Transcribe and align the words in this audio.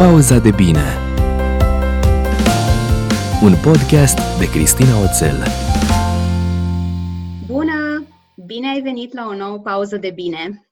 Pauza 0.00 0.38
de 0.38 0.50
bine 0.50 0.98
Un 3.42 3.54
podcast 3.62 4.38
de 4.38 4.50
Cristina 4.50 5.00
Oțel 5.00 5.36
Bună! 7.46 8.06
Bine 8.46 8.68
ai 8.68 8.80
venit 8.80 9.12
la 9.12 9.26
o 9.26 9.34
nouă 9.34 9.58
pauză 9.58 9.96
de 9.96 10.10
bine! 10.10 10.68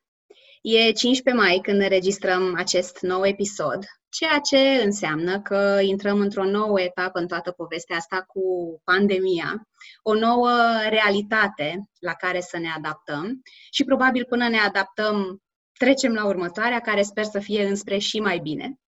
E 0.62 0.92
15 0.92 1.44
mai 1.44 1.58
când 1.62 1.80
înregistrăm 1.80 2.54
acest 2.56 2.98
nou 3.00 3.26
episod, 3.26 3.84
ceea 4.09 4.38
ce 4.38 4.82
înseamnă 4.84 5.40
că 5.40 5.79
intrăm 5.82 6.20
într-o 6.20 6.45
nouă 6.45 6.80
etapă 6.80 7.18
în 7.18 7.26
toată 7.26 7.50
povestea 7.50 7.96
asta 7.96 8.24
cu 8.26 8.42
pandemia, 8.84 9.68
o 10.02 10.14
nouă 10.14 10.50
realitate 10.88 11.88
la 12.00 12.12
care 12.12 12.40
să 12.40 12.58
ne 12.58 12.68
adaptăm 12.76 13.42
și 13.70 13.84
probabil 13.84 14.24
până 14.29 14.48
ne 14.48 14.58
adaptăm 14.58 15.42
trecem 15.79 16.12
la 16.12 16.26
următoarea, 16.26 16.80
care 16.80 17.02
sper 17.02 17.24
să 17.24 17.38
fie 17.38 17.66
înspre 17.66 17.98
și 17.98 18.20
mai 18.20 18.38
bine. 18.38 18.79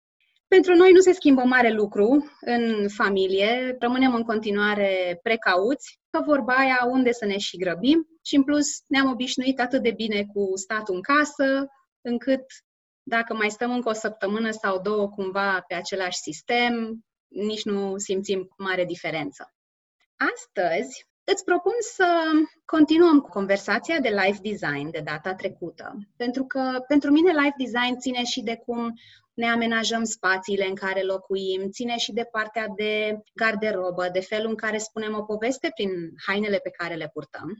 Pentru 0.54 0.74
noi 0.74 0.92
nu 0.92 1.00
se 1.00 1.12
schimbă 1.12 1.42
mare 1.42 1.70
lucru 1.70 2.30
în 2.40 2.88
familie, 2.88 3.76
rămânem 3.78 4.14
în 4.14 4.22
continuare 4.22 5.18
precauți, 5.22 5.98
că 6.10 6.22
vorba 6.26 6.54
aia 6.54 6.86
unde 6.88 7.12
să 7.12 7.24
ne 7.24 7.38
și 7.38 7.56
grăbim? 7.56 8.08
Și 8.22 8.36
în 8.36 8.44
plus 8.44 8.66
ne-am 8.86 9.10
obișnuit 9.10 9.60
atât 9.60 9.82
de 9.82 9.90
bine 9.90 10.24
cu 10.32 10.52
statul 10.54 10.94
în 10.94 11.02
casă, 11.02 11.66
încât 12.00 12.44
dacă 13.02 13.34
mai 13.34 13.50
stăm 13.50 13.72
încă 13.72 13.88
o 13.88 13.92
săptămână 13.92 14.50
sau 14.50 14.80
două 14.80 15.08
cumva 15.08 15.64
pe 15.68 15.74
același 15.74 16.18
sistem, 16.18 17.04
nici 17.28 17.64
nu 17.64 17.96
simțim 17.96 18.48
mare 18.56 18.84
diferență. 18.84 19.54
Astăzi 20.34 21.06
îți 21.24 21.44
propun 21.44 21.74
să 21.94 22.06
continuăm 22.64 23.20
cu 23.20 23.28
conversația 23.28 24.00
de 24.00 24.08
life 24.08 24.38
design 24.42 24.90
de 24.90 25.00
data 25.04 25.34
trecută, 25.34 25.96
pentru 26.16 26.44
că 26.44 26.84
pentru 26.88 27.10
mine 27.10 27.30
life 27.30 27.54
design 27.58 27.98
ține 27.98 28.24
și 28.24 28.42
de 28.42 28.56
cum 28.56 28.92
ne 29.40 29.50
amenajăm 29.50 30.04
spațiile 30.04 30.66
în 30.66 30.74
care 30.74 31.02
locuim, 31.02 31.70
ține 31.70 31.96
și 31.96 32.12
de 32.12 32.28
partea 32.30 32.66
de 32.76 33.20
garderobă, 33.34 34.08
de 34.12 34.20
felul 34.20 34.48
în 34.48 34.56
care 34.56 34.78
spunem 34.78 35.14
o 35.14 35.22
poveste 35.22 35.70
prin 35.74 35.90
hainele 36.26 36.58
pe 36.58 36.70
care 36.70 36.94
le 36.94 37.10
purtăm. 37.12 37.58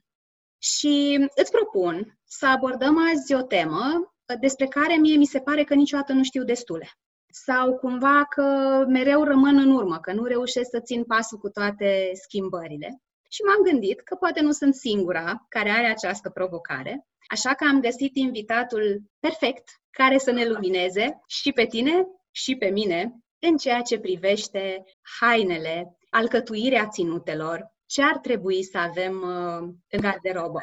Și 0.59 1.27
îți 1.35 1.51
propun 1.51 2.19
să 2.25 2.47
abordăm 2.47 2.99
azi 3.11 3.35
o 3.35 3.43
temă 3.43 4.13
despre 4.41 4.67
care 4.67 4.95
mie 4.95 5.17
mi 5.17 5.27
se 5.27 5.41
pare 5.41 5.65
că 5.65 5.75
niciodată 5.75 6.13
nu 6.13 6.23
știu 6.23 6.45
destule. 6.45 6.89
Sau 7.33 7.77
cumva 7.77 8.25
că 8.25 8.45
mereu 8.89 9.25
rămân 9.25 9.59
în 9.59 9.71
urmă, 9.71 9.99
că 9.99 10.13
nu 10.13 10.25
reușesc 10.25 10.71
să 10.71 10.81
țin 10.81 11.05
pasul 11.05 11.39
cu 11.39 11.49
toate 11.49 12.11
schimbările. 12.15 13.03
Și 13.29 13.43
m-am 13.43 13.63
gândit 13.63 14.01
că 14.01 14.15
poate 14.15 14.41
nu 14.41 14.53
sunt 14.53 14.75
singura 14.75 15.45
care 15.49 15.71
are 15.71 15.87
această 15.87 16.31
provocare, 16.31 17.07
așa 17.31 17.55
că 17.55 17.65
am 17.65 17.81
găsit 17.81 18.17
invitatul 18.17 19.03
perfect 19.19 19.69
care 19.91 20.19
să 20.19 20.31
ne 20.31 20.45
lumineze 20.45 21.21
și 21.27 21.53
pe 21.53 21.67
tine 21.67 22.07
și 22.31 22.57
pe 22.57 22.69
mine 22.69 23.13
în 23.39 23.57
ceea 23.57 23.81
ce 23.81 23.99
privește 23.99 24.85
hainele, 25.21 25.97
alcătuirea 26.11 26.89
ținutelor, 26.89 27.75
ce 27.87 28.03
ar 28.03 28.19
trebui 28.19 28.63
să 28.63 28.79
avem 28.79 29.15
uh, 29.23 29.75
în 29.91 30.01
garderobă, 30.01 30.61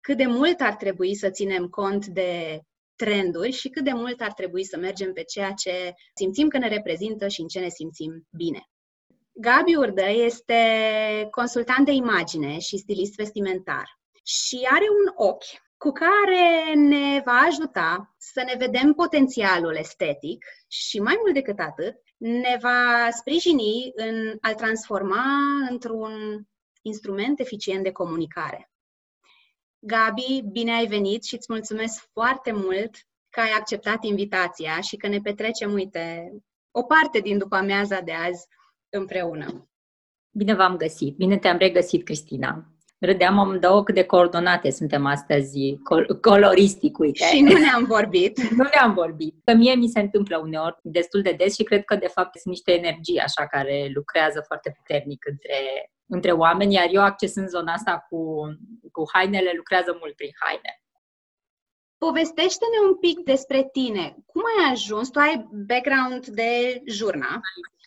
cât 0.00 0.16
de 0.16 0.26
mult 0.26 0.60
ar 0.60 0.74
trebui 0.74 1.14
să 1.14 1.30
ținem 1.30 1.68
cont 1.68 2.06
de 2.06 2.60
trenduri 2.96 3.50
și 3.50 3.68
cât 3.68 3.84
de 3.84 3.92
mult 3.92 4.20
ar 4.20 4.32
trebui 4.32 4.64
să 4.64 4.76
mergem 4.76 5.12
pe 5.12 5.22
ceea 5.22 5.50
ce 5.50 5.94
simțim 6.14 6.48
că 6.48 6.58
ne 6.58 6.68
reprezintă 6.68 7.28
și 7.28 7.40
în 7.40 7.46
ce 7.46 7.60
ne 7.60 7.68
simțim 7.68 8.26
bine. 8.30 8.68
Gabi 9.32 9.76
Urdă 9.76 10.08
este 10.08 10.56
consultant 11.30 11.84
de 11.84 11.92
imagine 11.92 12.58
și 12.58 12.76
stilist 12.76 13.14
vestimentar 13.14 13.98
și 14.22 14.68
are 14.70 14.84
un 14.90 15.26
ochi 15.26 15.65
cu 15.86 15.92
care 15.92 16.74
ne 16.74 17.22
va 17.24 17.32
ajuta 17.32 18.14
să 18.18 18.42
ne 18.46 18.54
vedem 18.58 18.92
potențialul 18.92 19.76
estetic 19.76 20.44
și 20.68 21.00
mai 21.00 21.16
mult 21.20 21.34
decât 21.34 21.58
atât, 21.58 21.96
ne 22.16 22.58
va 22.60 23.08
sprijini 23.10 23.92
în 23.94 24.36
a-l 24.40 24.54
transforma 24.54 25.24
într-un 25.70 26.46
instrument 26.82 27.40
eficient 27.40 27.82
de 27.82 27.92
comunicare. 27.92 28.70
Gabi, 29.78 30.42
bine 30.52 30.72
ai 30.72 30.86
venit 30.86 31.24
și 31.24 31.34
îți 31.34 31.52
mulțumesc 31.52 32.08
foarte 32.12 32.52
mult 32.52 32.96
că 33.30 33.40
ai 33.40 33.50
acceptat 33.50 34.04
invitația 34.04 34.80
și 34.80 34.96
că 34.96 35.08
ne 35.08 35.20
petrecem, 35.20 35.72
uite, 35.72 36.32
o 36.70 36.82
parte 36.82 37.18
din 37.18 37.38
după 37.38 37.56
amiaza 37.56 38.00
de 38.00 38.12
azi 38.12 38.46
împreună. 38.88 39.68
Bine 40.30 40.54
v-am 40.54 40.76
găsit, 40.76 41.16
bine 41.16 41.38
te-am 41.38 41.58
regăsit, 41.58 42.04
Cristina. 42.04 42.75
Râdeam 43.06 43.38
amândouă 43.38 43.82
cât 43.82 43.94
de 43.94 44.04
coordonate 44.04 44.70
suntem 44.70 45.06
astăzi, 45.06 45.78
col- 45.82 46.18
coloristic, 46.20 46.98
uite. 46.98 47.24
Și 47.24 47.40
nu 47.40 47.58
ne-am 47.58 47.84
vorbit. 47.84 48.40
nu 48.58 48.68
ne-am 48.74 48.94
vorbit. 48.94 49.34
Că 49.44 49.54
mie 49.54 49.74
mi 49.74 49.88
se 49.88 50.00
întâmplă 50.00 50.38
uneori 50.38 50.76
destul 50.82 51.22
de 51.22 51.32
des 51.32 51.54
și 51.54 51.62
cred 51.62 51.84
că, 51.84 51.96
de 51.96 52.06
fapt, 52.06 52.38
sunt 52.38 52.54
niște 52.54 52.72
energii 52.72 53.18
așa 53.18 53.46
care 53.46 53.90
lucrează 53.94 54.42
foarte 54.46 54.74
puternic 54.76 55.26
între, 55.30 55.58
între 56.06 56.32
oameni, 56.32 56.74
iar 56.74 56.88
eu 56.90 57.02
accesând 57.02 57.48
zona 57.48 57.72
asta 57.72 58.06
cu, 58.08 58.18
cu 58.92 59.02
hainele, 59.12 59.52
lucrează 59.56 59.96
mult 60.00 60.14
prin 60.16 60.30
haine. 60.40 60.80
Povestește-ne 61.98 62.88
un 62.88 62.96
pic 62.96 63.18
despre 63.32 63.68
tine. 63.72 64.16
Cum 64.26 64.42
ai 64.58 64.72
ajuns? 64.72 65.08
Tu 65.08 65.18
ai 65.18 65.48
background 65.66 66.26
de 66.26 66.82
jurnal. 66.86 67.40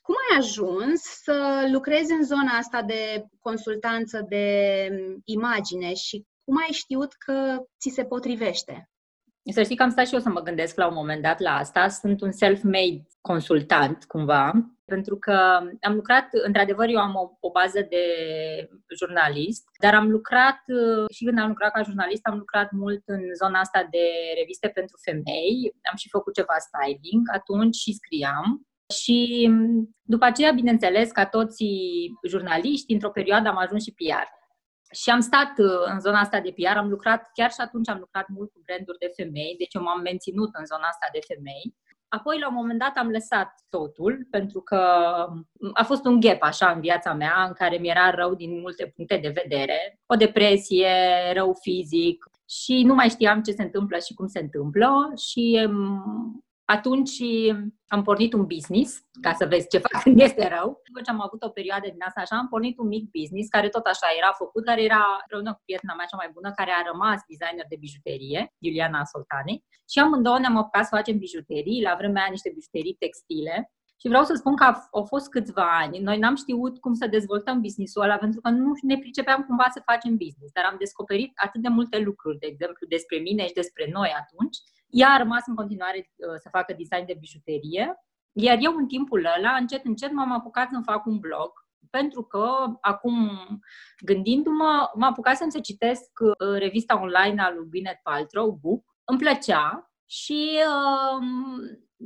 Cum 0.10 0.18
ai 0.32 0.38
ajuns 0.38 1.02
să 1.02 1.68
lucrezi 1.72 2.12
în 2.12 2.24
zona 2.24 2.52
asta 2.58 2.82
de 2.82 3.26
consultanță 3.40 4.26
de 4.30 4.46
imagine 5.24 5.94
și 5.94 6.26
cum 6.44 6.58
ai 6.58 6.72
știut 6.72 7.14
că 7.14 7.58
ți 7.80 7.90
se 7.90 8.06
potrivește? 8.06 8.90
Să 9.52 9.64
știi 9.64 9.76
că 9.76 9.84
am 9.84 9.90
stat 9.90 10.08
și 10.08 10.14
eu 10.14 10.20
să 10.20 10.30
mă 10.30 10.42
gândesc 10.42 10.76
la 10.76 10.88
un 10.88 10.94
moment 10.94 11.22
dat 11.22 11.40
la 11.40 11.56
asta. 11.56 11.88
Sunt 11.88 12.22
un 12.22 12.32
self-made 12.32 13.08
consultant, 13.22 14.06
cumva, 14.06 14.52
pentru 14.86 15.18
că 15.18 15.32
am 15.82 15.94
lucrat, 15.94 16.28
într-adevăr, 16.32 16.88
eu 16.88 17.00
am 17.00 17.16
o, 17.16 17.30
o 17.40 17.52
bază 17.52 17.86
de 17.90 18.04
jurnalist, 18.98 19.64
dar 19.82 19.94
am 19.94 20.10
lucrat, 20.10 20.60
și 21.12 21.26
când 21.26 21.40
am 21.40 21.48
lucrat 21.48 21.72
ca 21.72 21.82
jurnalist, 21.82 22.26
am 22.28 22.38
lucrat 22.38 22.72
mult 22.72 23.04
în 23.06 23.22
zona 23.44 23.60
asta 23.60 23.88
de 23.92 24.06
reviste 24.40 24.68
pentru 24.68 24.98
femei, 25.02 25.74
am 25.92 25.98
și 25.98 26.10
făcut 26.10 26.34
ceva 26.34 26.56
styling 26.58 27.22
atunci 27.34 27.76
și 27.76 27.94
scriam. 27.94 28.69
Și 28.94 29.48
mm, 29.52 29.96
după 30.02 30.26
aceea, 30.26 30.52
bineînțeles, 30.52 31.12
ca 31.12 31.26
toți 31.26 31.66
jurnaliști, 32.28 32.94
într-o 32.94 33.10
perioadă 33.10 33.48
am 33.48 33.58
ajuns 33.58 33.84
și 33.84 33.94
PR. 33.94 34.28
Și 34.94 35.10
am 35.10 35.20
stat 35.20 35.54
uh, 35.58 35.92
în 35.94 36.00
zona 36.00 36.20
asta 36.20 36.40
de 36.40 36.54
PR, 36.56 36.78
am 36.78 36.90
lucrat, 36.90 37.30
chiar 37.34 37.50
și 37.50 37.62
atunci 37.62 37.90
am 37.90 38.00
lucrat 38.00 38.28
mult 38.28 38.52
cu 38.52 38.62
branduri 38.66 38.98
de 38.98 39.12
femei, 39.16 39.56
deci 39.58 39.74
eu 39.74 39.82
m-am 39.82 40.02
menținut 40.02 40.50
în 40.54 40.66
zona 40.66 40.88
asta 40.88 41.08
de 41.14 41.20
femei. 41.28 41.76
Apoi, 42.08 42.40
la 42.40 42.48
un 42.48 42.54
moment 42.54 42.80
dat, 42.80 42.96
am 42.96 43.10
lăsat 43.10 43.54
totul, 43.70 44.28
pentru 44.30 44.62
că 44.62 44.82
mm, 45.30 45.72
a 45.74 45.84
fost 45.84 46.06
un 46.06 46.20
gap 46.20 46.42
așa 46.42 46.72
în 46.72 46.82
viața 46.82 47.14
mea, 47.14 47.44
în 47.48 47.54
care 47.54 47.78
mi 47.78 47.90
era 47.90 48.10
rău 48.10 48.36
din 48.36 48.60
multe 48.60 48.94
puncte 48.96 49.18
de 49.18 49.34
vedere. 49.42 50.00
O 50.06 50.16
depresie, 50.16 50.92
rău 51.34 51.58
fizic 51.62 52.26
și 52.50 52.84
nu 52.84 52.94
mai 52.94 53.10
știam 53.10 53.42
ce 53.42 53.52
se 53.52 53.64
întâmplă 53.64 53.98
și 53.98 54.14
cum 54.14 54.28
se 54.28 54.40
întâmplă 54.40 55.12
și 55.16 55.66
mm, 55.70 56.44
atunci 56.76 57.18
am 57.88 58.02
pornit 58.04 58.34
un 58.34 58.46
business, 58.56 58.90
ca 59.22 59.34
să 59.40 59.46
vezi 59.46 59.68
ce 59.68 59.78
fac 59.78 60.02
când 60.02 60.20
este 60.28 60.46
rău. 60.56 60.68
După 60.88 61.00
ce 61.04 61.12
am 61.12 61.22
avut 61.28 61.42
o 61.44 61.56
perioadă 61.58 61.88
din 61.94 62.04
asta 62.08 62.22
așa, 62.22 62.36
am 62.38 62.48
pornit 62.54 62.76
un 62.78 62.88
mic 62.88 63.06
business 63.20 63.50
care 63.56 63.70
tot 63.70 63.86
așa 63.86 64.08
era 64.20 64.32
făcut, 64.42 64.64
care 64.66 64.82
era 64.90 65.04
împreună 65.22 65.52
cu 65.54 65.62
prietena 65.66 65.94
mea 65.96 66.10
cea 66.12 66.22
mai 66.22 66.30
bună, 66.36 66.50
care 66.60 66.72
a 66.74 66.88
rămas 66.92 67.20
designer 67.32 67.66
de 67.70 67.78
bijuterie, 67.86 68.40
Iuliana 68.66 69.02
Soltani. 69.12 69.64
Și 69.92 69.98
amândouă 70.00 70.40
ne-am 70.40 70.58
apucat 70.58 70.86
să 70.88 70.96
facem 71.00 71.18
bijuterii, 71.26 71.86
la 71.88 71.94
vremea 72.00 72.22
aia 72.22 72.36
niște 72.36 72.52
bijuterii 72.58 73.00
textile. 73.04 73.56
Și 74.02 74.08
vreau 74.12 74.24
să 74.30 74.34
spun 74.34 74.56
că 74.56 74.66
au 74.98 75.06
fost 75.14 75.28
câțiva 75.36 75.68
ani. 75.84 76.00
Noi 76.08 76.18
n-am 76.22 76.36
știut 76.44 76.74
cum 76.84 76.94
să 77.02 77.08
dezvoltăm 77.08 77.62
business-ul 77.66 78.04
ăla 78.06 78.18
pentru 78.26 78.40
că 78.42 78.50
nu 78.50 78.72
ne 78.82 78.98
pricepeam 79.04 79.42
cumva 79.48 79.68
să 79.76 79.88
facem 79.92 80.14
business, 80.24 80.52
dar 80.58 80.66
am 80.66 80.76
descoperit 80.84 81.32
atât 81.46 81.62
de 81.62 81.72
multe 81.78 81.98
lucruri, 82.08 82.40
de 82.44 82.48
exemplu, 82.54 82.88
despre 82.96 83.18
mine 83.18 83.44
și 83.48 83.60
despre 83.62 83.86
noi 83.98 84.12
atunci, 84.22 84.58
ea 84.90 85.10
a 85.10 85.18
rămas 85.18 85.44
în 85.46 85.56
continuare 85.56 86.12
uh, 86.16 86.36
să 86.42 86.50
facă 86.52 86.76
design 86.78 87.06
de 87.06 87.18
bijuterie, 87.20 87.96
iar 88.32 88.58
eu 88.62 88.76
în 88.76 88.88
timpul 88.88 89.28
ăla, 89.38 89.56
încet, 89.56 89.86
încet 89.86 90.12
m-am 90.12 90.32
apucat 90.32 90.70
să 90.72 90.82
fac 90.86 91.06
un 91.06 91.20
blog, 91.20 91.52
pentru 91.90 92.24
că 92.24 92.50
acum, 92.82 93.30
gândindu-mă, 94.06 94.92
m-am 94.96 95.10
apucat 95.10 95.36
să 95.38 95.60
citesc 95.60 96.12
uh, 96.20 96.58
revista 96.58 97.02
online 97.02 97.42
a 97.42 97.52
lui 97.52 97.68
Gwyneth 97.70 98.00
Paltrow, 98.04 98.60
Book, 98.62 98.84
îmi 99.04 99.20
plăcea 99.20 99.92
și 100.06 100.50
uh, 100.58 101.26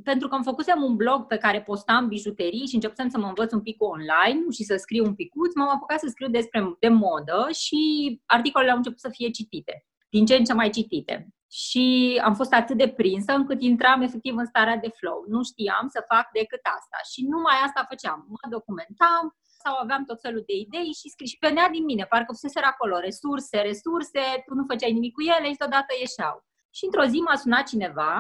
pentru 0.04 0.28
că 0.28 0.36
am 0.36 0.44
făcusem 0.44 0.84
un 0.84 0.96
blog 0.96 1.26
pe 1.26 1.38
care 1.38 1.62
postam 1.62 2.08
bijuterii 2.08 2.68
și 2.68 2.76
începusem 2.76 3.10
să 3.10 3.18
mă 3.18 3.28
învăț 3.28 3.52
un 3.52 3.62
pic 3.62 3.82
online 3.82 4.44
și 4.52 4.64
să 4.64 4.76
scriu 4.76 5.06
un 5.06 5.16
picuț, 5.16 5.56
m-am 5.56 5.70
apucat 5.70 6.00
să 6.00 6.08
scriu 6.08 6.30
despre 6.30 6.76
de 6.80 6.88
modă 6.88 7.48
și 7.52 8.22
articolele 8.26 8.72
au 8.72 8.78
început 8.78 9.00
să 9.00 9.10
fie 9.12 9.30
citite, 9.30 9.86
din 10.10 10.26
ce 10.26 10.36
în 10.36 10.44
ce 10.44 10.54
mai 10.54 10.70
citite 10.70 11.34
și 11.62 12.20
am 12.24 12.34
fost 12.34 12.54
atât 12.54 12.78
de 12.78 12.90
prinsă 12.90 13.32
încât 13.34 13.62
intram 13.62 14.02
efectiv 14.02 14.36
în 14.38 14.46
starea 14.46 14.78
de 14.78 14.90
flow. 15.00 15.26
Nu 15.28 15.44
știam 15.44 15.86
să 15.96 16.06
fac 16.12 16.26
decât 16.40 16.64
asta 16.78 16.98
și 17.12 17.20
numai 17.34 17.58
asta 17.66 17.86
făceam. 17.90 18.26
Mă 18.28 18.50
documentam 18.50 19.24
sau 19.64 19.74
aveam 19.84 20.04
tot 20.06 20.20
felul 20.22 20.44
de 20.46 20.56
idei 20.66 20.92
și 21.00 21.10
scris 21.14 21.30
și 21.30 21.38
venea 21.48 21.70
din 21.70 21.84
mine, 21.84 22.06
parcă 22.06 22.32
fuseseră 22.32 22.66
acolo 22.70 22.96
resurse, 23.00 23.58
resurse, 23.70 24.24
tu 24.46 24.54
nu 24.54 24.64
făceai 24.70 24.94
nimic 24.94 25.14
cu 25.14 25.22
ele 25.22 25.48
și 25.52 25.62
deodată 25.64 25.92
ieșeau. 26.00 26.36
Și 26.76 26.86
într-o 26.86 27.06
zi 27.12 27.18
m-a 27.18 27.36
sunat 27.36 27.68
cineva, 27.68 28.12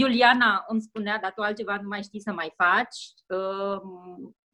Iuliana 0.00 0.64
îmi 0.66 0.80
spunea, 0.88 1.18
dar 1.22 1.32
tu 1.32 1.42
altceva 1.42 1.74
nu 1.82 1.88
mai 1.88 2.02
știi 2.02 2.26
să 2.26 2.32
mai 2.32 2.50
faci, 2.56 2.98
uh, 3.38 3.80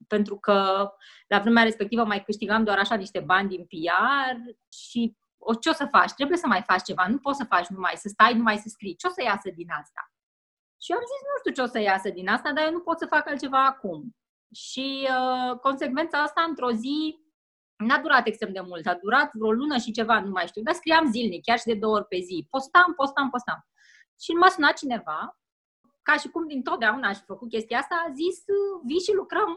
pentru 0.07 0.37
că 0.39 0.89
la 1.29 1.39
vremea 1.39 1.63
respectivă 1.63 2.05
mai 2.05 2.23
câștigam 2.23 2.65
doar 2.65 2.79
așa 2.79 2.95
niște 2.95 3.21
bani 3.21 3.49
din 3.49 3.65
PR 3.67 4.37
și 4.69 5.17
o, 5.45 5.55
ce 5.55 5.69
o 5.69 5.73
să 5.73 5.87
faci? 5.91 6.13
Trebuie 6.13 6.39
să 6.39 6.47
mai 6.47 6.63
faci 6.63 6.83
ceva, 6.83 7.07
nu 7.09 7.19
poți 7.19 7.39
să 7.39 7.45
faci 7.45 7.67
numai, 7.67 7.93
să 7.97 8.09
stai 8.09 8.35
numai 8.35 8.57
să 8.57 8.69
scrii. 8.69 8.97
Ce 8.97 9.07
o 9.07 9.11
să 9.11 9.23
iasă 9.23 9.51
din 9.55 9.71
asta? 9.81 10.13
Și 10.83 10.93
eu 10.93 10.99
am 10.99 11.05
zis, 11.05 11.21
nu 11.31 11.39
știu 11.39 11.53
ce 11.53 11.69
o 11.69 11.73
să 11.73 11.81
iasă 11.81 12.11
din 12.11 12.29
asta, 12.29 12.53
dar 12.53 12.65
eu 12.65 12.73
nu 12.73 12.81
pot 12.81 12.99
să 12.99 13.07
fac 13.07 13.29
altceva 13.29 13.65
acum. 13.65 14.17
Și 14.55 15.09
uh, 15.09 15.59
consecvența 15.59 16.19
asta, 16.19 16.45
într-o 16.49 16.71
zi, 16.71 17.25
N-a 17.77 17.99
durat 17.99 18.27
extrem 18.27 18.53
de 18.53 18.61
mult, 18.61 18.87
a 18.87 18.95
durat 18.95 19.31
vreo 19.33 19.53
lună 19.53 19.77
și 19.79 19.91
ceva, 19.91 20.21
nu 20.21 20.31
mai 20.31 20.47
știu, 20.47 20.63
dar 20.63 20.75
scriam 20.75 21.11
zilnic, 21.11 21.43
chiar 21.45 21.59
și 21.59 21.65
de 21.65 21.75
două 21.75 21.95
ori 21.95 22.07
pe 22.07 22.19
zi. 22.19 22.47
Postam, 22.51 22.93
postam, 22.97 23.31
postam. 23.31 23.67
Și 24.21 24.31
m-a 24.33 24.49
sunat 24.49 24.77
cineva, 24.77 25.39
ca 26.03 26.15
și 26.17 26.29
cum 26.29 26.47
din 26.47 26.63
totdeauna 26.63 27.09
aș 27.09 27.17
fi 27.19 27.25
făcut 27.25 27.49
chestia 27.49 27.79
asta, 27.79 28.05
a 28.07 28.13
zis, 28.13 28.37
vii 28.85 29.07
și 29.07 29.13
lucrăm, 29.13 29.57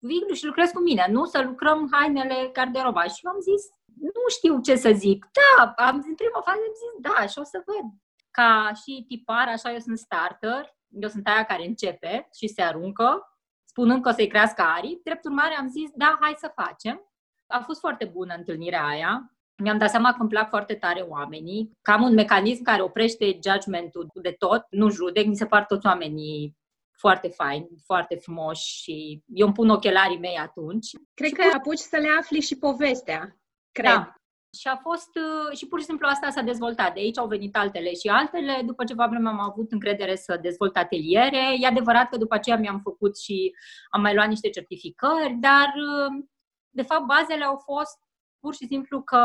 vii 0.00 0.34
și 0.34 0.46
lucrez 0.46 0.70
cu 0.70 0.80
mine, 0.80 1.06
nu? 1.10 1.24
Să 1.24 1.42
lucrăm 1.42 1.88
hainele 1.90 2.50
garderoba. 2.52 3.02
Și 3.02 3.20
eu 3.24 3.32
am 3.32 3.40
zis, 3.40 3.62
nu 4.00 4.24
știu 4.28 4.60
ce 4.60 4.76
să 4.76 4.90
zic. 4.94 5.26
Da, 5.38 5.72
am, 5.86 5.94
în 5.94 6.14
prima 6.14 6.40
fază 6.44 6.58
am 6.66 6.74
zis, 6.82 6.92
da, 7.10 7.26
și 7.26 7.38
o 7.38 7.44
să 7.44 7.62
văd. 7.66 7.90
Ca 8.30 8.70
și 8.82 9.04
tipar, 9.08 9.48
așa 9.48 9.72
eu 9.72 9.78
sunt 9.78 9.98
starter, 9.98 10.76
eu 10.88 11.08
sunt 11.08 11.26
aia 11.26 11.44
care 11.44 11.66
începe 11.66 12.28
și 12.38 12.48
se 12.48 12.62
aruncă, 12.62 13.38
spunând 13.64 14.02
că 14.02 14.08
o 14.08 14.12
să-i 14.12 14.26
crească 14.26 14.62
arii. 14.62 15.00
Drept 15.04 15.24
urmare 15.24 15.54
am 15.58 15.68
zis, 15.68 15.90
da, 15.94 16.18
hai 16.20 16.34
să 16.36 16.52
facem. 16.54 17.12
A 17.46 17.60
fost 17.60 17.80
foarte 17.80 18.04
bună 18.04 18.34
întâlnirea 18.36 18.86
aia. 18.86 19.34
Mi-am 19.62 19.78
dat 19.78 19.90
seama 19.90 20.10
că 20.10 20.16
îmi 20.20 20.28
plac 20.28 20.48
foarte 20.48 20.74
tare 20.74 21.00
oamenii, 21.00 21.78
că 21.82 21.90
am 21.90 22.02
un 22.02 22.14
mecanism 22.14 22.62
care 22.62 22.82
oprește 22.82 23.38
judgmentul 23.48 24.10
de 24.22 24.34
tot, 24.38 24.66
nu 24.70 24.88
judec, 24.88 25.26
mi 25.26 25.36
se 25.36 25.46
par 25.46 25.64
toți 25.64 25.86
oamenii 25.86 26.58
foarte 27.00 27.28
fain, 27.28 27.68
foarte 27.84 28.14
frumoși 28.14 28.82
și 28.82 29.22
eu 29.26 29.46
îmi 29.46 29.54
pun 29.54 29.68
ochelarii 29.68 30.18
mei 30.18 30.36
atunci. 30.36 30.86
Cred 31.14 31.32
că 31.32 31.42
apuci 31.56 31.78
să 31.78 31.96
le 31.96 32.08
afli 32.18 32.40
și 32.40 32.58
povestea, 32.58 33.36
cred. 33.72 33.94
Da. 33.94 34.14
Și 34.58 34.68
a 34.68 34.76
fost, 34.76 35.10
uh, 35.14 35.56
și 35.56 35.66
pur 35.66 35.78
și 35.78 35.84
simplu 35.84 36.06
asta 36.06 36.30
s-a 36.30 36.42
dezvoltat. 36.42 36.94
De 36.94 37.00
aici 37.00 37.18
au 37.18 37.26
venit 37.26 37.56
altele 37.56 37.94
și 37.94 38.08
altele. 38.08 38.62
După 38.64 38.84
ceva 38.84 39.06
vreme 39.06 39.28
am 39.28 39.40
avut 39.40 39.72
încredere 39.72 40.16
să 40.16 40.38
dezvolt 40.42 40.76
ateliere. 40.76 41.54
E 41.60 41.66
adevărat 41.66 42.08
că 42.08 42.16
după 42.16 42.34
aceea 42.34 42.56
mi-am 42.56 42.80
făcut 42.80 43.18
și 43.18 43.54
am 43.90 44.00
mai 44.00 44.14
luat 44.14 44.28
niște 44.28 44.50
certificări, 44.50 45.36
dar 45.40 45.66
uh, 45.66 46.24
de 46.70 46.82
fapt, 46.82 47.06
bazele 47.06 47.44
au 47.44 47.56
fost 47.56 47.98
pur 48.40 48.54
și 48.54 48.66
simplu 48.66 49.02
că 49.02 49.16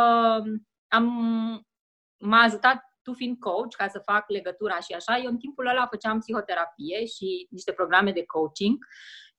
am, 0.88 1.08
m-a 2.18 2.42
ajutat 2.42 2.85
tu 3.06 3.14
fiind 3.14 3.38
coach, 3.40 3.74
ca 3.78 3.88
să 3.88 4.00
fac 4.10 4.24
legătura 4.38 4.78
și 4.80 4.94
așa, 4.94 5.14
eu 5.24 5.30
în 5.30 5.38
timpul 5.38 5.68
ăla 5.68 5.88
făceam 5.94 6.20
psihoterapie 6.20 7.06
și 7.06 7.48
niște 7.50 7.72
programe 7.72 8.12
de 8.12 8.26
coaching 8.26 8.78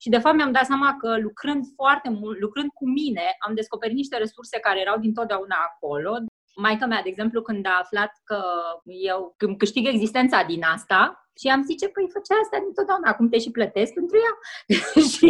și 0.01 0.09
de 0.09 0.17
fapt 0.17 0.35
mi-am 0.35 0.51
dat 0.51 0.65
seama 0.65 0.95
că 1.01 1.17
lucrând 1.19 1.63
foarte 1.75 2.09
mult, 2.09 2.39
lucrând 2.39 2.69
cu 2.73 2.89
mine, 2.89 3.25
am 3.47 3.55
descoperit 3.55 3.95
niște 3.95 4.17
resurse 4.17 4.59
care 4.59 4.79
erau 4.79 4.97
dintotdeauna 4.99 5.55
acolo. 5.69 6.11
Maica 6.55 6.85
mea, 6.85 7.01
de 7.01 7.09
exemplu, 7.09 7.41
când 7.41 7.65
a 7.65 7.79
aflat 7.81 8.11
că 8.23 8.41
eu 8.85 9.33
când 9.37 9.57
câștig 9.57 9.87
existența 9.87 10.43
din 10.43 10.63
asta 10.63 11.29
și 11.39 11.47
am 11.47 11.63
zice, 11.63 11.87
păi 11.89 12.09
făcea 12.13 12.35
asta 12.43 12.57
dintotdeauna, 12.59 13.09
acum 13.09 13.29
te 13.29 13.39
și 13.39 13.51
plătesc 13.51 13.93
pentru 13.93 14.17
ea. 14.25 14.33
și 15.13 15.27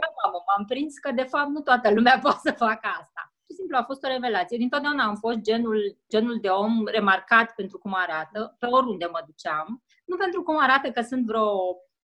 da, 0.00 0.08
mamă, 0.18 0.38
m-am 0.46 0.64
prins 0.66 0.98
că 0.98 1.10
de 1.12 1.22
fapt 1.22 1.48
nu 1.48 1.60
toată 1.60 1.90
lumea 1.90 2.18
poate 2.22 2.40
să 2.42 2.52
facă 2.56 2.88
asta. 3.00 3.27
Și 3.58 3.64
simplu 3.64 3.82
a 3.82 3.90
fost 3.90 4.04
o 4.04 4.08
revelație. 4.16 4.58
Din 4.58 4.68
totdeauna 4.68 5.04
am 5.04 5.14
fost 5.14 5.38
genul, 5.38 5.96
genul 6.08 6.38
de 6.40 6.48
om 6.48 6.86
remarcat 6.86 7.54
pentru 7.54 7.78
cum 7.78 7.92
arată, 7.94 8.56
pe 8.58 8.66
oriunde 8.66 9.06
mă 9.12 9.20
duceam. 9.26 9.82
Nu 10.04 10.16
pentru 10.16 10.42
cum 10.42 10.56
arată 10.60 10.90
că 10.90 11.00
sunt 11.00 11.26
vreo 11.26 11.48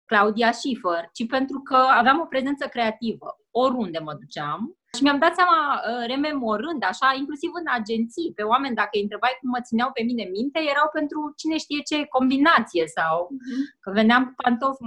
Claudia 0.05 0.51
Schiffer, 0.51 1.03
ci 1.13 1.25
pentru 1.27 1.59
că 1.59 1.75
aveam 1.75 2.19
o 2.19 2.31
prezență 2.33 2.67
creativă, 2.67 3.27
oriunde 3.51 3.99
mă 3.99 4.13
duceam. 4.13 4.77
Și 4.95 5.03
mi-am 5.03 5.19
dat 5.19 5.33
seama, 5.35 5.59
uh, 5.73 6.03
rememorând 6.07 6.83
așa, 6.83 7.13
inclusiv 7.17 7.51
în 7.53 7.67
agenții, 7.79 8.33
pe 8.35 8.43
oameni, 8.43 8.75
dacă 8.75 8.93
îi 8.93 9.01
întrebai 9.01 9.37
cum 9.39 9.49
mă 9.49 9.61
țineau 9.61 9.89
pe 9.91 10.03
mine 10.03 10.25
minte, 10.37 10.59
erau 10.73 10.87
pentru 10.93 11.33
cine 11.35 11.57
știe 11.57 11.81
ce 11.89 12.05
combinație 12.17 12.85
sau 12.97 13.15
uh-huh. 13.31 13.79
că 13.79 13.91
veneam 13.91 14.23
cu 14.25 14.33
pantofi 14.43 14.83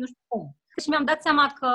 nu 0.00 0.06
știu 0.06 0.24
cum. 0.28 0.44
Și 0.80 0.88
mi-am 0.88 1.04
dat 1.04 1.22
seama 1.22 1.52
că 1.60 1.70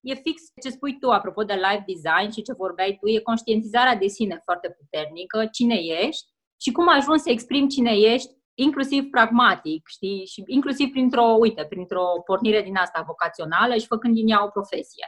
e 0.00 0.14
fix 0.14 0.42
ce 0.62 0.70
spui 0.70 0.98
tu 0.98 1.10
apropo 1.10 1.42
de 1.42 1.52
live 1.52 1.84
design 1.86 2.30
și 2.30 2.42
ce 2.42 2.52
vorbeai 2.52 2.96
tu, 3.00 3.08
e 3.08 3.18
conștientizarea 3.18 3.96
de 3.96 4.06
sine 4.06 4.40
foarte 4.44 4.76
puternică, 4.78 5.48
cine 5.52 5.74
ești 5.74 6.28
și 6.60 6.72
cum 6.72 6.88
ajungi 6.88 7.22
să 7.22 7.30
exprimi 7.30 7.68
cine 7.68 7.92
ești, 7.92 8.30
inclusiv 8.54 9.10
pragmatic, 9.10 9.88
știi, 9.88 10.26
și 10.26 10.42
inclusiv 10.46 10.90
printr-o, 10.90 11.36
uite, 11.38 11.64
printr-o 11.64 12.04
pornire 12.24 12.62
din 12.62 12.76
asta 12.76 13.02
vocațională 13.06 13.76
și 13.76 13.86
făcând 13.86 14.14
din 14.14 14.28
ea 14.28 14.44
o 14.44 14.48
profesie. 14.48 15.06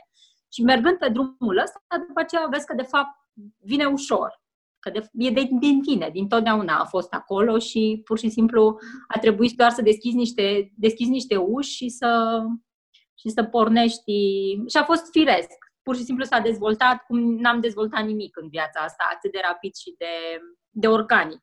Și 0.53 0.63
mergând 0.63 0.97
pe 0.97 1.09
drumul 1.09 1.59
ăsta, 1.63 1.81
după 2.07 2.21
aceea 2.21 2.47
vezi 2.51 2.67
că 2.67 2.75
de 2.75 2.83
fapt 2.83 3.17
vine 3.59 3.85
ușor. 3.85 4.41
Că 4.79 4.91
de, 4.91 5.09
e 5.13 5.31
de, 5.31 5.49
din 5.61 5.81
tine, 5.83 6.11
din 6.13 6.29
totdeauna 6.29 6.79
a 6.79 6.85
fost 6.85 7.13
acolo 7.13 7.59
și 7.59 8.01
pur 8.05 8.19
și 8.19 8.29
simplu 8.29 8.79
a 9.09 9.19
trebuit 9.19 9.57
doar 9.57 9.71
să 9.71 9.83
deschizi 9.83 10.17
niște, 10.17 10.73
deschizi 10.77 11.11
niște 11.11 11.37
uși 11.37 11.75
și 11.75 11.89
să, 11.89 12.41
și 13.23 13.31
să 13.31 13.43
pornești. 13.45 14.13
Și 14.69 14.77
a 14.77 14.85
fost 14.85 15.11
firesc. 15.11 15.59
Pur 15.83 15.97
și 15.97 16.05
simplu 16.05 16.25
s-a 16.25 16.39
dezvoltat 16.39 17.05
cum 17.07 17.19
n-am 17.19 17.61
dezvoltat 17.61 18.05
nimic 18.05 18.37
în 18.37 18.49
viața 18.49 18.81
asta, 18.81 19.09
atât 19.15 19.33
de 19.33 19.41
rapid 19.43 19.75
și 19.75 19.95
de, 19.99 20.41
de 20.71 20.87
organic. 20.87 21.43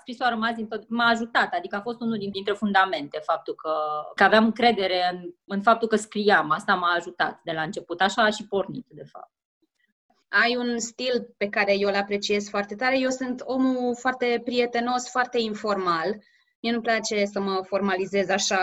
Scrisul 0.00 0.24
a 0.24 0.28
rămas 0.28 0.54
din 0.54 0.66
tot, 0.66 0.88
m-a 0.88 1.06
ajutat, 1.06 1.52
adică 1.52 1.76
a 1.76 1.80
fost 1.80 2.00
unul 2.00 2.18
dintre 2.30 2.52
fundamente, 2.52 3.18
faptul 3.24 3.54
că, 3.54 3.74
că 4.14 4.24
aveam 4.24 4.44
încredere 4.44 5.10
în, 5.12 5.30
în 5.44 5.62
faptul 5.62 5.88
că 5.88 5.96
scriam, 5.96 6.50
asta 6.50 6.74
m-a 6.74 6.94
ajutat 6.94 7.40
de 7.44 7.52
la 7.52 7.62
început, 7.62 8.00
așa 8.00 8.22
a 8.22 8.30
și 8.30 8.46
pornit, 8.46 8.86
de 8.88 9.04
fapt 9.12 9.34
ai 10.42 10.56
un 10.56 10.78
stil 10.78 11.34
pe 11.36 11.48
care 11.48 11.78
eu 11.78 11.88
îl 11.88 11.94
apreciez 11.94 12.48
foarte 12.48 12.74
tare. 12.74 12.98
Eu 12.98 13.10
sunt 13.10 13.42
omul 13.44 13.96
foarte 13.96 14.40
prietenos, 14.44 15.10
foarte 15.10 15.38
informal. 15.38 16.22
Mie 16.64 16.72
nu-mi 16.72 16.84
place 16.84 17.24
să 17.24 17.40
mă 17.40 17.62
formalizez 17.66 18.28
așa, 18.28 18.58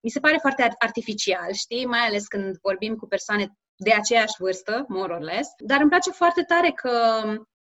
mi 0.00 0.10
se 0.10 0.20
pare 0.20 0.38
foarte 0.40 0.74
artificial, 0.78 1.52
știi? 1.52 1.86
Mai 1.86 1.98
ales 1.98 2.26
când 2.26 2.56
vorbim 2.62 2.96
cu 2.96 3.06
persoane 3.06 3.46
de 3.76 3.92
aceeași 3.92 4.34
vârstă, 4.38 4.84
more 4.88 5.12
or 5.12 5.20
less. 5.20 5.48
Dar 5.58 5.80
îmi 5.80 5.88
place 5.88 6.10
foarte 6.10 6.42
tare 6.42 6.70
că 6.70 7.22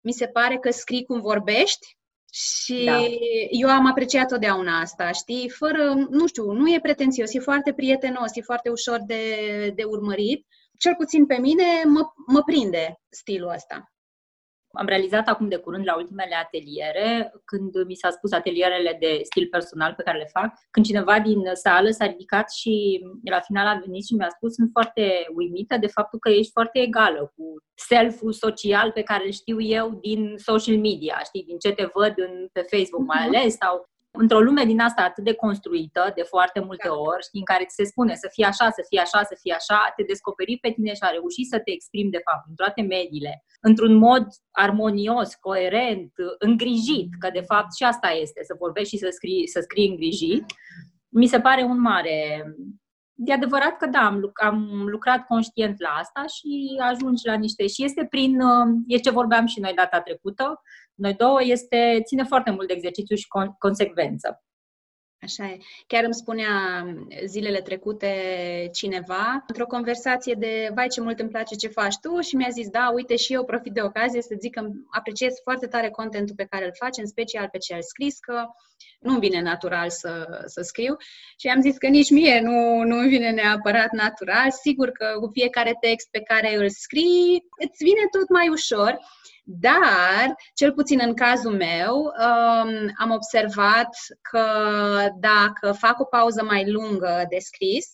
mi 0.01 0.13
se 0.13 0.27
pare 0.27 0.57
că 0.57 0.71
scrii 0.71 1.05
cum 1.05 1.21
vorbești 1.21 1.97
și 2.33 2.85
da. 2.85 2.99
eu 3.51 3.69
am 3.69 3.87
apreciat 3.87 4.29
totdeauna 4.29 4.81
asta, 4.81 5.11
știi? 5.11 5.51
Fără, 5.51 5.95
nu 6.11 6.27
știu, 6.27 6.53
nu 6.53 6.73
e 6.73 6.81
pretențios, 6.81 7.35
e 7.35 7.39
foarte 7.39 7.73
prietenos, 7.73 8.37
e 8.37 8.41
foarte 8.41 8.71
ușor 8.71 9.01
de, 9.07 9.25
de 9.75 9.85
urmărit. 9.85 10.47
Cel 10.79 10.95
puțin 10.95 11.27
pe 11.27 11.37
mine 11.37 11.65
mă, 11.85 12.01
mă 12.27 12.43
prinde 12.43 13.01
stilul 13.09 13.53
ăsta. 13.55 13.93
Am 14.77 14.87
realizat 14.87 15.29
acum 15.29 15.49
de 15.49 15.57
curând 15.57 15.85
la 15.87 15.97
ultimele 15.97 16.35
ateliere, 16.35 17.33
când 17.45 17.87
mi 17.87 17.95
s-a 17.95 18.11
spus 18.11 18.33
atelierele 18.33 18.97
de 19.01 19.21
stil 19.23 19.47
personal 19.51 19.93
pe 19.97 20.03
care 20.03 20.19
le 20.19 20.31
fac, 20.33 20.51
când 20.71 20.87
cineva 20.87 21.21
din 21.21 21.43
sală 21.53 21.91
s-a 21.91 22.07
ridicat 22.07 22.53
și 22.53 23.01
la 23.31 23.41
final 23.41 23.67
a 23.67 23.81
venit 23.85 24.05
și 24.07 24.15
mi-a 24.15 24.29
spus 24.29 24.55
sunt 24.55 24.71
foarte 24.73 25.27
uimită 25.35 25.77
de 25.77 25.87
faptul 25.87 26.19
că 26.19 26.31
ești 26.31 26.53
foarte 26.53 26.79
egală 26.79 27.33
cu 27.37 27.45
self-ul 27.75 28.33
social 28.33 28.91
pe 28.93 29.03
care 29.03 29.25
îl 29.25 29.31
știu 29.31 29.61
eu 29.61 29.99
din 30.01 30.35
social 30.37 30.79
media, 30.79 31.21
știi, 31.25 31.45
din 31.45 31.59
ce 31.59 31.73
te 31.73 31.87
văd 31.95 32.15
în, 32.17 32.49
pe 32.53 32.67
Facebook 32.71 33.07
mai 33.07 33.27
mhm. 33.27 33.37
ales 33.37 33.55
sau 33.55 33.89
într-o 34.17 34.41
lume 34.41 34.65
din 34.65 34.81
asta 34.81 35.03
atât 35.03 35.25
de 35.25 35.35
construită 35.35 36.13
de 36.15 36.23
foarte 36.23 36.61
multe 36.61 36.89
da. 36.89 36.95
ori, 36.95 37.23
știi, 37.23 37.39
în 37.39 37.45
care 37.53 37.65
ți 37.65 37.75
se 37.75 37.85
spune 37.85 38.15
să 38.15 38.29
fii 38.33 38.45
așa, 38.45 38.71
să 38.71 38.83
fii 38.89 38.99
așa, 38.99 39.21
să 39.23 39.37
fii 39.41 39.53
așa, 39.53 39.93
te 39.97 40.03
descoperi 40.03 40.59
pe 40.61 40.71
tine 40.71 40.93
și 40.95 41.05
a 41.07 41.11
reușit 41.11 41.47
să 41.49 41.59
te 41.59 41.71
exprimi, 41.73 42.11
de 42.11 42.23
fapt, 42.27 42.45
în 42.49 42.55
toate 42.55 42.83
mediile, 42.83 43.45
într-un 43.61 43.95
mod 43.95 44.27
armonios, 44.51 45.35
coerent, 45.35 46.13
îngrijit, 46.39 47.09
că 47.19 47.29
de 47.33 47.45
fapt 47.51 47.75
și 47.77 47.85
asta 47.85 48.09
este, 48.23 48.41
să 48.45 48.55
vorbești 48.59 48.95
și 48.95 49.03
să 49.05 49.09
scrii, 49.11 49.49
să 49.49 49.61
scrii 49.61 49.89
îngrijit, 49.89 50.45
mi 51.09 51.27
se 51.27 51.41
pare 51.41 51.63
un 51.63 51.81
mare 51.81 52.19
E 53.25 53.33
adevărat 53.33 53.77
că 53.77 53.87
da, 53.87 53.99
am, 53.99 54.33
am 54.35 54.87
lucrat 54.87 55.27
conștient 55.27 55.81
la 55.81 55.89
asta 55.89 56.25
și 56.27 56.77
ajungi 56.81 57.27
la 57.27 57.35
niște. 57.35 57.67
Și 57.67 57.85
este 57.85 58.07
prin. 58.11 58.41
Uh, 58.41 58.77
e 58.87 58.99
ce 58.99 59.11
vorbeam 59.11 59.47
și 59.47 59.61
noi 59.61 59.73
data 59.75 60.01
trecută, 60.01 60.63
noi 60.95 61.15
două, 61.15 61.43
este, 61.43 62.01
ține 62.05 62.23
foarte 62.23 62.51
mult 62.51 62.67
de 62.67 62.73
exercițiu 62.73 63.17
și 63.17 63.27
con- 63.27 63.59
consecvență. 63.59 64.41
Așa 65.21 65.45
e. 65.45 65.59
Chiar 65.87 66.05
îmi 66.05 66.15
spunea 66.15 66.51
zilele 67.25 67.61
trecute 67.61 68.13
cineva, 68.73 69.45
într-o 69.47 69.67
conversație 69.67 70.35
de 70.35 70.71
vai 70.75 70.89
ce 70.89 71.01
mult 71.01 71.19
îmi 71.19 71.31
place 71.31 71.55
ce 71.55 71.69
faci 71.69 71.95
tu 72.01 72.21
și 72.21 72.37
mi-a 72.37 72.49
zis, 72.51 72.69
da, 72.69 72.91
uite 72.95 73.17
și 73.17 73.33
eu 73.33 73.45
profit 73.45 73.73
de 73.73 73.83
ocazie 73.83 74.23
să 74.23 74.35
zic 74.41 74.55
că 74.55 74.69
apreciez 74.91 75.35
foarte 75.43 75.67
tare 75.67 75.91
contentul 75.91 76.35
pe 76.35 76.45
care 76.45 76.65
îl 76.65 76.73
faci, 76.75 76.99
în 76.99 77.07
special 77.07 77.49
pe 77.53 77.59
ce 77.59 77.75
ai 77.75 77.83
scris, 77.83 78.19
că 78.19 78.47
nu 79.07 79.19
vine 79.19 79.41
natural 79.41 79.91
să, 79.91 80.43
să 80.47 80.61
scriu 80.63 80.97
și 81.37 81.49
am 81.49 81.61
zis 81.61 81.77
că 81.77 81.87
nici 81.87 82.11
mie 82.11 82.41
nu, 82.41 82.83
nu 82.83 83.09
vine 83.09 83.31
neapărat 83.31 83.91
natural. 83.93 84.51
Sigur 84.51 84.91
că 84.91 85.07
cu 85.21 85.31
fiecare 85.33 85.77
text 85.81 86.09
pe 86.11 86.21
care 86.21 86.57
îl 86.57 86.69
scrii, 86.69 87.45
îți 87.69 87.85
vine 87.85 88.07
tot 88.11 88.29
mai 88.29 88.49
ușor, 88.49 88.99
dar, 89.45 90.35
cel 90.55 90.73
puțin 90.73 91.01
în 91.03 91.15
cazul 91.15 91.57
meu, 91.57 91.97
um, 91.97 92.93
am 92.99 93.11
observat 93.11 93.89
că 94.31 94.47
dacă 95.19 95.73
fac 95.73 96.01
o 96.01 96.05
pauză 96.05 96.43
mai 96.43 96.71
lungă 96.71 97.27
de 97.29 97.39
scris, 97.39 97.87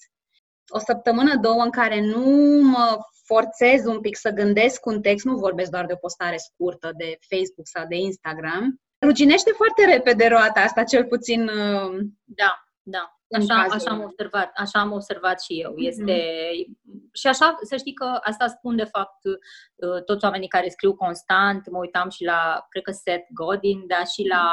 o 0.68 0.78
săptămână, 0.78 1.36
două 1.36 1.62
în 1.62 1.70
care 1.70 2.00
nu 2.00 2.60
mă 2.62 2.98
forțez 3.24 3.84
un 3.86 4.00
pic 4.00 4.16
să 4.16 4.30
gândesc 4.30 4.86
un 4.86 5.00
text, 5.00 5.24
nu 5.24 5.36
vorbesc 5.36 5.70
doar 5.70 5.86
de 5.86 5.92
o 5.92 5.96
postare 5.96 6.36
scurtă 6.36 6.90
de 6.96 7.18
Facebook 7.28 7.66
sau 7.66 7.86
de 7.88 7.96
Instagram, 7.96 8.80
ruginește 9.02 9.50
foarte 9.50 9.84
repede 9.84 10.26
roata 10.26 10.60
asta, 10.60 10.84
cel 10.84 11.04
puțin. 11.04 11.48
Uh, 11.48 11.98
da, 12.24 12.64
da. 12.82 13.16
Așa, 13.32 13.66
așa 13.70 13.90
am 13.90 14.02
observat, 14.02 14.50
așa 14.56 14.80
am 14.80 14.92
observat 14.92 15.42
și 15.42 15.60
eu. 15.60 15.74
Este 15.76 16.12
mm-hmm. 16.12 17.10
și 17.12 17.26
așa, 17.26 17.58
să 17.62 17.76
știi 17.76 17.92
că 17.92 18.18
asta 18.22 18.46
spun 18.46 18.76
de 18.76 18.84
fapt 18.84 19.24
uh, 19.24 20.04
toți 20.04 20.24
oamenii 20.24 20.48
care 20.48 20.68
scriu 20.68 20.94
constant, 20.94 21.70
mă 21.70 21.78
uitam 21.78 22.08
și 22.10 22.24
la, 22.24 22.66
cred 22.68 22.82
că 22.82 22.90
Seth 22.90 23.26
Godin, 23.34 23.86
dar 23.86 24.06
și 24.06 24.26
la 24.28 24.44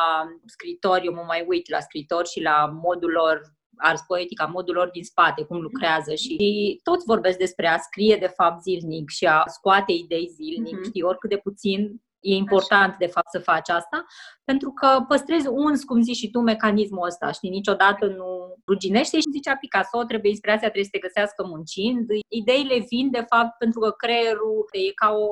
scritori, 0.45 1.05
eu 1.05 1.13
mă 1.13 1.23
mai 1.27 1.45
uit 1.47 1.69
la 1.69 1.79
scritori 1.79 2.29
și 2.29 2.41
la 2.41 2.65
modul 2.83 3.11
lor 3.11 3.41
ars 3.77 4.01
poetica, 4.01 4.45
modul 4.45 4.75
lor 4.75 4.89
din 4.89 5.03
spate, 5.03 5.43
cum 5.43 5.61
lucrează 5.61 6.15
și 6.15 6.79
toți 6.83 7.05
vorbesc 7.05 7.37
despre 7.37 7.67
a 7.67 7.77
scrie 7.77 8.17
de 8.19 8.27
fapt 8.27 8.61
zilnic 8.61 9.09
și 9.09 9.25
a 9.25 9.43
scoate 9.45 9.91
idei 9.91 10.27
zilnic, 10.27 10.77
mm-hmm. 10.77 10.87
știi, 10.87 11.01
oricât 11.01 11.29
de 11.29 11.37
puțin 11.37 12.01
E 12.19 12.35
important, 12.35 12.89
Așa. 12.89 12.95
de 12.99 13.05
fapt, 13.05 13.29
să 13.29 13.39
faci 13.39 13.69
asta, 13.69 14.05
pentru 14.43 14.71
că 14.71 15.05
păstrezi 15.07 15.47
uns, 15.47 15.83
cum 15.83 16.01
zici 16.01 16.15
și 16.15 16.29
tu, 16.29 16.39
mecanismul 16.39 17.05
ăsta, 17.05 17.31
știi, 17.31 17.49
niciodată 17.49 18.05
nu 18.05 18.55
ruginește 18.67 19.17
și 19.17 19.31
zicea 19.31 19.55
Picasso, 19.55 20.03
trebuie 20.03 20.31
inspirația, 20.31 20.67
trebuie 20.67 20.83
să 20.91 20.97
te 20.97 21.07
găsească 21.07 21.45
muncind. 21.47 22.07
Ideile 22.27 22.85
vin, 22.89 23.11
de 23.11 23.25
fapt, 23.29 23.57
pentru 23.57 23.79
că 23.79 23.91
creierul 23.91 24.65
e 24.71 24.93
ca 24.93 25.09
o 25.11 25.27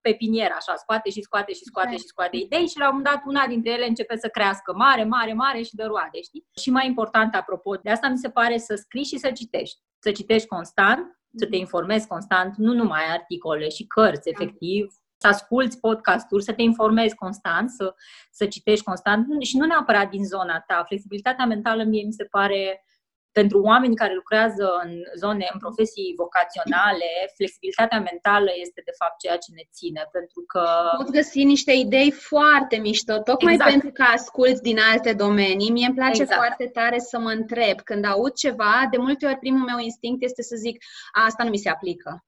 pepinieră, 0.00 0.54
așa, 0.56 0.74
scoate 0.76 1.10
și 1.10 1.22
scoate 1.22 1.52
și 1.52 1.64
scoate 1.64 1.88
okay. 1.88 2.00
și 2.00 2.06
scoate 2.12 2.36
idei 2.36 2.66
și 2.66 2.78
la 2.78 2.88
un 2.88 2.94
moment 2.96 3.14
dat 3.14 3.22
una 3.26 3.46
dintre 3.46 3.70
ele 3.70 3.86
începe 3.86 4.16
să 4.16 4.28
crească 4.28 4.74
mare, 4.76 5.04
mare, 5.04 5.32
mare 5.32 5.62
și 5.62 5.74
de 5.74 5.84
roade, 5.84 6.20
știi? 6.22 6.46
Și 6.62 6.70
mai 6.70 6.86
important, 6.86 7.34
apropo, 7.34 7.74
de 7.74 7.90
asta 7.90 8.08
mi 8.08 8.18
se 8.18 8.30
pare 8.30 8.58
să 8.58 8.74
scrii 8.74 9.04
și 9.04 9.18
să 9.18 9.30
citești. 9.30 9.80
Să 9.98 10.10
citești 10.10 10.48
constant, 10.48 11.00
să 11.36 11.44
te 11.44 11.56
mhm. 11.56 11.60
informezi 11.60 12.06
constant, 12.06 12.56
nu 12.56 12.72
numai 12.72 13.02
articole 13.12 13.68
și 13.68 13.86
cărți, 13.86 14.30
da. 14.30 14.30
efectiv, 14.30 14.86
să 15.16 15.26
asculți 15.26 15.80
podcasturi, 15.80 16.42
să 16.44 16.52
te 16.52 16.62
informezi 16.62 17.14
constant, 17.14 17.70
să, 17.70 17.94
să 18.30 18.46
citești 18.46 18.84
constant 18.84 19.42
și 19.42 19.56
nu 19.56 19.66
neapărat 19.66 20.10
din 20.10 20.24
zona 20.24 20.64
ta. 20.66 20.84
Flexibilitatea 20.86 21.46
mentală 21.46 21.82
mie 21.82 22.04
mi 22.04 22.12
se 22.12 22.24
pare 22.24 22.80
pentru 23.38 23.58
oameni 23.70 24.00
care 24.02 24.14
lucrează 24.14 24.66
în 24.84 24.90
zone, 25.22 25.46
în 25.52 25.58
profesii 25.58 26.14
vocaționale, 26.16 27.10
flexibilitatea 27.36 28.00
mentală 28.10 28.50
este 28.64 28.80
de 28.84 28.94
fapt 29.00 29.18
ceea 29.18 29.38
ce 29.44 29.50
ne 29.58 29.64
ține, 29.72 30.02
pentru 30.12 30.40
că... 30.52 30.64
Poți 30.96 31.18
găsi 31.20 31.44
niște 31.44 31.72
idei 31.72 32.10
foarte 32.10 32.76
mișto, 32.76 33.18
tocmai 33.18 33.52
exact. 33.52 33.70
pentru 33.70 33.90
că 33.98 34.04
asculți 34.18 34.62
din 34.62 34.78
alte 34.92 35.12
domenii. 35.12 35.70
Mie 35.70 35.86
îmi 35.86 36.00
place 36.02 36.22
exact. 36.22 36.40
foarte 36.40 36.66
tare 36.66 36.98
să 36.98 37.18
mă 37.18 37.30
întreb. 37.30 37.80
Când 37.80 38.04
aud 38.04 38.32
ceva, 38.32 38.74
de 38.90 38.96
multe 38.96 39.26
ori 39.26 39.38
primul 39.44 39.64
meu 39.70 39.78
instinct 39.78 40.22
este 40.22 40.42
să 40.42 40.56
zic, 40.56 40.76
a, 41.12 41.24
asta 41.24 41.42
nu 41.44 41.50
mi 41.50 41.64
se 41.64 41.68
aplică. 41.68 42.24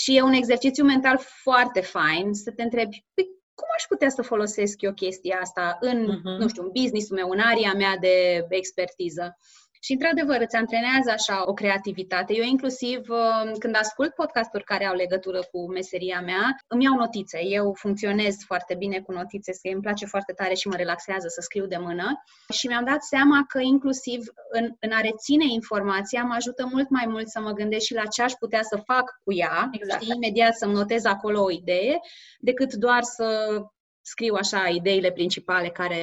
Și 0.00 0.16
e 0.16 0.22
un 0.22 0.32
exercițiu 0.32 0.84
mental 0.84 1.18
foarte 1.18 1.80
fain 1.80 2.32
să 2.32 2.50
te 2.50 2.62
întrebi, 2.62 3.04
păi, 3.14 3.24
cum 3.54 3.68
aș 3.76 3.82
putea 3.88 4.08
să 4.08 4.22
folosesc 4.22 4.80
eu 4.80 4.92
chestia 4.92 5.38
asta 5.40 5.76
în, 5.80 6.18
uh-huh. 6.18 6.38
nu 6.38 6.48
știu, 6.48 6.62
în 6.62 6.70
business-ul 6.72 7.16
meu, 7.16 7.28
în 7.30 7.38
area 7.38 7.72
mea 7.72 7.96
de 7.96 8.46
expertiză? 8.48 9.36
Și, 9.84 9.92
într-adevăr, 9.92 10.40
îți 10.40 10.56
antrenează 10.56 11.10
așa 11.10 11.42
o 11.46 11.52
creativitate. 11.52 12.34
Eu, 12.34 12.44
inclusiv, 12.44 13.08
uh, 13.08 13.52
când 13.58 13.76
ascult 13.76 14.14
podcasturi 14.14 14.64
care 14.64 14.86
au 14.86 14.94
legătură 14.94 15.40
cu 15.50 15.70
meseria 15.72 16.20
mea, 16.20 16.56
îmi 16.66 16.84
iau 16.84 16.94
notițe. 16.94 17.38
Eu 17.44 17.74
funcționez 17.78 18.36
foarte 18.46 18.74
bine 18.74 19.00
cu 19.00 19.12
notițe, 19.12 19.52
îmi 19.72 19.80
place 19.80 20.06
foarte 20.06 20.32
tare 20.32 20.54
și 20.54 20.68
mă 20.68 20.76
relaxează 20.76 21.28
să 21.28 21.40
scriu 21.40 21.66
de 21.66 21.76
mână. 21.76 22.22
Și 22.52 22.66
mi-am 22.66 22.84
dat 22.84 23.02
seama 23.02 23.44
că, 23.48 23.60
inclusiv, 23.60 24.24
în, 24.50 24.74
în 24.80 24.92
a 24.92 25.00
reține 25.00 25.44
informația, 25.48 26.22
mă 26.22 26.34
ajută 26.34 26.68
mult 26.72 26.88
mai 26.88 27.06
mult 27.08 27.28
să 27.28 27.40
mă 27.40 27.52
gândesc 27.52 27.84
și 27.84 27.94
la 27.94 28.06
ce 28.06 28.22
aș 28.22 28.32
putea 28.32 28.62
să 28.62 28.76
fac 28.84 29.20
cu 29.24 29.32
ea, 29.32 29.68
exact. 29.72 30.02
știi, 30.02 30.14
imediat 30.14 30.54
să-mi 30.56 30.74
notez 30.74 31.04
acolo 31.04 31.42
o 31.42 31.50
idee, 31.50 32.00
decât 32.38 32.72
doar 32.74 33.02
să 33.02 33.58
scriu 34.00 34.34
așa 34.34 34.68
ideile 34.68 35.12
principale 35.12 35.68
care 35.68 36.00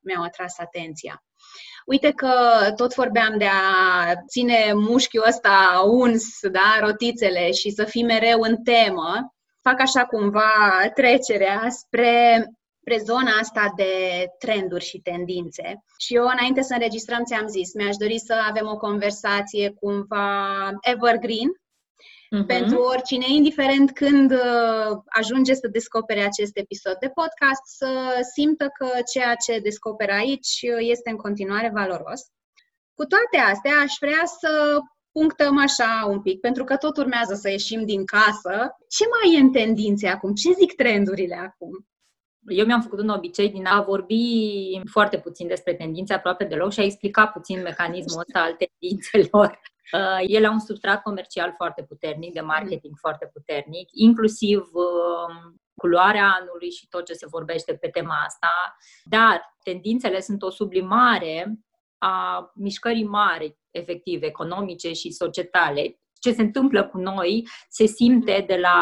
mi-au 0.00 0.22
atras 0.22 0.58
atenția. 0.58 1.24
Uite 1.86 2.12
că 2.12 2.32
tot 2.76 2.94
vorbeam 2.94 3.38
de 3.38 3.46
a 3.46 4.14
ține 4.28 4.72
mușchiul 4.74 5.24
ăsta 5.28 5.82
uns, 5.84 6.24
da, 6.52 6.78
rotițele 6.80 7.52
și 7.52 7.70
să 7.70 7.84
fii 7.84 8.04
mereu 8.04 8.40
în 8.40 8.56
temă. 8.62 9.34
Fac 9.62 9.80
așa 9.80 10.04
cumva 10.04 10.50
trecerea 10.94 11.66
spre 11.68 12.44
spre 12.86 13.02
zona 13.04 13.30
asta 13.40 13.72
de 13.76 13.92
trenduri 14.38 14.84
și 14.84 14.98
tendințe. 14.98 15.84
Și 15.98 16.14
eu, 16.14 16.22
înainte 16.22 16.62
să 16.62 16.72
înregistrăm, 16.72 17.24
ți-am 17.24 17.46
zis, 17.46 17.74
mi-aș 17.74 17.96
dori 17.96 18.18
să 18.18 18.34
avem 18.48 18.66
o 18.66 18.76
conversație 18.76 19.70
cumva 19.80 20.70
evergreen, 20.80 21.50
uh-huh. 22.26 22.46
pentru 22.46 22.78
oricine, 22.80 23.24
indiferent 23.28 23.92
când 23.92 24.30
uh, 24.32 24.96
ajunge 25.06 25.54
să 25.54 25.68
descopere 25.68 26.20
acest 26.20 26.56
episod 26.56 26.96
de 27.00 27.08
podcast, 27.08 27.62
să 27.64 27.90
simtă 28.34 28.68
că 28.78 28.88
ceea 29.12 29.34
ce 29.34 29.58
descoperă 29.58 30.12
aici 30.12 30.60
este 30.78 31.10
în 31.10 31.16
continuare 31.16 31.70
valoros. 31.74 32.20
Cu 32.94 33.04
toate 33.04 33.50
astea, 33.52 33.72
aș 33.84 33.92
vrea 34.00 34.22
să 34.40 34.80
punctăm 35.12 35.58
așa 35.58 36.06
un 36.08 36.20
pic, 36.22 36.40
pentru 36.40 36.64
că 36.64 36.76
tot 36.76 36.96
urmează 36.96 37.34
să 37.34 37.50
ieșim 37.50 37.84
din 37.84 38.04
casă. 38.04 38.76
Ce 38.88 39.04
mai 39.14 39.36
e 39.36 39.40
în 39.40 39.50
tendințe 39.50 40.08
acum? 40.08 40.34
Ce 40.34 40.52
zic 40.52 40.74
trendurile 40.74 41.34
acum? 41.34 41.86
Eu 42.48 42.66
mi-am 42.66 42.80
făcut 42.80 42.98
un 42.98 43.08
obicei 43.08 43.50
din 43.50 43.66
a 43.66 43.82
vorbi 43.82 44.24
foarte 44.90 45.18
puțin 45.18 45.46
despre 45.46 45.74
tendințe, 45.74 46.12
aproape 46.12 46.44
deloc, 46.44 46.72
și 46.72 46.80
a 46.80 46.84
explica 46.84 47.26
puțin 47.26 47.62
mecanismul 47.62 48.24
ăsta 48.26 48.40
al 48.40 48.56
tendințelor 48.58 49.60
Uh, 49.92 50.24
ele 50.26 50.46
au 50.46 50.52
un 50.52 50.58
substrat 50.58 51.02
comercial 51.02 51.52
foarte 51.56 51.82
puternic, 51.82 52.32
de 52.32 52.40
marketing 52.40 52.92
mm. 52.92 52.98
foarte 53.00 53.30
puternic, 53.32 53.88
inclusiv 53.92 54.60
uh, 54.60 55.54
culoarea 55.74 56.36
anului 56.40 56.70
și 56.70 56.88
tot 56.88 57.04
ce 57.04 57.12
se 57.12 57.26
vorbește 57.26 57.74
pe 57.74 57.88
tema 57.88 58.22
asta, 58.26 58.76
dar 59.04 59.56
tendințele 59.62 60.20
sunt 60.20 60.42
o 60.42 60.50
sublimare 60.50 61.58
a 61.98 62.50
mișcării 62.54 63.04
mari, 63.04 63.58
efectiv, 63.70 64.22
economice 64.22 64.92
și 64.92 65.10
societale, 65.10 66.00
ce 66.20 66.32
se 66.32 66.42
întâmplă 66.42 66.84
cu 66.86 66.98
noi 66.98 67.48
se 67.68 67.86
simte 67.86 68.44
de 68.46 68.56
la 68.56 68.76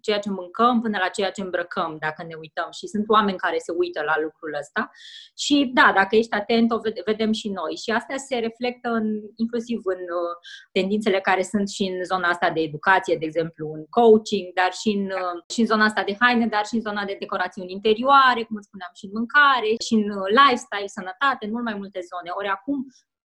ceea 0.00 0.18
ce 0.18 0.30
mâncăm 0.30 0.80
până 0.80 0.98
la 1.00 1.08
ceea 1.08 1.30
ce 1.30 1.40
îmbrăcăm, 1.42 1.96
dacă 2.00 2.24
ne 2.28 2.34
uităm. 2.34 2.68
Și 2.78 2.86
sunt 2.86 3.04
oameni 3.08 3.38
care 3.38 3.58
se 3.58 3.72
uită 3.76 4.02
la 4.02 4.14
lucrul 4.22 4.56
ăsta. 4.58 4.90
Și 5.36 5.70
da, 5.74 5.92
dacă 5.94 6.16
ești 6.16 6.34
atent, 6.34 6.70
o 6.72 6.80
vedem 7.04 7.32
și 7.32 7.48
noi. 7.48 7.74
Și 7.82 7.90
astea 7.90 8.16
se 8.16 8.36
reflectă 8.36 8.88
în, 8.88 9.06
inclusiv 9.36 9.80
în 9.84 10.02
uh, 10.20 10.34
tendințele 10.72 11.20
care 11.20 11.42
sunt 11.42 11.68
și 11.68 11.82
în 11.82 12.04
zona 12.04 12.28
asta 12.28 12.50
de 12.50 12.60
educație, 12.60 13.16
de 13.16 13.24
exemplu, 13.24 13.64
în 13.76 13.84
coaching, 13.96 14.46
dar 14.60 14.72
și 14.80 14.90
în, 14.98 15.04
uh, 15.04 15.36
și 15.52 15.60
în 15.60 15.66
zona 15.66 15.84
asta 15.84 16.02
de 16.04 16.16
haine, 16.20 16.46
dar 16.46 16.64
și 16.66 16.74
în 16.74 16.80
zona 16.80 17.04
de 17.04 17.16
decorațiuni 17.18 17.72
interioare, 17.72 18.42
cum 18.48 18.60
spuneam, 18.60 18.92
și 18.98 19.04
în 19.08 19.12
mâncare, 19.18 19.70
și 19.86 19.94
în 20.00 20.06
uh, 20.18 20.28
lifestyle, 20.40 20.96
sănătate, 20.98 21.42
în 21.46 21.52
mult 21.54 21.64
mai 21.68 21.76
multe 21.82 22.00
zone. 22.10 22.30
Ori 22.40 22.48
acum 22.58 22.78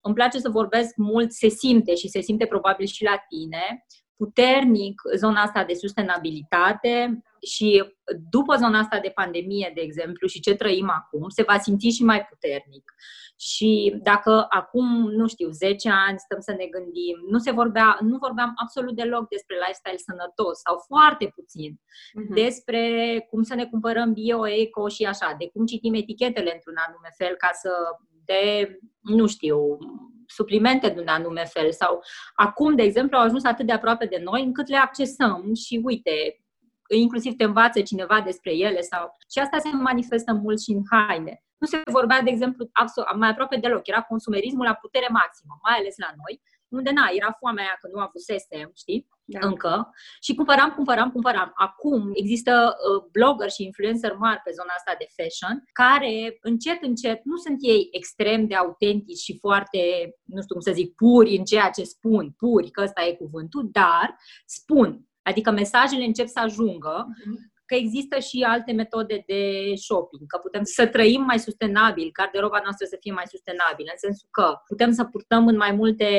îmi 0.02 0.16
place 0.16 0.40
să 0.40 0.50
vorbesc 0.50 0.96
mult, 0.96 1.32
se 1.32 1.48
simte 1.48 1.96
și 1.96 2.08
se 2.08 2.22
simte 2.22 2.46
probabil 2.46 2.86
și 2.86 3.04
la 3.04 3.18
tine, 3.30 3.86
puternic 4.18 5.02
zona 5.16 5.42
asta 5.42 5.64
de 5.64 5.74
sustenabilitate 5.74 7.22
și 7.42 7.84
după 8.30 8.56
zona 8.56 8.80
asta 8.80 9.00
de 9.00 9.12
pandemie, 9.16 9.72
de 9.76 9.82
exemplu, 9.82 10.28
și 10.28 10.40
ce 10.40 10.56
trăim 10.56 10.90
acum, 10.90 11.30
se 11.30 11.44
va 11.44 11.58
simți 11.58 11.88
și 11.88 12.04
mai 12.04 12.26
puternic. 12.26 12.94
Și 13.40 14.00
dacă 14.04 14.46
acum, 14.50 15.12
nu 15.12 15.28
știu, 15.28 15.50
10 15.50 15.90
ani 15.90 16.20
stăm 16.20 16.40
să 16.40 16.52
ne 16.52 16.66
gândim, 16.66 17.18
nu 17.30 17.38
se 17.38 17.52
vorbea, 17.52 17.98
nu 18.02 18.18
vorbeam 18.18 18.52
absolut 18.56 18.96
deloc 18.96 19.30
despre 19.30 19.56
lifestyle 19.56 20.06
sănătos 20.08 20.60
sau 20.60 20.76
foarte 20.88 21.26
puțin, 21.36 21.72
uh-huh. 21.76 22.34
despre 22.34 22.82
cum 23.30 23.44
să 23.44 23.56
ne 23.56 23.66
cumpărăm 23.66 24.14
bio, 24.14 24.48
eco 24.48 24.88
și 24.88 25.04
așa, 25.04 25.36
de 25.40 25.50
cum 25.54 25.66
citim 25.66 25.94
etichetele 25.94 26.52
într-un 26.54 26.78
anume 26.88 27.10
fel 27.18 27.36
ca 27.36 27.50
să 27.54 27.72
de, 28.28 28.78
nu 29.02 29.28
știu, 29.28 29.78
suplimente 30.28 30.90
de 30.90 31.00
un 31.00 31.08
anume 31.08 31.46
fel 31.46 31.72
sau 31.72 32.04
acum, 32.36 32.76
de 32.76 32.84
exemplu, 32.84 33.18
au 33.18 33.24
ajuns 33.24 33.44
atât 33.44 33.66
de 33.66 33.72
aproape 33.72 34.06
de 34.06 34.22
noi 34.24 34.44
încât 34.44 34.68
le 34.68 34.78
accesăm 34.78 35.54
și 35.54 35.82
uite, 35.84 36.42
inclusiv 36.90 37.36
te 37.36 37.44
învață 37.44 37.82
cineva 37.82 38.22
despre 38.22 38.54
ele 38.56 38.82
sau... 38.82 39.16
Și 39.32 39.40
asta 39.40 39.58
se 39.58 39.70
manifestă 39.70 40.34
mult 40.34 40.62
și 40.62 40.72
în 40.72 40.82
haine. 40.92 41.44
Nu 41.58 41.68
se 41.68 41.82
vorbea, 41.92 42.22
de 42.22 42.30
exemplu, 42.30 42.70
absolut, 42.72 43.16
mai 43.16 43.30
aproape 43.30 43.56
deloc. 43.56 43.88
Era 43.88 44.02
consumerismul 44.02 44.66
la 44.66 44.74
putere 44.74 45.08
maximă, 45.10 45.60
mai 45.64 45.78
ales 45.78 45.96
la 45.98 46.12
noi, 46.16 46.42
unde, 46.68 46.92
na, 46.92 47.06
era 47.20 47.32
foamea 47.40 47.64
aia 47.64 47.78
că 47.82 47.88
nu 47.94 48.00
avusesem, 48.00 48.72
știi? 48.76 49.08
Da. 49.28 49.48
încă 49.48 49.90
și 50.22 50.36
cumpăram, 50.36 50.72
cumpăram, 50.72 51.12
cumpăram. 51.12 51.52
Acum 51.56 52.10
există 52.14 52.76
uh, 52.76 53.04
blogger 53.12 53.50
și 53.50 53.64
influencer 53.64 54.14
mari 54.16 54.42
pe 54.44 54.52
zona 54.58 54.74
asta 54.78 54.96
de 55.00 55.08
fashion 55.16 55.64
care 55.74 56.38
încet, 56.42 56.80
încet, 56.82 57.20
nu 57.24 57.38
sunt 57.38 57.58
ei 57.60 57.90
extrem 57.92 58.48
de 58.48 58.56
autentici 58.56 59.26
și 59.28 59.38
foarte, 59.40 59.80
nu 60.26 60.42
știu 60.42 60.56
cum 60.56 60.64
să 60.68 60.72
zic, 60.72 60.96
puri 60.96 61.38
în 61.38 61.44
ceea 61.44 61.70
ce 61.70 61.84
spun, 61.84 62.34
puri, 62.38 62.70
că 62.70 62.82
ăsta 62.82 63.02
e 63.06 63.14
cuvântul, 63.14 63.70
dar 63.72 64.18
spun. 64.46 65.02
Adică 65.22 65.52
mesajele 65.52 66.04
încep 66.04 66.28
să 66.28 66.40
ajungă 66.40 67.06
uh-huh 67.08 67.56
că 67.68 67.76
există 67.76 68.20
și 68.20 68.46
alte 68.48 68.72
metode 68.72 69.24
de 69.28 69.42
shopping, 69.76 70.26
că 70.28 70.38
putem 70.38 70.64
să 70.64 70.88
trăim 70.88 71.22
mai 71.22 71.40
sustenabil, 71.40 72.10
garderoba 72.14 72.60
noastră 72.64 72.86
să 72.86 72.98
fie 73.00 73.14
mai 73.14 73.28
sustenabilă, 73.28 73.90
în 73.92 73.98
sensul 73.98 74.28
că 74.32 74.48
putem 74.68 74.92
să 74.92 75.04
purtăm 75.04 75.48
în 75.48 75.56
mai 75.56 75.72
multe 75.72 76.10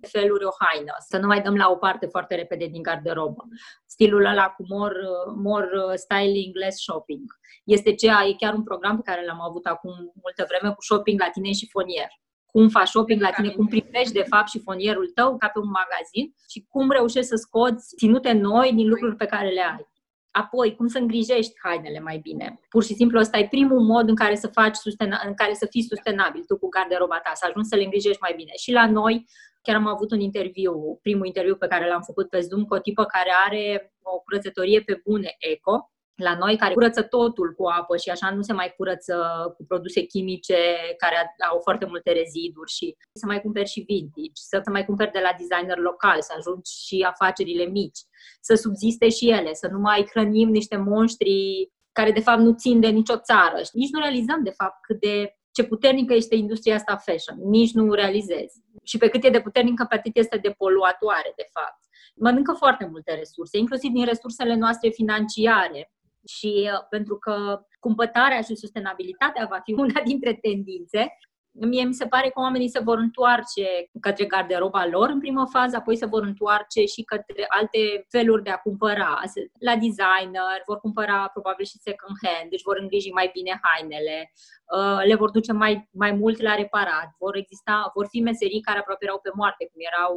feluri 0.00 0.44
o 0.44 0.54
haină, 0.58 0.94
să 1.08 1.18
nu 1.18 1.26
mai 1.26 1.40
dăm 1.42 1.56
la 1.56 1.70
o 1.70 1.76
parte 1.76 2.06
foarte 2.06 2.34
repede 2.34 2.66
din 2.66 2.82
garderobă. 2.82 3.42
Stilul 3.86 4.24
ăla 4.24 4.48
cu 4.48 4.64
more, 4.68 5.00
more 5.36 5.96
styling, 5.96 6.56
less 6.56 6.82
shopping. 6.82 7.24
Este 7.64 7.94
ceea, 7.94 8.26
e 8.28 8.32
chiar 8.42 8.54
un 8.54 8.62
program 8.62 8.96
pe 8.96 9.10
care 9.10 9.24
l-am 9.26 9.40
avut 9.40 9.66
acum 9.66 9.94
multă 10.22 10.46
vreme 10.48 10.74
cu 10.74 10.82
shopping 10.82 11.20
la 11.20 11.30
tine 11.30 11.52
și 11.52 11.68
fonier 11.70 12.10
cum 12.52 12.68
faci 12.68 12.88
shopping 12.88 13.20
la 13.20 13.30
tine, 13.30 13.50
cum 13.50 13.66
privești 13.66 14.12
de 14.12 14.24
fapt 14.28 14.48
și 14.48 14.60
fonierul 14.60 15.10
tău 15.14 15.36
ca 15.36 15.48
pe 15.48 15.58
un 15.58 15.70
magazin 15.70 16.34
și 16.48 16.66
cum 16.68 16.90
reușești 16.90 17.28
să 17.28 17.36
scoți 17.36 17.94
ținute 17.96 18.32
noi 18.32 18.72
din 18.74 18.88
lucruri 18.88 19.16
pe 19.16 19.26
care 19.26 19.48
le 19.48 19.60
ai. 19.60 19.89
Apoi, 20.30 20.74
cum 20.76 20.86
să 20.86 20.98
îngrijești 20.98 21.52
hainele 21.62 22.00
mai 22.00 22.18
bine. 22.18 22.60
Pur 22.68 22.84
și 22.84 22.94
simplu 22.94 23.18
ăsta 23.18 23.38
e 23.38 23.48
primul 23.48 23.80
mod 23.80 24.08
în 24.08 24.14
care 24.14 24.34
să 24.34 24.46
faci 24.46 24.76
sustena- 24.76 25.26
în 25.26 25.34
care 25.34 25.54
să 25.54 25.66
fii 25.70 25.82
sustenabil 25.82 26.44
tu 26.46 26.58
cu 26.58 26.68
garderoba 26.68 27.20
ta, 27.20 27.30
să 27.34 27.46
ajungi 27.48 27.68
să 27.68 27.76
le 27.76 27.82
îngrijești 27.82 28.20
mai 28.20 28.32
bine. 28.36 28.52
Și 28.56 28.72
la 28.72 28.86
noi, 28.90 29.26
chiar 29.62 29.76
am 29.76 29.86
avut 29.86 30.10
un 30.10 30.20
interviu, 30.20 30.98
primul 31.02 31.26
interviu 31.26 31.56
pe 31.56 31.66
care 31.66 31.88
l-am 31.88 32.02
făcut 32.02 32.28
pe 32.28 32.40
Zoom 32.40 32.64
cu 32.64 32.74
o 32.74 32.78
tipă 32.78 33.04
care 33.04 33.32
are 33.46 33.92
o 34.02 34.18
curățătorie 34.18 34.80
pe 34.80 35.00
bune 35.04 35.36
eco 35.38 35.89
la 36.22 36.36
noi 36.36 36.56
care 36.56 36.74
curăță 36.74 37.02
totul 37.02 37.54
cu 37.56 37.64
apă 37.66 37.96
și 37.96 38.10
așa 38.10 38.30
nu 38.30 38.42
se 38.42 38.52
mai 38.52 38.74
curăță 38.76 39.14
cu 39.56 39.64
produse 39.64 40.00
chimice 40.00 40.56
care 40.98 41.36
au 41.50 41.58
foarte 41.62 41.86
multe 41.86 42.12
reziduri 42.12 42.70
și 42.70 42.96
să 43.12 43.26
mai 43.26 43.40
cumperi 43.40 43.68
și 43.68 43.84
vintage, 43.86 44.32
să 44.34 44.62
mai 44.70 44.84
cumperi 44.84 45.12
de 45.12 45.20
la 45.22 45.32
designer 45.38 45.78
local, 45.78 46.22
să 46.22 46.32
ajungi 46.36 46.70
și 46.86 47.06
afacerile 47.08 47.64
mici, 47.64 48.00
să 48.40 48.54
subziste 48.54 49.08
și 49.08 49.30
ele, 49.30 49.54
să 49.54 49.68
nu 49.72 49.78
mai 49.78 50.08
hrănim 50.10 50.48
niște 50.48 50.76
monștri 50.76 51.70
care 51.92 52.12
de 52.12 52.20
fapt 52.20 52.40
nu 52.40 52.52
țin 52.52 52.80
de 52.80 52.88
nicio 52.88 53.16
țară. 53.16 53.60
Nici 53.72 53.90
nu 53.90 54.00
realizăm 54.00 54.42
de 54.42 54.50
fapt 54.50 54.84
cât 54.86 55.00
de 55.00 55.34
ce 55.52 55.64
puternică 55.64 56.14
este 56.14 56.34
industria 56.34 56.74
asta 56.74 56.96
fashion. 56.96 57.36
Nici 57.48 57.72
nu 57.72 57.92
realizezi. 57.92 58.62
Și 58.84 58.98
pe 58.98 59.08
cât 59.08 59.24
e 59.24 59.30
de 59.30 59.40
puternică, 59.40 59.86
pe 59.88 59.94
atât 59.94 60.16
este 60.16 60.36
de 60.36 60.50
poluatoare, 60.50 61.32
de 61.36 61.48
fapt. 61.52 61.78
Mănâncă 62.14 62.52
foarte 62.52 62.88
multe 62.90 63.14
resurse, 63.14 63.58
inclusiv 63.58 63.90
din 63.90 64.04
resursele 64.04 64.54
noastre 64.54 64.88
financiare, 64.88 65.92
și 66.26 66.70
uh, 66.72 66.86
pentru 66.90 67.16
că 67.16 67.60
cumpătarea 67.80 68.40
și 68.40 68.54
sustenabilitatea 68.54 69.46
va 69.50 69.60
fi 69.64 69.72
una 69.84 70.00
dintre 70.04 70.34
tendințe, 70.34 71.12
Mie 71.52 71.84
mi 71.84 71.94
se 71.94 72.06
pare 72.06 72.28
că 72.28 72.40
oamenii 72.40 72.68
se 72.68 72.78
vor 72.78 72.98
întoarce 72.98 73.66
către 74.00 74.24
garderoba 74.24 74.86
lor 74.86 75.08
în 75.08 75.18
primă 75.18 75.46
fază, 75.46 75.76
apoi 75.76 75.96
se 75.96 76.06
vor 76.06 76.22
întoarce 76.22 76.84
și 76.84 77.02
către 77.02 77.44
alte 77.48 78.06
feluri 78.08 78.42
de 78.42 78.50
a 78.50 78.56
cumpăra. 78.56 79.20
La 79.58 79.76
designer, 79.76 80.58
vor 80.66 80.78
cumpăra 80.80 81.28
probabil 81.32 81.64
și 81.64 81.78
second 81.78 82.16
hand, 82.22 82.50
deci 82.50 82.62
vor 82.62 82.76
îngriji 82.80 83.10
mai 83.10 83.30
bine 83.32 83.60
hainele, 83.62 84.32
uh, 84.76 85.02
le 85.04 85.14
vor 85.14 85.30
duce 85.30 85.52
mai, 85.52 85.88
mai 85.92 86.12
mult 86.12 86.40
la 86.40 86.54
reparat, 86.54 87.08
vor 87.18 87.36
exista, 87.36 87.90
vor 87.94 88.06
fi 88.10 88.20
meserii 88.20 88.60
care 88.60 88.78
aproape 88.78 89.04
erau 89.04 89.18
pe 89.22 89.30
moarte, 89.34 89.68
cum 89.72 89.80
erau 89.92 90.14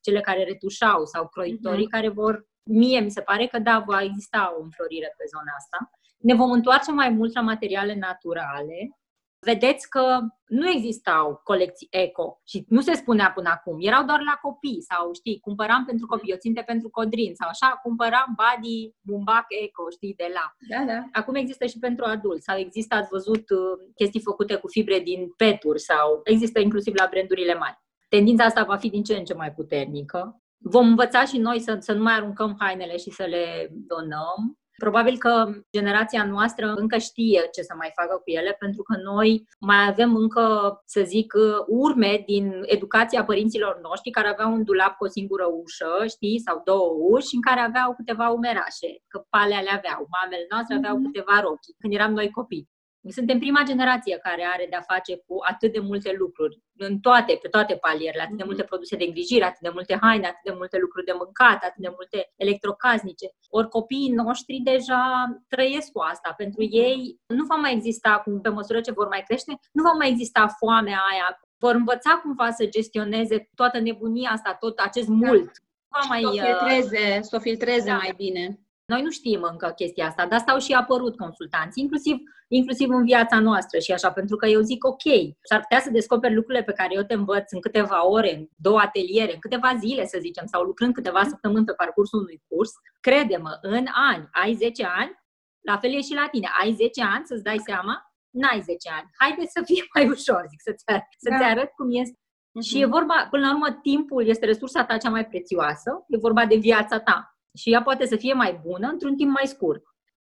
cele 0.00 0.20
care 0.20 0.44
retușau 0.44 1.04
sau 1.04 1.28
croitorii 1.28 1.86
mm-hmm. 1.86 1.94
care 1.96 2.08
vor 2.08 2.50
mie 2.62 3.00
mi 3.00 3.10
se 3.10 3.20
pare 3.20 3.46
că 3.46 3.58
da, 3.58 3.84
va 3.86 4.02
exista 4.02 4.54
o 4.58 4.62
înflorire 4.62 5.14
pe 5.16 5.24
zona 5.34 5.52
asta. 5.56 5.90
Ne 6.18 6.34
vom 6.34 6.50
întoarce 6.50 6.92
mai 6.92 7.08
mult 7.08 7.34
la 7.34 7.40
materiale 7.40 7.94
naturale. 7.94 8.96
Vedeți 9.44 9.88
că 9.88 10.20
nu 10.46 10.68
existau 10.68 11.40
colecții 11.44 11.88
eco 11.90 12.40
și 12.44 12.64
nu 12.68 12.80
se 12.80 12.94
spunea 12.94 13.32
până 13.34 13.48
acum. 13.50 13.76
Erau 13.80 14.04
doar 14.04 14.20
la 14.20 14.38
copii 14.42 14.82
sau, 14.90 15.12
știi, 15.14 15.40
cumpăram 15.40 15.84
pentru 15.84 16.06
copii, 16.06 16.32
o 16.32 16.36
ținte 16.36 16.62
pentru 16.66 16.88
codrin 16.90 17.34
sau 17.34 17.48
așa, 17.48 17.80
cumpăram 17.82 18.36
body, 18.36 18.94
bumbac 19.00 19.46
eco, 19.48 19.90
știi, 19.90 20.14
de 20.16 20.28
la. 20.34 20.54
Da, 20.68 20.92
da. 20.92 21.08
Acum 21.12 21.34
există 21.34 21.66
și 21.66 21.78
pentru 21.78 22.04
adulți 22.04 22.44
sau 22.44 22.58
există, 22.58 22.94
ați 22.94 23.08
văzut, 23.10 23.50
uh, 23.50 23.90
chestii 23.94 24.20
făcute 24.20 24.54
cu 24.54 24.68
fibre 24.68 24.98
din 24.98 25.28
peturi 25.36 25.80
sau 25.80 26.20
există 26.24 26.60
inclusiv 26.60 26.94
la 26.94 27.08
brandurile 27.10 27.54
mari. 27.54 27.78
Tendința 28.08 28.44
asta 28.44 28.64
va 28.64 28.76
fi 28.76 28.90
din 28.90 29.02
ce 29.02 29.16
în 29.16 29.24
ce 29.24 29.34
mai 29.34 29.52
puternică 29.52 30.41
vom 30.62 30.86
învăța 30.86 31.24
și 31.24 31.38
noi 31.38 31.60
să, 31.60 31.76
să 31.80 31.92
nu 31.92 32.02
mai 32.02 32.14
aruncăm 32.14 32.56
hainele 32.58 32.96
și 32.96 33.10
să 33.10 33.24
le 33.24 33.68
donăm. 33.70 34.56
Probabil 34.76 35.18
că 35.18 35.52
generația 35.76 36.24
noastră 36.24 36.72
încă 36.72 36.98
știe 36.98 37.48
ce 37.52 37.62
să 37.62 37.74
mai 37.76 37.92
facă 37.94 38.14
cu 38.14 38.30
ele, 38.30 38.56
pentru 38.58 38.82
că 38.82 38.96
noi 39.02 39.48
mai 39.60 39.86
avem 39.88 40.16
încă, 40.16 40.44
să 40.84 41.02
zic, 41.04 41.32
urme 41.66 42.22
din 42.26 42.62
educația 42.62 43.24
părinților 43.24 43.80
noștri 43.82 44.10
care 44.10 44.28
aveau 44.28 44.52
un 44.52 44.64
dulap 44.64 44.96
cu 44.96 45.04
o 45.04 45.08
singură 45.08 45.46
ușă, 45.62 46.06
știi, 46.08 46.42
sau 46.46 46.62
două 46.64 46.88
uși, 47.10 47.34
în 47.34 47.40
care 47.40 47.60
aveau 47.60 47.94
câteva 47.94 48.28
umerașe, 48.28 48.90
că 49.08 49.18
palea 49.30 49.60
le 49.60 49.70
aveau, 49.78 50.08
mamele 50.16 50.46
noastre 50.50 50.74
aveau 50.76 50.96
mhm. 50.96 51.04
câteva 51.04 51.40
rochi, 51.40 51.76
când 51.78 51.92
eram 51.94 52.12
noi 52.12 52.30
copii. 52.30 52.71
Suntem 53.10 53.38
prima 53.38 53.62
generație 53.62 54.16
care 54.16 54.44
are 54.52 54.66
de-a 54.70 54.84
face 54.92 55.16
cu 55.26 55.36
atât 55.50 55.72
de 55.72 55.80
multe 55.80 56.14
lucruri, 56.18 56.58
în 56.76 56.98
toate, 56.98 57.38
pe 57.42 57.48
toate 57.48 57.74
palierele, 57.74 58.22
atât 58.22 58.36
de 58.36 58.44
multe 58.44 58.62
produse 58.62 58.96
de 58.96 59.04
îngrijire, 59.04 59.44
atât 59.44 59.60
de 59.60 59.70
multe 59.72 59.98
haine, 60.00 60.26
atât 60.26 60.44
de 60.44 60.54
multe 60.56 60.78
lucruri 60.78 61.06
de 61.06 61.14
mâncat, 61.16 61.58
atât 61.64 61.82
de 61.86 61.92
multe 61.98 62.32
electrocasnice. 62.36 63.26
Ori 63.48 63.68
copiii 63.68 64.10
noștri 64.10 64.60
deja 64.64 65.02
trăiesc 65.48 65.92
cu 65.92 66.00
asta. 66.00 66.34
Pentru 66.36 66.62
ei 66.62 67.20
nu 67.26 67.44
va 67.44 67.54
mai 67.54 67.72
exista, 67.72 68.20
cum 68.24 68.40
pe 68.40 68.48
măsură 68.48 68.80
ce 68.80 68.92
vor 68.92 69.08
mai 69.08 69.22
crește, 69.26 69.52
nu 69.72 69.82
va 69.82 69.92
mai 69.92 70.08
exista 70.08 70.46
foamea 70.58 71.00
aia. 71.10 71.40
Vor 71.58 71.74
învăța 71.74 72.20
cumva 72.22 72.50
să 72.50 72.66
gestioneze 72.66 73.50
toată 73.54 73.78
nebunia 73.78 74.30
asta, 74.30 74.56
tot 74.60 74.78
acest 74.78 75.08
mult. 75.08 75.44
Da. 75.44 75.50
Va 75.88 76.06
mai, 76.08 76.20
să 76.20 76.28
o 76.28 76.32
filtreze, 76.32 77.22
să 77.22 77.36
o 77.36 77.40
filtreze 77.40 77.90
da. 77.90 77.96
mai 77.96 78.12
bine. 78.16 78.61
Noi 78.84 79.02
nu 79.02 79.10
știm 79.10 79.42
încă 79.50 79.72
chestia 79.76 80.06
asta, 80.06 80.26
dar 80.26 80.38
asta 80.38 80.52
au 80.52 80.58
și 80.58 80.72
apărut 80.72 81.16
consultanți, 81.16 81.80
inclusiv, 81.80 82.16
inclusiv 82.48 82.88
în 82.90 83.04
viața 83.04 83.38
noastră 83.38 83.78
și 83.78 83.92
așa, 83.92 84.12
pentru 84.12 84.36
că 84.36 84.46
eu 84.46 84.60
zic 84.60 84.84
ok, 84.84 85.02
s-ar 85.42 85.60
putea 85.60 85.80
să 85.80 85.90
descoperi 85.90 86.34
lucrurile 86.34 86.64
pe 86.64 86.72
care 86.72 86.94
eu 86.94 87.02
te 87.02 87.14
învăț 87.14 87.52
în 87.52 87.60
câteva 87.60 88.08
ore, 88.08 88.34
în 88.34 88.46
două 88.56 88.80
ateliere, 88.80 89.32
în 89.32 89.38
câteva 89.38 89.74
zile, 89.78 90.06
să 90.06 90.18
zicem, 90.20 90.46
sau 90.46 90.62
lucrând 90.62 90.94
câteva 90.94 91.22
săptămâni 91.24 91.64
pe 91.64 91.72
parcursul 91.72 92.20
unui 92.20 92.42
curs. 92.48 92.70
Crede-mă, 93.00 93.58
în 93.60 93.86
ani, 94.12 94.28
ai 94.32 94.54
10 94.54 94.84
ani, 94.84 95.20
la 95.60 95.76
fel 95.78 95.90
e 95.90 96.00
și 96.00 96.14
la 96.14 96.28
tine, 96.30 96.48
ai 96.60 96.72
10 96.72 97.02
ani 97.02 97.26
să-ți 97.26 97.42
dai 97.42 97.58
seama, 97.58 98.12
n-ai 98.30 98.60
10 98.60 98.88
ani. 98.98 99.10
Haideți 99.18 99.52
să 99.52 99.62
fie 99.64 99.82
mai 99.94 100.08
ușor, 100.08 100.44
zic, 100.48 100.60
să-ți, 100.60 100.84
să-ți 101.18 101.40
da. 101.40 101.46
arăt 101.46 101.70
cum 101.76 101.88
este. 101.90 102.16
Uh-huh. 102.16 102.68
Și 102.68 102.80
e 102.80 102.86
vorba, 102.86 103.26
până 103.30 103.46
la 103.46 103.52
urmă, 103.52 103.78
timpul 103.82 104.26
este 104.26 104.46
resursa 104.46 104.84
ta 104.84 104.96
cea 104.96 105.10
mai 105.10 105.26
prețioasă, 105.26 106.04
e 106.08 106.16
vorba 106.16 106.46
de 106.46 106.56
viața 106.56 107.00
ta 107.00 107.31
și 107.54 107.72
ea 107.72 107.82
poate 107.82 108.06
să 108.06 108.16
fie 108.16 108.32
mai 108.32 108.60
bună 108.66 108.88
într-un 108.88 109.16
timp 109.16 109.30
mai 109.30 109.46
scurt. 109.46 109.82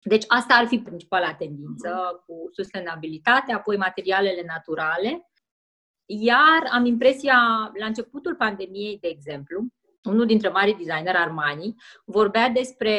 Deci 0.04 0.24
asta 0.28 0.54
ar 0.54 0.68
fi 0.68 0.80
principala 0.80 1.34
tendință 1.34 2.24
cu 2.26 2.34
sustenabilitatea, 2.52 3.56
apoi 3.56 3.78
materialele 3.78 4.44
naturale. 4.48 5.30
Iar 6.06 6.70
am 6.72 6.86
impresia, 6.86 7.38
la 7.80 7.86
începutul 7.86 8.36
pandemiei, 8.36 8.98
de 9.02 9.08
exemplu, 9.08 9.66
unul 10.04 10.26
dintre 10.26 10.50
mari 10.50 10.76
designer 10.78 11.16
Armani 11.16 11.76
vorbea 12.06 12.50
despre, 12.50 12.96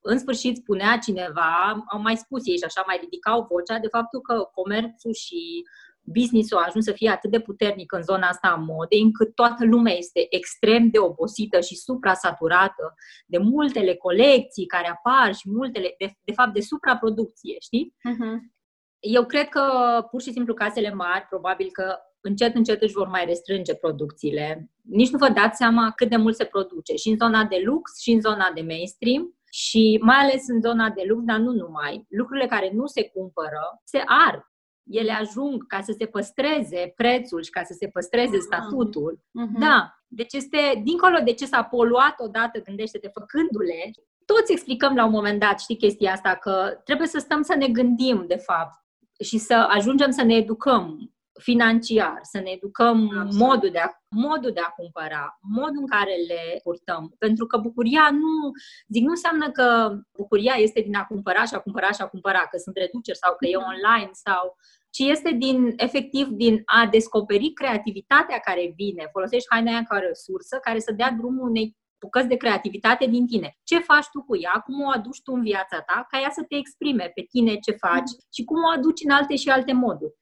în 0.00 0.18
sfârșit 0.18 0.56
spunea 0.56 0.98
cineva, 0.98 1.84
au 1.88 2.00
mai 2.00 2.16
spus 2.16 2.46
ei 2.46 2.56
și 2.56 2.64
așa 2.64 2.82
mai 2.86 2.98
ridicau 3.00 3.46
vocea, 3.50 3.78
de 3.78 3.88
faptul 3.88 4.20
că 4.20 4.50
comerțul 4.54 5.12
și 5.12 5.62
business-ul 6.12 6.58
a 6.58 6.64
ajuns 6.66 6.84
să 6.84 6.92
fie 6.92 7.10
atât 7.10 7.30
de 7.30 7.40
puternic 7.40 7.92
în 7.92 8.02
zona 8.02 8.26
asta 8.28 8.48
a 8.48 8.54
modei, 8.54 9.00
încât 9.00 9.34
toată 9.34 9.64
lumea 9.64 9.92
este 9.92 10.26
extrem 10.30 10.88
de 10.88 10.98
obosită 10.98 11.60
și 11.60 11.76
suprasaturată 11.76 12.94
de 13.26 13.38
multele 13.38 13.94
colecții 13.94 14.66
care 14.66 14.88
apar 14.88 15.34
și 15.34 15.50
multele, 15.50 15.94
de, 15.98 16.12
de 16.24 16.32
fapt, 16.32 16.52
de 16.52 16.60
supraproducție, 16.60 17.56
știi? 17.60 17.94
Uh-huh. 18.08 18.58
Eu 19.00 19.26
cred 19.26 19.48
că, 19.48 19.62
pur 20.10 20.22
și 20.22 20.32
simplu, 20.32 20.54
casele 20.54 20.94
mari, 20.94 21.26
probabil 21.28 21.68
că 21.72 21.96
încet, 22.20 22.54
încet 22.54 22.82
își 22.82 22.92
vor 22.92 23.08
mai 23.08 23.24
restrânge 23.24 23.74
producțiile. 23.74 24.70
Nici 24.82 25.10
nu 25.10 25.18
vă 25.18 25.28
dați 25.28 25.56
seama 25.56 25.92
cât 25.96 26.08
de 26.08 26.16
mult 26.16 26.36
se 26.36 26.44
produce, 26.44 26.94
și 26.94 27.08
în 27.08 27.16
zona 27.16 27.44
de 27.44 27.60
lux, 27.64 28.00
și 28.00 28.10
în 28.10 28.20
zona 28.20 28.50
de 28.54 28.60
mainstream, 28.60 29.34
și 29.50 29.98
mai 30.02 30.16
ales 30.16 30.48
în 30.48 30.60
zona 30.60 30.90
de 30.90 31.02
lux, 31.06 31.24
dar 31.24 31.38
nu 31.38 31.52
numai. 31.52 32.06
Lucrurile 32.08 32.46
care 32.46 32.70
nu 32.74 32.86
se 32.86 33.08
cumpără 33.08 33.80
se 33.84 34.02
ard 34.06 34.42
ele 34.90 35.12
ajung 35.12 35.66
ca 35.66 35.80
să 35.80 35.94
se 35.98 36.06
păstreze 36.06 36.92
prețul 36.96 37.42
și 37.42 37.50
ca 37.50 37.62
să 37.62 37.74
se 37.78 37.88
păstreze 37.88 38.36
ah, 38.36 38.42
statutul. 38.42 39.18
Uh-huh. 39.18 39.58
Da. 39.58 39.94
Deci 40.06 40.32
este, 40.32 40.80
dincolo 40.84 41.18
de 41.24 41.32
ce 41.32 41.46
s-a 41.46 41.62
poluat 41.62 42.14
odată, 42.18 42.62
gândește-te, 42.62 43.08
făcându-le, 43.08 43.90
toți 44.24 44.52
explicăm 44.52 44.94
la 44.94 45.04
un 45.04 45.10
moment 45.10 45.40
dat, 45.40 45.60
știi 45.60 45.76
chestia 45.76 46.12
asta, 46.12 46.34
că 46.34 46.80
trebuie 46.84 47.08
să 47.08 47.18
stăm 47.18 47.42
să 47.42 47.54
ne 47.54 47.68
gândim, 47.68 48.24
de 48.26 48.36
fapt, 48.36 48.84
și 49.24 49.38
să 49.38 49.54
ajungem 49.54 50.10
să 50.10 50.22
ne 50.22 50.34
educăm 50.34 51.12
financiar, 51.40 52.18
să 52.22 52.38
ne 52.38 52.50
educăm 52.50 53.10
Absolut. 53.18 53.32
modul 53.32 53.70
de, 53.70 53.78
a, 53.78 53.88
modul 54.08 54.52
de 54.52 54.60
a 54.60 54.70
cumpăra, 54.70 55.38
modul 55.40 55.80
în 55.80 55.86
care 55.86 56.14
le 56.26 56.60
purtăm. 56.62 57.14
Pentru 57.18 57.46
că 57.46 57.56
bucuria 57.58 58.08
nu, 58.12 58.50
zic, 58.88 59.02
nu 59.04 59.10
înseamnă 59.10 59.50
că 59.50 59.96
bucuria 60.16 60.54
este 60.54 60.80
din 60.80 60.96
a 60.96 61.04
cumpăra 61.04 61.44
și 61.44 61.54
a 61.54 61.58
cumpăra 61.58 61.90
și 61.90 62.00
a 62.02 62.06
cumpăra, 62.06 62.38
că 62.50 62.56
sunt 62.58 62.76
reduceri 62.76 63.18
sau 63.18 63.34
că 63.38 63.46
e 63.46 63.56
online 63.56 64.10
sau 64.12 64.56
ci 64.90 64.98
este 64.98 65.30
din, 65.30 65.72
efectiv 65.76 66.26
din 66.26 66.62
a 66.64 66.86
descoperi 66.90 67.52
creativitatea 67.52 68.38
care 68.38 68.72
vine. 68.76 69.08
Folosești 69.12 69.48
haina 69.50 69.70
aia 69.70 69.82
ca 69.88 69.96
o 69.96 70.06
resursă 70.06 70.58
care 70.62 70.78
să 70.78 70.92
dea 70.92 71.10
drumul 71.10 71.48
unei 71.48 71.76
bucăți 72.00 72.28
de 72.28 72.36
creativitate 72.36 73.06
din 73.06 73.26
tine. 73.26 73.56
Ce 73.62 73.78
faci 73.78 74.06
tu 74.12 74.22
cu 74.22 74.36
ea, 74.36 74.62
cum 74.64 74.80
o 74.82 74.90
aduci 74.90 75.22
tu 75.22 75.32
în 75.32 75.42
viața 75.42 75.80
ta, 75.80 76.06
ca 76.08 76.20
ea 76.20 76.30
să 76.30 76.42
te 76.48 76.56
exprime 76.56 77.12
pe 77.14 77.22
tine 77.22 77.54
ce 77.56 77.72
faci 77.72 78.10
și 78.34 78.44
cum 78.44 78.56
o 78.62 78.70
aduci 78.76 79.04
în 79.04 79.10
alte 79.10 79.36
și 79.36 79.48
alte 79.48 79.72
moduri. 79.72 80.14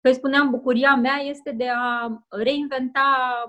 Că 0.00 0.12
spuneam, 0.12 0.50
bucuria 0.50 0.94
mea 0.94 1.16
este 1.16 1.50
de 1.52 1.68
a 1.68 2.08
reinventa 2.28 3.06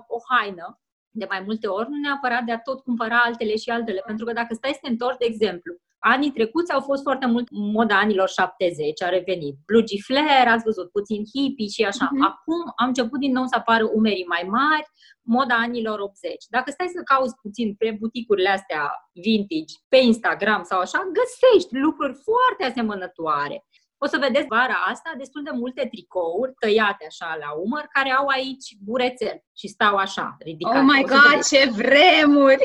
o 0.08 0.18
haină 0.28 0.78
de 1.10 1.26
mai 1.28 1.40
multe 1.40 1.66
ori, 1.66 1.88
nu 1.90 1.96
neapărat 1.96 2.44
de 2.44 2.52
a 2.52 2.58
tot 2.58 2.80
cumpăra 2.80 3.18
altele 3.18 3.56
și 3.56 3.70
altele. 3.70 4.02
Pentru 4.06 4.24
că 4.24 4.32
dacă 4.32 4.54
stai 4.54 4.72
să 4.72 4.78
te 4.82 4.88
întorci, 4.88 5.18
de 5.18 5.24
exemplu, 5.24 5.76
anii 6.12 6.30
trecuți 6.30 6.72
au 6.72 6.80
fost 6.80 7.02
foarte 7.02 7.26
mult 7.26 7.48
moda 7.50 7.98
anilor 7.98 8.28
70, 8.28 9.02
a 9.02 9.08
revenit. 9.08 9.54
Blue 9.66 9.84
flare, 10.06 10.48
ați 10.48 10.64
văzut, 10.64 10.90
puțin 10.90 11.22
hippie 11.32 11.66
și 11.66 11.82
așa. 11.84 12.06
Uh-huh. 12.08 12.26
Acum 12.30 12.62
am 12.76 12.88
început 12.88 13.18
din 13.20 13.32
nou 13.32 13.46
să 13.46 13.56
apară 13.58 13.84
umerii 13.92 14.32
mai 14.34 14.44
mari, 14.58 14.86
moda 15.22 15.54
anilor 15.54 15.98
80. 16.00 16.44
Dacă 16.48 16.70
stai 16.70 16.90
să 16.96 17.00
cauți 17.12 17.34
puțin 17.42 17.74
pe 17.74 17.96
buticurile 18.00 18.48
astea 18.48 18.82
vintage, 19.12 19.74
pe 19.88 19.96
Instagram 19.96 20.62
sau 20.62 20.78
așa, 20.80 20.98
găsești 21.18 21.76
lucruri 21.84 22.14
foarte 22.28 22.64
asemănătoare. 22.64 23.64
O 24.04 24.06
să 24.06 24.18
vedeți 24.26 24.46
vara 24.46 24.78
asta 24.92 25.10
destul 25.16 25.42
de 25.42 25.50
multe 25.52 25.88
tricouri 25.92 26.52
tăiate 26.58 27.04
așa 27.06 27.36
la 27.40 27.50
umăr 27.64 27.84
care 27.96 28.10
au 28.10 28.26
aici 28.26 28.68
burețel 28.84 29.36
și 29.58 29.68
stau 29.68 29.96
așa, 29.96 30.36
ridicate. 30.38 30.78
Oh 30.78 30.84
my 30.92 31.02
god, 31.02 31.38
ce 31.50 31.70
vremuri! 31.82 32.64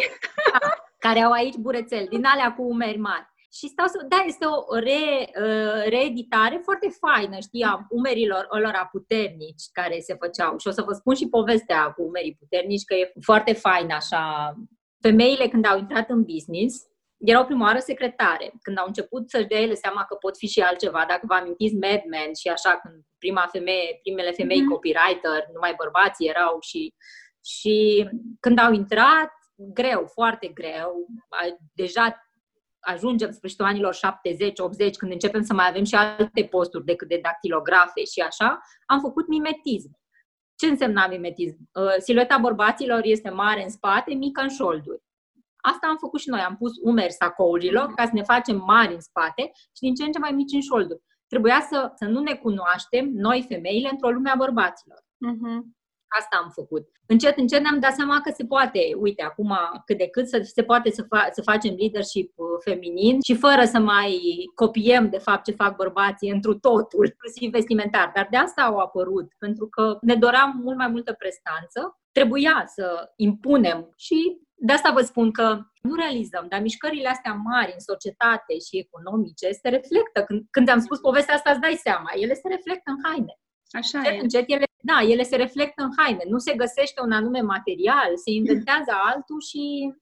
Care 1.00 1.20
au 1.20 1.32
aici 1.32 1.56
burețel, 1.56 2.06
din 2.10 2.26
alea 2.26 2.54
cu 2.54 2.62
umeri 2.64 2.98
mari. 2.98 3.28
Și 3.52 3.68
stau 3.68 3.88
să... 3.88 4.06
Da, 4.08 4.24
este 4.28 4.46
o 4.46 4.76
re, 4.76 5.30
uh, 5.44 5.84
reeditare 5.90 6.60
foarte 6.64 6.90
faină, 6.90 7.38
știam, 7.40 7.88
umerilor 7.90 8.48
ălora 8.52 8.90
puternici 8.92 9.64
care 9.72 10.00
se 10.00 10.16
făceau. 10.20 10.58
Și 10.58 10.68
o 10.68 10.72
să 10.72 10.82
vă 10.82 10.94
spun 10.94 11.16
și 11.16 11.30
povestea 11.30 11.92
cu 11.92 12.02
umerii 12.02 12.38
puternici, 12.40 12.84
că 12.84 12.94
e 12.94 13.12
foarte 13.22 13.54
faină 13.54 13.94
așa. 13.94 14.54
Femeile 15.02 15.48
când 15.48 15.66
au 15.66 15.78
intrat 15.78 16.10
în 16.10 16.24
business, 16.24 16.90
erau 17.18 17.46
prima 17.46 17.66
oară 17.66 17.80
secretare. 17.80 18.54
Când 18.62 18.78
au 18.78 18.86
început 18.88 19.30
să-și 19.30 19.48
dea 19.48 19.60
ele 19.60 19.74
seama 19.74 20.06
că 20.06 20.16
pot 20.16 20.38
fi 20.38 20.48
și 20.48 20.60
altceva, 20.60 21.06
dacă 21.08 21.22
vă 21.28 21.34
amintiți 21.34 21.76
Mad 21.76 22.02
Men 22.10 22.34
și 22.34 22.48
așa, 22.48 22.80
când 22.84 22.96
prima 23.18 23.50
femeie, 23.52 24.00
primele 24.02 24.32
femei 24.32 24.62
mm-hmm. 24.62 24.72
copywriter, 24.72 25.48
numai 25.54 25.74
bărbații 25.78 26.28
erau 26.28 26.58
și, 26.62 26.94
și 27.46 28.08
când 28.40 28.60
au 28.60 28.72
intrat, 28.74 29.32
greu, 29.60 30.06
foarte 30.14 30.48
greu, 30.48 31.08
deja 31.74 32.30
ajungem 32.80 33.32
sfârșitul 33.32 33.66
anilor 33.66 33.96
70-80, 33.96 34.00
când 34.98 35.12
începem 35.12 35.44
să 35.44 35.54
mai 35.54 35.68
avem 35.68 35.84
și 35.84 35.96
alte 35.96 36.44
posturi 36.44 36.86
decât 36.86 37.08
de 37.08 37.20
dactilografe 37.24 38.04
și 38.04 38.20
așa, 38.20 38.62
am 38.86 39.00
făcut 39.00 39.28
mimetism. 39.28 39.98
Ce 40.56 40.66
însemna 40.66 41.08
mimetism? 41.08 41.58
Uh, 41.74 41.96
silueta 41.98 42.38
bărbaților 42.38 43.02
este 43.04 43.30
mare 43.30 43.64
în 43.64 43.70
spate, 43.70 44.14
mică 44.14 44.42
în 44.42 44.50
șolduri. 44.50 45.02
Asta 45.56 45.88
am 45.88 45.98
făcut 45.98 46.20
și 46.20 46.30
noi, 46.30 46.40
am 46.40 46.58
pus 46.58 46.72
umeri 46.82 47.12
sacourilor 47.12 47.94
ca 47.94 48.06
să 48.06 48.12
ne 48.14 48.24
facem 48.24 48.58
mari 48.58 48.94
în 48.94 49.00
spate 49.00 49.52
și 49.54 49.80
din 49.80 49.94
ce 49.94 50.04
în 50.04 50.12
ce 50.12 50.20
mai 50.20 50.32
mici 50.32 50.54
în 50.54 50.62
șolduri. 50.62 51.02
Trebuia 51.28 51.62
să, 51.70 51.92
să 51.96 52.06
nu 52.06 52.20
ne 52.20 52.36
cunoaștem, 52.36 53.10
noi 53.14 53.46
femeile, 53.48 53.90
într-o 53.92 54.10
lume 54.10 54.30
a 54.30 54.36
bărbaților. 54.36 54.98
Uh-huh. 55.00 55.79
Asta 56.20 56.40
am 56.44 56.50
făcut. 56.50 56.88
Încet, 57.06 57.38
încet 57.38 57.62
ne-am 57.62 57.80
dat 57.80 57.94
seama 57.94 58.22
că 58.22 58.32
se 58.36 58.46
poate, 58.46 58.80
uite, 58.98 59.24
acum 59.24 59.58
cât 59.86 59.98
de 59.98 60.08
cât 60.08 60.28
să, 60.28 60.42
se 60.44 60.64
poate 60.64 60.92
să, 60.92 61.04
fa- 61.04 61.32
să 61.32 61.42
facem 61.42 61.76
leadership 61.78 62.34
uh, 62.36 62.48
feminin 62.64 63.22
și 63.22 63.36
fără 63.36 63.64
să 63.66 63.80
mai 63.80 64.20
copiem, 64.56 65.10
de 65.10 65.18
fapt, 65.18 65.44
ce 65.44 65.52
fac 65.52 65.76
bărbații 65.76 66.30
întru 66.30 66.60
totul, 66.60 67.06
inclusiv 67.06 67.52
vestimentar. 67.52 68.12
Dar 68.16 68.28
de 68.32 68.38
asta 68.38 68.62
au 68.62 68.78
apărut, 68.78 69.28
pentru 69.38 69.68
că 69.68 69.98
ne 70.02 70.16
doream 70.16 70.60
mult 70.64 70.78
mai 70.78 70.88
multă 70.88 71.14
prestanță, 71.14 72.00
trebuia 72.12 72.64
să 72.76 73.12
impunem 73.16 73.94
și 73.96 74.42
de 74.62 74.74
asta 74.74 74.92
vă 74.92 75.02
spun 75.02 75.32
că 75.32 75.60
nu 75.82 75.96
realizăm, 75.96 76.46
dar 76.50 76.62
mișcările 76.62 77.10
astea 77.10 77.34
mari 77.34 77.72
în 77.74 77.80
societate 77.80 78.54
și 78.68 78.78
economice 78.86 79.52
se 79.52 79.70
reflectă. 79.70 80.24
Când, 80.24 80.42
când 80.52 80.70
am 80.70 80.80
spus 80.80 81.00
povestea 81.00 81.36
asta, 81.36 81.50
îți 81.52 81.60
dai 81.60 81.78
seama, 81.84 82.10
ele 82.16 82.34
se 82.34 82.48
reflectă 82.48 82.92
în 82.92 83.00
haine. 83.04 83.34
Așa 83.72 83.98
încet, 83.98 84.14
e. 84.14 84.20
încet 84.22 84.50
ele, 84.50 84.66
da, 84.82 85.00
ele 85.02 85.24
se 85.24 85.36
reflectă 85.36 85.84
în 85.84 85.92
haine. 85.98 86.24
Nu 86.28 86.38
se 86.38 86.54
găsește 86.54 87.02
un 87.02 87.12
anume 87.12 87.42
material, 87.42 88.18
se 88.18 88.32
inventează 88.32 88.92
altul 89.14 89.42
și 89.42 89.94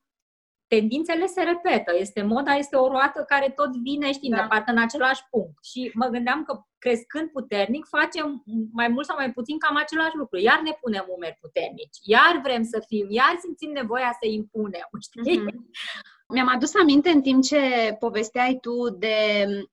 tendințele 0.68 1.26
se 1.26 1.44
repetă. 1.44 1.96
Este 1.98 2.22
moda, 2.22 2.56
este 2.56 2.76
o 2.76 2.88
roată 2.88 3.24
care 3.28 3.50
tot 3.56 3.76
vine, 3.76 4.12
știi, 4.12 4.30
da. 4.30 4.48
parcă 4.48 4.72
în 4.72 4.78
același 4.78 5.22
punct. 5.30 5.64
Și 5.64 5.92
mă 5.94 6.08
gândeam 6.08 6.44
că 6.44 6.62
crescând 6.78 7.30
puternic, 7.30 7.86
facem 7.86 8.44
mai 8.72 8.88
mult 8.88 9.06
sau 9.06 9.16
mai 9.18 9.32
puțin 9.32 9.58
cam 9.58 9.76
același 9.76 10.16
lucru. 10.16 10.38
Iar 10.40 10.62
ne 10.64 10.72
punem 10.82 11.06
umeri 11.16 11.38
puternici, 11.42 11.98
iar 12.02 12.40
vrem 12.44 12.64
să 12.64 12.84
fim, 12.88 13.08
iar 13.10 13.38
simțim 13.40 13.72
nevoia 13.72 14.18
să 14.22 14.28
impunem, 14.30 14.90
știi? 15.08 15.40
Mm-hmm. 15.40 15.96
Mi-am 16.34 16.48
adus 16.48 16.76
aminte 16.76 17.10
în 17.10 17.22
timp 17.22 17.44
ce 17.44 17.60
povesteai 18.00 18.58
tu 18.62 18.90
de 18.90 19.16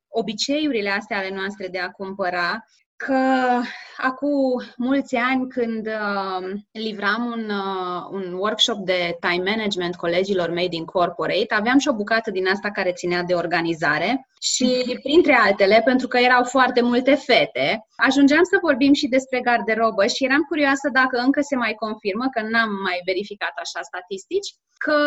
obiceiurile 0.09 0.91
astea 0.91 1.19
ale 1.19 1.35
noastre 1.35 1.69
de 1.69 1.79
a 1.79 1.91
cumpăra, 1.91 2.65
că 2.97 3.61
acum 3.97 4.63
mulți 4.77 5.17
ani 5.17 5.49
când 5.49 5.87
uh, 5.87 6.53
livram 6.73 7.25
un, 7.25 7.51
uh, 7.51 8.09
un 8.11 8.33
workshop 8.33 8.79
de 8.79 9.17
time 9.21 9.51
management 9.51 9.97
colegilor 9.97 10.51
mei 10.51 10.69
din 10.69 10.85
corporate, 10.85 11.55
aveam 11.55 11.79
și 11.79 11.89
o 11.89 11.95
bucată 11.95 12.31
din 12.31 12.49
asta 12.49 12.71
care 12.71 12.93
ținea 12.93 13.23
de 13.23 13.35
organizare 13.35 14.29
și 14.41 14.99
printre 15.03 15.33
altele, 15.33 15.81
pentru 15.85 16.07
că 16.07 16.19
erau 16.19 16.45
foarte 16.45 16.83
multe 16.83 17.15
fete, 17.15 17.87
ajungeam 17.97 18.43
să 18.43 18.59
vorbim 18.61 18.93
și 18.93 19.07
despre 19.07 19.41
garderobă 19.41 20.07
și 20.07 20.25
eram 20.25 20.43
curioasă 20.49 20.89
dacă 20.93 21.17
încă 21.19 21.41
se 21.41 21.57
mai 21.57 21.75
confirmă, 21.75 22.27
că 22.35 22.41
n-am 22.43 22.71
mai 22.83 23.01
verificat 23.05 23.55
așa 23.65 23.81
statistici, 23.83 24.55
că 24.85 24.99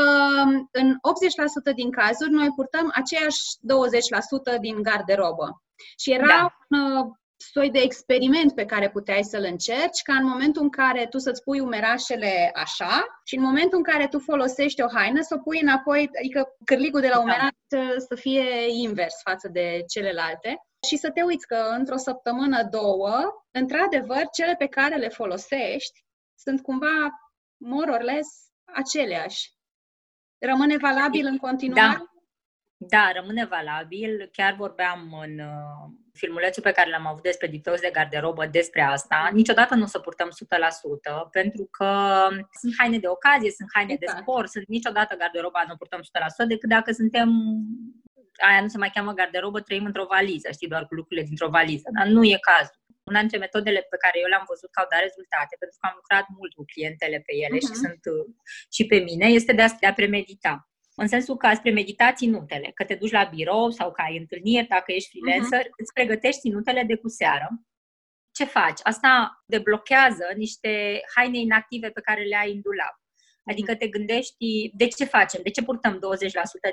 în 0.72 0.88
80% 1.72 1.76
din 1.76 1.92
cazuri 1.92 2.32
noi 2.32 2.50
purtăm 2.56 2.92
aceeași 3.02 3.42
20% 4.58 4.60
din 4.60 4.82
garderobă. 4.82 5.62
Și 5.98 6.12
era 6.12 6.28
da. 6.28 6.56
un 6.70 6.80
uh, 6.80 7.06
soi 7.38 7.72
de 7.72 7.80
experiment 7.80 8.56
pe 8.56 8.66
care 8.66 8.90
puteai 8.90 9.24
să-l 9.24 9.44
încerci, 9.44 10.02
ca 10.04 10.14
în 10.14 10.26
momentul 10.26 10.62
în 10.62 10.70
care 10.70 11.06
tu 11.06 11.18
să-ți 11.18 11.44
pui 11.44 11.60
umerașele 11.60 12.52
așa 12.54 13.22
și 13.24 13.36
în 13.36 13.44
momentul 13.44 13.78
în 13.78 13.84
care 13.84 14.08
tu 14.08 14.20
folosești 14.20 14.82
o 14.82 14.88
haină 14.94 15.22
să 15.22 15.36
o 15.38 15.42
pui 15.42 15.60
înapoi, 15.62 16.10
adică 16.20 16.48
cârligul 16.66 17.02
de 17.02 17.08
la 17.08 17.14
da. 17.14 17.22
umeraș 17.22 17.50
să 17.98 18.16
fie 18.16 18.46
invers 18.70 19.16
față 19.24 19.48
de 19.48 19.84
celelalte 19.88 20.58
și 20.88 20.98
să 20.98 21.12
te 21.12 21.22
uiți 21.22 21.48
că 21.48 21.56
într-o 21.78 21.98
săptămână, 21.98 22.64
două, 22.64 23.20
într-adevăr, 23.52 24.24
cele 24.32 24.56
pe 24.56 24.68
care 24.68 24.96
le 24.96 25.10
folosești 25.10 26.06
sunt 26.36 26.62
cumva 26.62 27.10
more 27.58 27.92
or 27.92 28.02
less 28.02 28.30
aceleași. 28.66 29.56
Rămâne 30.46 30.78
valabil 30.78 31.26
în 31.26 31.38
continuare? 31.38 31.98
Da. 31.98 32.12
Da, 32.80 33.12
rămâne 33.12 33.46
valabil. 33.46 34.30
Chiar 34.32 34.54
vorbeam 34.54 35.20
în 35.22 35.40
uh, 35.40 36.07
filmulețul 36.18 36.64
pe 36.64 36.72
care 36.78 36.90
l-am 36.90 37.08
avut 37.08 37.24
despre 37.24 37.48
diptozi 37.48 37.82
de 37.82 37.96
garderobă 37.98 38.46
despre 38.46 38.82
asta. 38.82 39.30
Niciodată 39.34 39.76
nu 39.76 39.84
o 39.84 39.94
să 39.96 40.00
purtăm 40.00 40.30
100%, 40.30 41.32
pentru 41.32 41.64
că 41.78 41.90
sunt 42.62 42.74
haine 42.78 43.00
de 43.06 43.08
ocazie, 43.08 43.52
sunt 43.60 43.70
haine 43.74 43.94
exact. 43.94 44.18
de 44.18 44.22
sport, 44.22 44.50
sunt 44.50 44.68
niciodată 44.68 45.16
garderoba 45.16 45.66
nu 45.68 45.76
purtăm 45.76 46.02
100%, 46.02 46.04
decât 46.48 46.70
dacă 46.70 46.92
suntem 46.92 47.30
aia 48.48 48.62
nu 48.62 48.68
se 48.74 48.78
mai 48.78 48.92
cheamă 48.96 49.12
garderobă, 49.14 49.60
trăim 49.62 49.86
într-o 49.86 50.12
valiză, 50.16 50.48
știi, 50.52 50.72
doar 50.74 50.84
cu 50.88 50.94
lucrurile 51.00 51.26
dintr-o 51.26 51.50
valiză, 51.58 51.88
dar 51.98 52.08
nu 52.16 52.22
e 52.24 52.38
cazul. 52.52 52.80
Una 53.10 53.20
dintre 53.20 53.38
metodele 53.46 53.82
pe 53.94 53.98
care 54.04 54.18
eu 54.24 54.30
le-am 54.32 54.48
văzut 54.52 54.70
că 54.72 54.80
au 54.80 54.88
dat 54.94 55.02
rezultate, 55.08 55.54
pentru 55.62 55.78
că 55.80 55.86
am 55.90 55.96
lucrat 56.00 56.26
mult 56.38 56.52
cu 56.58 56.64
clientele 56.72 57.18
pe 57.28 57.34
ele 57.46 57.58
uh-huh. 57.58 57.68
și 57.68 57.74
mhm. 57.76 57.84
sunt 57.86 58.04
uh, 58.16 58.26
și 58.76 58.84
pe 58.92 58.98
mine, 59.10 59.26
este 59.40 59.54
de 59.60 59.64
a, 59.68 59.70
de 59.84 59.88
a 59.88 59.98
premedita 60.00 60.54
în 61.02 61.08
sensul 61.08 61.38
că 61.38 61.48
îți 61.48 61.62
premedita 61.62 62.14
ținutele, 62.14 62.72
că 62.76 62.84
te 62.84 62.96
duci 62.96 63.12
la 63.12 63.24
birou 63.24 63.70
sau 63.70 63.92
că 63.92 64.02
ai 64.02 64.18
întâlniri, 64.18 64.68
dacă 64.68 64.92
ești 64.92 65.10
freelancer, 65.10 65.66
uh-huh. 65.66 65.78
îți 65.78 65.94
pregătești 65.94 66.40
ținutele 66.40 66.84
de 66.84 66.96
cu 66.96 67.08
seară. 67.08 67.48
Ce 68.32 68.46
faci? 68.46 68.80
Asta 68.84 69.44
deblochează 69.46 70.26
niște 70.36 71.02
haine 71.16 71.38
inactive 71.38 71.90
pe 71.90 72.02
care 72.02 72.24
le 72.24 72.36
ai 72.36 72.52
în 72.52 72.62
dulap. 72.62 72.96
Adică 73.52 73.76
te 73.76 73.88
gândești 73.88 74.72
de 74.74 74.88
ce 74.88 75.06
facem, 75.06 75.42
de 75.44 75.50
ce 75.50 75.64
purtăm 75.64 75.94
20% 75.94 76.00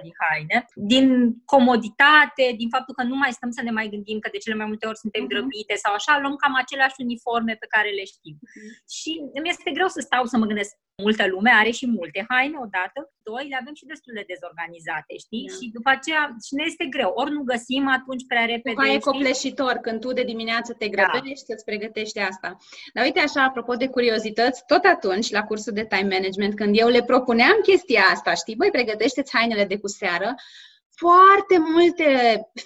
din 0.02 0.14
haine, 0.22 0.58
din 0.74 1.06
comoditate, 1.44 2.44
din 2.60 2.68
faptul 2.68 2.94
că 2.94 3.02
nu 3.02 3.16
mai 3.16 3.32
stăm 3.32 3.50
să 3.50 3.62
ne 3.62 3.70
mai 3.70 3.88
gândim 3.88 4.18
că 4.18 4.28
de 4.32 4.38
cele 4.38 4.56
mai 4.60 4.66
multe 4.66 4.86
ori 4.86 5.02
suntem 5.04 5.24
uh-huh. 5.24 5.32
grăbite 5.32 5.74
sau 5.84 5.92
așa, 5.94 6.18
luăm 6.22 6.36
cam 6.36 6.54
aceleași 6.54 7.02
uniforme 7.06 7.54
pe 7.62 7.72
care 7.74 7.90
le 7.98 8.04
știm. 8.04 8.36
Uh-huh. 8.40 8.70
Și 8.96 9.12
îmi 9.36 9.48
este 9.48 9.70
greu 9.76 9.88
să 9.96 10.00
stau 10.00 10.24
să 10.24 10.36
mă 10.36 10.46
gândesc 10.50 10.72
multă 11.02 11.26
lume 11.26 11.50
are 11.50 11.70
și 11.70 11.86
multe 11.86 12.24
haine 12.28 12.56
odată, 12.66 13.00
doi, 13.22 13.46
le 13.48 13.56
avem 13.60 13.74
și 13.74 13.86
destul 13.92 14.12
de 14.16 14.24
dezorganizate, 14.32 15.12
știi? 15.24 15.46
Da. 15.48 15.54
Și 15.56 15.64
după 15.76 15.90
aceea 15.96 16.22
și 16.46 16.54
ne 16.54 16.64
este 16.66 16.84
greu. 16.84 17.10
Ori 17.14 17.30
nu 17.30 17.42
găsim 17.42 17.84
atunci 17.98 18.24
prea 18.26 18.44
repede. 18.44 18.74
Cumva 18.74 18.92
e 18.92 19.08
copleșitor 19.10 19.74
când 19.86 20.00
tu 20.00 20.12
de 20.12 20.24
dimineață 20.32 20.72
te 20.72 20.88
da. 20.88 20.92
grăbești 20.94 21.46
da. 21.46 21.48
să-ți 21.48 21.64
pregătești 21.64 22.18
asta. 22.18 22.48
Dar 22.94 23.04
uite 23.04 23.20
așa, 23.20 23.42
apropo 23.42 23.74
de 23.74 23.88
curiozități, 23.88 24.62
tot 24.66 24.84
atunci, 24.84 25.30
la 25.30 25.42
cursul 25.42 25.72
de 25.72 25.86
time 25.92 26.08
management, 26.16 26.54
când 26.54 26.78
eu 26.78 26.88
le 26.88 27.02
propuneam 27.02 27.56
chestia 27.62 28.02
asta, 28.12 28.34
știi, 28.34 28.56
băi, 28.56 28.70
pregătește-ți 28.70 29.36
hainele 29.36 29.64
de 29.64 29.78
cu 29.78 29.88
seară, 29.88 30.34
foarte 30.96 31.58
multe 31.58 32.04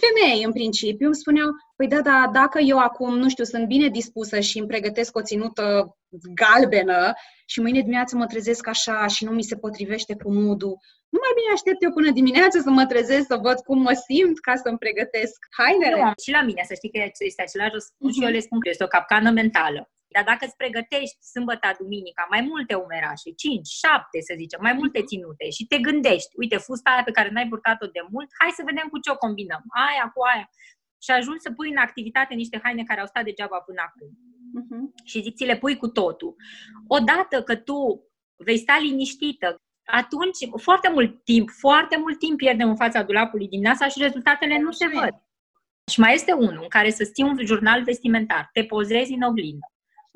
femei, 0.01 0.43
în 0.45 0.53
principiu, 0.53 1.07
îmi 1.07 1.15
spuneau, 1.15 1.51
păi 1.77 1.89
da, 1.89 2.01
da, 2.01 2.31
dacă 2.33 2.59
eu 2.59 2.79
acum, 2.79 3.19
nu 3.19 3.29
știu, 3.29 3.45
sunt 3.45 3.67
bine 3.67 3.89
dispusă 3.89 4.41
și 4.41 4.59
îmi 4.59 4.69
pregătesc 4.69 5.17
o 5.17 5.23
ținută 5.23 5.97
galbenă 6.35 7.13
și 7.47 7.61
mâine 7.61 7.81
dimineață 7.81 8.17
mă 8.17 8.27
trezesc 8.27 8.67
așa 8.67 9.07
și 9.07 9.25
nu 9.25 9.31
mi 9.31 9.43
se 9.43 9.57
potrivește 9.57 10.17
cu 10.23 10.33
modul, 10.33 10.77
nu 11.09 11.19
mai 11.23 11.33
bine 11.35 11.53
aștept 11.53 11.83
eu 11.83 11.93
până 11.93 12.11
dimineață 12.11 12.61
să 12.61 12.71
mă 12.71 12.85
trezesc, 12.87 13.27
să 13.27 13.37
văd 13.43 13.59
cum 13.61 13.79
mă 13.83 13.95
simt 14.07 14.39
ca 14.47 14.55
să-mi 14.63 14.79
pregătesc 14.79 15.37
hainele. 15.59 16.03
Nu, 16.03 16.13
și 16.25 16.31
la 16.31 16.43
mine, 16.43 16.63
să 16.67 16.75
știi 16.75 16.91
că 16.91 16.99
este 17.19 17.43
același 17.43 17.77
răspuns 17.79 18.11
uh-huh. 18.13 18.17
și 18.17 18.25
eu 18.25 18.31
le 18.31 18.47
spun 18.47 18.61
că 18.61 18.69
este 18.69 18.85
o 18.85 18.95
capcană 18.97 19.31
mentală. 19.31 19.81
Dar 20.15 20.25
dacă 20.31 20.43
îți 20.45 20.61
pregătești 20.63 21.19
sâmbătă, 21.33 21.67
duminica, 21.79 22.27
mai 22.35 22.43
multe 22.51 22.75
umerașe, 22.85 23.31
5, 23.31 23.67
7 23.67 24.21
să 24.29 24.35
zicem, 24.43 24.61
mai 24.67 24.75
multe 24.81 24.99
mhm. 24.99 25.09
ținute 25.09 25.47
și 25.57 25.67
te 25.71 25.79
gândești, 25.87 26.33
uite, 26.43 26.57
fusta 26.67 26.91
aia 26.91 27.05
pe 27.09 27.17
care 27.19 27.31
n-ai 27.31 27.49
purtat-o 27.53 27.87
de 27.97 28.03
mult, 28.13 28.29
hai 28.41 28.59
să 28.59 28.63
vedem 28.71 28.87
cu 28.93 28.99
ce 28.99 29.11
o 29.11 29.23
combinăm, 29.25 29.63
aia 29.87 30.07
cu 30.15 30.21
aia. 30.33 30.47
Și 31.05 31.11
ajungi 31.11 31.47
să 31.47 31.51
pui 31.57 31.71
în 31.71 31.85
activitate 31.87 32.35
niște 32.35 32.61
haine 32.63 32.85
care 32.85 33.01
au 33.01 33.07
stat 33.07 33.25
degeaba 33.25 33.59
până 33.69 33.81
acum. 33.89 34.11
Uh-huh. 34.59 34.85
Și 35.11 35.23
zici, 35.25 35.37
ți 35.37 35.51
le 35.51 35.57
pui 35.63 35.77
cu 35.77 35.89
totul. 35.89 36.33
Odată 36.97 37.43
că 37.43 37.55
tu 37.57 37.79
vei 38.47 38.59
sta 38.59 38.79
liniștită, 38.81 39.57
atunci 39.85 40.39
foarte 40.57 40.89
mult 40.91 41.25
timp, 41.25 41.49
foarte 41.51 41.97
mult 41.97 42.19
timp 42.19 42.37
pierdem 42.37 42.69
în 42.69 42.77
fața 42.77 43.03
dulapului 43.03 43.49
dimineața 43.49 43.89
și 43.89 44.03
rezultatele 44.03 44.59
nu 44.59 44.71
se 44.71 44.87
văd. 44.87 45.15
Și 45.91 46.01
mai 46.01 46.15
este 46.15 46.33
unul 46.33 46.63
în 46.63 46.69
care 46.69 46.91
să 46.91 47.05
ții 47.05 47.25
un 47.25 47.47
jurnal 47.47 47.83
vestimentar, 47.83 48.49
te 48.53 48.65
pozezi 48.65 49.13
în 49.13 49.23
oglindă 49.23 49.67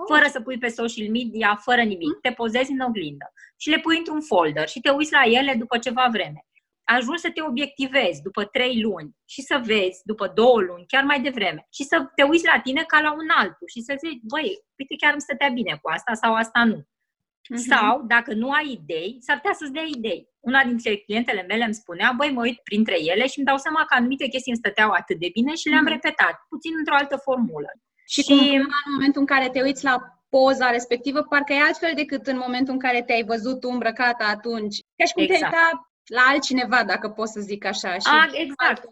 fără 0.08 0.26
să 0.28 0.40
pui 0.40 0.58
pe 0.58 0.68
social 0.68 1.08
media, 1.10 1.56
fără 1.62 1.82
nimic. 1.82 2.18
Te 2.20 2.30
pozezi 2.30 2.72
în 2.72 2.80
oglindă 2.80 3.32
și 3.56 3.70
le 3.70 3.78
pui 3.78 3.98
într-un 3.98 4.20
folder 4.20 4.68
și 4.68 4.80
te 4.80 4.90
uiți 4.90 5.12
la 5.12 5.22
ele 5.24 5.54
după 5.54 5.78
ceva 5.78 6.08
vreme. 6.12 6.46
Ajungi 6.84 7.20
să 7.20 7.30
te 7.30 7.42
obiectivezi 7.42 8.22
după 8.22 8.44
trei 8.44 8.80
luni 8.80 9.10
și 9.24 9.42
să 9.42 9.60
vezi 9.64 10.00
după 10.04 10.26
două 10.34 10.60
luni, 10.60 10.86
chiar 10.86 11.04
mai 11.04 11.20
devreme, 11.20 11.66
și 11.72 11.82
să 11.82 12.10
te 12.14 12.22
uiți 12.22 12.46
la 12.46 12.60
tine 12.60 12.82
ca 12.82 13.00
la 13.00 13.12
un 13.12 13.28
altul 13.36 13.66
și 13.72 13.80
să 13.80 13.94
zici, 14.04 14.20
băi, 14.22 14.64
uite, 14.78 14.94
chiar 14.96 15.12
îmi 15.12 15.20
stătea 15.20 15.48
bine 15.48 15.78
cu 15.82 15.90
asta 15.90 16.14
sau 16.14 16.34
asta 16.34 16.64
nu. 16.64 16.78
Uh-huh. 16.78 17.66
Sau, 17.70 18.02
dacă 18.06 18.34
nu 18.34 18.50
ai 18.50 18.78
idei, 18.80 19.16
s-ar 19.20 19.36
putea 19.36 19.52
să-ți 19.52 19.72
dea 19.72 19.86
idei. 19.96 20.28
Una 20.40 20.64
dintre 20.64 20.96
clientele 20.96 21.42
mele 21.42 21.64
îmi 21.64 21.74
spunea, 21.74 22.12
băi, 22.16 22.30
mă 22.32 22.40
uit 22.40 22.58
printre 22.62 22.96
ele 23.00 23.26
și 23.26 23.38
îmi 23.38 23.46
dau 23.46 23.56
seama 23.56 23.84
că 23.84 23.94
anumite 23.94 24.26
chestii 24.28 24.52
îmi 24.52 24.62
stăteau 24.64 24.90
atât 24.90 25.18
de 25.18 25.28
bine 25.32 25.54
și 25.54 25.68
le-am 25.68 25.86
uh-huh. 25.86 25.96
repetat, 25.96 26.34
puțin 26.48 26.72
într-o 26.76 26.94
altă 26.94 27.16
formulă. 27.16 27.70
Și, 28.06 28.22
și 28.22 28.32
în 28.32 28.66
momentul 28.92 29.20
în 29.20 29.26
care 29.26 29.48
te 29.50 29.62
uiți 29.62 29.84
la 29.84 30.22
poza 30.28 30.70
respectivă, 30.70 31.22
parcă 31.22 31.52
e 31.52 31.60
altfel 31.60 31.92
decât 31.94 32.26
în 32.26 32.36
momentul 32.36 32.72
în 32.72 32.78
care 32.78 33.02
te-ai 33.02 33.24
văzut 33.24 33.64
îmbrăcată 33.64 34.24
atunci. 34.24 34.76
Ca 34.96 35.04
și 35.04 35.12
cum 35.12 35.22
exact. 35.22 35.40
te-ai 35.40 35.52
exact. 35.52 35.82
la 36.04 36.22
altcineva, 36.32 36.84
dacă 36.84 37.08
pot 37.08 37.28
să 37.28 37.40
zic 37.40 37.64
așa. 37.64 37.92
Și 37.92 38.08
A, 38.10 38.30
exact. 38.32 38.82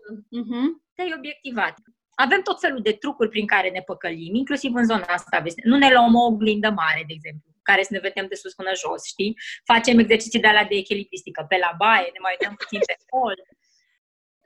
Uh-huh. 0.40 0.66
Te-ai 0.94 1.14
obiectivat. 1.16 1.74
Avem 2.14 2.42
tot 2.42 2.60
felul 2.60 2.82
de 2.82 2.92
trucuri 2.92 3.28
prin 3.28 3.46
care 3.46 3.70
ne 3.70 3.80
păcălim, 3.80 4.34
inclusiv 4.34 4.74
în 4.74 4.84
zona 4.84 5.04
asta. 5.08 5.42
Nu 5.64 5.76
ne 5.76 5.90
luăm 5.92 6.14
o 6.14 6.24
oglindă 6.24 6.70
mare, 6.70 7.04
de 7.06 7.12
exemplu, 7.12 7.50
care 7.62 7.82
să 7.82 7.92
ne 7.92 7.98
vedem 7.98 8.26
de 8.28 8.34
sus 8.34 8.54
până 8.54 8.70
jos, 8.74 9.04
știi? 9.04 9.38
Facem 9.64 9.98
exerciții 9.98 10.40
de 10.40 10.46
alea 10.46 10.64
de 10.64 10.74
echilibristică 10.74 11.44
pe 11.48 11.56
la 11.56 11.74
baie, 11.78 12.10
ne 12.12 12.18
mai 12.22 12.36
uităm 12.38 12.54
puțin 12.54 12.80
pe 12.86 12.96
hol. 13.10 13.34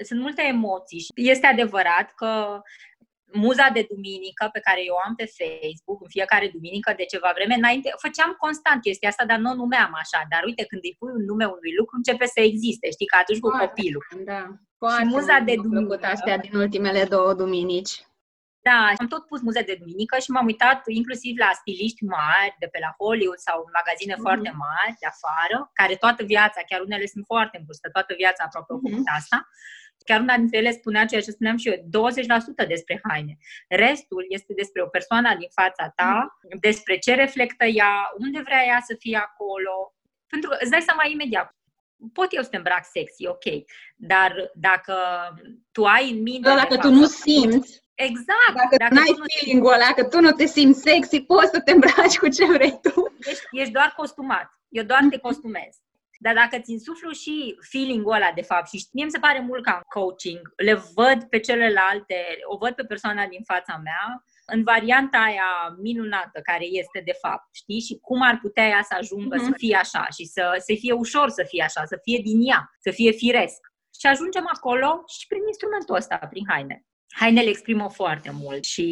Sunt 0.05 0.21
multe 0.21 0.43
emoții 0.43 0.99
și 0.99 1.11
este 1.15 1.47
adevărat 1.47 2.15
că 2.15 2.61
muza 3.33 3.69
de 3.77 3.87
duminică 3.91 4.49
pe 4.53 4.61
care 4.61 4.81
eu 4.91 4.97
am 5.07 5.15
pe 5.15 5.27
Facebook 5.37 5.99
în 6.03 6.09
fiecare 6.17 6.47
duminică 6.55 6.91
de 6.97 7.05
ceva 7.13 7.31
vreme, 7.35 7.55
înainte, 7.55 7.89
făceam 8.05 8.33
constant 8.45 8.81
chestia 8.83 9.09
asta, 9.09 9.25
dar 9.31 9.39
nu 9.39 9.51
o 9.51 9.55
numeam 9.55 9.93
așa. 10.03 10.21
Dar 10.33 10.43
uite, 10.45 10.65
când 10.71 10.83
îi 10.85 10.97
pui 10.99 11.13
un 11.19 11.25
nume 11.31 11.45
unui 11.57 11.75
lucru, 11.79 11.95
începe 11.97 12.27
să 12.35 12.41
existe, 12.41 12.87
știi, 12.91 13.11
ca 13.13 13.19
atunci 13.19 13.41
cu 13.41 13.49
foarte, 13.49 13.67
copilul. 13.67 14.05
Da, 14.33 14.43
foarte 14.79 15.03
și 15.03 15.09
muza 15.15 15.37
de 15.49 15.55
duminică. 15.55 16.07
astea 16.15 16.37
din 16.45 16.55
ultimele 16.65 17.05
două 17.15 17.35
duminici. 17.35 17.95
Da, 18.69 18.81
am 19.01 19.09
tot 19.15 19.23
pus 19.31 19.41
muze 19.49 19.63
de 19.71 19.77
duminică 19.83 20.17
și 20.25 20.31
m-am 20.31 20.47
uitat 20.53 20.79
inclusiv 21.01 21.35
la 21.45 21.51
stiliști 21.61 22.03
mari 22.17 22.55
de 22.63 22.69
pe 22.73 22.79
la 22.85 22.91
Hollywood 22.99 23.41
sau 23.47 23.57
magazine 23.81 24.15
mm-hmm. 24.15 24.27
foarte 24.27 24.51
mari 24.67 24.95
de 25.03 25.07
afară, 25.15 25.57
care 25.79 25.95
toată 26.05 26.21
viața, 26.33 26.61
chiar 26.69 26.81
unele 26.89 27.07
sunt 27.15 27.25
foarte 27.33 27.55
în 27.59 27.65
vârstă, 27.69 27.87
toată 27.97 28.13
viața 28.23 28.41
aproape 28.45 28.73
mm-hmm. 28.75 29.09
asta 29.19 29.39
Chiar 30.05 30.21
una 30.21 30.37
dintre 30.37 30.59
ele 30.59 30.71
spunea 30.71 31.05
ceea 31.05 31.21
ce 31.21 31.31
spuneam 31.31 31.57
și 31.57 31.69
eu, 31.69 31.75
20% 32.65 32.69
despre 32.69 33.01
haine. 33.03 33.37
Restul 33.69 34.25
este 34.29 34.53
despre 34.57 34.83
o 34.83 34.87
persoană 34.87 35.37
din 35.39 35.49
fața 35.55 35.93
ta, 35.97 36.39
despre 36.61 36.99
ce 36.99 37.15
reflectă 37.15 37.65
ea, 37.65 38.11
unde 38.19 38.41
vrea 38.45 38.65
ea 38.67 38.81
să 38.87 38.95
fie 38.99 39.17
acolo. 39.17 39.95
Pentru 40.27 40.49
că 40.49 40.57
îți 40.61 40.71
dai 40.71 40.81
seama 40.81 41.03
imediat, 41.07 41.57
pot 42.13 42.27
eu 42.31 42.43
să 42.43 42.49
te 42.49 42.57
îmbrac 42.57 42.85
sexy, 42.85 43.27
ok, 43.27 43.45
dar 43.97 44.51
dacă 44.55 44.95
tu 45.73 45.85
ai 45.85 46.11
în 46.11 46.23
minte... 46.23 46.49
Da, 46.49 46.55
dacă 46.55 46.77
tu 46.77 46.91
nu 46.91 47.05
simți, 47.05 47.83
Exact. 47.95 48.55
Dacă, 48.55 48.77
dacă 48.77 48.95
n-ai 48.95 49.15
nu 49.17 49.25
feeling-ul 49.39 49.73
ăla, 49.73 49.93
că 49.95 50.05
tu 50.05 50.21
nu 50.21 50.31
te 50.31 50.47
simți 50.47 50.81
sexy, 50.81 51.21
poți 51.21 51.51
să 51.51 51.61
te 51.61 51.71
îmbraci 51.73 52.19
cu 52.19 52.29
ce 52.29 52.45
vrei 52.45 52.79
tu. 52.83 53.15
Ești, 53.19 53.45
ești 53.51 53.73
doar 53.73 53.95
costumat. 53.97 54.51
Eu 54.69 54.83
doar 54.83 55.07
te 55.11 55.19
costumez. 55.19 55.77
Dar 56.25 56.35
dacă 56.35 56.63
ți 56.63 56.73
insuflu 56.73 57.11
și 57.11 57.57
feeling-ul 57.71 58.13
ăla, 58.13 58.33
de 58.35 58.43
fapt, 58.43 58.69
și 58.69 58.87
mie 58.93 59.05
mi 59.05 59.11
se 59.11 59.19
pare 59.27 59.41
mult 59.41 59.63
ca 59.65 59.75
în 59.75 59.83
coaching, 60.01 60.43
le 60.57 60.75
văd 60.95 61.19
pe 61.33 61.39
celelalte, 61.39 62.19
o 62.53 62.57
văd 62.57 62.73
pe 62.75 62.85
persoana 62.85 63.27
din 63.27 63.43
fața 63.53 63.81
mea, 63.83 64.25
în 64.47 64.63
varianta 64.63 65.19
aia 65.19 65.51
minunată 65.79 66.41
care 66.43 66.65
este 66.65 67.01
de 67.05 67.17
fapt, 67.21 67.49
știi? 67.55 67.81
Și 67.81 67.99
cum 68.01 68.23
ar 68.23 68.39
putea 68.43 68.67
ea 68.69 68.83
să 68.83 68.95
ajungă 68.99 69.37
mm-hmm. 69.37 69.49
să 69.49 69.53
fie 69.57 69.77
așa 69.77 70.07
și 70.17 70.25
să, 70.25 70.45
să 70.67 70.75
fie 70.79 70.93
ușor 70.93 71.29
să 71.29 71.45
fie 71.49 71.63
așa, 71.63 71.85
să 71.85 71.99
fie 72.03 72.19
din 72.19 72.41
ea, 72.51 72.71
să 72.79 72.91
fie 72.91 73.11
firesc. 73.11 73.61
Și 74.01 74.07
ajungem 74.07 74.47
acolo 74.55 75.03
și 75.19 75.27
prin 75.27 75.43
instrumentul 75.47 75.95
ăsta, 75.95 76.17
prin 76.17 76.45
haine. 76.49 76.87
Hainele 77.21 77.49
exprimă 77.49 77.89
foarte 77.91 78.31
mult 78.43 78.65
și 78.65 78.87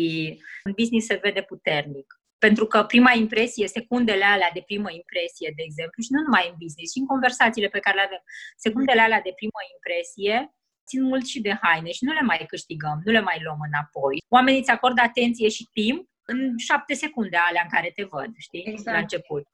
în 0.65 0.73
business 0.77 1.07
se 1.07 1.21
vede 1.23 1.43
puternic. 1.43 2.22
Pentru 2.47 2.65
că 2.67 2.79
prima 2.93 3.13
impresie, 3.25 3.67
secundele 3.79 4.25
alea 4.25 4.51
de 4.57 4.63
primă 4.69 4.91
impresie, 5.01 5.49
de 5.57 5.63
exemplu, 5.69 6.03
și 6.03 6.13
nu 6.15 6.21
numai 6.23 6.45
în 6.51 6.57
business, 6.63 6.93
și 6.93 7.03
în 7.03 7.11
conversațiile 7.13 7.69
pe 7.69 7.85
care 7.85 7.97
le 7.97 8.07
avem, 8.09 8.23
secundele 8.65 9.01
alea 9.01 9.21
de 9.27 9.33
primă 9.41 9.61
impresie 9.75 10.37
țin 10.89 11.03
mult 11.11 11.25
și 11.33 11.41
de 11.47 11.55
haine 11.63 11.91
și 11.99 12.05
nu 12.05 12.13
le 12.13 12.25
mai 12.31 12.45
câștigăm, 12.53 12.99
nu 13.05 13.13
le 13.13 13.21
mai 13.21 13.39
luăm 13.45 13.61
înapoi. 13.69 14.17
Oamenii 14.37 14.61
îți 14.61 14.71
acordă 14.77 15.01
atenție 15.05 15.49
și 15.49 15.69
timp 15.73 16.09
în 16.33 16.39
șapte 16.59 16.95
secunde 16.95 17.37
alea 17.49 17.63
în 17.65 17.73
care 17.77 17.93
te 17.95 18.05
văd, 18.05 18.31
știi, 18.37 18.65
exact. 18.67 18.97
la 18.97 19.03
început. 19.03 19.45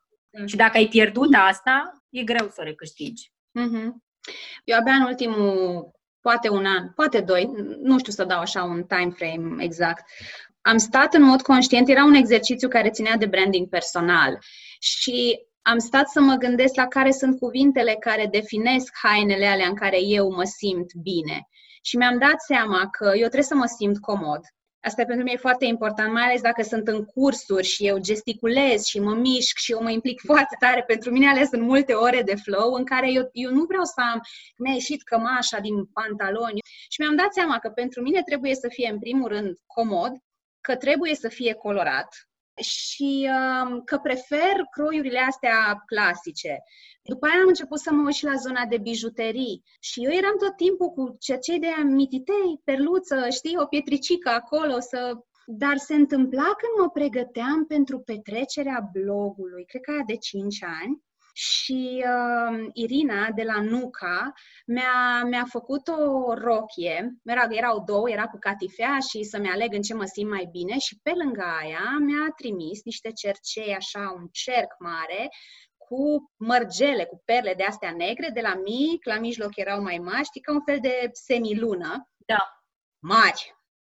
Și 0.51 0.57
dacă 0.57 0.77
ai 0.77 0.88
pierdut 0.96 1.35
asta, 1.35 1.74
e 2.09 2.22
greu 2.22 2.48
să 2.48 2.62
recâștigi. 2.62 3.31
Mm-hmm. 3.61 3.88
Eu 4.64 4.79
abia 4.79 4.94
în 5.01 5.03
ultimul, 5.03 5.90
poate 6.20 6.48
un 6.48 6.66
an, 6.66 6.92
poate 6.92 7.20
doi, 7.20 7.44
nu 7.83 7.98
știu 7.98 8.12
să 8.12 8.24
dau 8.24 8.40
așa 8.40 8.62
un 8.62 8.85
time 8.85 9.11
frame 9.11 9.64
exact, 9.64 10.11
am 10.68 10.76
stat 10.76 11.14
în 11.14 11.22
mod 11.22 11.42
conștient, 11.42 11.88
era 11.88 12.04
un 12.04 12.14
exercițiu 12.14 12.68
care 12.68 12.90
ținea 12.90 13.16
de 13.16 13.26
branding 13.26 13.68
personal 13.68 14.38
și 14.78 15.38
am 15.62 15.78
stat 15.78 16.09
să 16.09 16.20
mă 16.20 16.35
gândesc 16.35 16.74
la 16.74 16.87
care 16.87 17.11
sunt 17.11 17.38
cuvintele 17.38 17.96
care 18.00 18.26
definesc 18.31 18.92
hainele 19.02 19.46
alea 19.46 19.68
în 19.68 19.74
care 19.74 20.00
eu 20.00 20.31
mă 20.31 20.44
simt 20.44 20.94
bine. 21.02 21.48
Și 21.83 21.96
mi-am 21.96 22.18
dat 22.18 22.40
seama 22.46 22.88
că 22.90 23.04
eu 23.04 23.28
trebuie 23.33 23.42
să 23.42 23.54
mă 23.54 23.64
simt 23.78 23.98
comod. 23.98 24.40
Asta 24.81 25.04
pentru 25.04 25.24
mine 25.24 25.33
e 25.35 25.46
foarte 25.48 25.64
important, 25.64 26.12
mai 26.12 26.22
ales 26.22 26.40
dacă 26.40 26.62
sunt 26.62 26.88
în 26.88 27.04
cursuri 27.04 27.66
și 27.66 27.87
eu 27.87 27.98
gesticulez 27.98 28.85
și 28.85 29.00
mă 29.00 29.14
mișc 29.14 29.57
și 29.59 29.72
eu 29.72 29.83
mă 29.83 29.90
implic 29.90 30.20
foarte 30.31 30.57
tare. 30.59 30.83
Pentru 30.83 31.11
mine 31.11 31.28
ales 31.28 31.48
sunt 31.48 31.62
multe 31.62 31.92
ore 31.92 32.22
de 32.22 32.35
flow 32.35 32.72
în 32.72 32.85
care 32.85 33.12
eu, 33.12 33.28
eu 33.33 33.50
nu 33.50 33.64
vreau 33.64 33.85
să 33.85 34.00
am, 34.12 34.20
mi-a 34.59 34.72
ieșit 34.72 35.02
cămașa 35.02 35.59
din 35.59 35.85
pantaloni. 35.85 36.61
Și 36.88 37.00
mi-am 37.00 37.16
dat 37.16 37.33
seama 37.33 37.59
că 37.59 37.68
pentru 37.68 38.02
mine 38.02 38.22
trebuie 38.22 38.54
să 38.54 38.68
fie 38.70 38.88
în 38.92 38.98
primul 38.98 39.28
rând 39.28 39.57
comod, 39.66 40.12
că 40.68 40.76
trebuie 40.76 41.14
să 41.14 41.28
fie 41.28 41.54
colorat 41.54 42.09
și 42.61 43.28
uh, 43.37 43.83
că 43.85 43.96
prefer 43.98 44.54
croiurile 44.70 45.18
astea 45.18 45.83
clasice. 45.87 46.62
După 47.02 47.26
aia 47.26 47.40
am 47.40 47.48
început 47.48 47.78
să 47.78 47.92
mă 47.92 48.02
uit 48.04 48.14
și 48.14 48.24
la 48.24 48.35
zona 48.35 48.64
de 48.64 48.78
bijuterii 48.78 49.62
și 49.81 50.04
eu 50.04 50.11
eram 50.11 50.37
tot 50.38 50.57
timpul 50.57 50.88
cu 50.88 51.16
cei 51.40 51.59
de 51.59 51.72
mititei, 51.85 52.61
perluță, 52.64 53.28
știi, 53.31 53.57
o 53.62 53.66
pietricică 53.66 54.28
acolo, 54.28 54.81
să... 54.81 55.00
dar 55.46 55.76
se 55.76 55.94
întâmpla 55.94 56.48
când 56.61 56.74
mă 56.81 56.88
pregăteam 56.90 57.66
pentru 57.66 57.98
petrecerea 57.98 58.88
blogului, 58.92 59.64
cred 59.64 59.83
că 59.83 59.90
aia 59.90 60.04
de 60.07 60.16
5 60.16 60.62
ani, 60.62 61.02
și 61.38 62.05
uh, 62.05 62.68
Irina 62.72 63.31
de 63.31 63.42
la 63.42 63.61
Nuca 63.61 64.33
mi-a, 64.66 65.24
mi-a 65.24 65.44
făcut 65.48 65.88
o 65.88 66.35
rochie, 66.35 67.14
era, 67.24 67.46
erau 67.51 67.83
două, 67.85 68.11
era 68.11 68.27
cu 68.27 68.38
catifea 68.38 68.98
și 69.09 69.22
să-mi 69.22 69.48
aleg 69.48 69.72
în 69.72 69.83
ce 69.83 69.94
mă 69.94 70.05
simt 70.05 70.31
mai 70.31 70.48
bine 70.51 70.79
și 70.79 70.98
pe 71.03 71.12
lângă 71.14 71.44
aia 71.61 71.96
mi-a 72.01 72.33
trimis 72.37 72.85
niște 72.85 73.11
cercei, 73.12 73.74
așa, 73.74 74.14
un 74.16 74.29
cerc 74.33 74.74
mare, 74.79 75.29
cu 75.77 76.33
mărgele, 76.37 77.05
cu 77.05 77.22
perle 77.24 77.55
de 77.57 77.64
astea 77.64 77.92
negre, 77.92 78.31
de 78.35 78.40
la 78.40 78.55
mic, 78.55 79.05
la 79.05 79.18
mijloc 79.18 79.57
erau 79.57 79.83
mai 79.83 79.98
mari, 79.98 80.24
știi, 80.24 80.40
ca 80.40 80.53
un 80.53 80.62
fel 80.64 80.79
de 80.81 81.11
semilună. 81.12 82.09
Da. 82.27 82.62
Mari. 82.98 83.57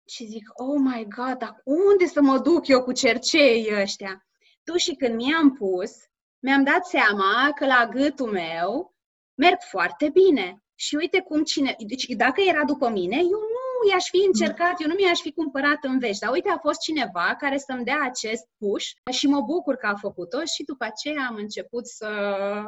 Și 0.09 0.25
zic, 0.25 0.49
oh 0.55 0.79
my 0.79 1.07
god, 1.17 1.39
dar 1.39 1.61
unde 1.65 2.07
să 2.07 2.21
mă 2.21 2.39
duc 2.39 2.67
eu 2.67 2.83
cu 2.83 2.93
cercei 2.93 3.81
ăștia? 3.81 4.27
Tu 4.65 4.77
și 4.77 4.95
când 4.95 5.15
mi-am 5.15 5.53
pus, 5.53 5.91
mi-am 6.39 6.65
dat 6.65 6.87
seama 6.87 7.53
că 7.55 7.67
la 7.67 7.89
gâtul 7.91 8.31
meu 8.31 8.95
merg 9.35 9.59
foarte 9.61 10.09
bine. 10.09 10.63
Și 10.75 10.95
uite 10.95 11.21
cum 11.21 11.43
cine... 11.43 11.77
Deci 11.87 12.07
dacă 12.07 12.41
era 12.41 12.65
după 12.65 12.89
mine, 12.89 13.17
eu 13.17 13.41
nu 13.55 13.91
i-aș 13.91 14.05
fi 14.09 14.25
încercat, 14.27 14.81
eu 14.81 14.89
nu 14.89 14.95
mi-aș 14.95 15.21
fi 15.21 15.33
cumpărat 15.33 15.79
în 15.81 15.99
vești. 15.99 16.19
Dar 16.19 16.33
uite, 16.33 16.49
a 16.49 16.59
fost 16.59 16.81
cineva 16.81 17.37
care 17.39 17.59
să-mi 17.59 17.85
dea 17.85 18.01
acest 18.03 18.47
push 18.59 18.87
și 19.13 19.27
mă 19.27 19.41
bucur 19.41 19.75
că 19.77 19.87
a 19.87 19.95
făcut-o 19.95 20.45
și 20.45 20.65
după 20.65 20.85
aceea 20.85 21.27
am 21.29 21.35
început 21.35 21.87
să 21.87 22.09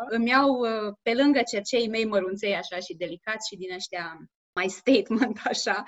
îmi 0.09 0.29
iau 0.29 0.49
uh, 0.51 0.95
pe 1.03 1.15
lângă 1.15 1.43
cercei 1.43 1.89
mei 1.89 2.05
mărunței 2.05 2.55
așa 2.57 2.79
și 2.79 2.97
delicați 2.97 3.49
și 3.49 3.57
din 3.57 3.73
ăștia 3.75 4.19
mai 4.53 4.69
statement 4.69 5.41
așa. 5.45 5.85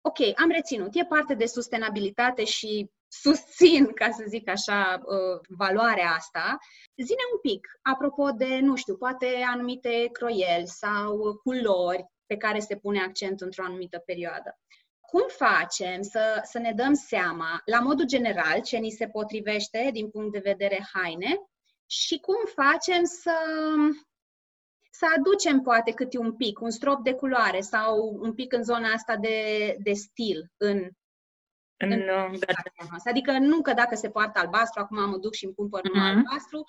Ok, 0.00 0.18
am 0.38 0.50
reținut. 0.50 0.90
E 0.94 1.04
parte 1.04 1.34
de 1.34 1.46
sustenabilitate 1.46 2.44
și 2.44 2.90
susțin, 3.12 3.92
ca 3.92 4.10
să 4.10 4.24
zic 4.28 4.48
așa, 4.48 5.00
uh, 5.04 5.40
valoarea 5.58 6.10
asta. 6.10 6.58
Zine 6.96 7.20
un 7.32 7.40
pic, 7.50 7.68
apropo 7.82 8.30
de, 8.30 8.58
nu 8.58 8.76
știu, 8.76 8.96
poate 8.96 9.26
anumite 9.46 10.08
croieli 10.12 10.66
sau 10.66 11.34
culori 11.34 12.06
pe 12.26 12.36
care 12.36 12.58
se 12.58 12.76
pune 12.76 13.00
accent 13.00 13.40
într-o 13.40 13.64
anumită 13.64 13.98
perioadă. 13.98 14.58
Cum 15.00 15.24
facem 15.28 16.02
să, 16.02 16.40
să 16.42 16.58
ne 16.58 16.72
dăm 16.72 16.94
seama, 16.94 17.62
la 17.64 17.80
modul 17.80 18.06
general, 18.06 18.60
ce 18.60 18.76
ni 18.76 18.90
se 18.90 19.08
potrivește 19.08 19.90
din 19.92 20.10
punct 20.10 20.32
de 20.32 20.38
vedere 20.44 20.88
haine 20.92 21.40
și 21.86 22.18
cum 22.18 22.36
facem 22.54 23.04
să, 23.04 23.36
să 24.90 25.06
aducem 25.16 25.60
poate 25.60 25.92
câte 25.92 26.18
un 26.18 26.36
pic, 26.36 26.60
un 26.60 26.70
strop 26.70 27.02
de 27.02 27.14
culoare 27.14 27.60
sau 27.60 28.18
un 28.20 28.34
pic 28.34 28.52
în 28.52 28.62
zona 28.62 28.88
asta 28.88 29.16
de, 29.16 29.76
de 29.82 29.92
stil 29.92 30.52
în 30.56 30.90
în, 31.90 32.02
în 32.32 32.38
Adică 33.04 33.38
nu 33.38 33.60
că 33.60 33.72
dacă 33.72 33.94
se 33.94 34.10
poartă 34.10 34.38
albastru, 34.38 34.80
acum 34.80 35.10
mă 35.10 35.16
duc 35.16 35.34
și 35.34 35.44
îmi 35.44 35.54
cumpăr 35.54 35.80
uh-huh. 35.80 36.00
albastru, 36.00 36.64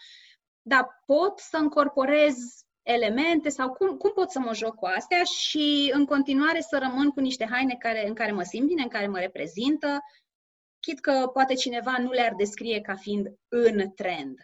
dar 0.61 1.01
pot 1.05 1.39
să 1.39 1.57
încorporez 1.57 2.35
elemente 2.83 3.49
sau 3.49 3.73
cum, 3.73 3.97
cum 3.97 4.11
pot 4.11 4.31
să 4.31 4.39
mă 4.39 4.53
joc 4.53 4.75
cu 4.75 4.85
astea 4.85 5.23
și 5.23 5.91
în 5.93 6.05
continuare 6.05 6.61
să 6.61 6.77
rămân 6.77 7.09
cu 7.09 7.19
niște 7.19 7.47
haine 7.51 7.75
care, 7.79 8.07
în 8.07 8.13
care 8.13 8.31
mă 8.31 8.43
simt 8.43 8.67
bine, 8.67 8.81
în 8.81 8.89
care 8.89 9.07
mă 9.07 9.19
reprezintă, 9.19 9.99
chit 10.79 10.99
că 10.99 11.29
poate 11.33 11.53
cineva 11.53 11.95
nu 11.99 12.11
le-ar 12.11 12.33
descrie 12.37 12.81
ca 12.81 12.95
fiind 12.95 13.27
în 13.47 13.91
trend. 13.95 14.37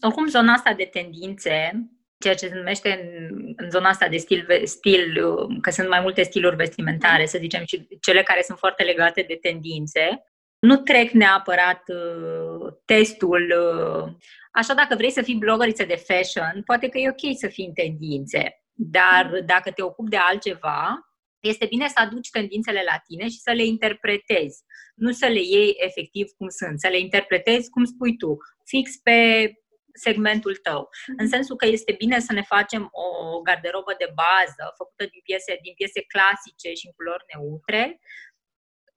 Oricum, 0.00 0.26
zona 0.26 0.52
asta 0.52 0.74
de 0.74 0.88
tendințe 0.92 1.86
ceea 2.22 2.34
ce 2.34 2.48
se 2.48 2.54
numește 2.54 2.88
în, 2.90 3.54
în 3.56 3.70
zona 3.70 3.88
asta 3.88 4.08
de 4.08 4.16
stil, 4.16 4.46
stil, 4.64 5.24
că 5.60 5.70
sunt 5.70 5.88
mai 5.88 6.00
multe 6.00 6.22
stiluri 6.22 6.56
vestimentare, 6.56 7.26
să 7.26 7.38
zicem, 7.40 7.64
și 7.64 7.88
cele 8.00 8.22
care 8.22 8.42
sunt 8.42 8.58
foarte 8.58 8.82
legate 8.82 9.24
de 9.28 9.38
tendințe, 9.40 10.22
nu 10.58 10.76
trec 10.76 11.10
neapărat 11.10 11.82
uh, 11.86 12.72
testul. 12.84 13.54
Uh, 13.58 14.12
așa, 14.52 14.74
dacă 14.74 14.94
vrei 14.96 15.10
să 15.10 15.22
fii 15.22 15.34
blogăriță 15.34 15.84
de 15.84 16.04
fashion, 16.06 16.62
poate 16.64 16.88
că 16.88 16.98
e 16.98 17.08
ok 17.08 17.36
să 17.36 17.46
fii 17.48 17.66
în 17.66 17.72
tendințe, 17.72 18.62
dar 18.72 19.30
dacă 19.44 19.70
te 19.70 19.82
ocupi 19.82 20.10
de 20.10 20.16
altceva, 20.16 21.12
este 21.40 21.66
bine 21.66 21.88
să 21.88 21.94
aduci 21.94 22.30
tendințele 22.30 22.82
la 22.86 23.02
tine 23.06 23.28
și 23.28 23.38
să 23.38 23.52
le 23.52 23.64
interpretezi. 23.64 24.62
Nu 24.94 25.10
să 25.12 25.26
le 25.26 25.40
iei 25.40 25.74
efectiv 25.76 26.26
cum 26.36 26.48
sunt, 26.48 26.80
să 26.80 26.88
le 26.88 26.98
interpretezi 26.98 27.70
cum 27.70 27.84
spui 27.84 28.16
tu, 28.16 28.36
fix 28.64 28.96
pe 28.96 29.50
segmentul 29.92 30.56
tău. 30.56 30.88
În 31.16 31.28
sensul 31.28 31.56
că 31.56 31.66
este 31.66 31.92
bine 31.92 32.18
să 32.18 32.32
ne 32.32 32.42
facem 32.42 32.88
o 32.92 33.40
garderobă 33.40 33.94
de 33.98 34.12
bază 34.14 34.74
făcută 34.76 35.04
din 35.04 35.20
piese, 35.22 35.58
din 35.62 35.74
piese 35.74 36.02
clasice 36.02 36.72
și 36.72 36.86
în 36.86 36.92
culori 36.92 37.24
neutre, 37.32 38.00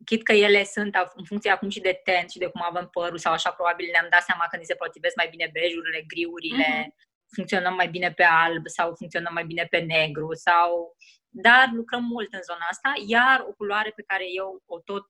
chit 0.06 0.24
că 0.24 0.34
ele 0.34 0.64
sunt 0.64 0.96
în 1.16 1.26
funcție 1.26 1.52
acum 1.52 1.70
și 1.70 1.80
de 1.80 2.02
tent 2.04 2.30
și 2.32 2.38
de 2.38 2.48
cum 2.48 2.62
avem 2.64 2.88
părul 2.88 3.18
sau 3.18 3.34
așa, 3.34 3.52
probabil 3.52 3.88
ne-am 3.92 4.08
dat 4.10 4.24
seama 4.24 4.48
că 4.52 4.58
ni 4.58 4.66
se 4.66 4.76
potrivesc 4.76 5.16
mai 5.16 5.28
bine 5.30 5.50
bejurile, 5.54 6.02
griurile, 6.08 6.70
uh-huh. 6.84 7.34
funcționăm 7.36 7.76
mai 7.76 7.88
bine 7.88 8.12
pe 8.12 8.24
alb 8.24 8.68
sau 8.68 8.96
funcționăm 8.96 9.34
mai 9.34 9.46
bine 9.46 9.66
pe 9.70 9.80
negru 9.80 10.34
sau... 10.34 10.96
Dar 11.38 11.70
lucrăm 11.74 12.04
mult 12.04 12.34
în 12.34 12.42
zona 12.42 12.66
asta, 12.70 12.94
iar 13.08 13.46
o 13.50 13.54
culoare 13.54 13.92
pe 13.96 14.04
care 14.08 14.26
eu 14.36 14.64
o 14.66 14.80
tot 14.80 15.06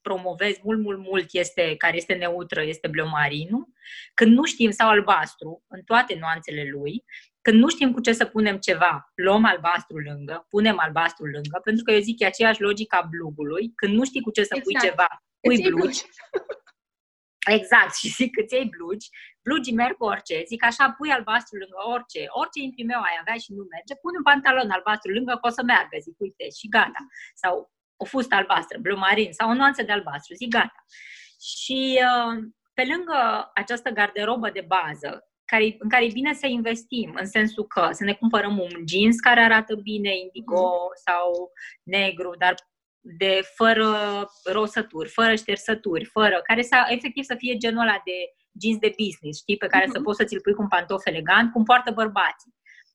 promovez 0.00 0.56
mult, 0.62 0.80
mult, 0.80 0.98
mult, 0.98 1.26
este, 1.32 1.74
care 1.76 1.96
este 1.96 2.14
neutră, 2.14 2.62
este 2.62 2.88
bleu 2.88 3.08
marinu. 3.08 3.68
Când 4.14 4.32
nu 4.32 4.44
știm, 4.44 4.70
sau 4.70 4.88
albastru, 4.88 5.64
în 5.68 5.82
toate 5.82 6.16
nuanțele 6.20 6.68
lui, 6.70 7.04
când 7.40 7.58
nu 7.58 7.68
știm 7.68 7.92
cu 7.92 8.00
ce 8.00 8.12
să 8.12 8.24
punem 8.24 8.56
ceva, 8.56 9.12
luăm 9.14 9.44
albastru 9.44 9.98
lângă, 9.98 10.46
punem 10.48 10.78
albastru 10.78 11.24
lângă, 11.24 11.60
pentru 11.64 11.84
că 11.84 11.92
eu 11.92 12.00
zic 12.00 12.18
că 12.18 12.24
e 12.24 12.26
aceeași 12.26 12.60
logică 12.60 12.96
a 12.96 13.08
blugului. 13.10 13.72
Când 13.74 13.94
nu 13.94 14.04
știi 14.04 14.20
cu 14.20 14.30
ce 14.30 14.42
să 14.42 14.54
exact. 14.56 14.64
pui 14.64 14.88
ceva, 14.88 15.08
pui 15.40 15.70
blugi. 15.70 16.02
Exact, 17.56 17.94
și 17.94 18.08
zic 18.08 18.30
că 18.34 18.40
îți 18.42 18.54
iei 18.54 18.72
blugi, 18.74 19.08
blugii 19.44 19.78
merg 19.80 19.96
cu 19.96 20.04
orice, 20.04 20.36
zic 20.46 20.64
așa, 20.64 20.84
pui 20.96 21.10
albastru 21.10 21.58
lângă 21.62 21.78
orice, 21.94 22.22
orice 22.40 22.58
imprimeu 22.68 23.00
ai 23.00 23.16
avea 23.20 23.36
și 23.44 23.50
nu 23.56 23.62
merge, 23.74 23.94
pune 24.02 24.16
un 24.16 24.26
pantalon 24.30 24.70
albastru 24.70 25.10
lângă 25.16 25.32
că 25.32 25.46
o 25.48 25.56
să 25.58 25.62
meargă, 25.62 25.96
zic, 26.06 26.16
uite, 26.24 26.44
și 26.58 26.66
gata. 26.76 27.02
Sau 27.42 27.54
o 27.96 28.04
fustă 28.04 28.34
albastră, 28.34 28.78
blue 28.80 28.98
marin 28.98 29.32
sau 29.32 29.50
o 29.50 29.54
nuanță 29.54 29.82
de 29.82 29.92
albastru, 29.92 30.34
zic 30.34 30.48
gata. 30.48 30.84
Și 31.40 32.00
uh, 32.00 32.42
pe 32.74 32.84
lângă 32.94 33.50
această 33.54 33.90
garderobă 33.90 34.50
de 34.50 34.66
bază, 34.66 35.28
care, 35.44 35.76
în 35.78 35.88
care 35.88 36.04
e 36.04 36.10
bine 36.12 36.32
să 36.32 36.46
investim, 36.46 37.14
în 37.20 37.26
sensul 37.26 37.66
că 37.66 37.88
să 37.92 38.04
ne 38.04 38.14
cumpărăm 38.14 38.58
un 38.58 38.70
jeans 38.88 39.20
care 39.20 39.40
arată 39.40 39.74
bine, 39.74 40.16
indigo 40.16 40.60
mm. 40.60 40.92
sau 41.04 41.50
negru, 41.82 42.34
dar 42.38 42.54
de 43.06 43.40
fără 43.54 43.88
rosături, 44.44 45.08
fără 45.08 45.34
ștersături, 45.34 46.04
fără, 46.04 46.40
care 46.42 46.62
să 46.62 46.76
efectiv 46.88 47.24
să 47.24 47.34
fie 47.38 47.56
genul 47.56 47.82
ăla 47.82 48.02
de 48.04 48.18
jeans 48.62 48.78
de 48.78 48.94
business, 49.04 49.38
știi, 49.40 49.56
pe 49.56 49.66
care 49.66 49.84
mm-hmm. 49.84 49.96
să 49.96 50.00
poți 50.00 50.16
să 50.16 50.24
ți-l 50.24 50.40
pui 50.40 50.54
cu 50.54 50.62
un 50.62 50.68
pantof 50.68 51.06
elegant, 51.06 51.52
cum 51.52 51.64
poartă 51.64 51.90
bărbații. 51.90 52.54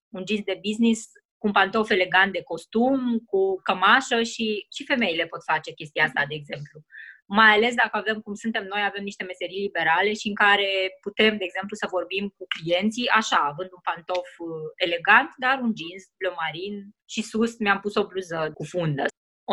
Un 0.09 0.23
jeans 0.27 0.43
de 0.43 0.59
business 0.67 1.09
cu 1.39 1.47
un 1.47 1.53
pantof 1.53 1.89
elegant 1.89 2.31
de 2.31 2.43
costum, 2.51 2.99
cu 3.29 3.61
cămașă 3.63 4.23
și, 4.23 4.47
și 4.75 4.85
femeile 4.85 5.25
pot 5.25 5.43
face 5.43 5.71
chestia 5.73 6.03
asta, 6.03 6.25
de 6.27 6.35
exemplu. 6.35 6.79
Mai 7.25 7.51
ales 7.55 7.73
dacă 7.75 7.97
avem, 7.97 8.17
cum 8.25 8.33
suntem 8.33 8.65
noi, 8.73 8.81
avem 8.85 9.03
niște 9.03 9.23
meserii 9.23 9.65
liberale 9.67 10.13
și 10.13 10.27
în 10.27 10.33
care 10.33 10.69
putem, 11.01 11.37
de 11.37 11.43
exemplu, 11.49 11.75
să 11.75 11.87
vorbim 11.95 12.25
cu 12.37 12.45
clienții 12.55 13.07
așa, 13.07 13.39
având 13.51 13.69
un 13.71 13.83
pantof 13.87 14.29
uh, 14.37 14.69
elegant, 14.75 15.29
dar 15.43 15.55
un 15.65 15.71
jeans 15.79 16.03
bleu 16.17 16.35
marin 16.43 16.73
și 17.13 17.21
sus 17.21 17.51
mi-am 17.57 17.79
pus 17.79 17.95
o 17.95 18.07
bluză 18.07 18.51
cu 18.53 18.63
fundă. 18.63 19.05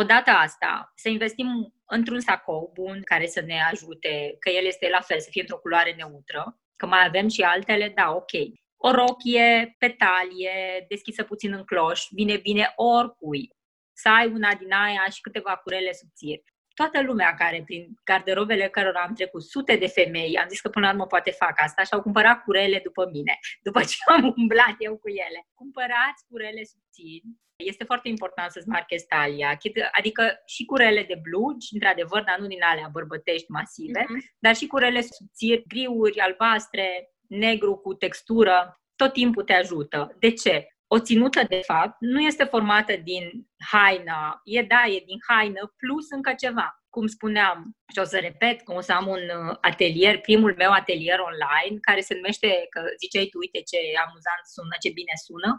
Odată 0.02 0.30
asta, 0.30 0.92
să 0.94 1.08
investim 1.08 1.48
într-un 1.86 2.20
sacou 2.20 2.70
bun 2.74 3.00
care 3.04 3.26
să 3.26 3.40
ne 3.40 3.58
ajute, 3.70 4.36
că 4.38 4.48
el 4.50 4.64
este 4.66 4.88
la 4.88 5.00
fel, 5.00 5.20
să 5.20 5.28
fie 5.30 5.40
într-o 5.40 5.62
culoare 5.64 5.92
neutră, 5.92 6.42
că 6.76 6.86
mai 6.86 7.04
avem 7.06 7.28
și 7.28 7.42
altele, 7.42 7.92
da, 7.94 8.06
ok 8.14 8.32
o 8.76 8.90
rochie 8.90 9.74
pe 9.78 9.88
talie, 9.88 10.84
deschisă 10.88 11.22
puțin 11.22 11.52
în 11.52 11.64
cloș, 11.64 12.06
vine 12.10 12.36
bine 12.36 12.72
oricui. 12.76 13.54
Să 13.92 14.08
ai 14.08 14.26
una 14.26 14.54
din 14.54 14.72
aia 14.72 15.04
și 15.12 15.20
câteva 15.20 15.56
curele 15.56 15.92
subțiri. 15.92 16.42
Toată 16.74 17.02
lumea 17.02 17.34
care, 17.34 17.62
prin 17.64 17.94
garderobele 18.04 18.68
cărora 18.68 19.00
am 19.00 19.14
trecut, 19.14 19.42
sute 19.42 19.76
de 19.76 19.86
femei, 19.86 20.38
am 20.38 20.48
zis 20.48 20.60
că 20.60 20.68
până 20.68 20.86
la 20.86 20.92
urmă 20.92 21.06
poate 21.06 21.30
fac 21.30 21.60
asta 21.62 21.82
și 21.82 21.92
au 21.92 22.02
cumpărat 22.02 22.42
curele 22.42 22.80
după 22.82 23.08
mine, 23.12 23.38
după 23.66 23.80
ce 23.80 23.96
am 24.06 24.34
umblat 24.36 24.74
eu 24.78 24.96
cu 24.96 25.08
ele. 25.08 25.48
Cumpărați 25.54 26.24
curele 26.28 26.64
subțiri, 26.64 27.26
este 27.56 27.84
foarte 27.84 28.08
important 28.08 28.50
să-ți 28.50 28.68
marchezi 28.68 29.06
talia, 29.06 29.58
adică 29.92 30.42
și 30.46 30.64
curele 30.64 31.02
de 31.02 31.20
blugi, 31.22 31.68
într-adevăr, 31.72 32.22
dar 32.22 32.38
nu 32.38 32.46
din 32.46 32.62
alea 32.62 32.88
bărbătești 32.92 33.50
masive, 33.50 34.02
uh-huh. 34.02 34.36
dar 34.38 34.54
și 34.56 34.66
curele 34.66 35.00
subțiri, 35.00 35.64
griuri, 35.66 36.20
albastre, 36.20 37.10
negru 37.28 37.76
cu 37.76 37.94
textură, 37.94 38.80
tot 38.96 39.12
timpul 39.12 39.42
te 39.42 39.52
ajută. 39.52 40.16
De 40.18 40.32
ce? 40.32 40.66
O 40.88 40.98
ținută, 40.98 41.40
de 41.48 41.60
fapt, 41.64 41.96
nu 41.98 42.20
este 42.20 42.44
formată 42.44 42.96
din 42.96 43.24
haină, 43.72 44.40
e 44.44 44.62
da, 44.62 44.82
e 44.86 45.02
din 45.06 45.18
haină 45.28 45.74
plus 45.76 46.10
încă 46.10 46.32
ceva. 46.42 46.80
Cum 46.88 47.06
spuneam, 47.06 47.76
și 47.92 47.98
o 47.98 48.04
să 48.04 48.18
repet 48.18 48.60
că 48.60 48.72
o 48.72 48.80
să 48.80 48.92
am 48.92 49.06
un 49.06 49.24
uh, 49.38 49.56
atelier, 49.60 50.18
primul 50.20 50.54
meu 50.56 50.70
atelier 50.72 51.18
online, 51.18 51.76
care 51.80 52.00
se 52.00 52.14
numește, 52.14 52.48
că 52.70 52.80
ziceai 53.02 53.28
tu, 53.30 53.38
uite 53.38 53.60
ce 53.70 53.78
amuzant 54.04 54.44
sună, 54.54 54.74
ce 54.82 54.90
bine 54.98 55.14
sună, 55.26 55.50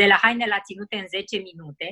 de 0.00 0.06
la 0.06 0.16
haine 0.22 0.46
la 0.54 0.60
ținute 0.68 0.96
în 0.96 1.08
10 1.08 1.36
minute. 1.48 1.86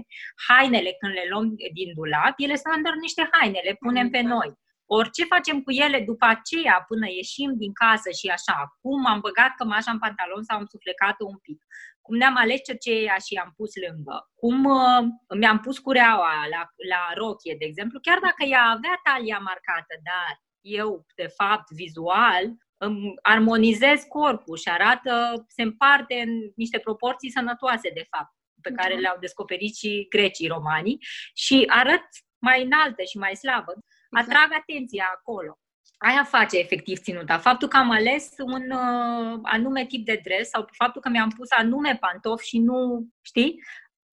Hainele, 0.47 0.91
când 1.01 1.13
le 1.19 1.25
luăm 1.31 1.47
din 1.79 1.91
dulap, 1.97 2.35
ele 2.37 2.57
sunt 2.63 2.83
doar 2.85 2.97
niște 3.07 3.23
haine, 3.33 3.61
le 3.69 3.75
punem 3.85 4.09
pe 4.11 4.21
noi 4.21 4.51
Orice 4.99 5.25
facem 5.25 5.63
cu 5.63 5.71
ele 5.85 6.01
după 6.11 6.27
aceea, 6.35 6.85
până 6.89 7.07
ieșim 7.09 7.51
din 7.63 7.73
casă 7.73 8.11
și 8.21 8.27
așa, 8.37 8.57
cum 8.81 9.07
am 9.07 9.21
băgat 9.21 9.53
cămașa 9.57 9.91
în 9.91 9.99
pantalon 9.99 10.43
sau 10.43 10.57
am 10.59 10.67
suflecat-o 10.75 11.25
un 11.35 11.39
pic, 11.47 11.61
cum 12.05 12.17
ne-am 12.17 12.37
ales 12.37 12.61
cerceia 12.69 13.17
și 13.27 13.35
am 13.45 13.53
pus 13.57 13.73
lângă, 13.87 14.17
cum 14.41 14.65
uh, 14.65 15.03
mi-am 15.41 15.59
pus 15.65 15.79
cureaua 15.79 16.35
la, 16.55 16.63
la 16.93 17.03
rochie, 17.21 17.55
de 17.59 17.65
exemplu, 17.65 17.99
chiar 18.07 18.19
dacă 18.29 18.43
ea 18.55 18.65
avea 18.77 18.97
talia 19.07 19.39
marcată, 19.39 19.95
dar 20.11 20.33
eu, 20.81 21.07
de 21.21 21.29
fapt, 21.39 21.67
vizual, 21.83 22.45
îmi 22.77 23.15
armonizez 23.23 24.01
corpul 24.17 24.57
și 24.57 24.69
arată, 24.69 25.13
se 25.49 25.63
împarte 25.63 26.15
în 26.27 26.33
niște 26.57 26.79
proporții 26.79 27.35
sănătoase, 27.37 27.89
de 27.95 28.07
fapt, 28.11 28.33
pe 28.63 28.73
care 28.79 28.95
le-au 28.95 29.17
descoperit 29.21 29.75
și 29.77 30.07
grecii 30.15 30.53
romanii 30.57 30.99
și 31.35 31.65
arăt 31.67 32.07
mai 32.39 32.65
înaltă 32.65 33.03
și 33.11 33.19
mai 33.19 33.35
slabă. 33.37 33.73
Exact. 34.13 34.29
Atrag 34.29 34.61
atenția 34.61 35.05
acolo. 35.17 35.59
Aia 35.99 36.25
face 36.25 36.59
efectiv 36.59 36.99
ținuta. 36.99 37.39
Faptul 37.39 37.69
că 37.69 37.77
am 37.77 37.91
ales 37.91 38.29
un 38.39 38.71
uh, 38.71 39.39
anume 39.43 39.87
tip 39.87 40.05
de 40.05 40.21
dres 40.25 40.49
sau 40.49 40.69
faptul 40.73 41.01
că 41.01 41.09
mi-am 41.09 41.31
pus 41.37 41.51
anume 41.51 41.97
pantofi 42.01 42.47
și 42.47 42.59
nu, 42.59 43.07
știi? 43.21 43.61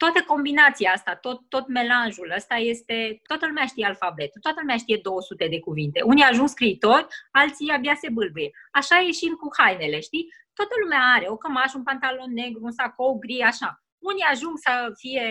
toată 0.02 0.24
combinația 0.28 0.92
asta, 0.92 1.16
tot, 1.16 1.40
tot 1.50 1.68
melanjul 1.68 2.34
ăsta 2.36 2.56
este, 2.56 3.20
toată 3.28 3.46
lumea 3.46 3.66
știe 3.66 3.86
alfabetul, 3.86 4.42
toată 4.42 4.58
lumea 4.60 4.78
știe 4.78 5.00
200 5.02 5.48
de 5.48 5.60
cuvinte. 5.60 6.02
Unii 6.02 6.24
ajung 6.24 6.48
scriitori, 6.48 7.08
alții 7.32 7.70
abia 7.70 7.96
se 8.02 8.10
bâlbâie. 8.10 8.50
Așa 8.72 9.00
e 9.00 9.12
și 9.12 9.28
cu 9.40 9.48
hainele, 9.58 10.00
știi? 10.00 10.26
Toată 10.54 10.74
lumea 10.84 11.00
are 11.16 11.26
o 11.30 11.38
cămașă, 11.38 11.78
un 11.78 11.84
pantalon 11.84 12.34
negru, 12.34 12.64
un 12.64 12.72
sacou 12.72 13.18
gri, 13.20 13.42
așa. 13.42 13.84
Unii 14.00 14.26
ajung 14.32 14.58
să 14.58 14.92
fie 14.98 15.24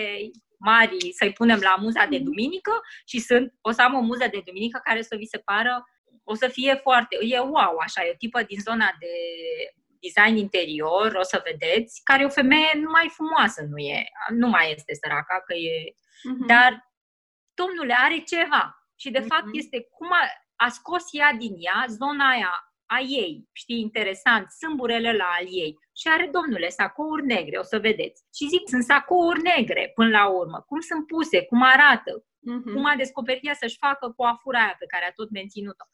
mari, 0.59 1.13
să-i 1.13 1.33
punem 1.33 1.59
la 1.63 1.77
muza 1.79 2.07
de 2.07 2.19
duminică 2.19 2.81
și 3.07 3.19
sunt, 3.19 3.55
o 3.61 3.71
să 3.71 3.83
am 3.83 3.95
o 3.95 4.01
muză 4.01 4.27
de 4.31 4.43
duminică 4.45 4.81
care 4.85 5.03
să 5.03 5.17
vi 5.17 5.27
se 5.27 5.39
pară, 5.39 5.85
o 6.25 6.35
să 6.35 6.49
fie 6.49 6.75
foarte, 6.75 7.17
e 7.21 7.39
wow, 7.39 7.77
așa, 7.81 8.05
e 8.05 8.11
o 8.11 8.17
tipă 8.17 8.43
din 8.43 8.61
zona 8.61 8.97
de 8.99 9.13
design 10.01 10.37
interior, 10.37 11.15
o 11.15 11.23
să 11.23 11.43
vedeți, 11.45 12.01
care 12.05 12.23
e 12.23 12.27
o 12.27 12.39
femeie 12.41 12.73
numai 12.75 13.09
frumoasă, 13.09 13.63
nu, 13.69 13.79
e, 13.79 14.05
nu 14.29 14.49
mai 14.49 14.73
este 14.73 14.95
săraca, 15.03 15.43
că 15.47 15.55
e... 15.55 15.93
Uh-huh. 15.93 16.47
Dar, 16.47 16.93
domnule, 17.55 17.95
are 17.99 18.19
ceva. 18.19 18.89
Și, 18.97 19.11
de 19.11 19.21
uh-huh. 19.21 19.27
fapt, 19.27 19.49
este 19.53 19.89
cum 19.91 20.13
a, 20.13 20.23
a 20.57 20.69
scos 20.69 21.05
ea 21.11 21.33
din 21.33 21.55
ea 21.59 21.85
zona 21.89 22.29
aia 22.29 22.68
a 22.89 22.99
ei, 23.01 23.49
știi, 23.53 23.81
interesant, 23.81 24.51
sâmburele 24.51 25.13
la 25.13 25.29
al 25.39 25.47
ei. 25.51 25.79
Și 26.01 26.07
are, 26.09 26.29
domnule, 26.33 26.69
sacouri 26.69 27.27
negre, 27.27 27.59
o 27.59 27.63
să 27.63 27.79
vedeți. 27.79 28.23
Și 28.37 28.49
zic, 28.49 28.69
sunt 28.69 28.85
sacouri 28.85 29.43
negre 29.43 29.93
până 29.95 30.09
la 30.09 30.29
urmă. 30.29 30.65
Cum 30.69 30.81
sunt 30.81 31.07
puse, 31.07 31.45
cum 31.45 31.63
arată, 31.63 32.13
uh-huh. 32.23 32.73
cum 32.73 32.85
a 32.85 32.95
descoperit 32.97 33.47
ea 33.47 33.55
să-și 33.55 33.77
facă 33.79 34.13
coafura 34.17 34.59
aia 34.59 34.77
pe 34.79 34.87
care 34.87 35.05
a 35.07 35.13
tot 35.13 35.31
menținut-o. 35.31 35.85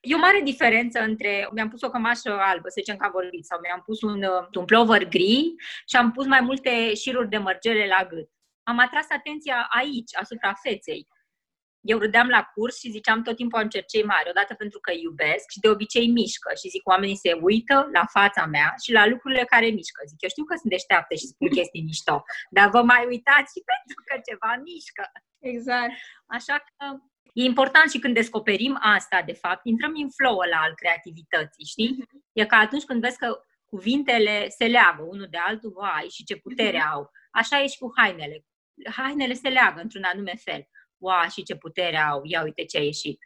E 0.00 0.14
o 0.14 0.18
mare 0.18 0.40
diferență 0.40 1.00
între, 1.00 1.48
mi-am 1.52 1.68
pus 1.68 1.82
o 1.82 1.90
cămașă 1.90 2.38
albă, 2.40 2.68
să 2.68 2.80
zicem 2.80 2.96
că 2.96 3.04
am 3.04 3.10
vorbit, 3.10 3.44
sau 3.44 3.58
mi-am 3.62 3.82
pus 3.84 4.02
un, 4.02 4.22
uh, 4.22 4.46
un 4.58 4.64
plover 4.64 5.08
gri 5.08 5.54
și 5.86 5.96
am 5.96 6.12
pus 6.12 6.26
mai 6.26 6.40
multe 6.40 6.94
șiruri 6.94 7.28
de 7.28 7.38
mărgele 7.38 7.86
la 7.86 8.06
gât. 8.06 8.28
Am 8.62 8.78
atras 8.78 9.06
atenția 9.08 9.66
aici, 9.70 10.16
asupra 10.16 10.52
feței. 10.62 11.08
Eu 11.80 11.98
râdeam 11.98 12.28
la 12.28 12.42
curs 12.54 12.78
și 12.78 12.90
ziceam 12.90 13.22
tot 13.22 13.36
timpul 13.36 13.58
am 13.58 13.68
cercei 13.68 14.04
mari, 14.04 14.28
odată 14.28 14.54
pentru 14.54 14.78
că 14.80 14.92
iubesc 14.92 15.50
și 15.50 15.60
de 15.60 15.68
obicei 15.68 16.08
mișcă 16.08 16.50
și 16.60 16.68
zic 16.68 16.88
oamenii 16.88 17.16
se 17.16 17.32
uită 17.32 17.88
la 17.92 18.04
fața 18.16 18.46
mea 18.46 18.74
și 18.82 18.92
la 18.92 19.06
lucrurile 19.06 19.44
care 19.44 19.66
mișcă. 19.66 20.00
Zic, 20.08 20.22
eu 20.22 20.28
știu 20.28 20.44
că 20.44 20.54
sunt 20.60 20.72
deșteaptă 20.72 21.14
și 21.14 21.26
spun 21.32 21.48
chestii 21.48 21.82
mișto, 21.82 22.22
dar 22.50 22.68
vă 22.70 22.82
mai 22.82 23.02
uitați 23.12 23.52
și 23.54 23.60
pentru 23.72 23.98
că 24.06 24.14
ceva 24.28 24.50
mișcă. 24.68 25.04
Exact. 25.38 25.92
Așa 26.26 26.56
că 26.66 26.84
E 27.32 27.42
important 27.42 27.90
și 27.90 27.98
când 27.98 28.14
descoperim 28.14 28.78
asta, 28.80 29.22
de 29.22 29.32
fapt, 29.32 29.60
intrăm 29.64 29.92
în 29.94 30.10
flow 30.10 30.36
ăla 30.38 30.60
al 30.60 30.74
creativității, 30.74 31.64
știi? 31.64 31.90
Mhm. 31.98 32.24
E 32.32 32.46
ca 32.46 32.56
atunci 32.56 32.84
când 32.84 33.00
vezi 33.00 33.18
că 33.18 33.40
cuvintele 33.64 34.48
se 34.48 34.66
leagă 34.66 35.02
unul 35.02 35.26
de 35.30 35.36
altul, 35.36 35.72
vai, 35.76 36.06
și 36.10 36.24
ce 36.24 36.36
putere 36.36 36.78
mhm. 36.78 36.90
au. 36.92 37.10
Așa 37.30 37.60
e 37.62 37.66
și 37.66 37.78
cu 37.78 37.92
hainele. 37.96 38.44
Hainele 38.90 39.34
se 39.34 39.48
leagă 39.48 39.80
într-un 39.80 40.02
anume 40.02 40.34
fel. 40.44 40.68
Wow, 40.98 41.28
și 41.30 41.42
ce 41.42 41.54
putere 41.54 41.96
au, 41.96 42.20
ia 42.24 42.42
uite 42.42 42.64
ce 42.64 42.78
a 42.78 42.82
ieșit. 42.82 43.18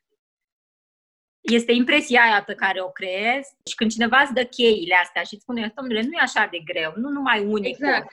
Este 1.40 1.72
impresia 1.72 2.22
aia 2.22 2.42
pe 2.42 2.54
care 2.54 2.80
o 2.80 2.90
creezi 2.90 3.54
și 3.70 3.74
când 3.74 3.90
cineva 3.90 4.18
îți 4.18 4.32
dă 4.32 4.44
cheile 4.44 4.94
astea 4.94 5.22
și 5.22 5.34
îți 5.34 5.42
spune, 5.42 5.72
domnule, 5.76 6.02
nu 6.02 6.12
e 6.12 6.20
așa 6.20 6.48
de 6.50 6.58
greu, 6.58 6.92
nu 6.96 7.08
numai 7.08 7.44
unic. 7.44 7.78
Exact. 7.78 8.12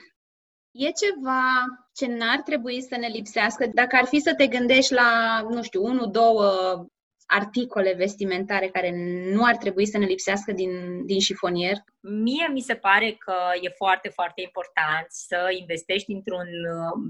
E 0.70 0.90
ceva 0.90 1.64
ce 1.94 2.06
n-ar 2.06 2.40
trebui 2.40 2.82
să 2.82 2.96
ne 2.96 3.06
lipsească 3.06 3.66
dacă 3.66 3.96
ar 3.96 4.04
fi 4.04 4.20
să 4.20 4.34
te 4.34 4.46
gândești 4.46 4.92
la, 4.92 5.40
nu 5.40 5.62
știu, 5.62 5.84
unu, 5.84 6.06
două 6.06 6.86
articole 7.30 7.94
vestimentare 7.94 8.68
care 8.68 8.90
nu 9.32 9.44
ar 9.44 9.56
trebui 9.56 9.86
să 9.86 9.98
ne 9.98 10.06
lipsească 10.06 10.52
din, 10.52 11.04
din 11.06 11.20
șifonier? 11.20 11.76
Mie 12.00 12.48
mi 12.52 12.60
se 12.60 12.74
pare 12.74 13.16
că 13.18 13.34
e 13.60 13.68
foarte, 13.76 14.08
foarte 14.08 14.40
important 14.40 15.06
să 15.08 15.48
investești 15.58 16.12
într-un 16.12 16.48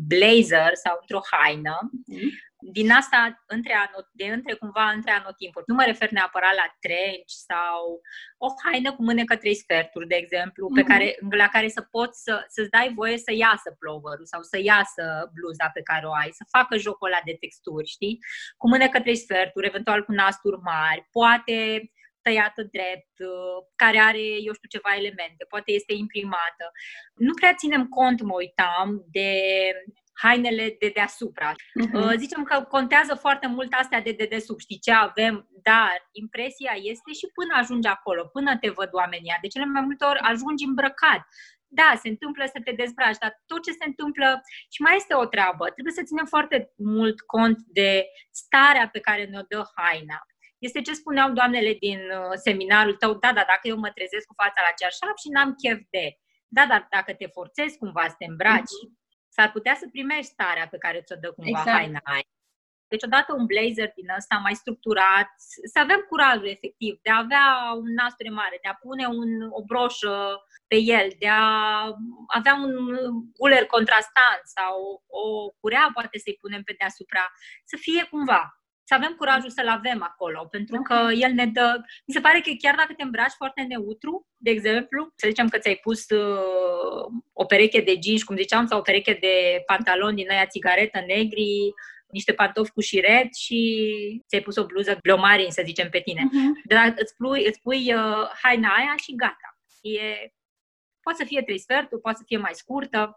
blazer 0.08 0.70
sau 0.74 0.98
într-o 1.00 1.20
haină 1.30 1.90
mm-hmm 1.92 2.49
din 2.60 2.90
asta 2.90 3.44
între 3.46 3.72
anot, 3.72 4.06
de 4.12 4.24
între 4.24 4.54
cumva 4.54 4.90
între 4.90 5.10
anotimpuri. 5.10 5.64
Nu 5.66 5.74
mă 5.74 5.84
refer 5.84 6.10
neapărat 6.10 6.54
la 6.54 6.76
trenci 6.80 7.34
sau 7.50 8.00
o 8.38 8.48
haină 8.64 8.94
cu 8.94 9.02
mânecă 9.02 9.36
trei 9.36 9.54
sferturi, 9.54 10.06
de 10.06 10.14
exemplu, 10.14 10.66
mm-hmm. 10.66 10.74
pe 10.74 10.80
mhm. 10.80 10.90
care, 10.90 11.16
la 11.36 11.48
care 11.48 11.68
să 11.68 11.82
poți 11.90 12.22
să, 12.22 12.44
să-ți 12.48 12.70
dai 12.70 12.92
voie 12.94 13.18
să 13.18 13.32
iasă 13.34 13.76
ploverul 13.78 14.26
sau 14.26 14.42
să 14.42 14.58
iasă 14.62 15.04
bluza 15.34 15.68
pe 15.74 15.82
care 15.82 16.06
o 16.06 16.12
ai, 16.12 16.30
să 16.32 16.44
facă 16.56 16.76
jocul 16.76 17.08
ăla 17.08 17.20
de 17.24 17.36
texturi, 17.40 17.88
știi? 17.88 18.18
Cu 18.56 18.68
mânecă 18.68 19.00
trei 19.00 19.16
sferturi, 19.16 19.66
eventual 19.66 20.04
cu 20.04 20.12
nasturi 20.12 20.60
mari, 20.60 21.08
poate 21.10 21.90
tăiată 22.22 22.62
drept, 22.76 23.14
care 23.76 23.98
are, 23.98 24.24
eu 24.46 24.52
știu, 24.52 24.68
ceva 24.68 24.90
elemente, 24.96 25.44
poate 25.48 25.72
este 25.72 25.92
imprimată. 25.92 26.64
Nu 27.14 27.32
prea 27.34 27.54
ținem 27.54 27.84
cont, 27.86 28.22
mă 28.22 28.34
uitam, 28.34 29.04
de 29.10 29.30
hainele 30.22 30.76
de 30.78 30.90
deasupra. 30.94 31.52
Uh-huh. 31.52 32.16
Zicem 32.16 32.42
că 32.42 32.62
contează 32.62 33.14
foarte 33.14 33.46
mult 33.46 33.72
astea 33.72 34.00
de 34.00 34.12
dedesubt, 34.12 34.60
știi 34.60 34.78
ce 34.78 34.92
avem, 34.92 35.48
dar 35.62 36.08
impresia 36.12 36.72
este 36.92 37.10
și 37.12 37.26
până 37.34 37.52
ajungi 37.56 37.88
acolo, 37.88 38.22
până 38.24 38.58
te 38.58 38.70
văd 38.70 38.90
oamenii. 38.92 39.38
De 39.40 39.48
cele 39.48 39.64
mai 39.64 39.80
multe 39.80 40.04
ori 40.04 40.18
ajungi 40.18 40.64
îmbrăcat. 40.64 41.22
Da, 41.72 41.90
se 42.02 42.08
întâmplă 42.08 42.44
să 42.44 42.58
te 42.64 42.72
dezbraci, 42.72 43.22
dar 43.24 43.42
tot 43.46 43.62
ce 43.62 43.72
se 43.72 43.84
întâmplă, 43.86 44.40
și 44.74 44.82
mai 44.82 44.96
este 44.96 45.14
o 45.14 45.26
treabă, 45.26 45.64
trebuie 45.64 45.98
să 45.98 46.02
ținem 46.02 46.26
foarte 46.34 46.72
mult 46.76 47.20
cont 47.20 47.58
de 47.78 48.06
starea 48.30 48.88
pe 48.88 49.00
care 49.00 49.24
ne-o 49.24 49.42
dă 49.48 49.62
haina. 49.74 50.18
Este 50.58 50.80
ce 50.80 50.92
spuneau 50.92 51.30
doamnele 51.32 51.72
din 51.80 51.98
uh, 51.98 52.32
seminarul 52.46 52.94
tău, 52.94 53.12
da, 53.14 53.32
da, 53.32 53.44
dacă 53.52 53.64
eu 53.72 53.78
mă 53.78 53.90
trezesc 53.90 54.26
cu 54.26 54.34
fața 54.42 54.60
la 54.66 54.76
cearșaf 54.78 55.16
și 55.22 55.28
n-am 55.34 55.54
chef 55.62 55.80
de, 55.90 56.06
da, 56.56 56.64
dar 56.66 56.86
dacă 56.90 57.12
te 57.14 57.26
forțezi 57.26 57.78
cumva 57.78 58.04
să 58.08 58.14
te 58.18 58.24
îmbraci, 58.24 58.76
uh-huh 58.78 58.99
s-ar 59.34 59.50
putea 59.50 59.74
să 59.74 59.88
primești 59.92 60.32
starea 60.32 60.68
pe 60.68 60.78
care 60.78 61.00
ți-o 61.00 61.16
dă 61.20 61.32
cumva 61.32 61.58
exact. 61.58 61.76
haina 61.76 62.00
aia. 62.04 62.28
Deci 62.88 63.02
odată 63.02 63.32
un 63.32 63.46
blazer 63.46 63.92
din 63.94 64.08
ăsta 64.16 64.36
mai 64.36 64.54
structurat, 64.54 65.28
să 65.72 65.78
avem 65.78 66.00
curajul 66.08 66.46
efectiv 66.46 66.98
de 67.02 67.10
a 67.10 67.18
avea 67.18 67.46
un 67.76 67.92
nasture 67.92 68.30
mare, 68.30 68.58
de 68.62 68.68
a 68.68 68.74
pune 68.74 69.06
un, 69.06 69.30
o 69.50 69.64
broșă 69.64 70.44
pe 70.66 70.76
el, 70.76 71.08
de 71.18 71.28
a 71.28 71.46
avea 72.26 72.54
un 72.54 72.72
uler 73.36 73.66
contrastant 73.66 74.42
sau 74.56 75.02
o 75.06 75.50
curea 75.60 75.90
poate 75.92 76.18
să-i 76.18 76.38
punem 76.40 76.62
pe 76.62 76.74
deasupra, 76.78 77.32
să 77.64 77.76
fie 77.80 78.04
cumva 78.10 78.59
să 78.90 78.96
avem 78.96 79.14
curajul 79.14 79.50
să-l 79.50 79.68
avem 79.68 80.02
acolo, 80.02 80.46
pentru 80.50 80.82
că 80.82 81.08
el 81.24 81.32
ne 81.32 81.46
dă... 81.46 81.80
Mi 82.06 82.14
se 82.14 82.20
pare 82.20 82.40
că 82.40 82.50
chiar 82.58 82.74
dacă 82.74 82.92
te 82.92 83.02
îmbraci 83.02 83.40
foarte 83.40 83.62
neutru, 83.62 84.26
de 84.36 84.50
exemplu, 84.50 85.12
să 85.16 85.26
zicem 85.28 85.48
că 85.48 85.58
ți-ai 85.58 85.74
pus 85.74 86.08
uh, 86.08 87.04
o 87.32 87.44
pereche 87.44 87.80
de 87.80 87.98
jeans, 88.02 88.22
cum 88.22 88.36
ziceam, 88.36 88.66
sau 88.66 88.78
o 88.78 88.82
pereche 88.82 89.18
de 89.20 89.62
pantaloni 89.66 90.16
din 90.16 90.30
aia 90.30 90.46
țigaretă 90.46 90.98
negri, 91.06 91.72
niște 92.08 92.32
pantofi 92.32 92.70
cu 92.70 92.80
șiret 92.80 93.34
și 93.34 93.60
ți-ai 94.28 94.42
pus 94.42 94.56
o 94.56 94.66
bluză 94.66 94.98
glomarin, 95.02 95.50
să 95.50 95.62
zicem, 95.64 95.88
pe 95.90 96.00
tine. 96.00 96.22
Uh-huh. 96.28 96.64
Dar 96.64 96.94
îți 96.96 97.16
pui, 97.16 97.46
îți 97.46 97.60
pui 97.60 97.94
uh, 97.94 98.30
haina 98.42 98.68
aia 98.68 98.94
și 99.02 99.14
gata. 99.14 99.58
E, 99.80 100.00
poate 101.00 101.18
să 101.18 101.24
fie 101.24 101.42
trei 101.42 101.58
sferturi, 101.58 102.00
poate 102.00 102.18
să 102.18 102.24
fie 102.26 102.38
mai 102.38 102.54
scurtă, 102.54 103.16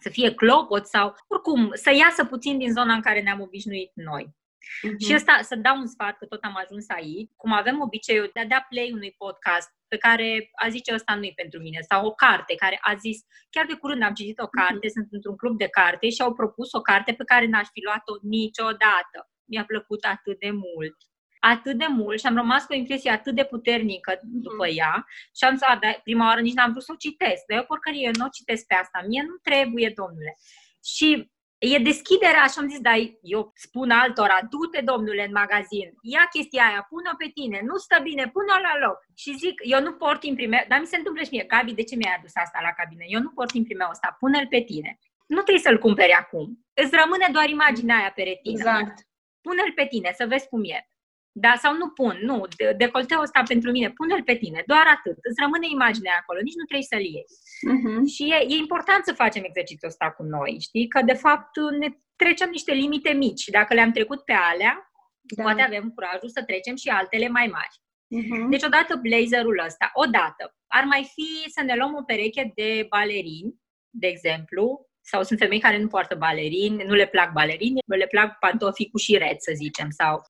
să 0.00 0.08
fie 0.08 0.34
clopot 0.34 0.86
sau 0.86 1.14
oricum 1.28 1.70
să 1.72 1.90
iasă 1.94 2.24
puțin 2.24 2.58
din 2.58 2.72
zona 2.72 2.94
în 2.94 3.00
care 3.00 3.20
ne-am 3.20 3.40
obișnuit 3.40 3.90
noi. 3.94 4.38
Uh-huh. 4.60 5.06
Și 5.06 5.14
ăsta, 5.14 5.38
să 5.42 5.56
dau 5.56 5.76
un 5.76 5.86
sfat, 5.86 6.16
că 6.18 6.26
tot 6.26 6.42
am 6.42 6.56
ajuns 6.64 6.88
aici, 6.88 7.30
cum 7.36 7.52
avem 7.52 7.80
obiceiul 7.80 8.30
de 8.32 8.40
a 8.40 8.46
da 8.46 8.66
play 8.68 8.90
unui 8.92 9.14
podcast 9.18 9.68
pe 9.88 9.96
care 9.96 10.50
a 10.64 10.68
zice 10.68 10.94
ăsta 10.94 11.14
nu-i 11.14 11.32
pentru 11.36 11.60
mine, 11.60 11.80
sau 11.88 12.06
o 12.06 12.12
carte 12.12 12.54
care 12.54 12.78
a 12.80 12.94
zis, 12.94 13.18
chiar 13.50 13.66
de 13.66 13.74
curând 13.74 14.02
am 14.02 14.14
citit 14.14 14.38
o 14.38 14.48
mhm. 14.52 14.60
carte, 14.60 14.86
uh-huh. 14.86 14.96
sunt 14.96 15.08
într-un 15.10 15.36
club 15.36 15.58
de 15.58 15.68
carte 15.68 16.10
și 16.10 16.22
au 16.22 16.34
propus 16.34 16.72
o 16.72 16.80
carte 16.80 17.12
pe 17.12 17.24
care 17.24 17.46
n-aș 17.46 17.68
fi 17.72 17.80
luat-o 17.84 18.12
niciodată. 18.22 19.18
Mi-a 19.44 19.64
plăcut 19.64 20.04
atât 20.04 20.38
de 20.38 20.50
mult 20.50 20.96
atât 21.40 21.78
de 21.78 21.86
mult 21.88 22.18
și 22.20 22.26
am 22.26 22.34
rămas 22.34 22.64
cu 22.64 22.72
o 22.72 22.76
impresie 22.76 23.10
atât 23.10 23.34
de 23.34 23.44
puternică 23.44 24.20
mhm. 24.22 24.40
după 24.40 24.66
ea 24.66 25.06
și 25.36 25.44
am 25.44 25.56
zis, 25.56 25.66
prima 26.02 26.26
oară 26.26 26.40
nici 26.40 26.54
n-am 26.54 26.70
vrut 26.70 26.82
să 26.82 26.92
o 26.92 27.02
citesc, 27.06 27.44
dar 27.48 27.58
eu 27.58 27.64
porcărie, 27.64 28.04
eu 28.04 28.12
nu 28.18 28.24
o 28.24 28.28
citesc 28.28 28.66
pe 28.66 28.74
asta, 28.74 29.04
mie 29.06 29.22
nu 29.22 29.36
trebuie, 29.42 29.92
domnule. 29.96 30.36
Și 30.84 31.30
E 31.60 31.78
deschiderea, 31.78 32.42
așa 32.42 32.60
am 32.60 32.68
zis, 32.68 32.80
dar 32.80 32.98
eu 33.22 33.52
spun 33.54 33.90
altora, 33.90 34.38
du-te, 34.50 34.80
domnule, 34.80 35.24
în 35.24 35.32
magazin, 35.42 35.88
ia 36.02 36.24
chestia 36.34 36.64
aia, 36.68 36.86
pune-o 36.88 37.14
pe 37.18 37.28
tine, 37.38 37.60
nu 37.68 37.76
stă 37.76 37.98
bine, 38.02 38.24
pune-o 38.34 38.58
la 38.68 38.86
loc. 38.86 38.98
Și 39.22 39.30
zic, 39.42 39.60
eu 39.74 39.80
nu 39.86 39.92
port 39.92 40.22
imprime, 40.24 40.66
dar 40.68 40.78
mi 40.80 40.86
se 40.86 40.96
întâmplă 40.96 41.22
și 41.22 41.32
mie, 41.32 41.44
Gabi, 41.52 41.78
de 41.80 41.84
ce 41.88 41.96
mi-ai 41.96 42.16
adus 42.18 42.34
asta 42.34 42.58
la 42.62 42.72
cabină? 42.78 43.04
Eu 43.06 43.20
nu 43.20 43.30
port 43.30 43.54
imprime 43.54 43.86
ăsta, 43.90 44.16
pune-l 44.18 44.46
pe 44.46 44.60
tine. 44.60 44.98
Nu 45.26 45.40
trebuie 45.42 45.66
să-l 45.66 45.78
cumperi 45.78 46.12
acum. 46.12 46.46
Îți 46.74 46.96
rămâne 47.00 47.28
doar 47.32 47.48
imaginea 47.48 47.96
aia 47.96 48.12
pe 48.14 48.22
retină. 48.22 48.58
Exact. 48.58 48.96
Pune-l 49.40 49.72
pe 49.74 49.86
tine, 49.86 50.10
să 50.18 50.26
vezi 50.26 50.48
cum 50.48 50.62
e. 50.64 50.88
Da, 51.32 51.54
sau 51.62 51.76
nu 51.76 51.88
pun, 51.88 52.18
nu, 52.22 52.46
decolteul 52.76 53.22
ăsta 53.22 53.42
pentru 53.48 53.70
mine, 53.70 53.90
pune-l 53.90 54.22
pe 54.22 54.36
tine, 54.36 54.62
doar 54.66 54.86
atât, 54.96 55.16
îți 55.28 55.40
rămâne 55.42 55.66
imaginea 55.70 56.18
acolo, 56.20 56.40
nici 56.40 56.60
nu 56.60 56.64
trebuie 56.64 56.92
să-l 56.92 57.06
iei. 57.14 57.30
Uh-huh. 57.74 58.00
Și 58.14 58.22
e, 58.22 58.38
e 58.54 58.64
important 58.64 59.04
să 59.04 59.20
facem 59.22 59.42
exercițiul 59.44 59.90
ăsta 59.90 60.10
cu 60.10 60.22
noi, 60.22 60.56
știi, 60.60 60.88
că 60.88 61.02
de 61.02 61.12
fapt 61.12 61.56
ne 61.78 61.88
trecem 62.16 62.50
niște 62.50 62.72
limite 62.72 63.12
mici 63.12 63.40
și 63.40 63.50
dacă 63.50 63.74
le-am 63.74 63.92
trecut 63.92 64.20
pe 64.24 64.32
alea, 64.32 64.90
da. 65.20 65.42
poate 65.42 65.62
avem 65.62 65.90
curajul 65.94 66.28
să 66.28 66.42
trecem 66.42 66.76
și 66.76 66.88
altele 66.88 67.28
mai 67.28 67.46
mari. 67.46 67.76
Uh-huh. 68.18 68.48
Deci 68.50 68.62
odată 68.62 69.00
blazerul 69.02 69.62
ăsta, 69.66 69.90
odată, 69.94 70.44
ar 70.66 70.84
mai 70.84 71.10
fi 71.14 71.50
să 71.50 71.62
ne 71.62 71.74
luăm 71.76 71.94
o 71.94 72.02
pereche 72.02 72.52
de 72.54 72.86
balerini, 72.88 73.54
de 73.90 74.06
exemplu, 74.06 74.86
sau 75.00 75.22
sunt 75.22 75.38
femei 75.38 75.60
care 75.60 75.78
nu 75.78 75.86
poartă 75.86 76.14
balerini, 76.14 76.84
nu 76.84 76.94
le 76.94 77.06
plac 77.06 77.32
balerini, 77.32 77.80
le 77.86 78.06
plac 78.06 78.38
pantofii 78.38 78.90
cu 78.90 78.98
șiret, 78.98 79.42
să 79.42 79.52
zicem, 79.54 79.90
sau 79.90 80.22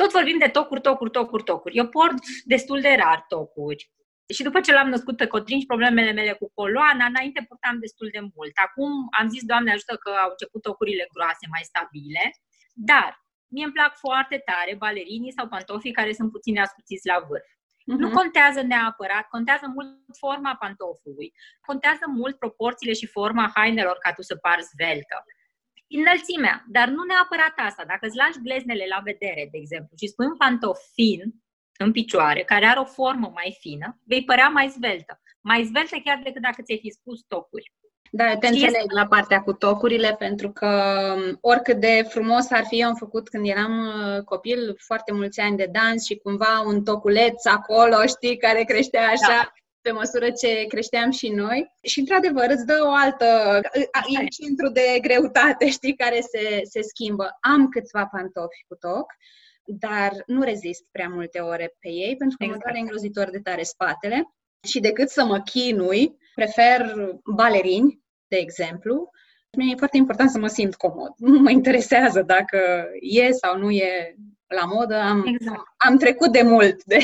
tot 0.00 0.10
vorbim 0.18 0.38
de 0.38 0.48
tocuri, 0.56 0.80
tocuri, 0.80 1.10
tocuri, 1.10 1.44
tocuri. 1.50 1.76
Eu 1.76 1.86
port 1.88 2.18
destul 2.44 2.80
de 2.80 2.92
rar 3.02 3.24
tocuri. 3.28 3.82
Și 4.34 4.42
după 4.42 4.60
ce 4.60 4.72
l-am 4.72 4.88
născut 4.88 5.16
pe 5.16 5.26
Cotrin 5.26 5.60
și 5.60 5.72
problemele 5.72 6.12
mele 6.12 6.32
cu 6.40 6.46
coloana, 6.54 7.04
înainte 7.12 7.44
purtam 7.48 7.76
destul 7.84 8.08
de 8.16 8.22
mult. 8.34 8.54
Acum 8.66 8.90
am 9.18 9.26
zis, 9.34 9.42
Doamne 9.50 9.70
ajută 9.72 9.94
că 10.04 10.10
au 10.24 10.30
început 10.30 10.62
tocurile 10.62 11.04
groase, 11.12 11.44
mai 11.54 11.64
stabile, 11.70 12.24
dar 12.90 13.10
mie 13.52 13.64
îmi 13.64 13.76
plac 13.78 13.92
foarte 14.06 14.36
tare 14.50 14.72
balerinii 14.84 15.36
sau 15.36 15.46
pantofii 15.54 15.98
care 15.98 16.12
sunt 16.12 16.30
puțin 16.36 16.58
ascuțiți 16.58 17.06
la 17.12 17.18
vârf. 17.28 17.50
Uh-huh. 17.50 18.00
Nu 18.02 18.08
contează 18.18 18.60
neapărat, 18.72 19.24
contează 19.34 19.66
mult 19.76 19.88
forma 20.22 20.52
pantofului, 20.62 21.28
contează 21.68 22.04
mult 22.20 22.34
proporțiile 22.44 22.94
și 23.00 23.06
forma 23.16 23.52
hainelor 23.54 23.96
ca 24.04 24.10
tu 24.16 24.22
să 24.22 24.34
pari 24.36 24.68
zveltă 24.72 25.18
înălțimea, 25.98 26.64
dar 26.68 26.88
nu 26.88 27.02
neapărat 27.04 27.54
asta. 27.56 27.84
Dacă 27.86 28.06
îți 28.06 28.16
lași 28.16 28.42
gleznele 28.42 28.86
la 28.94 29.00
vedere, 29.04 29.48
de 29.52 29.58
exemplu, 29.58 29.96
și 30.00 30.06
spui 30.12 30.26
un 30.26 30.36
pantof 30.36 30.78
fin 30.92 31.20
în 31.78 31.92
picioare, 31.92 32.42
care 32.42 32.66
are 32.66 32.80
o 32.80 32.84
formă 32.84 33.30
mai 33.34 33.56
fină, 33.60 33.98
vei 34.04 34.24
părea 34.24 34.48
mai 34.48 34.68
zveltă. 34.68 35.20
Mai 35.40 35.64
zveltă 35.64 35.96
chiar 36.04 36.20
decât 36.24 36.42
dacă 36.42 36.62
ți-ai 36.62 36.82
fi 36.82 36.90
spus 36.90 37.20
tocuri. 37.28 37.72
Da, 38.12 38.36
te 38.36 38.46
Știi 38.46 38.64
înțeleg 38.64 38.92
la 38.92 39.06
partea 39.06 39.40
cu 39.40 39.52
tocurile, 39.52 40.14
pentru 40.18 40.50
că 40.50 40.68
um, 41.16 41.38
oricât 41.40 41.80
de 41.80 42.06
frumos 42.08 42.50
ar 42.50 42.64
fi, 42.64 42.80
eu 42.80 42.88
am 42.88 42.94
făcut 42.94 43.28
când 43.28 43.48
eram 43.48 43.86
uh, 43.86 44.22
copil 44.24 44.76
foarte 44.78 45.12
mulți 45.12 45.40
ani 45.40 45.56
de 45.56 45.68
dans 45.72 46.04
și 46.04 46.16
cumva 46.16 46.62
un 46.66 46.84
toculeț 46.84 47.44
acolo, 47.44 48.06
știi, 48.06 48.36
care 48.36 48.62
creștea 48.62 49.08
așa. 49.08 49.26
Da 49.28 49.52
pe 49.82 49.90
măsură 49.90 50.30
ce 50.30 50.64
creșteam 50.68 51.10
și 51.10 51.28
noi. 51.28 51.72
Și, 51.82 51.98
într-adevăr, 51.98 52.46
îți 52.48 52.66
dă 52.66 52.78
o 52.82 52.92
altă... 52.92 53.60
E 54.22 54.26
centru 54.26 54.68
de 54.68 54.98
greutate, 55.00 55.70
știi, 55.76 55.96
care 55.96 56.20
se, 56.20 56.60
se 56.62 56.80
schimbă. 56.82 57.38
Am 57.40 57.68
câțiva 57.68 58.08
pantofi 58.12 58.64
cu 58.68 58.74
toc, 58.74 59.06
dar 59.64 60.12
nu 60.26 60.42
rezist 60.42 60.84
prea 60.90 61.08
multe 61.08 61.38
ore 61.38 61.76
pe 61.80 61.88
ei, 61.88 62.16
pentru 62.16 62.36
că 62.36 62.44
exact. 62.44 62.50
mă 62.50 62.56
doare 62.64 62.78
îngrozitor 62.78 63.30
de 63.30 63.38
tare 63.38 63.62
spatele. 63.62 64.34
Și 64.68 64.80
decât 64.80 65.08
să 65.08 65.24
mă 65.24 65.40
chinui, 65.40 66.16
prefer 66.34 66.94
balerini, 67.24 68.00
de 68.28 68.36
exemplu. 68.36 69.10
Mi-e 69.56 69.74
foarte 69.76 69.96
important 69.96 70.30
să 70.30 70.38
mă 70.38 70.46
simt 70.46 70.74
comod. 70.74 71.12
Nu 71.16 71.38
mă 71.38 71.50
interesează 71.50 72.22
dacă 72.22 72.88
e 73.00 73.30
sau 73.30 73.58
nu 73.58 73.70
e 73.70 74.16
la 74.46 74.64
modă. 74.64 74.94
Am, 74.94 75.26
exact. 75.26 75.60
am 75.76 75.96
trecut 75.96 76.32
de 76.32 76.42
mult 76.42 76.84
de, 76.84 76.98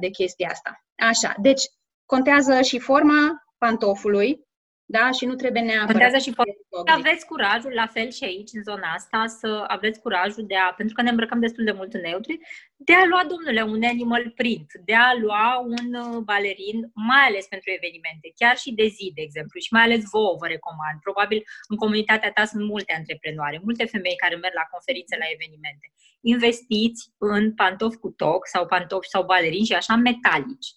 de 0.00 0.08
chestia 0.08 0.48
asta. 0.50 0.84
Așa, 0.96 1.34
deci 1.38 1.62
contează 2.06 2.60
și 2.60 2.78
forma 2.78 3.44
pantofului, 3.58 4.45
da? 4.88 5.10
Și 5.10 5.24
nu 5.24 5.34
trebuie 5.34 5.62
neapărat. 5.62 5.90
Contează 5.90 6.18
și 6.18 6.34
forma. 6.34 6.52
Aveți 6.98 7.26
curajul, 7.26 7.72
la 7.72 7.86
fel 7.86 8.10
și 8.10 8.24
aici, 8.24 8.50
în 8.52 8.62
zona 8.62 8.88
asta, 8.94 9.24
să 9.26 9.64
aveți 9.66 10.00
curajul 10.00 10.44
de 10.46 10.56
a, 10.56 10.72
pentru 10.72 10.94
că 10.94 11.02
ne 11.02 11.10
îmbrăcăm 11.10 11.40
destul 11.40 11.64
de 11.64 11.72
mult 11.72 11.94
în 11.94 12.00
neutri, 12.00 12.38
de 12.76 12.94
a 12.94 13.04
lua, 13.10 13.22
domnule, 13.32 13.62
un 13.62 13.82
animal 13.94 14.32
print, 14.40 14.66
de 14.84 14.94
a 14.94 15.10
lua 15.24 15.46
un 15.74 15.88
uh, 15.94 16.16
balerin, 16.30 16.78
mai 17.10 17.24
ales 17.28 17.46
pentru 17.46 17.70
evenimente, 17.78 18.26
chiar 18.40 18.56
și 18.56 18.70
de 18.80 18.86
zi, 18.96 19.12
de 19.14 19.22
exemplu, 19.22 19.60
și 19.60 19.72
mai 19.72 19.82
ales 19.82 20.02
vouă 20.12 20.36
vă 20.40 20.46
recomand. 20.46 20.96
Probabil 21.06 21.40
în 21.68 21.76
comunitatea 21.76 22.30
ta 22.32 22.44
sunt 22.44 22.64
multe 22.72 22.92
antreprenoare, 22.98 23.60
multe 23.68 23.84
femei 23.84 24.16
care 24.22 24.34
merg 24.34 24.54
la 24.54 24.70
conferințe, 24.74 25.14
la 25.22 25.28
evenimente. 25.36 25.86
Investiți 26.20 27.00
în 27.18 27.54
pantofi 27.54 28.02
cu 28.04 28.10
toc 28.22 28.46
sau 28.46 28.66
pantofi 28.66 29.08
sau 29.08 29.22
balerini 29.24 29.70
și 29.70 29.74
așa 29.80 29.94
metalici 30.08 30.68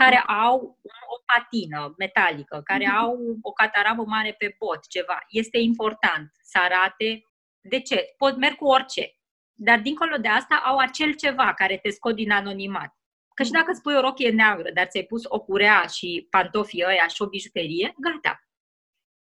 care 0.00 0.18
au 0.46 0.78
o 1.14 1.16
patină 1.26 1.94
metalică, 1.98 2.60
care 2.64 2.86
mhm. 2.86 2.96
au 2.96 3.16
o 3.42 3.52
cataramă 3.52 4.04
mare 4.06 4.34
pe 4.38 4.56
bot, 4.58 4.86
ceva. 4.88 5.18
Este 5.28 5.58
important 5.58 6.30
să 6.42 6.58
arate 6.62 7.22
de 7.60 7.80
ce. 7.80 8.14
Pot 8.16 8.36
merg 8.36 8.56
cu 8.56 8.66
orice. 8.66 9.10
Dar 9.52 9.78
dincolo 9.78 10.16
de 10.16 10.28
asta 10.28 10.62
au 10.64 10.76
acel 10.76 11.12
ceva 11.14 11.54
care 11.54 11.78
te 11.82 11.90
scot 11.90 12.14
din 12.14 12.30
anonimat. 12.30 12.94
Că 13.34 13.42
și 13.42 13.50
dacă 13.50 13.72
spui 13.72 13.94
o 13.94 14.00
rochie 14.00 14.30
neagră, 14.30 14.70
dar 14.74 14.86
ți-ai 14.86 15.04
pus 15.04 15.22
o 15.24 15.40
curea 15.40 15.86
și 15.86 16.26
pantofii 16.30 16.84
ăia 16.86 17.06
și 17.06 17.22
o 17.22 17.26
bijuterie, 17.26 17.94
gata. 17.98 18.40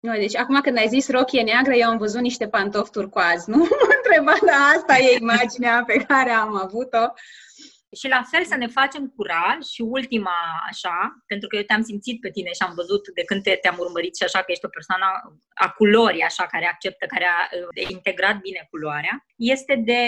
Nu, 0.01 0.13
deci 0.13 0.37
acum 0.37 0.61
când 0.61 0.77
ai 0.77 0.89
zis 0.89 1.09
rochie 1.09 1.43
neagră, 1.43 1.75
eu 1.75 1.89
am 1.89 1.99
văzut 1.99 2.21
niște 2.21 2.49
pantofi 2.49 2.91
turcoazi, 2.91 3.51
nu? 3.51 3.57
Mă 3.81 3.95
întreba, 3.97 4.33
dar 4.47 4.77
asta 4.77 4.99
e 4.99 5.19
imaginea 5.21 5.83
pe 5.87 6.05
care 6.09 6.31
am 6.31 6.57
avut-o. 6.57 7.13
Și 7.95 8.09
la 8.09 8.23
fel 8.31 8.45
să 8.45 8.57
ne 8.57 8.67
facem 8.67 9.13
curaj 9.17 9.59
și 9.75 9.83
ultima 9.83 10.39
așa, 10.71 10.97
pentru 11.27 11.49
că 11.49 11.57
eu 11.57 11.63
te-am 11.63 11.83
simțit 11.83 12.21
pe 12.21 12.31
tine 12.31 12.53
și 12.53 12.63
am 12.67 12.75
văzut 12.75 13.09
de 13.15 13.25
când 13.25 13.43
te, 13.43 13.59
te-am 13.63 13.77
urmărit 13.79 14.17
și 14.17 14.23
așa 14.23 14.39
că 14.39 14.53
ești 14.53 14.65
o 14.65 14.69
persoană 14.69 15.05
a 15.55 15.69
culorii, 15.71 16.23
așa, 16.23 16.47
care 16.47 16.67
acceptă, 16.67 17.07
care 17.07 17.25
a, 17.25 17.49
a 17.87 17.91
integrat 17.91 18.37
bine 18.41 18.67
culoarea, 18.71 19.25
este 19.37 19.75
de 19.85 20.03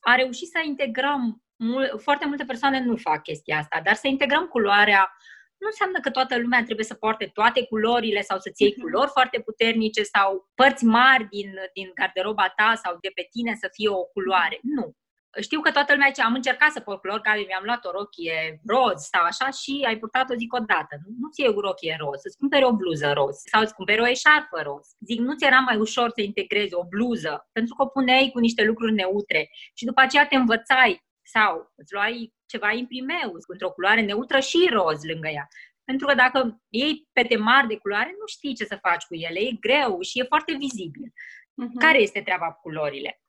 a 0.00 0.14
reuși 0.14 0.46
să 0.46 0.60
integrăm, 0.64 1.42
mul, 1.56 2.00
foarte 2.02 2.26
multe 2.26 2.44
persoane 2.44 2.80
nu 2.80 2.96
fac 2.96 3.22
chestia 3.22 3.58
asta, 3.58 3.80
dar 3.84 3.94
să 3.94 4.06
integrăm 4.08 4.46
culoarea 4.46 5.16
nu 5.64 5.70
înseamnă 5.70 5.98
că 6.00 6.10
toată 6.10 6.38
lumea 6.38 6.62
trebuie 6.64 6.84
să 6.84 6.94
poarte 6.94 7.30
toate 7.38 7.66
culorile 7.66 8.20
sau 8.20 8.38
să-ți 8.38 8.62
iei 8.62 8.74
mhm. 8.76 8.80
culori 8.80 9.10
foarte 9.10 9.38
puternice 9.40 10.02
sau 10.02 10.50
părți 10.54 10.84
mari 10.84 11.28
din, 11.28 11.50
din 11.74 11.90
garderoba 11.94 12.48
ta 12.56 12.80
sau 12.84 12.92
de 13.00 13.10
pe 13.14 13.26
tine 13.30 13.54
să 13.54 13.68
fie 13.72 13.88
o 13.88 14.04
culoare. 14.14 14.58
Nu 14.62 14.94
știu 15.40 15.60
că 15.60 15.70
toată 15.70 15.92
lumea 15.92 16.08
zice, 16.08 16.22
am 16.22 16.34
încercat 16.34 16.70
să 16.72 16.80
port 16.80 17.00
culori 17.00 17.22
care 17.22 17.44
mi-am 17.46 17.64
luat 17.64 17.84
o 17.84 17.90
rochie 17.90 18.60
roz 18.66 19.00
sau 19.12 19.22
așa 19.24 19.50
și 19.50 19.84
ai 19.86 19.98
purtat-o 19.98 20.34
zic 20.34 20.52
odată. 20.52 20.94
Nu 21.20 21.28
ți 21.28 21.42
e 21.42 21.48
o 21.48 21.60
rochie 21.60 21.96
roz, 21.98 22.20
îți 22.24 22.36
cumperi 22.36 22.64
o 22.64 22.72
bluză 22.72 23.12
roz 23.12 23.36
sau 23.52 23.60
îți 23.62 23.74
cumperi 23.74 24.00
o 24.00 24.08
eșarfă 24.08 24.60
roz. 24.62 24.86
Zic, 25.06 25.18
nu 25.18 25.34
ți 25.34 25.44
era 25.44 25.58
mai 25.58 25.76
ușor 25.76 26.10
să 26.14 26.20
integrezi 26.20 26.74
o 26.74 26.84
bluză 26.84 27.48
pentru 27.52 27.74
că 27.74 27.82
o 27.82 27.86
puneai 27.86 28.30
cu 28.32 28.38
niște 28.38 28.64
lucruri 28.64 28.92
neutre 28.92 29.50
și 29.74 29.84
după 29.84 30.00
aceea 30.00 30.26
te 30.26 30.36
învățai 30.36 31.02
sau 31.22 31.72
îți 31.76 31.92
luai 31.92 32.34
ceva 32.46 32.72
imprimeu 32.72 33.30
într-o 33.46 33.70
culoare 33.70 34.00
neutră 34.00 34.40
și 34.40 34.68
roz 34.72 35.04
lângă 35.04 35.28
ea. 35.28 35.48
Pentru 35.84 36.06
că 36.06 36.14
dacă 36.14 36.62
iei 36.68 37.08
pete 37.12 37.36
mari 37.36 37.66
de 37.66 37.76
culoare, 37.76 38.14
nu 38.18 38.26
știi 38.26 38.54
ce 38.54 38.64
să 38.64 38.78
faci 38.82 39.04
cu 39.04 39.14
ele, 39.14 39.40
e 39.40 39.58
greu 39.60 40.00
și 40.00 40.18
e 40.18 40.22
foarte 40.22 40.52
vizibil. 40.58 41.08
Uh-huh. 41.08 41.78
Care 41.78 41.98
este 41.98 42.20
treaba 42.20 42.46
cu 42.52 42.60
culorile? 42.60 43.23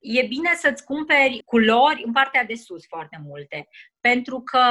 E 0.00 0.26
bine 0.26 0.54
să-ți 0.54 0.84
cumperi 0.84 1.42
culori 1.44 2.02
în 2.04 2.12
partea 2.12 2.44
de 2.44 2.54
sus 2.54 2.86
foarte 2.86 3.20
multe, 3.26 3.68
pentru 4.00 4.40
că 4.40 4.62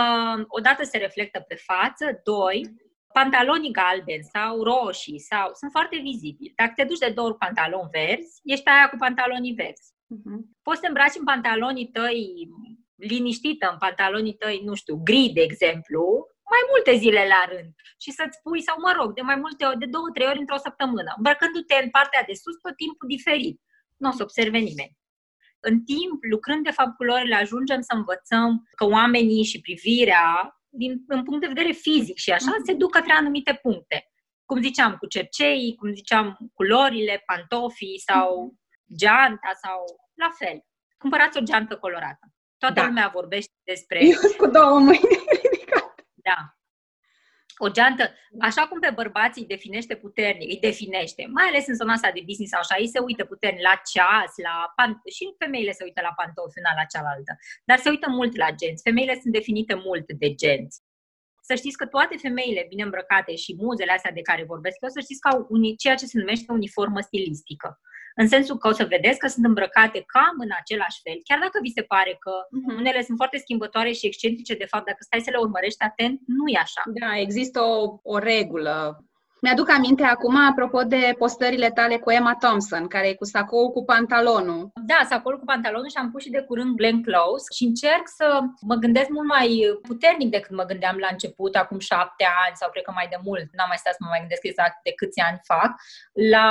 odată 0.47 0.84
se 0.84 0.97
reflectă 0.97 1.39
pe 1.39 1.55
față, 1.55 2.21
doi, 2.23 2.75
pantalonii 3.13 3.71
galbeni 3.71 4.30
sau 4.34 4.63
roșii 4.63 5.19
sau 5.19 5.51
sunt 5.53 5.71
foarte 5.71 5.97
vizibili. 5.97 6.53
Dacă 6.55 6.71
te 6.75 6.84
duci 6.84 6.97
de 6.97 7.09
două 7.09 7.27
ori 7.27 7.38
pantaloni 7.38 7.89
verzi, 7.91 8.41
ești 8.43 8.67
aia 8.67 8.89
cu 8.89 8.95
pantalonii 8.97 9.53
verzi. 9.53 9.93
Uh-huh. 10.15 10.39
Poți 10.61 10.75
să 10.77 10.82
te 10.82 10.88
îmbraci 10.88 11.19
în 11.19 11.23
pantalonii 11.23 11.88
tăi 11.88 12.49
liniștită, 12.95 13.69
în 13.71 13.77
pantalonii 13.77 14.34
tăi, 14.34 14.61
nu 14.63 14.73
știu, 14.73 14.95
gri, 15.03 15.32
de 15.34 15.41
exemplu, 15.41 16.01
mai 16.53 16.63
multe 16.71 16.93
zile 17.03 17.23
la 17.34 17.41
rând 17.51 17.73
și 18.03 18.11
să-ți 18.11 18.41
pui, 18.43 18.61
sau 18.61 18.75
mă 18.80 18.91
rog, 18.99 19.13
de 19.13 19.21
mai 19.21 19.36
multe 19.36 19.65
ori, 19.65 19.77
de 19.77 19.86
două, 19.86 20.09
trei 20.13 20.27
ori 20.27 20.39
într-o 20.39 20.57
săptămână, 20.57 21.13
îmbrăcându-te 21.17 21.75
în 21.84 21.89
partea 21.89 22.23
de 22.27 22.34
sus 22.34 22.55
tot 22.61 22.75
timpul 22.75 23.07
diferit. 23.07 23.61
Nu 23.97 24.09
o 24.09 24.11
să 24.11 24.23
observe 24.23 24.57
nimeni 24.57 24.99
în 25.60 25.84
timp, 25.84 26.24
lucrând 26.30 26.64
de 26.64 26.72
fapt 26.72 26.95
culorile, 26.95 27.36
ajungem 27.36 27.82
să 27.82 27.93
învățăm 27.95 28.68
că 28.76 28.86
oamenii 28.86 29.43
și 29.43 29.62
privirea, 29.62 30.57
din, 30.70 31.03
în 31.07 31.24
punct 31.24 31.41
de 31.41 31.47
vedere 31.47 31.72
fizic 31.72 32.18
și 32.18 32.32
așa, 32.32 32.51
mm-hmm. 32.51 32.66
se 32.66 32.74
duc 32.74 32.91
către 32.91 33.12
anumite 33.12 33.60
puncte. 33.62 34.12
Cum 34.45 34.62
ziceam, 34.62 34.95
cu 34.95 35.07
cerceii, 35.07 35.76
cum 35.76 35.93
ziceam, 35.93 36.38
culorile, 36.53 37.24
pantofii 37.26 37.99
sau 37.99 38.53
mm-hmm. 38.53 38.95
geanta 38.97 39.51
sau 39.64 39.86
la 40.14 40.30
fel. 40.38 40.64
Cumpărați 40.97 41.38
o 41.38 41.41
geantă 41.41 41.78
colorată. 41.78 42.34
Toată 42.57 42.80
da. 42.80 42.86
lumea 42.86 43.12
vorbește 43.14 43.53
despre... 43.64 43.99
Eu 44.05 44.20
cu 44.38 44.47
două 44.47 44.80
mâini 44.80 45.18
ridicate. 45.43 46.07
Da 46.14 46.59
o 47.66 47.68
geantă, 47.70 48.03
așa 48.39 48.64
cum 48.68 48.80
pe 48.80 48.91
bărbații 49.01 49.41
îi 49.41 49.53
definește 49.55 49.95
puternic, 49.95 50.49
îi 50.49 50.66
definește, 50.68 51.22
mai 51.38 51.45
ales 51.47 51.68
în 51.68 51.76
zona 51.76 51.93
asta 51.93 52.12
de 52.14 52.24
business, 52.30 52.53
așa, 52.53 52.76
ei 52.78 52.88
se 52.95 52.99
uită 52.99 53.24
puternic 53.26 53.62
la 53.62 53.76
ceas, 53.91 54.32
la 54.47 54.55
pan- 54.78 55.01
și 55.16 55.24
femeile 55.41 55.72
se 55.72 55.84
uită 55.84 56.01
la 56.07 56.14
pantofi 56.20 56.60
una 56.62 56.74
la 56.80 56.86
cealaltă, 56.93 57.34
dar 57.70 57.78
se 57.78 57.89
uită 57.89 58.07
mult 58.10 58.34
la 58.43 58.49
genți. 58.60 58.86
Femeile 58.89 59.14
sunt 59.22 59.34
definite 59.39 59.74
mult 59.88 60.07
de 60.22 60.30
genți. 60.43 60.78
Să 61.41 61.55
știți 61.55 61.78
că 61.78 61.86
toate 61.86 62.16
femeile 62.18 62.66
bine 62.70 62.84
îmbrăcate 62.84 63.36
și 63.36 63.55
muzele 63.57 63.91
astea 63.91 64.12
de 64.12 64.22
care 64.22 64.51
vorbesc 64.53 64.78
eu, 64.82 64.89
să 64.89 64.99
știți 64.99 65.20
că 65.20 65.28
au 65.28 65.45
uni, 65.49 65.76
ceea 65.76 65.95
ce 65.95 66.05
se 66.05 66.18
numește 66.18 66.51
uniformă 66.51 66.99
stilistică. 66.99 67.80
În 68.22 68.28
sensul 68.28 68.57
că 68.57 68.67
o 68.67 68.72
să 68.72 68.86
vedeți 68.86 69.20
că 69.20 69.28
sunt 69.28 69.45
îmbrăcate 69.45 70.03
cam 70.13 70.36
în 70.45 70.51
același 70.59 70.99
fel, 71.03 71.17
chiar 71.24 71.39
dacă 71.39 71.57
vi 71.61 71.78
se 71.78 71.82
pare 71.82 72.13
că 72.20 72.34
uh-huh. 72.45 72.78
unele 72.80 73.01
sunt 73.03 73.17
foarte 73.17 73.38
schimbătoare 73.38 73.91
și 73.91 74.05
excentrice, 74.05 74.53
de 74.55 74.72
fapt, 74.72 74.86
dacă 74.86 75.01
stai 75.01 75.26
să 75.26 75.30
le 75.32 75.38
urmărești 75.38 75.84
atent, 75.84 76.20
nu 76.26 76.45
e 76.47 76.57
așa. 76.61 76.82
Da, 77.01 77.11
există 77.17 77.59
o, 77.61 77.99
o 78.03 78.17
regulă 78.17 78.76
mi-aduc 79.42 79.70
aminte 79.70 80.04
acum, 80.04 80.36
apropo 80.50 80.82
de 80.84 81.16
postările 81.18 81.70
tale 81.70 81.98
cu 81.98 82.12
Emma 82.12 82.36
Thompson, 82.40 82.88
care 82.88 83.08
e 83.08 83.14
cu 83.14 83.26
sacou 83.26 83.72
cu 83.72 83.84
pantalonul. 83.84 84.72
Da, 84.86 85.00
sacou 85.10 85.38
cu 85.38 85.46
pantalonul 85.46 85.90
și 85.90 85.98
am 85.98 86.12
pus 86.12 86.22
și 86.24 86.30
de 86.30 86.42
curând 86.42 86.76
Glenn 86.76 87.04
Close 87.04 87.46
și 87.56 87.64
încerc 87.64 88.06
să 88.06 88.40
mă 88.62 88.76
gândesc 88.76 89.10
mult 89.10 89.28
mai 89.28 89.80
puternic 89.82 90.30
decât 90.30 90.56
mă 90.56 90.64
gândeam 90.64 90.98
la 90.98 91.08
început, 91.12 91.56
acum 91.56 91.80
șapte 91.80 92.26
ani 92.46 92.56
sau 92.56 92.70
cred 92.70 92.84
că 92.84 92.92
mai 92.96 93.08
de 93.10 93.20
mult, 93.24 93.48
n-am 93.56 93.68
mai 93.68 93.78
stat 93.78 93.94
să 93.94 94.02
mă 94.02 94.10
mai 94.10 94.20
gândesc 94.20 94.44
exact 94.44 94.78
de 94.84 94.94
câți 95.00 95.20
ani 95.20 95.40
fac, 95.44 95.72
la 96.36 96.48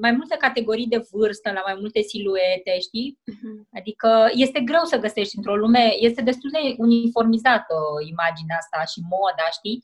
mai 0.00 0.12
multe 0.12 0.36
categorii 0.36 0.92
de 0.94 1.06
vârstă, 1.10 1.50
la 1.52 1.62
mai 1.68 1.76
multe 1.80 2.00
siluete, 2.00 2.72
știi? 2.86 3.18
Uh-huh. 3.32 3.56
Adică 3.78 4.10
este 4.44 4.60
greu 4.60 4.84
să 4.84 5.02
găsești 5.04 5.36
într-o 5.36 5.56
lume, 5.56 5.84
este 6.08 6.22
destul 6.22 6.50
de 6.52 6.74
uniformizată 6.76 7.76
imaginea 8.12 8.56
asta 8.60 8.78
și 8.92 9.00
moda, 9.12 9.46
știi? 9.58 9.78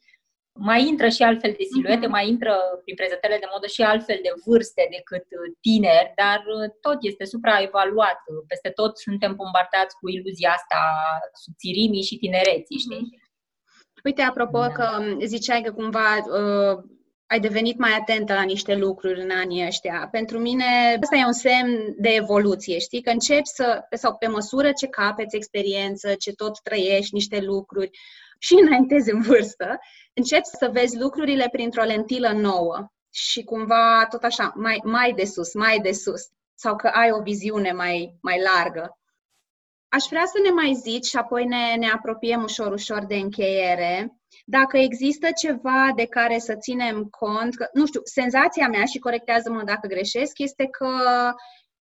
Mai 0.57 0.87
intră 0.87 1.09
și 1.09 1.23
altfel 1.23 1.55
de 1.59 1.65
siluete, 1.73 2.07
uh-huh. 2.07 2.17
mai 2.17 2.29
intră 2.29 2.55
prin 2.85 2.97
prezentările 3.01 3.39
de 3.39 3.49
modă 3.53 3.67
și 3.67 3.83
altfel 3.83 4.19
de 4.23 4.33
vârste 4.45 4.89
decât 4.97 5.27
uh, 5.39 5.47
tineri, 5.61 6.13
dar 6.23 6.41
uh, 6.57 6.69
tot 6.81 6.99
este 7.01 7.25
supraevaluat. 7.25 8.19
Peste 8.47 8.71
tot 8.71 8.99
suntem 8.99 9.33
bombardați 9.41 9.97
cu 10.01 10.09
iluzia 10.09 10.51
asta 10.59 10.81
subțirimii 11.43 12.09
și 12.09 12.17
tinereții, 12.23 12.85
știi? 12.87 13.05
Uh-huh. 13.07 13.25
Uite, 14.05 14.23
apropo 14.23 14.59
da. 14.59 14.69
că 14.69 14.87
ziceai 15.25 15.63
că 15.63 15.73
cumva 15.73 16.09
uh, 16.17 16.77
ai 17.27 17.41
devenit 17.41 17.79
mai 17.79 17.93
atentă 18.01 18.33
la 18.33 18.43
niște 18.43 18.75
lucruri 18.75 19.21
în 19.21 19.31
anii 19.31 19.67
ăștia. 19.67 20.09
Pentru 20.11 20.39
mine, 20.39 20.65
asta 21.03 21.17
e 21.17 21.25
un 21.25 21.33
semn 21.33 21.95
de 21.99 22.09
evoluție, 22.09 22.79
știi? 22.79 23.03
Că 23.03 23.11
începi 23.11 23.47
să, 23.47 23.81
sau 23.91 24.17
pe 24.17 24.27
măsură 24.27 24.73
ce 24.73 24.87
capeți 24.87 25.37
experiență, 25.37 26.15
ce 26.15 26.33
tot 26.33 26.61
trăiești 26.63 27.15
niște 27.15 27.41
lucruri, 27.41 27.91
și 28.39 28.55
înaintezi 28.63 29.11
în 29.11 29.21
vârstă, 29.21 29.79
începi 30.15 30.47
să 30.47 30.71
vezi 30.73 30.99
lucrurile 30.99 31.49
printr-o 31.53 31.83
lentilă 31.83 32.33
nouă 32.33 32.91
și 33.11 33.45
cumva 33.45 34.07
tot 34.11 34.23
așa, 34.23 34.53
mai, 34.57 34.81
mai 34.85 35.13
de 35.13 35.25
sus, 35.25 35.55
mai 35.55 35.79
de 35.79 35.93
sus, 35.93 36.23
sau 36.55 36.77
că 36.77 36.87
ai 36.87 37.11
o 37.11 37.23
viziune 37.23 37.73
mai, 37.73 38.17
mai 38.21 38.41
largă. 38.55 38.99
Aș 39.89 40.05
vrea 40.11 40.25
să 40.25 40.41
ne 40.43 40.51
mai 40.51 40.75
zici 40.75 41.07
și 41.07 41.17
apoi 41.17 41.45
ne, 41.45 41.75
ne 41.79 41.91
apropiem 41.91 42.43
ușor, 42.43 42.73
ușor 42.73 43.05
de 43.05 43.15
încheiere, 43.15 44.17
dacă 44.45 44.77
există 44.79 45.29
ceva 45.37 45.93
de 45.95 46.07
care 46.07 46.39
să 46.39 46.55
ținem 46.55 47.05
cont, 47.05 47.55
că, 47.55 47.69
nu 47.73 47.87
știu, 47.87 48.01
senzația 48.05 48.69
mea, 48.69 48.85
și 48.85 48.99
corectează-mă 48.99 49.63
dacă 49.63 49.87
greșesc, 49.87 50.39
este 50.39 50.67
că 50.67 50.89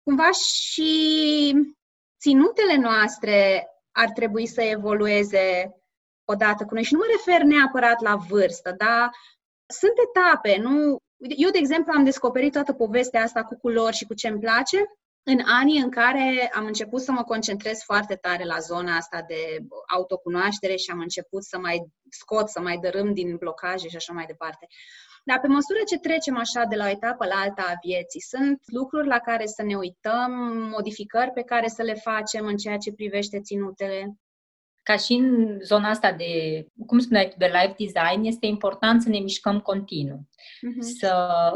cumva 0.02 0.30
și 0.30 1.52
ținutele 2.20 2.76
noastre 2.76 3.66
ar 3.90 4.10
trebui 4.10 4.46
să 4.46 4.62
evolueze 4.62 5.74
odată 6.30 6.64
cu 6.64 6.74
noi. 6.74 6.82
Și 6.82 6.92
nu 6.92 6.98
mă 6.98 7.06
refer 7.16 7.46
neapărat 7.46 8.00
la 8.00 8.16
vârstă, 8.16 8.74
dar 8.78 9.10
sunt 9.66 9.92
etape, 10.08 10.56
nu? 10.60 10.96
Eu, 11.16 11.50
de 11.50 11.58
exemplu, 11.58 11.92
am 11.96 12.04
descoperit 12.04 12.52
toată 12.52 12.72
povestea 12.72 13.22
asta 13.22 13.44
cu 13.44 13.56
culori 13.58 13.96
și 13.96 14.06
cu 14.06 14.14
ce 14.14 14.28
îmi 14.28 14.40
place 14.40 14.78
în 15.22 15.40
anii 15.44 15.80
în 15.80 15.90
care 15.90 16.50
am 16.54 16.66
început 16.66 17.00
să 17.00 17.12
mă 17.12 17.22
concentrez 17.22 17.82
foarte 17.82 18.14
tare 18.14 18.44
la 18.44 18.58
zona 18.58 18.96
asta 18.96 19.24
de 19.28 19.58
autocunoaștere 19.86 20.76
și 20.76 20.90
am 20.90 20.98
început 20.98 21.44
să 21.44 21.58
mai 21.58 21.86
scot, 22.10 22.48
să 22.48 22.60
mai 22.60 22.78
dărâm 22.78 23.12
din 23.12 23.36
blocaje 23.36 23.88
și 23.88 23.96
așa 23.96 24.12
mai 24.12 24.26
departe. 24.26 24.66
Dar 25.24 25.40
pe 25.40 25.46
măsură 25.46 25.78
ce 25.88 25.98
trecem 25.98 26.36
așa 26.36 26.64
de 26.64 26.76
la 26.76 26.84
o 26.84 26.88
etapă 26.88 27.26
la 27.26 27.34
alta 27.34 27.64
a 27.68 27.78
vieții, 27.82 28.20
sunt 28.20 28.62
lucruri 28.66 29.06
la 29.06 29.18
care 29.18 29.46
să 29.46 29.62
ne 29.62 29.76
uităm, 29.76 30.32
modificări 30.76 31.30
pe 31.30 31.42
care 31.42 31.68
să 31.68 31.82
le 31.82 31.94
facem 31.94 32.46
în 32.46 32.56
ceea 32.56 32.76
ce 32.76 32.92
privește 32.92 33.40
ținutele 33.40 34.14
ca 34.82 34.96
și 34.96 35.12
în 35.12 35.58
zona 35.62 35.88
asta 35.88 36.12
de, 36.12 36.64
cum 36.86 36.98
spuneai 36.98 37.28
tu, 37.28 37.34
de 37.38 37.46
life 37.46 37.74
design, 37.78 38.24
este 38.24 38.46
important 38.46 39.02
să 39.02 39.08
ne 39.08 39.18
mișcăm 39.18 39.60
continuu. 39.60 40.20
Uh-huh. 40.20 40.80
Să, 40.98 41.10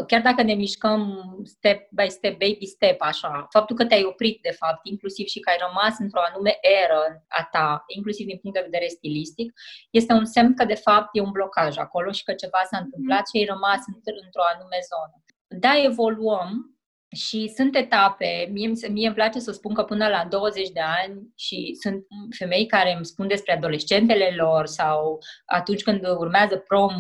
chiar 0.07 0.23
dacă 0.23 0.43
ne 0.43 0.55
mișcăm 0.55 1.25
step 1.45 1.89
by 1.91 2.09
step, 2.09 2.39
baby 2.39 2.67
step, 2.67 3.01
așa, 3.01 3.47
faptul 3.51 3.77
că 3.77 3.85
te-ai 3.87 4.05
oprit, 4.05 4.43
de 4.43 4.51
fapt, 4.51 4.81
inclusiv 4.87 5.27
și 5.27 5.41
că 5.41 5.51
ai 5.51 5.57
rămas 5.67 5.99
într-o 5.99 6.21
anume 6.31 6.59
eră 6.85 7.25
a 7.29 7.49
ta, 7.51 7.85
inclusiv 7.87 8.27
din 8.27 8.39
punct 8.39 8.57
de 8.57 8.69
vedere 8.71 8.89
stilistic, 8.89 9.53
este 9.91 10.13
un 10.13 10.25
semn 10.25 10.55
că, 10.55 10.65
de 10.65 10.75
fapt, 10.75 11.09
e 11.13 11.21
un 11.21 11.31
blocaj 11.31 11.77
acolo 11.77 12.11
și 12.11 12.25
că 12.25 12.33
ceva 12.33 12.61
s-a 12.71 12.79
întâmplat 12.79 13.21
uh-huh. 13.21 13.31
și 13.33 13.39
ai 13.39 13.53
rămas 13.55 13.81
într-o 14.25 14.45
anume 14.55 14.79
zonă. 14.93 15.15
Da, 15.49 15.83
evoluăm, 15.85 16.74
și 17.15 17.53
sunt 17.57 17.77
etape, 17.77 18.49
mie, 18.53 18.73
mie 18.91 19.07
îmi 19.07 19.15
place 19.15 19.39
să 19.39 19.53
spun 19.53 19.75
că 19.75 19.83
până 19.83 20.09
la 20.09 20.27
20 20.31 20.69
de 20.69 20.81
ani 20.81 21.33
și 21.37 21.77
sunt 21.81 22.07
femei 22.39 22.67
care 22.67 22.95
îmi 22.95 23.05
spun 23.05 23.27
despre 23.29 23.53
adolescentele 23.53 24.35
lor 24.37 24.67
sau 24.67 25.19
atunci 25.47 25.83
când 25.83 26.07
urmează 26.07 26.57
prom, 26.57 26.95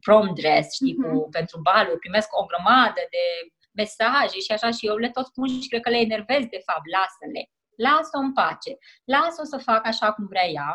prom 0.00 0.34
dress, 0.34 0.74
știi, 0.74 0.94
uh-huh. 0.94 1.10
cu, 1.10 1.16
mhm. 1.16 1.30
pentru 1.30 1.60
baluri, 1.60 1.98
primesc 1.98 2.28
o 2.40 2.44
grămadă 2.44 3.00
de 3.14 3.24
mesaje 3.72 4.38
și 4.44 4.52
așa 4.52 4.70
și 4.70 4.86
eu 4.86 4.96
le 4.96 5.10
tot 5.10 5.26
spun 5.26 5.48
și 5.48 5.68
cred 5.68 5.82
că 5.82 5.90
le 5.90 5.98
enervez 5.98 6.42
de 6.54 6.60
fapt, 6.66 6.86
lasă-le, 6.96 7.42
lasă-o 7.86 8.20
în 8.26 8.32
pace, 8.32 8.72
lasă-o 9.04 9.44
să 9.44 9.56
facă 9.68 9.88
așa 9.88 10.12
cum 10.12 10.26
vrea 10.26 10.48
ea, 10.58 10.72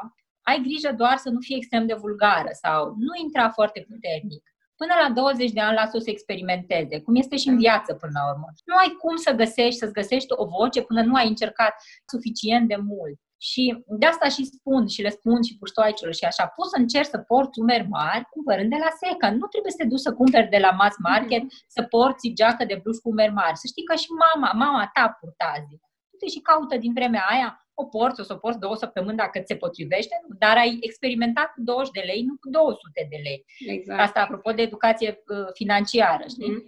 ai 0.50 0.60
grijă 0.68 0.92
doar 1.02 1.18
să 1.18 1.30
nu 1.30 1.40
fie 1.40 1.58
extrem 1.58 1.86
de 1.88 1.94
vulgară 1.94 2.52
sau 2.64 2.80
nu 3.06 3.14
intra 3.24 3.50
foarte 3.50 3.80
puternic 3.90 4.44
până 4.78 4.94
la 5.02 5.10
20 5.14 5.52
de 5.52 5.60
ani 5.60 5.76
lasă-o 5.76 6.00
să 6.00 6.10
experimenteze, 6.10 7.02
cum 7.02 7.16
este 7.16 7.38
și 7.38 7.48
în 7.48 7.58
viață 7.58 7.94
până 7.94 8.12
la 8.16 8.32
urmă. 8.32 8.48
Nu 8.66 8.76
ai 8.76 8.96
cum 9.02 9.16
să 9.16 9.32
găsești, 9.32 9.80
să-ți 9.80 9.98
găsești 10.00 10.34
o 10.42 10.46
voce 10.46 10.82
până 10.82 11.02
nu 11.02 11.16
ai 11.16 11.28
încercat 11.28 11.74
suficient 12.06 12.68
de 12.68 12.76
mult. 12.76 13.18
Și 13.40 13.84
de 13.88 14.06
asta 14.06 14.28
și 14.30 14.44
spun 14.46 14.88
și 14.88 15.02
le 15.02 15.10
spun 15.10 15.42
și 15.44 15.58
puștoaicilor 15.58 16.14
și 16.14 16.26
așa, 16.26 16.46
poți 16.56 16.70
să 16.70 16.78
încerci 16.80 17.14
să 17.14 17.18
porți 17.18 17.60
umeri 17.60 17.88
mari 17.88 18.30
cumpărând 18.30 18.70
de 18.70 18.80
la 18.86 18.92
Seca. 19.02 19.32
Nu 19.32 19.46
trebuie 19.54 19.72
să 19.72 19.82
te 19.82 19.88
duci 19.92 20.06
să 20.08 20.14
cumperi 20.14 20.50
de 20.56 20.58
la 20.66 20.72
mass 20.72 20.96
market, 21.10 21.44
mm-hmm. 21.44 21.66
să 21.76 21.82
porți 21.84 22.34
geacă 22.40 22.66
de 22.66 22.80
bluș 22.82 22.98
cu 22.98 23.10
umeri 23.10 23.34
mari. 23.42 23.58
Să 23.58 23.68
știi 23.68 23.84
că 23.90 23.96
și 23.96 24.10
mama, 24.26 24.52
mama 24.64 24.90
ta 24.94 25.18
purta 25.20 25.48
azi. 25.56 25.76
Du-te 26.20 26.32
și 26.32 26.40
caută 26.40 26.78
din 26.78 26.94
vremea 26.94 27.26
aia 27.30 27.68
o 27.74 27.86
porți, 27.86 28.20
o 28.20 28.24
să 28.24 28.34
o 28.34 28.38
porți 28.38 28.60
două 28.60 28.76
săptămâni 28.76 29.18
dacă 29.18 29.40
ți 29.40 29.46
se 29.48 29.56
potrivește, 29.56 30.16
dar 30.40 30.58
ai 30.58 30.78
experimentat 30.82 31.52
cu 31.54 31.62
20 31.62 31.92
de 31.92 32.04
lei, 32.06 32.24
nu 32.24 32.36
cu 32.42 32.50
200 32.50 33.08
de 33.10 33.20
lei. 33.24 33.46
Exact. 33.68 34.00
Asta 34.00 34.22
apropo 34.22 34.52
de 34.52 34.62
educație 34.62 35.24
uh, 35.28 35.48
financiară, 35.54 36.24
știi? 36.28 36.50
Mm. 36.50 36.64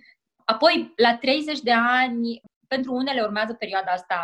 Apoi, 0.45 0.93
la 0.95 1.17
30 1.17 1.59
de 1.59 1.71
ani, 1.71 2.41
pentru 2.67 2.93
unele 2.93 3.21
urmează 3.21 3.53
perioada 3.53 3.91
asta 3.91 4.19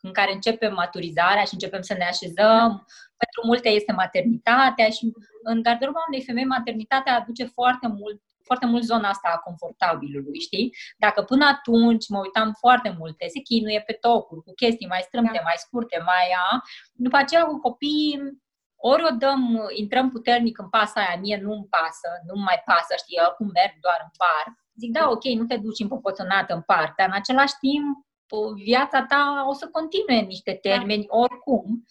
în 0.00 0.12
care 0.12 0.32
începem 0.32 0.72
maturizarea 0.72 1.44
și 1.44 1.52
începem 1.54 1.82
să 1.82 1.94
ne 1.94 2.04
așezăm. 2.04 2.68
Mm. 2.70 2.84
Pentru 3.22 3.40
multe 3.44 3.68
este 3.68 3.92
maternitatea 3.92 4.88
și 4.88 5.12
în 5.42 5.62
garderoba 5.62 6.04
unei 6.08 6.22
femei 6.22 6.44
maternitatea 6.44 7.16
aduce 7.16 7.44
foarte 7.44 7.86
mult 7.86 8.22
foarte 8.44 8.66
mult 8.66 8.82
zona 8.82 9.08
asta 9.08 9.28
a 9.34 9.38
confortabilului, 9.38 10.40
știi? 10.40 10.76
Dacă 10.98 11.22
până 11.22 11.44
atunci 11.44 12.08
mă 12.08 12.18
uitam 12.18 12.52
foarte 12.58 12.94
multe, 12.98 13.26
se 13.28 13.40
chinuie 13.40 13.82
pe 13.86 13.92
tocuri, 13.92 14.42
cu 14.42 14.52
chestii 14.54 14.86
mai 14.86 15.00
strâmte, 15.02 15.36
da. 15.36 15.42
mai 15.42 15.54
scurte, 15.56 15.98
mai 16.04 16.26
a, 16.50 16.62
după 16.92 17.16
aceea 17.16 17.44
cu 17.44 17.58
copiii 17.58 18.42
ori 18.76 19.04
o 19.04 19.14
dăm, 19.18 19.68
intrăm 19.74 20.10
puternic 20.10 20.58
în 20.58 20.68
pasa 20.68 21.00
aia, 21.00 21.20
mie 21.20 21.38
nu-mi 21.42 21.66
pasă, 21.76 22.08
nu 22.26 22.42
mai 22.42 22.62
pasă, 22.64 22.94
știi, 22.96 23.22
oricum 23.26 23.50
merg 23.52 23.74
doar 23.80 24.00
în 24.06 24.12
parc. 24.22 24.54
Zic, 24.80 24.90
da, 24.92 25.10
ok, 25.10 25.24
nu 25.24 25.44
te 25.44 25.56
duci 25.56 25.80
împopoțonat 25.80 26.50
în 26.50 26.62
parc, 26.62 26.96
dar 26.96 27.06
în 27.08 27.14
același 27.14 27.54
timp 27.60 27.86
viața 28.64 29.02
ta 29.02 29.44
o 29.48 29.52
să 29.52 29.68
continue 29.68 30.18
în 30.18 30.26
niște 30.26 30.60
da. 30.62 30.70
termeni 30.70 31.06
da. 31.06 31.16
oricum 31.16 31.84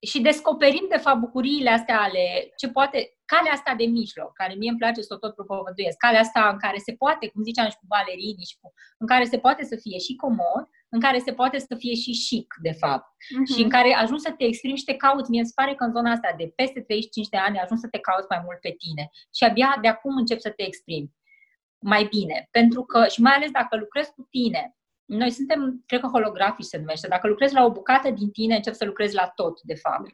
și 0.00 0.20
descoperim, 0.20 0.86
de 0.88 0.96
fapt, 0.96 1.18
bucuriile 1.18 1.70
astea 1.70 2.00
ale 2.00 2.52
ce 2.56 2.68
poate, 2.68 3.15
calea 3.32 3.52
asta 3.52 3.74
de 3.80 3.86
mijloc, 3.98 4.32
care 4.32 4.54
mie 4.54 4.70
îmi 4.70 4.78
place 4.78 5.00
să 5.02 5.14
o 5.14 5.16
tot 5.22 5.34
propovăduiesc, 5.34 5.96
calea 5.96 6.20
asta 6.20 6.48
în 6.52 6.58
care 6.58 6.78
se 6.86 6.92
poate, 6.92 7.28
cum 7.28 7.42
ziceam 7.42 7.68
și 7.68 7.80
cu 7.80 7.86
balerini, 7.94 8.48
și 8.50 8.56
cu, 8.60 8.72
în 8.98 9.06
care 9.06 9.24
se 9.24 9.38
poate 9.38 9.62
să 9.64 9.76
fie 9.84 9.98
și 9.98 10.16
comod, 10.16 10.64
în 10.88 11.00
care 11.00 11.18
se 11.18 11.32
poate 11.32 11.58
să 11.58 11.74
fie 11.82 11.94
și 11.94 12.12
chic, 12.26 12.54
de 12.62 12.72
fapt, 12.82 13.06
uh-huh. 13.06 13.54
și 13.54 13.62
în 13.62 13.68
care 13.68 13.90
ajungi 13.94 14.26
să 14.28 14.32
te 14.38 14.44
exprimi 14.44 14.78
și 14.78 14.84
te 14.84 14.96
cauți. 14.96 15.30
Mie 15.30 15.40
îmi 15.40 15.50
pare 15.54 15.74
că 15.74 15.84
în 15.84 15.92
zona 15.92 16.10
asta 16.10 16.34
de 16.36 16.52
peste 16.54 16.80
35 16.80 17.28
de 17.28 17.36
ani 17.36 17.58
ajungi 17.58 17.82
să 17.82 17.88
te 17.88 17.98
cauți 17.98 18.26
mai 18.30 18.40
mult 18.44 18.58
pe 18.60 18.72
tine 18.82 19.04
și 19.36 19.44
abia 19.44 19.78
de 19.80 19.88
acum 19.88 20.16
încep 20.16 20.40
să 20.40 20.50
te 20.50 20.64
exprimi 20.66 21.10
mai 21.78 22.04
bine. 22.04 22.48
Pentru 22.50 22.82
că, 22.84 23.06
și 23.06 23.20
mai 23.20 23.32
ales 23.32 23.50
dacă 23.50 23.76
lucrezi 23.76 24.12
cu 24.12 24.26
tine, 24.30 24.76
noi 25.04 25.30
suntem, 25.30 25.82
cred 25.86 26.00
că 26.00 26.06
holografici 26.06 26.66
se 26.66 26.78
numește. 26.78 27.08
Dacă 27.08 27.26
lucrezi 27.26 27.54
la 27.54 27.64
o 27.64 27.72
bucată 27.72 28.10
din 28.10 28.30
tine, 28.30 28.54
începi 28.54 28.76
să 28.76 28.84
lucrezi 28.84 29.14
la 29.14 29.28
tot, 29.28 29.60
de 29.62 29.74
fapt. 29.74 30.10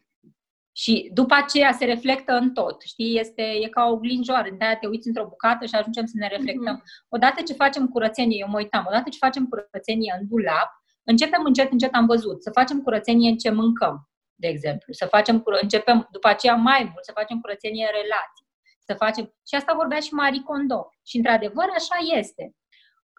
Și 0.73 1.11
după 1.15 1.35
aceea 1.35 1.73
se 1.73 1.85
reflectă 1.85 2.33
în 2.33 2.53
tot, 2.53 2.83
știi? 2.83 3.19
Este, 3.19 3.43
e 3.43 3.69
ca 3.69 3.85
o 3.85 3.97
glinjoară, 3.97 4.51
de 4.59 4.65
aia 4.65 4.77
te 4.77 4.87
uiți 4.87 5.07
într-o 5.07 5.27
bucată 5.29 5.67
și 5.67 5.75
ajungem 5.75 6.07
să 6.07 6.13
ne 6.17 6.29
reflectăm. 6.29 6.77
Mm-hmm. 6.79 7.09
Odată 7.09 7.43
ce 7.43 7.53
facem 7.53 7.89
curățenie, 7.89 8.39
eu 8.41 8.49
mă 8.49 8.59
uitam, 8.59 8.85
odată 8.89 9.09
ce 9.09 9.19
facem 9.19 9.47
curățenie 9.47 10.17
în 10.21 10.27
dulap, 10.29 10.71
începem 11.05 11.43
încet, 11.45 11.71
încet, 11.73 11.95
am 11.95 12.07
văzut, 12.07 12.43
să 12.43 12.51
facem 12.51 12.83
curățenie 12.83 13.31
în 13.31 13.37
ce 13.37 13.51
mâncăm, 13.51 14.11
de 14.35 14.49
exemplu. 14.49 14.93
Să 14.93 15.07
facem, 15.07 15.43
începem 15.61 16.09
după 16.11 16.29
aceea 16.29 16.55
mai 16.55 16.89
mult, 16.93 17.05
să 17.05 17.13
facem 17.15 17.41
curățenie 17.41 17.85
în 17.85 18.01
relații. 18.03 18.47
Să 18.87 18.95
facem, 18.95 19.25
și 19.49 19.55
asta 19.55 19.75
vorbea 19.75 20.01
și 20.01 20.15
Marie 20.15 20.43
Kondo. 20.43 20.91
Și 21.07 21.17
într-adevăr 21.17 21.69
așa 21.77 22.19
este 22.19 22.55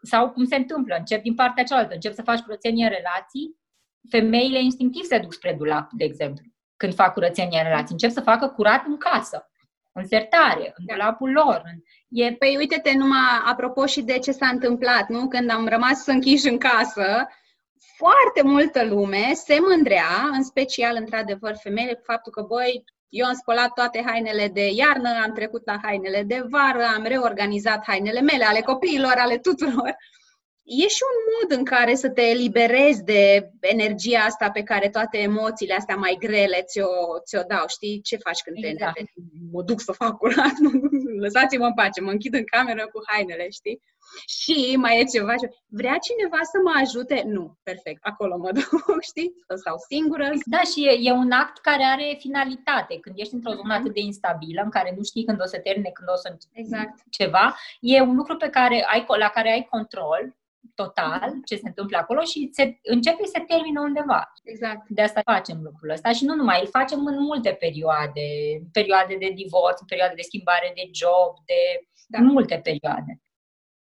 Sau 0.02 0.32
cum 0.32 0.46
se 0.46 0.56
întâmplă, 0.56 0.96
încep 0.98 1.22
din 1.22 1.36
partea 1.36 1.64
cealaltă, 1.64 1.94
încep 1.94 2.14
să 2.14 2.22
faci 2.22 2.40
curățenie 2.40 2.86
în 2.86 2.92
relații, 2.92 3.58
femeile 4.10 4.62
instinctiv 4.62 5.04
se 5.04 5.18
duc 5.18 5.34
spre 5.34 5.54
dulap, 5.54 5.92
de 5.92 6.04
exemplu, 6.04 6.53
când 6.84 6.96
fac 6.96 7.14
curățenie 7.14 7.60
în 7.60 7.68
relații. 7.68 7.92
Încep 7.92 8.12
să 8.12 8.22
facă 8.22 8.48
curat 8.48 8.84
în 8.86 8.98
casă, 8.98 9.50
în 9.94 10.08
sertare, 10.08 10.74
în 10.76 10.86
da. 10.86 10.94
dulapul 10.94 11.32
lor. 11.32 11.64
E... 12.10 12.34
Păi 12.34 12.56
uite-te 12.58 12.94
numai 12.98 13.42
apropo 13.46 13.86
și 13.86 14.02
de 14.02 14.20
ce 14.20 14.32
s-a 14.32 14.48
întâmplat, 14.48 15.08
nu? 15.08 15.28
Când 15.28 15.50
am 15.50 15.68
rămas 15.68 16.06
închiși 16.06 16.48
în 16.48 16.58
casă, 16.58 17.28
foarte 17.98 18.42
multă 18.44 18.86
lume 18.86 19.32
se 19.34 19.58
mândrea, 19.70 20.30
în 20.32 20.44
special, 20.44 20.96
într-adevăr, 21.00 21.56
femeile, 21.62 21.94
cu 21.94 22.02
faptul 22.04 22.32
că, 22.32 22.42
băi, 22.42 22.84
eu 23.10 23.26
am 23.26 23.34
spălat 23.34 23.74
toate 23.74 24.04
hainele 24.06 24.48
de 24.48 24.70
iarnă, 24.72 25.10
am 25.24 25.34
trecut 25.34 25.62
la 25.66 25.78
hainele 25.82 26.24
de 26.24 26.46
vară, 26.50 26.84
am 26.96 27.04
reorganizat 27.04 27.84
hainele 27.88 28.22
mele, 28.22 28.44
ale 28.44 28.62
copiilor, 28.62 29.14
ale 29.18 29.38
tuturor 29.38 29.96
e 30.64 30.88
și 30.88 31.04
un 31.12 31.18
mod 31.34 31.58
în 31.58 31.66
care 31.66 31.96
să 31.96 32.10
te 32.10 32.22
eliberezi 32.22 33.04
de 33.04 33.52
energia 33.60 34.20
asta 34.20 34.52
pe 34.52 34.64
care 34.64 34.90
toate 34.90 35.18
emoțiile 35.18 35.74
astea 35.74 35.96
mai 35.96 36.16
grele 36.20 36.62
ți-o, 36.62 37.20
ți-o 37.26 37.42
dau. 37.48 37.68
Știi 37.68 38.02
ce 38.02 38.18
faci 38.18 38.42
când 38.42 38.58
exact. 38.60 38.94
te 38.94 39.04
Mă 39.52 39.62
duc 39.62 39.82
să 39.82 39.92
fac 39.92 40.18
curat, 40.18 40.56
lăsați-mă 41.20 41.66
în 41.66 41.74
pace, 41.74 42.02
mă 42.02 42.12
închid 42.12 42.34
în 42.34 42.44
cameră 42.46 42.90
cu 42.94 43.02
hainele, 43.06 43.50
știi? 43.50 43.82
Și 44.28 44.76
mai 44.76 45.00
e 45.00 45.04
ceva, 45.04 45.34
vrea 45.68 45.98
cineva 45.98 46.40
să 46.42 46.58
mă 46.64 46.72
ajute? 46.82 47.24
Nu, 47.26 47.58
perfect, 47.64 48.00
acolo 48.02 48.38
mă 48.38 48.52
duc, 48.58 49.02
știi? 49.02 49.34
Să 49.48 49.56
stau 49.56 49.76
singură. 49.90 50.30
Da, 50.46 50.62
și 50.72 50.80
e, 50.88 51.10
e 51.10 51.12
un 51.12 51.32
act 51.32 51.58
care 51.58 51.84
are 51.84 52.18
finalitate. 52.20 53.00
Când 53.00 53.16
ești 53.18 53.34
într-o 53.34 53.54
zonă 53.54 53.74
atât 53.74 53.94
de 53.94 54.00
instabilă, 54.00 54.62
în 54.64 54.70
care 54.70 54.94
nu 54.98 55.04
știi 55.04 55.26
când 55.26 55.42
o 55.42 55.46
să 55.46 55.60
termine, 55.60 55.90
când 55.90 56.10
o 56.10 56.16
să 56.16 56.38
exact. 56.52 56.96
ceva, 57.10 57.56
e 57.80 58.02
un 58.02 58.16
lucru 58.16 58.36
pe 58.38 58.50
care 58.50 58.86
ai, 58.88 59.06
la 59.18 59.30
care 59.30 59.52
ai 59.52 59.68
control 59.70 60.36
total 60.76 61.30
mhm. 61.30 61.44
ce 61.44 61.56
se 61.56 61.68
întâmplă 61.68 61.98
acolo 61.98 62.22
și 62.22 62.50
se, 62.52 62.80
începe 62.82 63.26
să 63.26 63.32
se 63.34 63.40
termină 63.40 63.80
undeva. 63.82 64.34
Exact. 64.44 64.90
De 64.90 65.02
asta 65.02 65.22
facem 65.34 65.58
lucrul 65.64 65.90
ăsta 65.90 66.12
și 66.12 66.26
nu 66.26 66.36
numai, 66.36 66.60
îl 66.60 66.68
facem 66.68 67.06
în 67.06 67.20
multe 67.20 67.52
perioade, 67.60 68.28
perioade 68.72 69.16
de 69.20 69.32
divorț, 69.36 69.80
perioade 69.88 70.14
de 70.16 70.22
schimbare 70.22 70.72
de 70.76 70.90
job, 70.92 71.32
de 71.46 71.60
da. 72.08 72.20
multe 72.20 72.60
perioade. 72.64 73.22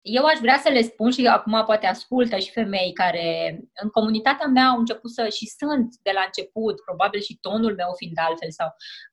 Eu 0.02 0.24
aș 0.24 0.38
vrea 0.38 0.58
să 0.58 0.68
le 0.68 0.82
spun 0.82 1.10
și 1.10 1.26
acum 1.26 1.62
poate 1.64 1.86
ascultă 1.86 2.36
și 2.38 2.50
femei 2.50 2.92
care 2.92 3.58
în 3.74 3.88
comunitatea 3.88 4.46
mea 4.46 4.66
au 4.66 4.78
început 4.78 5.10
să 5.10 5.28
și 5.28 5.46
sunt 5.46 5.94
de 6.02 6.10
la 6.14 6.22
început, 6.26 6.80
probabil 6.84 7.20
și 7.20 7.38
tonul 7.40 7.74
meu 7.74 7.92
fiind 7.96 8.16
altfel 8.20 8.50
sau 8.50 8.68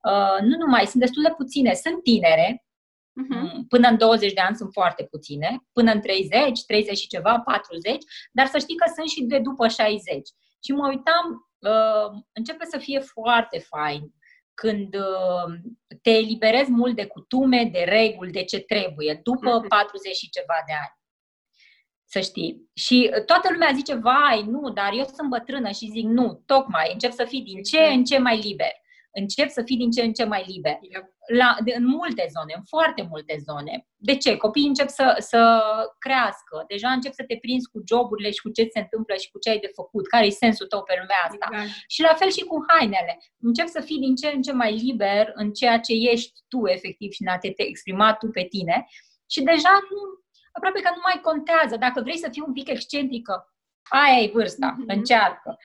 uh, 0.10 0.42
nu 0.42 0.58
numai, 0.58 0.86
sunt 0.86 1.02
destul 1.02 1.24
de 1.24 1.34
puține, 1.38 1.74
sunt 1.74 2.04
tinere, 2.04 2.64
Uh-huh. 3.10 3.52
Până 3.68 3.88
în 3.88 3.98
20 3.98 4.34
de 4.34 4.42
ani 4.42 4.56
sunt 4.56 4.70
foarte 4.74 5.04
puține, 5.04 5.60
până 5.72 5.92
în 5.92 6.02
30, 6.02 6.64
30 6.66 6.98
și 6.98 7.08
ceva, 7.08 7.40
40, 7.40 8.04
dar 8.32 8.46
să 8.46 8.58
știi 8.58 8.76
că 8.76 8.92
sunt 8.96 9.10
și 9.10 9.24
de 9.24 9.40
după 9.40 9.68
60. 9.68 10.30
Și 10.64 10.72
mă 10.72 10.88
uitam, 10.88 11.50
uh, 11.60 12.22
începe 12.32 12.66
să 12.66 12.78
fie 12.78 13.00
foarte 13.00 13.60
fain 13.60 14.14
când 14.54 14.96
uh, 14.96 15.72
te 16.02 16.10
eliberezi 16.10 16.72
mult 16.72 16.96
de 16.96 17.06
cutume, 17.06 17.70
de 17.72 17.84
reguli, 17.88 18.32
de 18.32 18.44
ce 18.44 18.60
trebuie, 18.60 19.20
după 19.24 19.62
uh-huh. 19.62 19.68
40 19.68 20.16
și 20.16 20.30
ceva 20.30 20.64
de 20.68 20.74
ani. 20.74 20.98
Să 22.06 22.20
știi. 22.20 22.70
Și 22.74 23.12
toată 23.26 23.50
lumea 23.52 23.72
zice, 23.74 23.96
vai, 23.96 24.44
nu, 24.48 24.70
dar 24.70 24.92
eu 24.94 25.06
sunt 25.06 25.30
bătrână 25.30 25.70
și 25.70 25.90
zic, 25.92 26.06
nu, 26.06 26.44
tocmai, 26.46 26.90
încep 26.94 27.12
să 27.12 27.26
fii 27.26 27.42
din 27.42 27.64
ce 27.64 27.80
în 27.80 28.04
ce 28.04 28.18
mai 28.18 28.40
liber 28.40 28.72
încep 29.12 29.50
să 29.50 29.62
fii 29.64 29.78
din 29.78 29.92
ce 29.92 30.02
în 30.02 30.14
ce 30.14 30.24
mai 30.24 30.44
liber. 30.48 30.78
La, 31.28 31.58
de, 31.64 31.74
în 31.78 31.86
multe 31.86 32.26
zone, 32.36 32.54
în 32.56 32.64
foarte 32.64 33.02
multe 33.10 33.36
zone. 33.48 33.88
De 33.96 34.16
ce? 34.16 34.38
Copiii 34.38 34.68
încep 34.68 34.90
să, 34.90 35.16
să 35.20 35.42
crească, 36.00 36.64
deja 36.68 36.90
încep 36.90 37.14
să 37.14 37.24
te 37.28 37.38
prinzi 37.42 37.70
cu 37.70 37.82
joburile 37.88 38.32
și 38.32 38.42
cu 38.42 38.50
ce 38.50 38.68
se 38.74 38.80
întâmplă 38.80 39.16
și 39.16 39.32
cu 39.32 39.40
ce 39.40 39.50
ai 39.50 39.60
de 39.60 39.72
făcut, 39.74 40.08
care 40.08 40.26
e 40.26 40.30
sensul 40.30 40.68
tău 40.68 40.84
pe 40.84 40.94
lumea 41.00 41.22
asta. 41.28 41.48
Exact. 41.52 41.70
Și 41.88 42.02
la 42.02 42.14
fel 42.14 42.30
și 42.30 42.44
cu 42.44 42.66
hainele. 42.68 43.14
Încep 43.40 43.68
să 43.68 43.82
fii 43.82 44.00
din 44.00 44.16
ce 44.16 44.28
în 44.36 44.42
ce 44.42 44.52
mai 44.52 44.74
liber 44.76 45.32
în 45.34 45.52
ceea 45.52 45.80
ce 45.80 45.94
ești 45.94 46.40
tu, 46.48 46.68
efectiv, 46.68 47.12
și 47.12 47.22
în 47.22 47.32
a 47.34 47.38
te, 47.38 47.52
te 47.52 47.64
exprima 47.68 48.14
tu 48.14 48.28
pe 48.28 48.44
tine. 48.44 48.88
Și 49.32 49.42
deja 49.42 49.74
nu, 49.90 50.00
aproape 50.52 50.80
că 50.82 50.90
nu 50.96 51.02
mai 51.04 51.20
contează. 51.22 51.76
Dacă 51.78 52.02
vrei 52.02 52.18
să 52.18 52.30
fii 52.32 52.44
un 52.48 52.54
pic 52.54 52.68
excentrică, 52.70 53.34
aia 53.90 54.20
e 54.24 54.32
vârsta, 54.34 54.76
mm-hmm. 54.76 54.96
încearcă. 54.96 55.58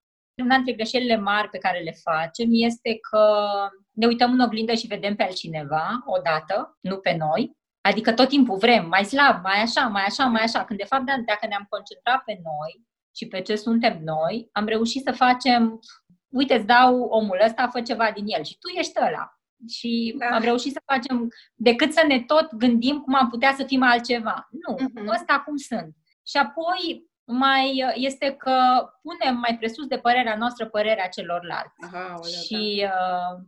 Una 0.43 0.55
dintre 0.55 0.72
greșelile 0.72 1.16
mari 1.16 1.49
pe 1.49 1.59
care 1.59 1.80
le 1.80 1.93
facem 2.03 2.49
este 2.51 2.99
că 3.11 3.47
ne 3.91 4.07
uităm 4.07 4.32
în 4.32 4.41
oglindă 4.41 4.74
și 4.74 4.87
vedem 4.87 5.14
pe 5.16 5.22
altcineva 5.22 6.03
odată, 6.07 6.78
nu 6.80 6.97
pe 6.97 7.16
noi. 7.16 7.57
Adică 7.80 8.12
tot 8.12 8.28
timpul 8.28 8.57
vrem 8.57 8.89
mai 8.89 9.05
slab, 9.05 9.43
mai 9.43 9.62
așa, 9.62 9.87
mai 9.87 10.03
așa, 10.05 10.24
mai 10.24 10.43
așa. 10.43 10.64
Când 10.64 10.78
de 10.78 10.85
fapt 10.85 11.05
dacă 11.05 11.47
ne-am 11.49 11.66
concentrat 11.68 12.22
pe 12.24 12.39
noi 12.43 12.87
și 13.16 13.26
pe 13.26 13.41
ce 13.41 13.57
suntem 13.57 14.01
noi, 14.05 14.49
am 14.53 14.66
reușit 14.66 15.03
să 15.03 15.12
facem, 15.12 15.80
uite, 16.28 16.55
îți 16.55 16.66
dau 16.66 17.01
omul 17.01 17.41
ăsta, 17.45 17.68
fă 17.68 17.80
ceva 17.80 18.11
din 18.14 18.24
el 18.26 18.45
și 18.45 18.59
tu 18.59 18.78
ești 18.78 19.01
ăla. 19.07 19.39
Și 19.68 20.14
da. 20.18 20.26
am 20.26 20.43
reușit 20.43 20.72
să 20.72 20.82
facem, 20.93 21.28
decât 21.55 21.93
să 21.93 22.05
ne 22.07 22.20
tot 22.20 22.55
gândim 22.55 23.01
cum 23.01 23.14
am 23.14 23.28
putea 23.28 23.55
să 23.57 23.64
fim 23.64 23.82
altceva. 23.82 24.49
Nu, 24.51 24.74
uh-huh. 24.74 25.12
ăsta 25.14 25.43
cum 25.47 25.57
sunt. 25.57 25.95
Și 26.26 26.37
apoi 26.37 27.11
mai 27.24 27.84
este 27.94 28.32
că 28.32 28.88
punem 29.02 29.36
mai 29.36 29.56
presus 29.58 29.86
de 29.86 29.98
părerea 29.98 30.36
noastră 30.36 30.66
părerea 30.66 31.08
celorlalți. 31.08 31.84
Aha, 31.84 32.20
și 32.22 32.82
da. 32.82 32.88
uh, 32.88 33.44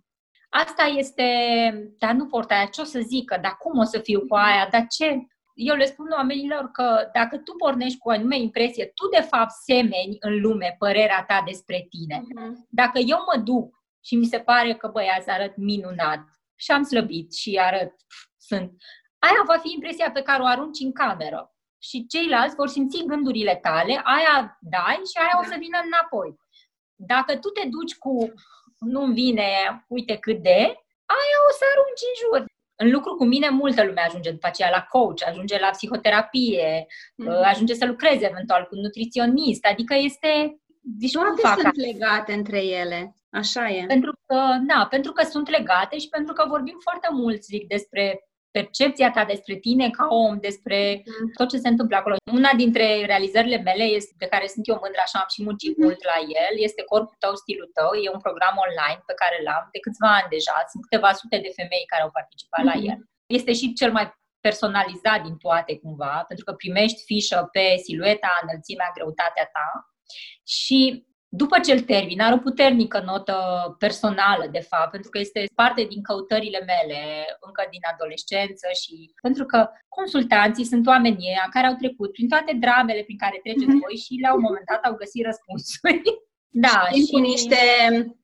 asta 0.49 0.83
este, 0.83 1.25
dar 1.99 2.13
nu 2.13 2.27
porta 2.27 2.55
aia, 2.55 2.65
ce 2.65 2.81
o 2.81 2.85
să 2.85 3.01
zică, 3.01 3.39
dar 3.43 3.57
cum 3.59 3.79
o 3.79 3.85
să 3.85 3.99
fiu 3.99 4.27
cu 4.27 4.35
aia, 4.35 4.69
dar 4.71 4.87
ce? 4.89 5.27
Eu 5.55 5.75
le 5.75 5.85
spun 5.85 6.11
oamenilor 6.11 6.71
că 6.71 7.11
dacă 7.13 7.39
tu 7.39 7.53
pornești 7.53 7.99
cu 7.99 8.09
o 8.09 8.13
anume 8.13 8.39
impresie, 8.39 8.85
tu 8.85 9.09
de 9.09 9.21
fapt 9.21 9.51
semeni 9.51 10.17
în 10.21 10.41
lume 10.41 10.77
părerea 10.79 11.25
ta 11.25 11.43
despre 11.47 11.87
tine. 11.91 12.21
Uh-huh. 12.21 12.53
Dacă 12.69 12.99
eu 12.99 13.19
mă 13.35 13.41
duc 13.43 13.75
și 14.05 14.17
mi 14.17 14.25
se 14.25 14.39
pare 14.39 14.75
că 14.75 14.89
băi, 14.89 15.13
azi 15.19 15.31
arăt 15.31 15.57
minunat 15.57 16.25
și 16.55 16.71
am 16.71 16.83
slăbit 16.83 17.35
și 17.35 17.59
arăt, 17.61 17.93
sunt, 18.37 18.73
aia 19.19 19.43
va 19.47 19.59
fi 19.59 19.73
impresia 19.75 20.11
pe 20.11 20.23
care 20.23 20.43
o 20.43 20.47
arunci 20.47 20.81
în 20.81 20.93
cameră 20.93 21.56
și 21.89 22.07
ceilalți 22.07 22.59
vor 22.61 22.69
simți 22.69 23.05
gândurile 23.07 23.57
tale, 23.67 23.95
aia 24.15 24.59
dai 24.61 25.01
și 25.11 25.17
aia 25.23 25.37
o 25.41 25.45
să 25.51 25.57
vină 25.65 25.79
înapoi. 25.85 26.31
Dacă 27.13 27.33
tu 27.37 27.49
te 27.49 27.65
duci 27.75 27.95
cu 28.05 28.15
nu-mi 28.79 29.15
vine, 29.15 29.49
uite 29.89 30.17
cât 30.17 30.39
de, 30.43 30.59
aia 31.19 31.39
o 31.49 31.53
să 31.59 31.65
arunci 31.73 32.07
în 32.11 32.15
jur. 32.23 32.45
În 32.79 32.91
lucru 32.91 33.15
cu 33.15 33.25
mine, 33.25 33.49
multă 33.49 33.85
lume 33.85 34.01
ajunge 34.01 34.31
după 34.31 34.47
aceea 34.47 34.71
la 34.71 34.83
coach, 34.83 35.23
ajunge 35.27 35.59
la 35.59 35.71
psihoterapie, 35.71 36.87
mm-hmm. 36.87 37.45
ajunge 37.45 37.75
să 37.75 37.87
lucreze 37.87 38.27
eventual 38.31 38.67
cu 38.67 38.75
nutriționist, 38.75 39.65
adică 39.65 39.95
este... 39.95 40.61
Deci 40.81 41.13
Toate 41.13 41.41
fac 41.41 41.59
sunt 41.59 41.77
legate 41.77 42.33
între 42.33 42.65
ele, 42.65 43.15
așa 43.31 43.69
e. 43.69 43.87
Pentru 43.87 44.13
că, 44.27 44.37
da, 44.67 44.87
pentru 44.91 45.13
că 45.13 45.25
sunt 45.25 45.49
legate 45.49 45.99
și 45.99 46.09
pentru 46.09 46.35
că 46.35 46.45
vorbim 46.49 46.79
foarte 46.83 47.09
mult, 47.11 47.43
zic, 47.43 47.67
despre 47.67 48.26
percepția 48.59 49.09
ta 49.17 49.23
despre 49.35 49.55
tine 49.67 49.87
ca 49.99 50.07
om, 50.25 50.35
despre 50.49 50.79
mm. 51.05 51.31
tot 51.39 51.49
ce 51.53 51.63
se 51.65 51.73
întâmplă 51.73 51.97
acolo. 51.97 52.17
Una 52.39 52.53
dintre 52.63 52.87
realizările 53.13 53.59
mele, 53.69 53.85
este, 53.99 54.13
de 54.23 54.33
care 54.35 54.47
sunt 54.55 54.65
eu 54.71 54.79
mândră 54.83 55.03
și 55.11 55.17
am 55.23 55.29
și 55.35 55.41
muncit 55.49 55.75
mm. 55.77 55.83
mult 55.85 56.01
la 56.13 56.19
el, 56.43 56.55
este 56.69 56.83
Corpul 56.91 57.17
tău, 57.25 57.35
stilul 57.43 57.71
tău. 57.79 57.91
E 58.05 58.17
un 58.17 58.25
program 58.27 58.55
online 58.67 59.01
pe 59.11 59.19
care 59.23 59.37
l-am 59.47 59.65
de 59.75 59.81
câțiva 59.85 60.11
ani 60.19 60.33
deja. 60.37 60.57
Sunt 60.73 60.83
câteva 60.87 61.11
sute 61.21 61.37
de 61.45 61.51
femei 61.59 61.91
care 61.93 62.03
au 62.07 62.13
participat 62.19 62.63
mm. 62.63 62.71
la 62.71 62.77
el. 62.91 62.99
Este 63.39 63.53
și 63.59 63.67
cel 63.81 63.93
mai 63.99 64.07
personalizat 64.47 65.21
din 65.27 65.37
toate 65.45 65.73
cumva, 65.83 66.15
pentru 66.29 66.45
că 66.47 66.53
primești 66.63 67.01
fișă 67.09 67.39
pe 67.55 67.67
silueta, 67.85 68.33
înălțimea, 68.43 68.95
greutatea 68.97 69.47
ta 69.57 69.69
și 70.59 70.81
după 71.37 71.57
ce 71.65 71.73
îl 71.73 71.81
termin, 71.81 72.21
are 72.21 72.35
o 72.35 72.47
puternică 72.49 73.03
notă 73.07 73.37
personală, 73.79 74.45
de 74.53 74.65
fapt, 74.71 74.91
pentru 74.91 75.11
că 75.11 75.19
este 75.19 75.41
parte 75.55 75.83
din 75.93 76.03
căutările 76.03 76.61
mele 76.73 77.01
încă 77.47 77.63
din 77.71 77.85
adolescență 77.93 78.67
și 78.81 78.95
pentru 79.23 79.45
că 79.45 79.69
consultanții 79.89 80.71
sunt 80.73 80.87
oamenii 80.87 81.31
care 81.51 81.67
au 81.67 81.75
trecut 81.83 82.13
prin 82.13 82.29
toate 82.29 82.53
dramele 82.65 83.03
prin 83.03 83.19
care 83.25 83.41
treceți 83.43 83.73
mm-hmm. 83.73 83.85
voi 83.87 83.97
și 84.05 84.15
la 84.27 84.35
un 84.35 84.43
moment 84.47 84.67
dat 84.71 84.83
au 84.85 84.95
găsit 85.03 85.25
răspunsuri. 85.25 86.03
da, 86.67 86.79
și 86.95 87.11
cu 87.13 87.19
niște 87.19 87.63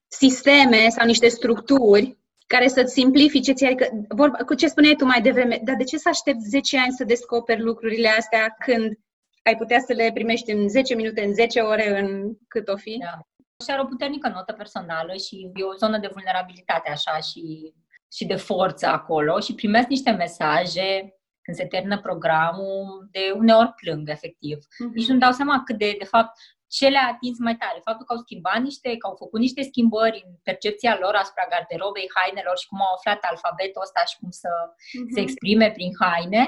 sisteme 0.08 0.88
sau 0.88 1.06
niște 1.06 1.28
structuri 1.28 2.06
care 2.46 2.68
să-ți 2.68 2.92
simplifice 2.92 3.52
ție, 3.52 3.66
adică, 3.66 3.86
vorba, 4.08 4.38
cu 4.38 4.54
ce 4.54 4.66
spuneai 4.66 4.94
tu 4.94 5.04
mai 5.04 5.20
devreme, 5.22 5.60
dar 5.64 5.76
de 5.76 5.84
ce 5.84 5.96
să 5.96 6.08
aștepți 6.08 6.48
10 6.48 6.78
ani 6.78 6.92
să 6.92 7.04
descoperi 7.04 7.60
lucrurile 7.60 8.08
astea 8.08 8.54
când 8.64 8.98
ai 9.42 9.56
putea 9.56 9.80
să 9.80 9.92
le 9.92 10.10
primești 10.14 10.50
în 10.50 10.68
10 10.68 10.94
minute, 10.94 11.24
în 11.24 11.34
10 11.34 11.60
ore, 11.60 12.00
în 12.00 12.36
cât 12.48 12.68
o 12.68 12.76
fi. 12.76 12.98
Da. 12.98 13.18
Și 13.64 13.70
are 13.70 13.80
o 13.80 13.84
puternică 13.84 14.28
notă 14.28 14.52
personală 14.52 15.12
și 15.12 15.50
e 15.54 15.62
o 15.62 15.74
zonă 15.74 15.98
de 15.98 16.10
vulnerabilitate 16.12 16.90
așa 16.90 17.16
și, 17.18 17.72
și 18.12 18.24
de 18.26 18.36
forță 18.36 18.86
acolo 18.86 19.40
și 19.40 19.54
primesc 19.54 19.88
niște 19.88 20.10
mesaje 20.10 21.16
când 21.42 21.56
se 21.56 21.66
termină 21.66 22.00
programul, 22.00 23.08
de 23.10 23.32
uneori 23.36 23.72
plâng, 23.80 24.08
efectiv. 24.08 24.56
Mm-hmm. 24.56 24.94
Nici 24.94 25.08
nu 25.08 25.18
dau 25.18 25.32
seama 25.32 25.62
cât 25.66 25.78
de, 25.78 25.94
de 25.98 26.04
fapt, 26.04 26.32
ce 26.76 26.86
le-a 26.88 27.08
atins 27.12 27.38
mai 27.38 27.56
tare. 27.56 27.78
Faptul 27.88 28.06
că 28.06 28.12
au 28.12 28.24
schimbat 28.24 28.60
niște, 28.68 28.88
că 28.96 29.06
au 29.06 29.14
făcut 29.22 29.40
niște 29.40 29.62
schimbări 29.62 30.22
în 30.26 30.32
percepția 30.48 30.94
lor 31.02 31.14
asupra 31.14 31.50
garderobei, 31.52 32.12
hainelor 32.16 32.56
și 32.58 32.68
cum 32.70 32.80
au 32.80 32.92
aflat 32.96 33.20
alfabetul 33.30 33.84
ăsta 33.86 34.02
și 34.10 34.16
cum 34.20 34.30
să 34.42 34.50
mm-hmm. 34.64 35.10
se 35.14 35.20
exprime 35.20 35.68
prin 35.76 35.92
haine 36.00 36.42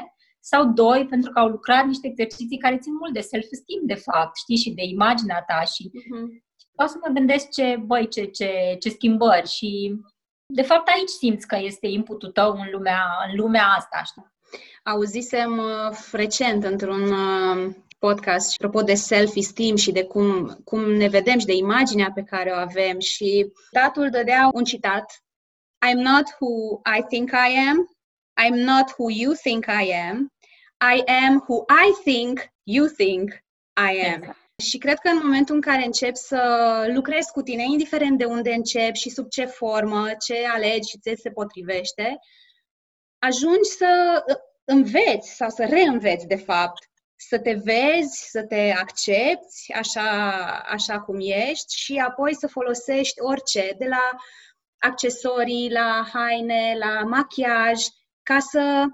sau 0.51 0.65
doi, 0.65 1.07
pentru 1.07 1.31
că 1.31 1.39
au 1.39 1.49
lucrat 1.49 1.87
niște 1.87 2.07
exerciții 2.07 2.59
care 2.59 2.79
țin 2.79 2.95
mult 2.95 3.13
de 3.13 3.21
self-esteem, 3.21 3.81
de 3.83 3.95
fapt, 3.95 4.37
știi, 4.37 4.57
și 4.57 4.71
de 4.71 4.83
imaginea 4.83 5.45
ta 5.47 5.61
și 5.61 5.91
uh-huh. 5.91 6.27
o 6.85 6.87
să 6.87 6.97
mă 7.01 7.13
gândesc 7.13 7.49
ce, 7.51 7.77
băi, 7.87 8.09
ce, 8.09 8.25
ce, 8.25 8.77
ce 8.81 8.89
schimbări 8.89 9.49
și 9.49 9.95
de 10.47 10.63
fapt 10.63 10.89
aici 10.89 11.09
simți 11.09 11.47
că 11.47 11.57
este 11.61 11.87
inputul 11.87 12.31
tău 12.31 12.53
în 12.53 12.69
lumea, 12.73 13.03
în 13.29 13.37
lumea 13.37 13.67
asta, 13.67 14.03
știi? 14.05 14.33
Auzisem 14.83 15.59
uh, 15.59 16.09
recent 16.13 16.65
într-un 16.65 17.13
uh, 17.13 17.75
podcast 17.99 18.51
și 18.51 18.57
apropo 18.59 18.83
de 18.83 18.95
self-esteem 18.95 19.77
și 19.77 19.93
de 19.93 20.05
cum, 20.05 20.61
cum 20.65 20.81
ne 20.91 21.09
vedem 21.09 21.39
și 21.39 21.47
de 21.47 21.55
imaginea 21.55 22.11
pe 22.15 22.23
care 22.23 22.51
o 22.51 22.57
avem 22.57 22.99
și 22.99 23.53
datul 23.71 24.11
dădea 24.11 24.51
un 24.53 24.65
citat 24.65 25.23
I'm 25.87 26.01
not 26.01 26.27
who 26.41 26.81
I 26.99 27.03
think 27.09 27.31
I 27.31 27.69
am, 27.69 27.89
I'm 28.45 28.65
not 28.65 28.95
who 28.97 29.11
you 29.11 29.33
think 29.33 29.65
I 29.67 29.93
am, 30.11 30.34
I 30.81 31.03
am 31.25 31.45
who 31.49 31.65
I 31.69 31.93
think 32.05 32.41
you 32.63 32.87
think 32.87 33.31
I 33.77 34.07
am. 34.07 34.23
Exact. 34.23 34.43
Și 34.63 34.79
cred 34.79 34.99
că 34.99 35.09
în 35.09 35.21
momentul 35.23 35.55
în 35.55 35.61
care 35.61 35.85
începi 35.85 36.17
să 36.17 36.85
lucrezi 36.95 37.33
cu 37.33 37.43
tine, 37.43 37.63
indiferent 37.63 38.19
de 38.19 38.25
unde 38.25 38.53
începi 38.53 38.99
și 38.99 39.11
sub 39.11 39.29
ce 39.29 39.45
formă, 39.45 40.09
ce 40.27 40.47
alegi 40.47 40.91
și 40.91 40.99
ți 40.99 41.21
se 41.21 41.31
potrivește, 41.31 42.19
ajungi 43.19 43.69
să 43.69 44.23
înveți 44.65 45.35
sau 45.35 45.49
să 45.49 45.65
reînveți, 45.65 46.27
de 46.27 46.37
fapt, 46.37 46.91
să 47.17 47.39
te 47.39 47.53
vezi, 47.53 48.29
să 48.31 48.43
te 48.43 48.75
accepti 48.79 49.73
așa, 49.73 50.31
așa 50.69 51.01
cum 51.01 51.17
ești 51.21 51.77
și 51.77 51.97
apoi 51.97 52.35
să 52.35 52.47
folosești 52.47 53.21
orice, 53.21 53.75
de 53.79 53.87
la 53.87 54.11
accesorii, 54.79 55.73
la 55.73 56.07
haine, 56.13 56.77
la 56.79 57.03
machiaj, 57.03 57.83
ca 58.23 58.39
să 58.39 58.85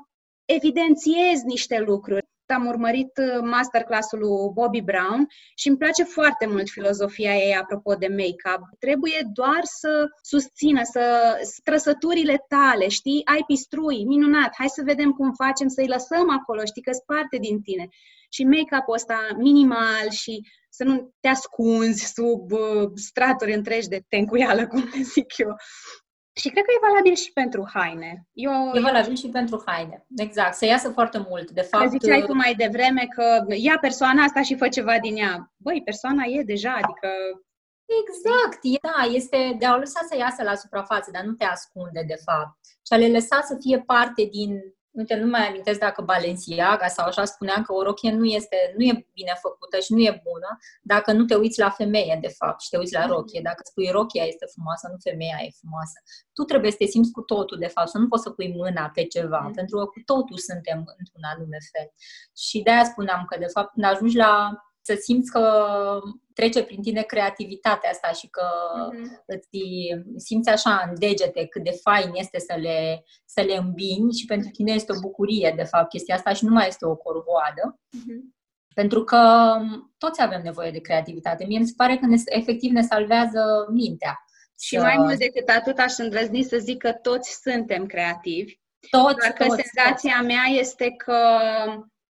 evidențiezi 0.55 1.45
niște 1.45 1.79
lucruri. 1.79 2.29
Am 2.47 2.67
urmărit 2.67 3.11
uh, 3.17 3.41
masterclass-ul 3.43 4.19
lui 4.19 4.51
Bobby 4.55 4.81
Brown 4.81 5.27
și 5.55 5.69
îmi 5.69 5.77
place 5.77 6.03
foarte 6.03 6.47
mult 6.47 6.69
filozofia 6.69 7.35
ei 7.37 7.57
apropo 7.57 7.95
de 7.95 8.09
make-up. 8.09 8.61
Trebuie 8.79 9.29
doar 9.33 9.61
să 9.63 10.07
susțină, 10.23 10.81
să 10.83 11.35
trăsăturile 11.65 12.45
tale, 12.49 12.89
știi? 12.89 13.21
Ai 13.25 13.43
pistrui, 13.47 14.05
minunat, 14.05 14.51
hai 14.59 14.69
să 14.69 14.83
vedem 14.85 15.11
cum 15.13 15.33
facem 15.33 15.69
să-i 15.69 15.89
lăsăm 15.89 16.31
acolo, 16.31 16.65
știi 16.65 16.83
că 16.83 16.91
parte 17.07 17.37
din 17.37 17.61
tine. 17.61 17.89
Și 18.31 18.45
make-up-ul 18.45 18.95
ăsta 18.95 19.19
minimal 19.37 20.11
și 20.11 20.41
să 20.71 20.85
nu 20.85 21.15
te 21.21 21.29
ascunzi 21.29 22.13
sub 22.15 22.53
uh, 22.53 22.91
straturi 22.95 23.55
întregi 23.55 23.89
de 23.89 24.05
tencuială, 24.09 24.67
cum 24.71 24.79
le 24.79 25.03
zic 25.03 25.39
eu. 25.39 25.57
Și 26.33 26.49
cred 26.49 26.65
că 26.65 26.73
e 26.73 26.89
valabil 26.89 27.15
și 27.15 27.33
pentru 27.33 27.69
haine. 27.75 28.27
Eu, 28.33 28.53
e 28.75 28.81
valabil 28.81 29.17
și 29.17 29.29
pentru 29.29 29.63
haine, 29.67 30.07
exact. 30.17 30.55
Să 30.55 30.65
iasă 30.65 30.91
foarte 30.91 31.27
mult. 31.29 31.51
De 31.51 31.61
fapt, 31.61 31.91
ziceai 31.91 32.25
tu 32.27 32.35
mai 32.35 32.55
devreme 32.55 33.09
că 33.15 33.45
ia 33.49 33.79
persoana 33.81 34.23
asta 34.23 34.43
și 34.43 34.57
fă 34.57 34.69
ceva 34.69 34.99
din 34.99 35.17
ea. 35.17 35.53
Băi, 35.57 35.83
persoana 35.85 36.25
e 36.25 36.43
deja, 36.43 36.73
adică... 36.73 37.09
Exact, 38.03 38.59
e, 38.63 38.77
da, 38.83 39.15
este 39.15 39.57
de 39.59 39.67
a 39.67 39.75
o 39.75 39.79
lăsa 39.79 40.01
să 40.09 40.17
iasă 40.17 40.43
la 40.43 40.55
suprafață, 40.55 41.11
dar 41.11 41.23
nu 41.23 41.33
te 41.33 41.45
ascunde, 41.45 42.05
de 42.07 42.17
fapt. 42.25 42.59
Și 42.67 42.93
a 42.93 42.97
le 42.97 43.09
lăsa 43.09 43.41
să 43.41 43.57
fie 43.61 43.81
parte 43.81 44.25
din 44.25 44.61
uite, 44.91 45.15
nu 45.15 45.27
mai 45.27 45.49
amintesc 45.49 45.79
dacă 45.79 46.03
Balenciaga 46.03 46.87
sau 46.87 47.07
așa 47.07 47.25
spuneam 47.25 47.63
că 47.63 47.73
o 47.73 47.83
rochie 47.83 48.13
nu, 48.13 48.25
este, 48.25 48.75
nu 48.77 48.85
e 48.85 49.07
bine 49.13 49.35
făcută 49.41 49.79
și 49.79 49.93
nu 49.93 50.01
e 50.01 50.23
bună 50.31 50.59
dacă 50.83 51.13
nu 51.13 51.25
te 51.25 51.35
uiți 51.35 51.59
la 51.59 51.71
femeie, 51.71 52.19
de 52.21 52.29
fapt, 52.29 52.61
și 52.61 52.69
te 52.69 52.79
uiți 52.79 52.93
la 52.93 53.07
rochie. 53.07 53.41
Dacă 53.43 53.61
spui 53.65 53.89
rochia 53.91 54.25
este 54.25 54.47
frumoasă, 54.53 54.89
nu 54.91 54.97
femeia 55.11 55.39
e 55.41 55.59
frumoasă. 55.61 55.99
Tu 56.33 56.43
trebuie 56.43 56.71
să 56.71 56.77
te 56.81 56.87
simți 56.87 57.11
cu 57.11 57.21
totul, 57.21 57.59
de 57.59 57.67
fapt, 57.67 57.89
să 57.89 57.99
nu 57.99 58.09
poți 58.09 58.23
să 58.23 58.31
pui 58.31 58.55
mâna 58.57 58.91
pe 58.95 59.05
ceva, 59.05 59.41
mm. 59.41 59.53
pentru 59.53 59.77
că 59.79 59.85
cu 59.85 60.01
totul 60.05 60.39
suntem 60.39 60.79
într-un 60.99 61.25
anume 61.33 61.59
fel. 61.73 61.89
Și 62.45 62.63
de-aia 62.63 62.85
spuneam 62.85 63.25
că, 63.29 63.39
de 63.39 63.51
fapt, 63.55 63.73
când 63.73 63.87
ajungi 63.87 64.17
la 64.17 64.33
să 64.83 64.99
simți 65.01 65.31
că 65.31 65.43
trece 66.35 66.65
prin 66.65 66.83
tine 66.83 67.03
creativitatea 67.03 67.91
asta 67.91 68.09
și 68.09 68.29
că 68.29 68.47
mm-hmm. 68.91 69.25
îți 69.27 69.49
simți 70.17 70.49
așa 70.49 70.83
în 70.89 70.99
degete 70.99 71.47
cât 71.47 71.65
de 71.65 71.79
fain 71.83 72.11
este 72.15 72.39
să 72.39 72.55
le, 72.59 73.05
să 73.25 73.41
le 73.41 73.55
îmbini 73.57 74.13
și 74.13 74.25
pentru 74.25 74.51
tine 74.51 74.73
este 74.73 74.93
o 74.93 75.01
bucurie, 75.01 75.53
de 75.57 75.63
fapt, 75.63 75.89
chestia 75.89 76.15
asta 76.15 76.33
și 76.33 76.45
nu 76.45 76.53
mai 76.53 76.67
este 76.69 76.87
o 76.87 76.97
corvoadă. 76.97 77.81
Mm-hmm. 77.97 78.39
Pentru 78.75 79.05
că 79.05 79.53
toți 79.99 80.23
avem 80.23 80.41
nevoie 80.43 80.71
de 80.71 80.81
creativitate. 80.81 81.45
Mie 81.45 81.59
mi 81.59 81.67
se 81.67 81.75
pare 81.77 81.97
că 81.97 82.07
ne, 82.07 82.17
efectiv 82.25 82.71
ne 82.71 82.83
salvează 82.83 83.67
mintea. 83.71 84.25
Și 84.61 84.77
mai 84.77 84.97
mult 84.97 85.19
decât 85.19 85.49
atât 85.49 85.79
aș 85.79 85.97
îndrăzni 85.97 86.43
să 86.43 86.59
zic 86.59 86.79
că 86.79 86.93
toți 86.93 87.41
suntem 87.43 87.87
creativi. 87.87 88.55
Toți, 88.91 89.17
Doar 89.17 89.33
că 89.33 89.45
toți, 89.45 89.63
senzația 89.63 90.17
toți. 90.17 90.27
mea 90.27 90.45
este 90.59 90.91
că 90.91 91.17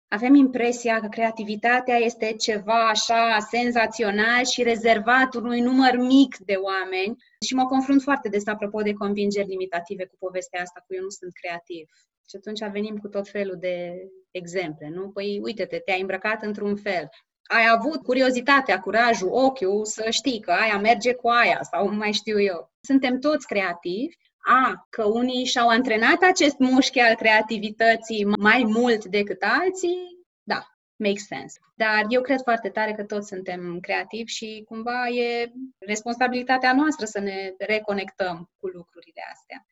avem 0.10 0.34
impresia 0.34 1.00
că 1.00 1.08
creativitatea 1.08 1.96
este 1.96 2.34
ceva 2.34 2.88
așa 2.90 3.38
senzațional 3.40 4.46
și 4.46 4.64
rezervat 4.64 5.36
unui 5.36 5.60
număr 5.60 5.96
mic 5.98 6.38
de 6.38 6.54
oameni 6.54 7.16
și 7.48 7.54
mă 7.54 7.66
confrunt 7.66 8.02
foarte 8.02 8.30
des 8.30 8.48
apropo 8.48 8.82
de 8.82 8.94
convingeri 8.94 9.48
limitative 9.48 10.06
cu 10.06 10.16
povestea 10.20 10.62
asta 10.62 10.84
cu 10.88 10.94
eu 10.94 11.02
nu 11.02 11.10
sunt 11.10 11.32
creativ. 11.34 11.86
Și 12.30 12.36
atunci 12.36 12.72
venim 12.72 12.98
cu 12.98 13.08
tot 13.08 13.30
felul 13.30 13.58
de 13.60 13.94
exemple, 14.32 14.90
nu? 14.90 15.10
Păi 15.10 15.40
uite-te, 15.44 15.78
te-ai 15.78 16.02
îmbrăcat 16.02 16.44
într-un 16.44 16.76
fel, 16.76 17.10
ai 17.44 17.66
avut 17.72 18.04
curiozitatea, 18.04 18.80
curajul, 18.80 19.30
ochiul 19.32 19.86
să 19.86 20.10
știi 20.10 20.40
că 20.40 20.52
aia 20.52 20.78
merge 20.78 21.14
cu 21.14 21.28
aia 21.28 21.60
sau 21.72 21.94
mai 21.94 22.12
știu 22.12 22.42
eu. 22.42 22.72
Suntem 22.82 23.20
toți 23.20 23.48
creativi, 23.48 24.16
a, 24.50 24.88
că 24.90 25.04
unii 25.06 25.46
și-au 25.46 25.68
antrenat 25.68 26.22
acest 26.22 26.58
mușchi 26.58 27.00
al 27.00 27.16
creativității 27.16 28.26
mai 28.26 28.64
mult 28.68 29.06
decât 29.06 29.42
alții, 29.42 30.18
da, 30.44 30.68
makes 30.96 31.26
sense. 31.26 31.60
Dar 31.76 32.06
eu 32.10 32.22
cred 32.22 32.42
foarte 32.44 32.70
tare 32.70 32.94
că 32.94 33.04
toți 33.04 33.28
suntem 33.28 33.80
creativi 33.80 34.32
și 34.32 34.64
cumva 34.68 35.08
e 35.08 35.52
responsabilitatea 35.78 36.74
noastră 36.74 37.06
să 37.06 37.20
ne 37.20 37.54
reconectăm 37.58 38.50
cu 38.58 38.68
lucrurile 38.68 39.22
astea. 39.34 39.66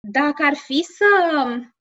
Dacă 0.00 0.42
ar 0.42 0.54
fi 0.54 0.82
să 0.82 1.04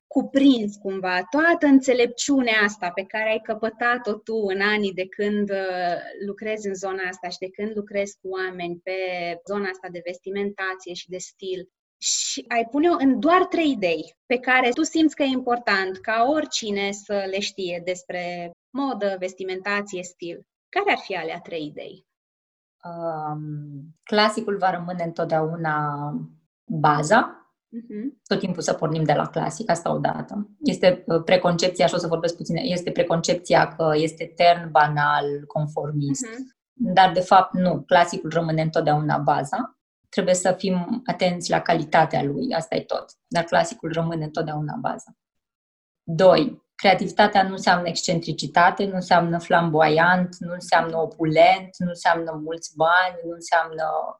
cuprinzi 0.08 0.80
cumva 0.80 1.24
toată 1.30 1.66
înțelepciunea 1.66 2.60
asta 2.64 2.90
pe 2.90 3.04
care 3.04 3.30
ai 3.30 3.40
căpătat-o 3.44 4.14
tu 4.14 4.36
în 4.36 4.62
anii 4.62 4.94
de 4.94 5.08
când 5.08 5.50
uh, 5.50 5.98
lucrezi 6.26 6.68
în 6.68 6.76
zona 6.76 7.04
asta 7.08 7.30
și 7.30 7.38
de 7.38 7.50
când 7.50 7.76
lucrezi 7.76 8.18
cu 8.22 8.30
oameni 8.30 8.80
pe 8.84 8.98
zona 9.48 9.70
asta 9.70 9.88
de 9.92 10.02
vestimentație 10.06 10.94
și 10.94 11.10
de 11.10 11.18
stil, 11.18 11.70
și 12.04 12.46
ai 12.48 12.68
pune-o 12.72 12.96
în 13.00 13.20
doar 13.20 13.46
trei 13.46 13.72
idei 13.72 14.16
pe 14.26 14.38
care 14.38 14.70
tu 14.70 14.84
simți 14.84 15.16
că 15.16 15.24
e 15.24 15.26
important 15.26 15.98
ca 15.98 16.26
oricine 16.30 16.92
să 16.92 17.26
le 17.30 17.40
știe 17.40 17.82
despre 17.86 18.52
modă, 18.78 19.16
vestimentație, 19.20 20.04
stil. 20.04 20.42
Care 20.70 20.92
ar 20.92 20.98
fi 20.98 21.16
alea 21.16 21.40
trei 21.40 21.66
idei? 21.66 22.06
Um, 22.84 23.96
clasicul 24.04 24.58
va 24.58 24.72
rămâne 24.72 25.04
întotdeauna 25.04 25.78
baza. 26.66 27.38
Uh-huh. 27.78 28.22
Tot 28.28 28.40
timpul 28.40 28.62
să 28.62 28.74
pornim 28.74 29.04
de 29.04 29.14
la 29.14 29.28
clasic, 29.28 29.70
asta 29.70 29.94
odată. 29.94 30.50
Este 30.60 31.04
uh, 31.08 31.24
preconcepția, 31.24 31.86
și 31.86 31.94
o 31.94 31.98
să 31.98 32.08
vorbesc 32.08 32.36
puțin, 32.36 32.56
este 32.56 32.92
preconcepția 32.92 33.68
că 33.68 33.92
este 33.96 34.34
tern, 34.36 34.72
banal, 34.72 35.46
conformist. 35.48 36.28
Uh-huh. 36.28 36.62
Dar, 36.74 37.12
de 37.12 37.20
fapt, 37.20 37.54
nu. 37.54 37.82
Clasicul 37.82 38.30
rămâne 38.30 38.62
întotdeauna 38.62 39.18
baza 39.18 39.78
trebuie 40.14 40.34
să 40.36 40.56
fim 40.58 41.02
atenți 41.06 41.50
la 41.50 41.62
calitatea 41.62 42.24
lui, 42.24 42.54
asta 42.54 42.76
e 42.76 42.82
tot. 42.82 43.06
Dar 43.28 43.44
clasicul 43.44 43.92
rămâne 43.92 44.24
întotdeauna 44.24 44.76
baza. 44.82 45.16
Doi, 46.04 46.64
creativitatea 46.76 47.44
nu 47.44 47.52
înseamnă 47.52 47.88
excentricitate, 47.88 48.86
nu 48.86 48.96
înseamnă 48.96 49.40
flamboyant, 49.40 50.36
nu 50.40 50.54
înseamnă 50.54 50.98
opulent, 50.98 51.70
nu 51.78 51.88
înseamnă 51.88 52.32
mulți 52.44 52.76
bani, 52.76 53.16
nu 53.26 53.32
înseamnă 53.32 53.84
uh, 53.84 54.16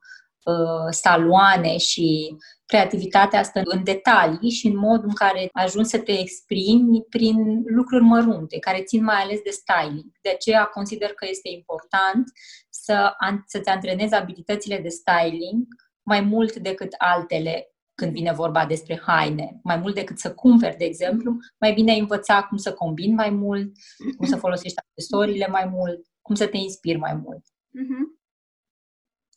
saloane 0.90 1.78
și 1.78 2.36
creativitatea 2.66 3.40
asta 3.40 3.62
în 3.64 3.84
detalii 3.84 4.50
și 4.50 4.68
în 4.68 4.78
modul 4.78 5.08
în 5.08 5.16
care 5.16 5.50
ajungi 5.54 5.90
să 5.90 6.00
te 6.00 6.20
exprimi 6.20 7.02
prin 7.10 7.64
lucruri 7.66 8.04
mărunte, 8.04 8.60
care 8.60 8.84
țin 8.84 9.04
mai 9.04 9.22
ales 9.22 9.40
de 9.42 9.50
styling. 9.50 10.12
De 10.22 10.30
aceea 10.30 10.66
consider 10.66 11.14
că 11.14 11.28
este 11.30 11.50
important 11.50 12.24
să, 12.70 13.14
să-ți 13.46 13.70
antrenezi 13.70 14.14
abilitățile 14.14 14.78
de 14.78 14.90
styling 14.90 15.66
mai 16.04 16.22
mult 16.22 16.56
decât 16.56 16.94
altele 16.98 17.68
când 17.96 18.12
vine 18.12 18.34
vorba 18.34 18.66
despre 18.66 19.02
haine, 19.06 19.60
mai 19.64 19.78
mult 19.78 19.96
decât 19.96 20.20
să 20.20 20.34
cumperi, 20.34 20.78
de 20.78 20.86
exemplu, 20.86 21.38
mai 21.60 21.74
bine 21.74 21.92
ai 21.92 22.00
învăța 22.00 22.44
cum 22.44 22.58
să 22.58 22.74
combini 22.74 23.14
mai 23.14 23.30
mult, 23.30 23.72
cum 24.18 24.28
să 24.28 24.36
folosești 24.36 24.78
accesoriile 24.78 25.48
mai 25.48 25.66
mult, 25.66 26.06
cum 26.22 26.36
să 26.36 26.48
te 26.48 26.58
inspiri 26.58 26.98
mai 26.98 27.14
mult. 27.14 27.44
Uh-huh. 27.46 28.22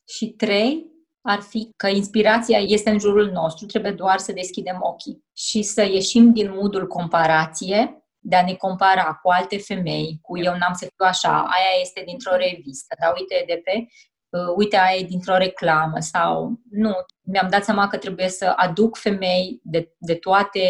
Și 0.08 0.30
trei, 0.30 0.95
ar 1.26 1.40
fi 1.40 1.70
că 1.76 1.88
inspirația 1.88 2.58
este 2.58 2.90
în 2.90 2.98
jurul 2.98 3.30
nostru, 3.30 3.66
trebuie 3.66 3.92
doar 3.92 4.18
să 4.18 4.32
deschidem 4.32 4.78
ochii 4.80 5.24
și 5.36 5.62
să 5.62 5.82
ieșim 5.82 6.32
din 6.32 6.52
modul 6.54 6.86
comparație, 6.86 8.00
de 8.18 8.36
a 8.36 8.44
ne 8.44 8.54
compara 8.54 9.14
cu 9.22 9.30
alte 9.30 9.58
femei, 9.58 10.18
cu 10.22 10.38
eu 10.38 10.56
n-am 10.56 10.72
să 10.72 10.84
fiu 10.96 11.06
așa, 11.06 11.30
aia 11.30 11.80
este 11.80 12.02
dintr-o 12.06 12.36
revistă, 12.36 12.96
dar 13.00 13.12
uite 13.18 13.44
de 13.46 13.60
pe 13.64 13.72
uh, 13.76 14.15
uite, 14.56 14.76
aia 14.76 14.98
e 14.98 15.02
dintr-o 15.02 15.36
reclamă 15.36 15.98
sau 15.98 16.60
nu. 16.70 16.94
Mi-am 17.22 17.48
dat 17.50 17.64
seama 17.64 17.88
că 17.88 17.96
trebuie 17.96 18.28
să 18.28 18.52
aduc 18.56 18.96
femei 18.96 19.60
de, 19.62 19.94
de 19.98 20.14
toate 20.14 20.60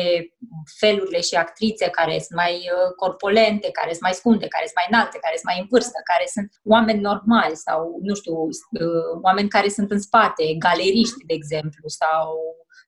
felurile 0.79 1.21
și 1.21 1.35
actrițe 1.35 1.89
care 1.89 2.19
sunt 2.19 2.39
mai 2.39 2.55
uh, 2.55 2.93
corpulente, 2.97 3.71
care 3.71 3.91
sunt 3.91 4.03
mai 4.03 4.13
scunde, 4.13 4.47
care 4.49 4.65
sunt 4.67 4.79
mai 4.81 4.89
înalte, 4.91 5.19
care 5.19 5.37
sunt 5.37 5.49
mai 5.51 5.61
în 5.61 5.67
vârstă, 5.71 5.99
care 6.13 6.27
sunt 6.35 6.51
oameni 6.65 7.01
normali 7.01 7.57
sau, 7.67 7.99
nu 8.03 8.15
știu, 8.15 8.37
uh, 8.43 9.13
oameni 9.23 9.49
care 9.49 9.69
sunt 9.69 9.91
în 9.91 10.01
spate, 10.01 10.45
galeriști, 10.59 11.27
de 11.27 11.35
exemplu, 11.35 11.89
sau 11.89 12.27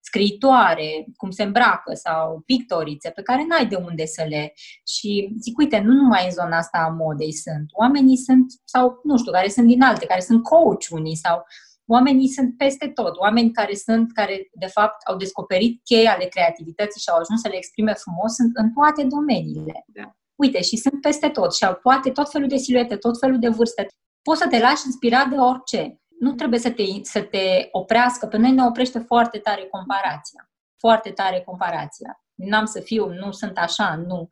scriitoare, 0.09 1.07
cum 1.17 1.31
se 1.31 1.43
îmbracă 1.43 1.95
sau 1.95 2.43
pictorițe 2.47 3.11
pe 3.11 3.23
care 3.23 3.45
n-ai 3.49 3.67
de 3.67 3.77
unde 3.89 4.07
să 4.07 4.25
le... 4.29 4.53
Și 4.95 5.11
zic, 5.41 5.59
uite, 5.59 5.79
nu 5.79 5.93
numai 5.93 6.25
în 6.25 6.31
zona 6.31 6.57
asta 6.57 6.79
a 6.79 6.95
modei 7.03 7.33
sunt. 7.33 7.67
Oamenii 7.73 8.17
sunt, 8.17 8.47
sau 8.65 9.01
nu 9.03 9.17
știu, 9.19 9.33
care 9.33 9.49
sunt 9.49 9.67
din 9.67 9.83
alte, 9.83 10.07
care 10.07 10.21
sunt 10.21 10.43
coach 10.43 10.87
unii 10.91 11.17
sau 11.17 11.45
oamenii 11.87 12.29
sunt 12.29 12.57
peste 12.57 12.89
tot. 12.89 13.17
Oameni 13.17 13.53
care 13.53 13.75
sunt, 13.75 14.13
care 14.13 14.49
de 14.53 14.67
fapt 14.67 15.03
au 15.09 15.17
descoperit 15.17 15.81
cheia 15.85 16.13
ale 16.13 16.25
creativității 16.25 17.01
și 17.01 17.09
au 17.09 17.19
ajuns 17.19 17.41
să 17.41 17.49
le 17.49 17.57
exprime 17.57 17.95
frumos 17.95 18.33
sunt 18.35 18.57
în 18.57 18.73
toate 18.73 19.03
domeniile. 19.05 19.85
Da. 19.87 20.17
Uite, 20.35 20.63
și 20.63 20.77
sunt 20.77 21.01
peste 21.01 21.29
tot 21.29 21.55
și 21.55 21.65
au 21.65 21.75
poate 21.83 22.11
tot 22.11 22.31
felul 22.31 22.49
de 22.49 22.57
siluete, 22.57 22.97
tot 22.97 23.19
felul 23.19 23.39
de 23.39 23.49
vârste. 23.49 23.87
Poți 24.23 24.41
să 24.41 24.49
te 24.49 24.59
lași 24.59 24.87
inspirat 24.87 25.29
de 25.29 25.37
orice 25.37 26.01
nu 26.19 26.33
trebuie 26.33 26.61
să 26.61 26.71
te, 26.71 26.83
să 27.03 27.23
te 27.23 27.69
oprească. 27.71 28.27
Pe 28.27 28.37
noi 28.37 28.51
ne 28.51 28.64
oprește 28.64 28.99
foarte 28.99 29.39
tare 29.39 29.64
comparația. 29.64 30.51
Foarte 30.79 31.11
tare 31.11 31.41
comparația. 31.41 32.23
N-am 32.35 32.64
să 32.64 32.81
fiu, 32.81 33.12
nu 33.12 33.33
sunt 33.33 33.59
așa, 33.59 33.95
nu. 33.95 34.29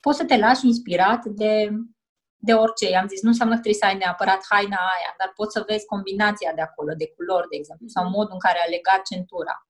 Poți 0.00 0.18
să 0.18 0.24
te 0.24 0.36
lași 0.36 0.66
inspirat 0.66 1.24
de, 1.24 1.70
de 2.36 2.52
orice. 2.52 2.90
I-am 2.90 3.08
zis, 3.08 3.22
nu 3.22 3.28
înseamnă 3.28 3.54
că 3.54 3.60
trebuie 3.60 3.82
să 3.82 3.88
ai 3.88 3.96
neapărat 3.96 4.40
haina 4.50 4.76
aia, 4.76 5.14
dar 5.18 5.32
poți 5.34 5.52
să 5.52 5.64
vezi 5.66 5.86
combinația 5.86 6.52
de 6.54 6.60
acolo, 6.60 6.92
de 6.96 7.12
culori, 7.16 7.48
de 7.48 7.56
exemplu, 7.56 7.86
sau 7.88 8.08
modul 8.08 8.32
în 8.32 8.38
care 8.38 8.58
a 8.64 8.70
legat 8.70 9.02
centura. 9.10 9.68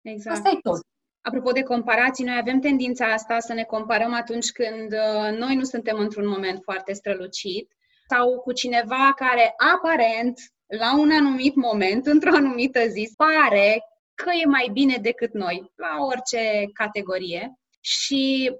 Exact. 0.00 0.36
Asta 0.36 0.48
e 0.48 0.58
tot. 0.62 0.80
Apropo 1.20 1.50
de 1.52 1.62
comparații, 1.62 2.24
noi 2.24 2.36
avem 2.36 2.60
tendința 2.60 3.06
asta 3.12 3.38
să 3.38 3.52
ne 3.52 3.64
comparăm 3.64 4.12
atunci 4.14 4.50
când 4.50 4.92
uh, 4.92 5.38
noi 5.38 5.54
nu 5.54 5.64
suntem 5.64 5.98
într-un 5.98 6.28
moment 6.28 6.58
foarte 6.62 6.92
strălucit 6.92 7.72
sau 8.08 8.40
cu 8.40 8.52
cineva 8.52 9.12
care 9.16 9.54
aparent 9.74 10.38
la 10.68 10.98
un 10.98 11.10
anumit 11.10 11.54
moment, 11.54 12.06
într-o 12.06 12.34
anumită 12.34 12.86
zi, 12.86 13.14
pare 13.16 13.82
că 14.14 14.30
e 14.42 14.46
mai 14.46 14.68
bine 14.72 14.96
decât 14.96 15.32
noi, 15.32 15.72
la 15.74 16.04
orice 16.04 16.70
categorie. 16.72 17.58
Și 17.80 18.52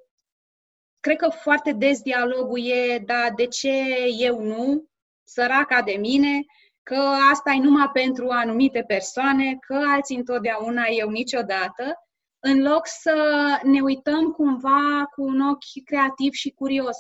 cred 1.01 1.17
că 1.17 1.29
foarte 1.29 1.73
des 1.73 2.01
dialogul 2.01 2.67
e, 2.67 2.99
da, 2.99 3.31
de 3.37 3.47
ce 3.47 3.85
eu 4.19 4.41
nu, 4.41 4.89
săraca 5.25 5.83
de 5.83 5.97
mine, 6.01 6.45
că 6.83 7.01
asta 7.33 7.53
e 7.53 7.61
numai 7.61 7.91
pentru 7.93 8.29
anumite 8.29 8.85
persoane, 8.87 9.57
că 9.61 9.81
alții 9.87 10.17
întotdeauna, 10.17 10.85
eu 10.91 11.09
niciodată, 11.09 12.09
în 12.39 12.63
loc 12.63 12.87
să 12.87 13.15
ne 13.63 13.81
uităm 13.81 14.31
cumva 14.31 15.05
cu 15.15 15.23
un 15.23 15.41
ochi 15.41 15.85
creativ 15.85 16.33
și 16.33 16.51
curios 16.51 16.97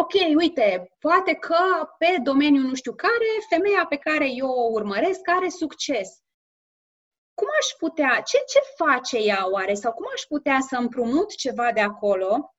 ok, 0.00 0.12
uite, 0.36 0.90
poate 0.98 1.34
că 1.34 1.88
pe 1.98 2.16
domeniul 2.22 2.64
nu 2.64 2.74
știu 2.74 2.94
care, 2.94 3.46
femeia 3.48 3.86
pe 3.88 3.96
care 3.96 4.30
eu 4.30 4.48
o 4.48 4.70
urmăresc 4.70 5.20
are 5.28 5.48
succes. 5.48 6.08
Cum 7.34 7.48
aș 7.60 7.66
putea, 7.78 8.20
ce, 8.20 8.38
ce 8.46 8.58
face 8.76 9.18
ea 9.18 9.50
oare? 9.50 9.74
Sau 9.74 9.92
cum 9.92 10.06
aș 10.14 10.22
putea 10.22 10.58
să 10.60 10.76
împrumut 10.76 11.34
ceva 11.34 11.72
de 11.72 11.80
acolo, 11.80 12.54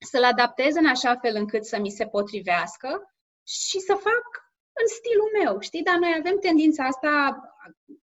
să-l 0.00 0.24
adaptez 0.24 0.74
în 0.74 0.86
așa 0.86 1.16
fel 1.16 1.36
încât 1.36 1.64
să 1.64 1.78
mi 1.78 1.90
se 1.90 2.06
potrivească 2.06 3.14
și 3.46 3.78
să 3.78 3.92
fac 3.92 4.24
în 4.72 4.86
stilul 4.86 5.30
meu, 5.42 5.60
știi? 5.60 5.82
Dar 5.82 5.96
noi 5.96 6.14
avem 6.18 6.38
tendința 6.38 6.84
asta, 6.84 7.40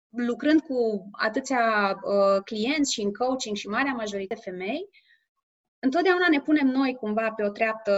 lucrând 0.09 0.61
cu 0.61 1.09
atâția 1.13 1.97
uh, 2.03 2.43
clienți 2.45 2.93
și 2.93 3.01
în 3.01 3.13
coaching 3.13 3.57
și 3.57 3.69
marea 3.69 3.93
majoritate 3.93 4.41
femei, 4.41 4.89
întotdeauna 5.79 6.29
ne 6.29 6.41
punem 6.41 6.67
noi 6.67 6.95
cumva 6.95 7.33
pe 7.33 7.45
o 7.45 7.49
treaptă 7.49 7.93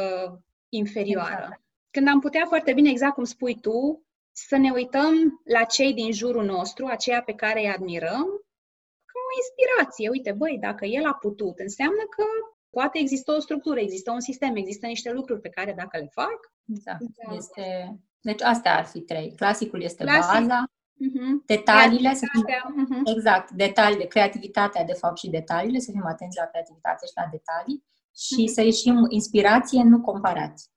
inferioară. 0.69 1.43
Exact. 1.43 1.63
Când 1.91 2.09
am 2.09 2.21
putea 2.21 2.45
foarte 2.47 2.73
bine, 2.73 2.91
exact 2.91 3.15
cum 3.15 3.25
spui 3.25 3.61
tu, 3.61 4.03
să 4.33 4.57
ne 4.57 4.71
uităm 4.71 5.41
la 5.45 5.65
cei 5.65 5.95
din 5.95 6.13
jurul 6.13 6.45
nostru, 6.45 6.87
aceia 6.87 7.23
pe 7.23 7.35
care 7.35 7.61
îi 7.61 7.69
admirăm, 7.69 8.27
ca 9.11 9.19
o 9.27 9.37
inspirație. 9.41 10.09
Uite, 10.09 10.33
băi, 10.33 10.59
dacă 10.61 10.85
el 10.85 11.07
a 11.07 11.15
putut, 11.15 11.59
înseamnă 11.59 12.03
că 12.17 12.25
poate 12.71 12.99
există 12.99 13.33
o 13.33 13.41
structură, 13.41 13.81
există 13.81 14.11
un 14.11 14.21
sistem, 14.21 14.57
există 14.57 14.87
niște 14.87 15.13
lucruri 15.13 15.41
pe 15.41 15.49
care 15.49 15.73
dacă 15.73 15.99
le 15.99 16.09
fac... 16.13 16.53
Exact. 16.67 17.01
Da. 17.01 17.35
Este... 17.35 17.97
Deci 18.21 18.43
astea 18.43 18.77
ar 18.77 18.85
fi 18.85 19.01
trei. 19.01 19.33
Clasicul 19.37 19.83
este 19.83 20.05
Clasic. 20.05 20.41
baza, 20.41 20.65
uh-huh. 20.67 21.47
detaliile, 21.47 22.15
să 22.15 22.27
fim, 22.33 22.45
uh-huh. 22.45 23.15
exact, 23.17 23.51
detaliile, 23.51 24.05
creativitatea 24.05 24.85
de 24.85 24.93
fapt 24.93 25.19
și 25.19 25.29
detaliile, 25.29 25.79
să 25.79 25.91
fim 25.91 26.07
atenți 26.07 26.39
la 26.39 26.47
creativitate 26.47 27.07
și 27.07 27.13
la 27.15 27.29
detalii 27.31 27.85
și 28.19 28.47
să 28.47 28.63
ieșim 28.63 29.07
inspirație, 29.09 29.83
nu 29.83 30.01
comparați. 30.01 30.71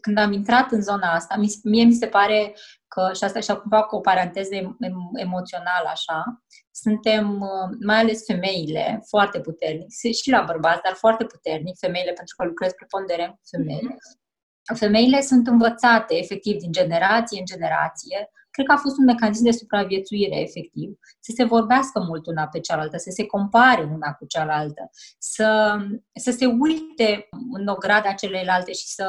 Când 0.00 0.18
am 0.18 0.32
intrat 0.32 0.70
în 0.70 0.82
zona 0.82 1.14
asta, 1.14 1.40
mie 1.62 1.84
mi 1.84 1.94
se 1.94 2.06
pare 2.06 2.54
că, 2.88 3.10
și 3.14 3.24
asta 3.24 3.40
și 3.40 3.50
acum 3.50 3.70
fac 3.70 3.92
o 3.92 4.00
paranteză 4.00 4.76
emoțională 5.14 5.88
așa, 5.88 6.44
suntem, 6.70 7.40
uh, 7.40 7.76
mai 7.86 7.98
ales 7.98 8.24
femeile, 8.24 9.02
foarte 9.08 9.40
puternic, 9.40 9.90
și 10.22 10.30
la 10.30 10.42
bărbați, 10.42 10.82
dar 10.82 10.94
foarte 10.94 11.24
puternic, 11.24 11.78
femeile, 11.78 12.12
pentru 12.12 12.34
că 12.36 12.44
lucrez 12.44 12.72
preponderent 12.72 13.30
cu 13.30 13.40
femei. 13.50 13.88
Mm-hmm. 13.90 14.78
Femeile 14.78 15.20
sunt 15.20 15.46
învățate, 15.46 16.14
efectiv, 16.16 16.56
din 16.58 16.72
generație 16.72 17.38
în 17.38 17.44
generație, 17.44 18.30
cred 18.54 18.66
că 18.66 18.72
a 18.72 18.84
fost 18.86 18.98
un 18.98 19.04
mecanism 19.04 19.42
de 19.42 19.50
supraviețuire, 19.50 20.40
efectiv, 20.40 20.98
să 21.20 21.32
se 21.36 21.44
vorbească 21.44 22.00
mult 22.08 22.26
una 22.26 22.46
pe 22.46 22.60
cealaltă, 22.60 22.96
să 22.96 23.10
se 23.10 23.26
compare 23.26 23.82
una 23.82 24.12
cu 24.12 24.24
cealaltă, 24.26 24.90
să, 25.18 25.76
să 26.14 26.30
se 26.30 26.46
uite 26.46 27.28
în 27.52 27.66
ograda 27.66 28.12
celelalte 28.12 28.72
și 28.72 28.86
să 28.86 29.08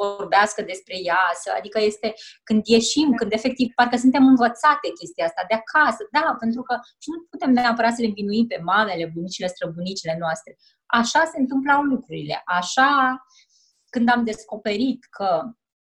vorbească 0.00 0.62
despre 0.62 0.96
ea, 1.02 1.22
să, 1.42 1.54
adică 1.58 1.80
este 1.80 2.14
când 2.42 2.66
ieșim, 2.66 3.14
când 3.14 3.32
efectiv 3.32 3.68
parcă 3.74 3.96
suntem 3.96 4.26
învățate 4.26 4.86
chestia 4.98 5.24
asta 5.24 5.44
de 5.48 5.54
acasă, 5.62 6.02
da, 6.10 6.36
pentru 6.38 6.62
că 6.62 6.74
și 7.02 7.08
nu 7.10 7.26
putem 7.30 7.50
neapărat 7.50 7.92
să 7.94 8.00
le 8.00 8.06
învinuim 8.06 8.46
pe 8.46 8.60
mamele, 8.62 9.10
bunicile, 9.14 9.46
străbunicile 9.46 10.16
noastre. 10.18 10.56
Așa 10.86 11.22
se 11.32 11.38
întâmplau 11.38 11.82
lucrurile, 11.82 12.42
așa 12.44 12.90
când 13.90 14.10
am 14.10 14.24
descoperit 14.24 15.04
că 15.10 15.42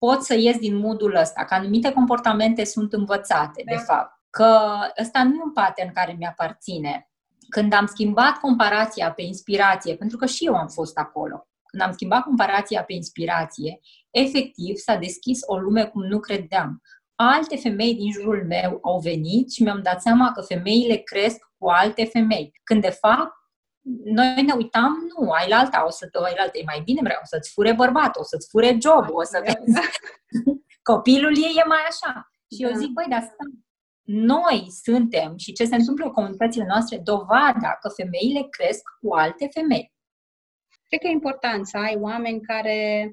pot 0.07 0.22
să 0.22 0.34
ies 0.34 0.59
din 0.59 0.76
modul 0.76 1.14
ăsta, 1.14 1.44
că 1.44 1.55
anumite 1.55 1.92
comportamente 1.92 2.64
sunt 2.64 2.92
învățate, 2.92 3.62
de 3.64 3.74
da. 3.74 3.94
fapt, 3.94 4.20
că 4.30 4.59
ăsta 5.01 5.24
nu 5.24 5.34
e 5.34 5.42
un 5.44 5.53
pattern 5.53 5.92
care 5.92 6.14
mi-aparține. 6.18 7.11
Când 7.48 7.72
am 7.72 7.86
schimbat 7.86 8.38
comparația 8.38 9.12
pe 9.12 9.22
inspirație, 9.22 9.94
pentru 9.96 10.16
că 10.16 10.26
și 10.26 10.46
eu 10.46 10.55
am 10.55 10.68
fost 10.68 10.98
acolo, 10.98 11.48
când 11.66 11.82
am 11.82 11.92
schimbat 11.92 12.22
comparația 12.22 12.84
pe 12.84 12.92
inspirație, 12.92 13.80
efectiv 14.11 14.76
s-a 14.76 14.96
deschis 14.96 15.40
o 15.46 15.57
lume 15.59 15.84
cum 15.84 16.07
nu 16.07 16.20
credeam. 16.20 16.82
Alte 17.14 17.57
femei 17.57 17.94
din 17.94 18.12
jurul 18.12 18.46
meu 18.46 18.78
au 18.82 18.98
venit 18.98 19.53
și 19.53 19.62
mi-am 19.62 19.82
dat 19.82 20.03
seama 20.03 20.32
că 20.32 20.40
femeile 20.40 20.96
cresc 20.96 21.38
cu 21.59 21.68
alte 21.68 22.05
femei. 22.05 22.53
Când 22.64 22.82
de 22.82 22.90
fapt 22.90 23.32
noi 24.05 24.43
ne 24.43 24.53
uitam, 24.53 24.93
nu, 25.16 25.31
ai 25.31 25.49
la 25.49 25.59
alta, 25.59 25.85
o 25.87 25.91
să 25.91 26.09
ai 26.12 26.35
la 26.37 26.43
alta, 26.43 26.59
e 26.59 26.62
mai 26.66 26.81
bine, 26.85 27.01
vreau 27.03 27.20
să-ți 27.22 27.53
fure 27.53 27.72
bărbat, 27.72 28.16
o 28.16 28.22
să-ți 28.22 28.49
fure 28.51 28.78
job, 28.81 29.07
o 29.11 29.22
să 29.22 29.43
vezi. 29.45 29.91
Copilul 30.91 31.37
ei 31.37 31.55
e 31.57 31.64
mai 31.66 31.85
așa. 31.89 32.31
Și 32.55 32.61
da. 32.62 32.68
eu 32.68 32.74
zic, 32.74 32.91
băi, 32.91 33.07
dar 33.09 33.18
asta, 33.18 33.45
noi 34.12 34.66
suntem 34.83 35.37
și 35.37 35.53
ce 35.53 35.64
se 35.64 35.74
întâmplă 35.74 36.05
în 36.05 36.12
comunitățile 36.12 36.64
noastre 36.64 36.99
dovada 36.99 37.78
că 37.81 37.89
femeile 37.89 38.47
cresc 38.51 38.83
cu 39.01 39.14
alte 39.14 39.49
femei. 39.53 39.93
Cred 40.89 41.01
că 41.01 41.07
e 41.07 41.11
important 41.11 41.66
să 41.66 41.76
ai 41.78 41.97
oameni 42.01 42.41
care 42.41 43.12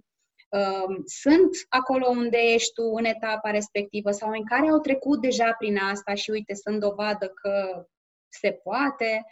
uh, 0.50 0.96
sunt 1.06 1.50
acolo 1.70 2.08
unde 2.10 2.38
ești 2.38 2.74
tu 2.74 2.84
în 2.84 3.06
etapa 3.06 3.50
respectivă 3.50 4.12
sau 4.12 4.30
în 4.30 4.46
care 4.46 4.70
au 4.70 4.80
trecut 4.80 5.22
deja 5.22 5.54
prin 5.58 5.78
asta 5.78 6.14
și 6.14 6.30
uite, 6.30 6.54
sunt 6.54 6.80
dovadă 6.80 7.28
că 7.28 7.86
se 8.30 8.52
poate 8.52 9.26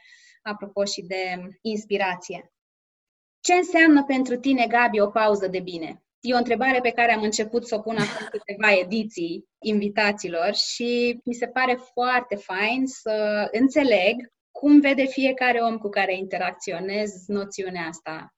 apropo 0.45 0.83
și 0.85 1.01
de 1.01 1.49
inspirație. 1.61 2.53
Ce 3.39 3.53
înseamnă 3.53 4.03
pentru 4.03 4.35
tine, 4.35 4.67
Gabi, 4.67 4.99
o 4.99 5.07
pauză 5.07 5.47
de 5.47 5.59
bine? 5.59 6.03
E 6.19 6.33
o 6.33 6.37
întrebare 6.37 6.79
pe 6.79 6.91
care 6.91 7.13
am 7.13 7.21
început 7.21 7.67
să 7.67 7.75
o 7.75 7.79
pun 7.79 7.97
acum 7.97 8.27
câteva 8.29 8.79
ediții 8.79 9.45
invitaților 9.63 10.53
și 10.53 11.21
mi 11.23 11.33
se 11.33 11.47
pare 11.47 11.79
foarte 11.93 12.35
fain 12.35 12.85
să 12.85 13.47
înțeleg 13.51 14.33
cum 14.51 14.79
vede 14.79 15.05
fiecare 15.05 15.59
om 15.59 15.77
cu 15.77 15.89
care 15.89 16.17
interacționez 16.17 17.11
noțiunea 17.27 17.87
asta. 17.87 18.35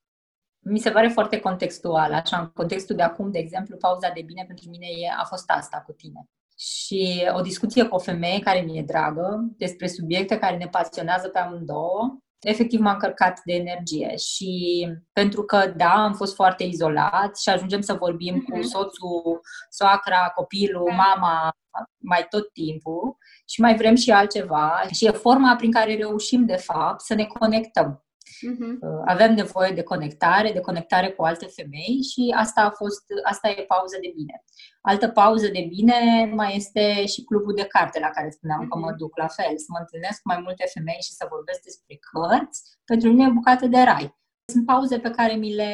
Mi 0.60 0.80
se 0.80 0.92
pare 0.92 1.08
foarte 1.08 1.40
contextual, 1.40 2.14
așa, 2.14 2.40
în 2.40 2.48
contextul 2.48 2.96
de 2.96 3.02
acum, 3.02 3.32
de 3.32 3.40
exemplu, 3.40 3.78
pauza 3.78 4.10
de 4.10 4.22
bine 4.22 4.44
pentru 4.48 4.70
mine 4.70 4.88
a 5.18 5.26
fost 5.26 5.50
asta 5.50 5.84
cu 5.86 5.92
tine 5.92 6.30
și 6.58 7.30
o 7.38 7.42
discuție 7.42 7.84
cu 7.84 7.96
o 7.96 8.00
femeie 8.00 8.40
care 8.40 8.60
mi-e 8.60 8.84
dragă 8.88 9.48
despre 9.58 9.88
subiecte 9.88 10.38
care 10.38 10.58
ne 10.58 10.68
pasionează 10.68 11.28
pe 11.28 11.40
amândouă 11.40 12.18
efectiv 12.40 12.80
m-a 12.80 12.92
încărcat 12.92 13.42
de 13.46 13.54
energie 13.54 14.16
și 14.16 14.88
pentru 15.14 15.44
că, 15.44 15.74
da, 15.76 15.94
am 15.94 16.14
fost 16.14 16.36
foarte 16.36 16.64
izolat 16.64 17.38
și 17.38 17.50
ajungem 17.50 17.82
să 17.82 17.94
vorbim 17.94 18.36
mm-hmm. 18.36 18.52
cu 18.52 18.58
mhm. 18.58 18.68
soțul, 18.68 19.42
soacra, 19.70 20.32
copilul, 20.36 20.88
da. 20.90 20.96
mama, 20.96 21.52
mai 21.98 22.26
tot 22.30 22.54
timpul 22.54 23.18
și 23.46 23.62
mai 23.62 23.76
vrem 23.76 23.96
și 23.96 24.12
altceva 24.12 24.82
și 24.92 25.06
e 25.06 25.12
forma 25.12 25.56
prin 25.56 25.72
care 25.72 25.96
reușim, 25.96 26.46
de 26.46 26.56
fapt, 26.56 27.02
să 27.02 27.14
ne 27.14 27.26
conectăm. 27.26 28.07
Uh-huh. 28.46 29.04
Avem 29.06 29.34
nevoie 29.34 29.72
de 29.72 29.84
conectare, 29.84 30.52
de 30.52 30.60
conectare 30.60 31.10
cu 31.10 31.24
alte 31.24 31.46
femei 31.46 32.00
și 32.12 32.34
asta 32.38 32.62
a 32.62 32.70
fost, 32.70 33.04
asta 33.24 33.50
e 33.50 33.72
pauză 33.76 33.98
de 34.02 34.12
bine. 34.16 34.44
Altă 34.82 35.08
pauză 35.08 35.48
de 35.48 35.66
bine 35.70 36.32
mai 36.34 36.56
este 36.56 37.06
și 37.06 37.24
clubul 37.24 37.54
de 37.54 37.66
carte 37.66 38.00
la 38.00 38.10
care 38.10 38.30
spuneam 38.30 38.64
uh-huh. 38.64 38.70
că 38.70 38.78
mă 38.78 38.90
mhm. 38.90 38.98
duc 38.98 39.18
la 39.18 39.28
fel, 39.28 39.54
să 39.58 39.66
mă 39.68 39.78
întâlnesc 39.80 40.22
cu 40.22 40.28
mai 40.28 40.40
multe 40.44 40.66
femei 40.74 41.02
și 41.08 41.18
să 41.20 41.28
vorbesc 41.30 41.62
despre 41.62 42.00
cărți. 42.10 42.62
Pentru 42.86 43.10
mine 43.10 43.24
e 43.24 43.28
o 43.28 43.34
bucată 43.40 43.66
de 43.68 43.82
rai. 43.82 44.16
Sunt 44.52 44.66
pauze 44.66 45.00
pe 45.00 45.10
care 45.10 45.34
mi 45.34 45.54
le 45.54 45.72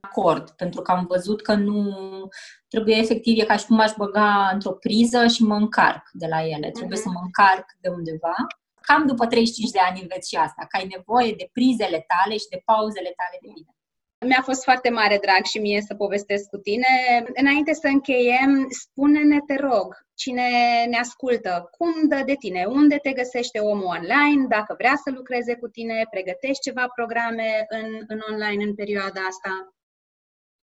acord, 0.00 0.50
pentru 0.50 0.82
că 0.82 0.92
am 0.92 1.06
văzut 1.08 1.42
că 1.42 1.54
nu 1.54 1.84
trebuie 2.68 2.96
efectiv, 2.96 3.38
e 3.38 3.44
ca 3.44 3.56
și 3.56 3.66
cum 3.66 3.78
aș 3.78 3.92
băga 3.96 4.50
într-o 4.52 4.72
priză 4.72 5.26
și 5.26 5.42
mă 5.42 5.54
încarc 5.54 6.02
de 6.12 6.26
la 6.26 6.46
ele. 6.46 6.70
Trebuie 6.70 6.98
uh-huh. 6.98 7.02
să 7.02 7.08
mă 7.08 7.20
încarc 7.22 7.66
de 7.80 7.88
undeva 7.88 8.34
cam 8.88 9.06
după 9.06 9.26
35 9.26 9.70
de 9.70 9.78
ani 9.88 10.00
înveți 10.00 10.28
și 10.28 10.36
asta, 10.36 10.62
că 10.68 10.76
ai 10.76 10.86
nevoie 10.96 11.32
de 11.40 11.48
prizele 11.52 12.00
tale 12.12 12.36
și 12.42 12.52
de 12.54 12.62
pauzele 12.64 13.12
tale 13.20 13.38
de 13.44 13.50
bine. 13.56 13.72
Mi-a 14.28 14.42
fost 14.42 14.62
foarte 14.62 14.90
mare 14.90 15.18
drag 15.26 15.44
și 15.44 15.58
mie 15.58 15.80
să 15.80 15.94
povestesc 15.94 16.48
cu 16.48 16.56
tine. 16.56 16.86
Înainte 17.34 17.72
să 17.72 17.86
încheiem, 17.86 18.66
spune-ne, 18.82 19.38
te 19.40 19.56
rog, 19.56 19.88
cine 20.14 20.48
ne 20.88 20.96
ascultă, 20.96 21.68
cum 21.70 22.08
dă 22.08 22.22
de 22.26 22.34
tine, 22.34 22.64
unde 22.64 22.96
te 22.96 23.12
găsește 23.12 23.58
omul 23.58 23.84
online, 23.84 24.46
dacă 24.48 24.74
vrea 24.78 24.94
să 25.04 25.10
lucreze 25.10 25.54
cu 25.56 25.68
tine, 25.68 26.06
pregătești 26.10 26.62
ceva 26.62 26.86
programe 26.94 27.66
în, 27.68 28.04
în 28.06 28.18
online 28.30 28.64
în 28.64 28.74
perioada 28.74 29.20
asta? 29.20 29.74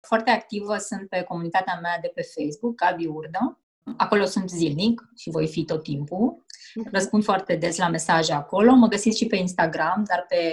Foarte 0.08 0.30
activă 0.30 0.78
sunt 0.78 1.10
pe 1.10 1.24
comunitatea 1.24 1.80
mea 1.82 1.98
de 2.02 2.12
pe 2.14 2.22
Facebook, 2.22 2.76
Gabi 2.76 3.06
Urdă. 3.06 3.60
Acolo 3.98 4.26
sunt 4.26 4.50
zilnic 4.50 5.02
și 5.18 5.30
voi 5.30 5.48
fi 5.48 5.66
tot 5.66 5.84
timpul. 5.84 6.46
Răspund 6.92 7.24
foarte 7.24 7.56
des 7.56 7.78
la 7.78 7.90
mesaje 7.90 8.34
acolo. 8.34 8.74
Mă 8.74 8.88
găsiți 8.88 9.18
și 9.18 9.26
pe 9.26 9.36
Instagram, 9.36 10.04
dar 10.08 10.26
pe, 10.28 10.44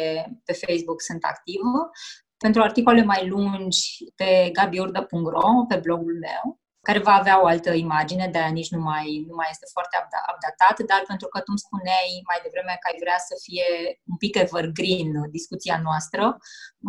pe 0.44 0.52
Facebook 0.52 1.00
sunt 1.00 1.24
activă. 1.24 1.90
Pentru 2.36 2.62
articole 2.62 3.02
mai 3.02 3.28
lungi, 3.28 4.04
pe 4.14 4.50
gabiurdă.ro, 4.52 5.64
pe 5.68 5.76
blogul 5.76 6.18
meu, 6.18 6.60
care 6.86 6.98
va 7.08 7.14
avea 7.18 7.36
o 7.42 7.46
altă 7.46 7.70
imagine, 7.72 8.28
de 8.32 8.38
aia 8.38 8.58
nici 8.60 8.74
nu 8.76 8.80
mai, 8.90 9.24
nu 9.28 9.34
mai 9.40 9.48
este 9.50 9.66
foarte 9.74 9.96
updatat, 10.32 10.76
dar 10.90 11.02
pentru 11.06 11.28
că 11.32 11.38
tu 11.38 11.50
îmi 11.54 11.64
spuneai 11.66 12.10
mai 12.30 12.38
devreme 12.44 12.74
că 12.80 12.86
ai 12.90 13.02
vrea 13.04 13.18
să 13.28 13.34
fie 13.46 13.68
un 14.12 14.16
pic 14.22 14.34
evergreen 14.44 15.10
discuția 15.38 15.76
noastră, 15.86 16.22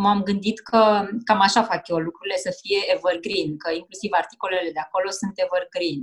m-am 0.02 0.20
gândit 0.30 0.58
că 0.70 0.82
cam 1.28 1.42
așa 1.48 1.62
fac 1.72 1.82
eu 1.88 2.00
lucrurile, 2.08 2.38
să 2.48 2.52
fie 2.62 2.80
evergreen, 2.96 3.52
că 3.64 3.70
inclusiv 3.72 4.12
articolele 4.24 4.70
de 4.78 4.84
acolo 4.88 5.10
sunt 5.20 5.36
evergreen. 5.46 6.02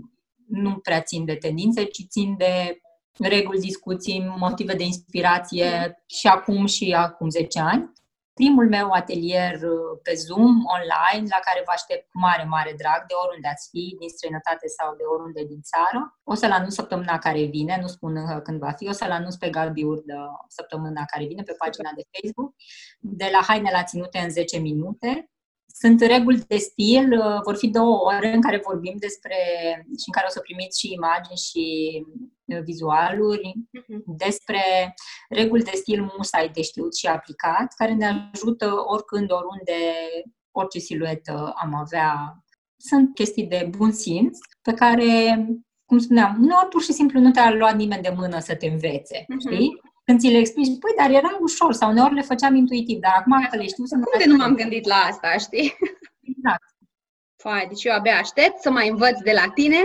Nu 0.65 0.73
prea 0.87 1.03
țin 1.09 1.23
de 1.31 1.37
tendințe, 1.45 1.83
ci 1.95 2.13
țin 2.15 2.31
de 2.37 2.53
reguli, 3.19 3.61
discuții, 3.61 4.35
motive 4.39 4.75
de 4.75 4.85
inspirație 4.85 6.03
și 6.07 6.27
acum 6.27 6.67
și 6.67 6.93
acum 6.93 7.29
10 7.29 7.61
ani. 7.61 7.93
Primul 8.35 8.69
meu 8.69 8.91
atelier 8.91 9.55
uh, 9.55 9.99
pe 10.03 10.15
Zoom, 10.15 10.55
online, 10.77 11.27
la 11.35 11.41
care 11.47 11.63
vă 11.65 11.73
aștept 11.75 12.05
cu 12.11 12.19
mare, 12.19 12.45
mare 12.45 12.75
drag, 12.77 13.01
de 13.07 13.15
oriunde 13.25 13.49
ați 13.49 13.69
fi, 13.73 13.97
din 14.01 14.09
străinătate 14.09 14.67
sau 14.79 14.89
de 14.99 15.05
oriunde 15.15 15.43
din 15.45 15.61
țară. 15.71 16.01
O 16.25 16.35
să-l 16.35 16.53
anunț 16.59 16.75
săptămâna 16.75 17.19
care 17.19 17.45
vine, 17.45 17.79
nu 17.81 17.87
spun 17.87 18.17
încă 18.17 18.41
când 18.47 18.59
va 18.59 18.71
fi, 18.71 18.89
o 18.89 18.93
să-l 18.93 19.11
anunț 19.11 19.35
pe 19.35 19.51
Gabi 19.51 19.85
Urdă 19.85 20.19
săptămâna 20.49 21.05
care 21.13 21.25
vine 21.27 21.43
pe 21.43 21.55
pagina 21.59 21.91
de 21.97 22.05
Facebook, 22.13 22.55
de 22.99 23.29
la 23.33 23.41
haine 23.49 23.71
la 23.73 23.85
ținute 23.85 24.19
în 24.19 24.31
10 24.31 24.59
minute. 24.59 25.11
Sunt 25.77 26.01
reguli 26.01 26.45
de 26.49 26.57
stil, 26.57 27.13
uh, 27.13 27.41
vor 27.45 27.57
fi 27.57 27.69
două 27.69 27.97
ore 28.05 28.33
în 28.35 28.41
care 28.41 28.63
vorbim 28.65 28.95
despre 28.99 29.37
și 29.77 30.07
în 30.07 30.13
care 30.13 30.27
o 30.29 30.31
să 30.31 30.41
primiți 30.41 30.79
și 30.81 30.93
imagini 30.93 31.37
și 31.37 31.67
uh, 32.45 32.63
vizualuri 32.65 33.53
uh-huh. 33.53 34.03
despre 34.17 34.95
reguli 35.29 35.63
de 35.63 35.71
stil 35.75 36.13
musai 36.17 36.49
de 36.49 36.63
știut 36.63 36.97
și 36.97 37.07
aplicat, 37.07 37.75
care 37.77 37.95
ne 37.95 38.31
ajută 38.33 38.75
oricând, 38.87 39.31
oriunde, 39.33 39.81
orice 40.51 40.79
siluetă 40.79 41.53
am 41.57 41.75
avea. 41.75 42.39
Sunt 42.77 43.15
chestii 43.15 43.47
de 43.47 43.69
bun 43.77 43.93
simț 43.93 44.39
pe 44.63 44.73
care, 44.73 45.47
cum 45.85 45.99
spuneam, 45.99 46.37
uneori 46.41 46.69
pur 46.69 46.83
și 46.83 46.93
simplu 46.93 47.21
nu 47.21 47.31
te-a 47.31 47.55
luat 47.55 47.77
nimeni 47.77 48.03
de 48.03 48.15
mână 48.17 48.39
să 48.39 48.55
te 48.55 48.67
învețe, 48.67 49.21
uh-huh. 49.21 49.53
știi? 49.53 49.81
Când 50.05 50.21
ți 50.21 50.29
le 50.29 50.39
explici, 50.39 50.79
păi, 50.79 50.95
dar 50.97 51.11
era 51.11 51.39
ușor 51.41 51.73
sau 51.73 51.91
uneori 51.91 52.15
le 52.15 52.21
făceam 52.21 52.55
intuitiv, 52.55 52.99
dar 52.99 53.13
acum 53.17 53.47
că 53.51 53.57
le 53.57 53.67
știu 53.67 53.85
să 53.85 53.95
Cum 53.95 54.19
de 54.19 54.25
nu 54.25 54.37
m-am 54.37 54.55
gândit 54.55 54.87
la 54.87 54.95
asta, 54.95 55.37
știi? 55.39 55.77
Exact. 56.21 56.63
Fai, 57.37 57.67
deci 57.67 57.85
eu 57.85 57.95
abia 57.95 58.19
aștept 58.19 58.61
să 58.61 58.71
mai 58.71 58.89
învăț 58.89 59.19
de 59.21 59.33
la 59.33 59.51
tine. 59.55 59.77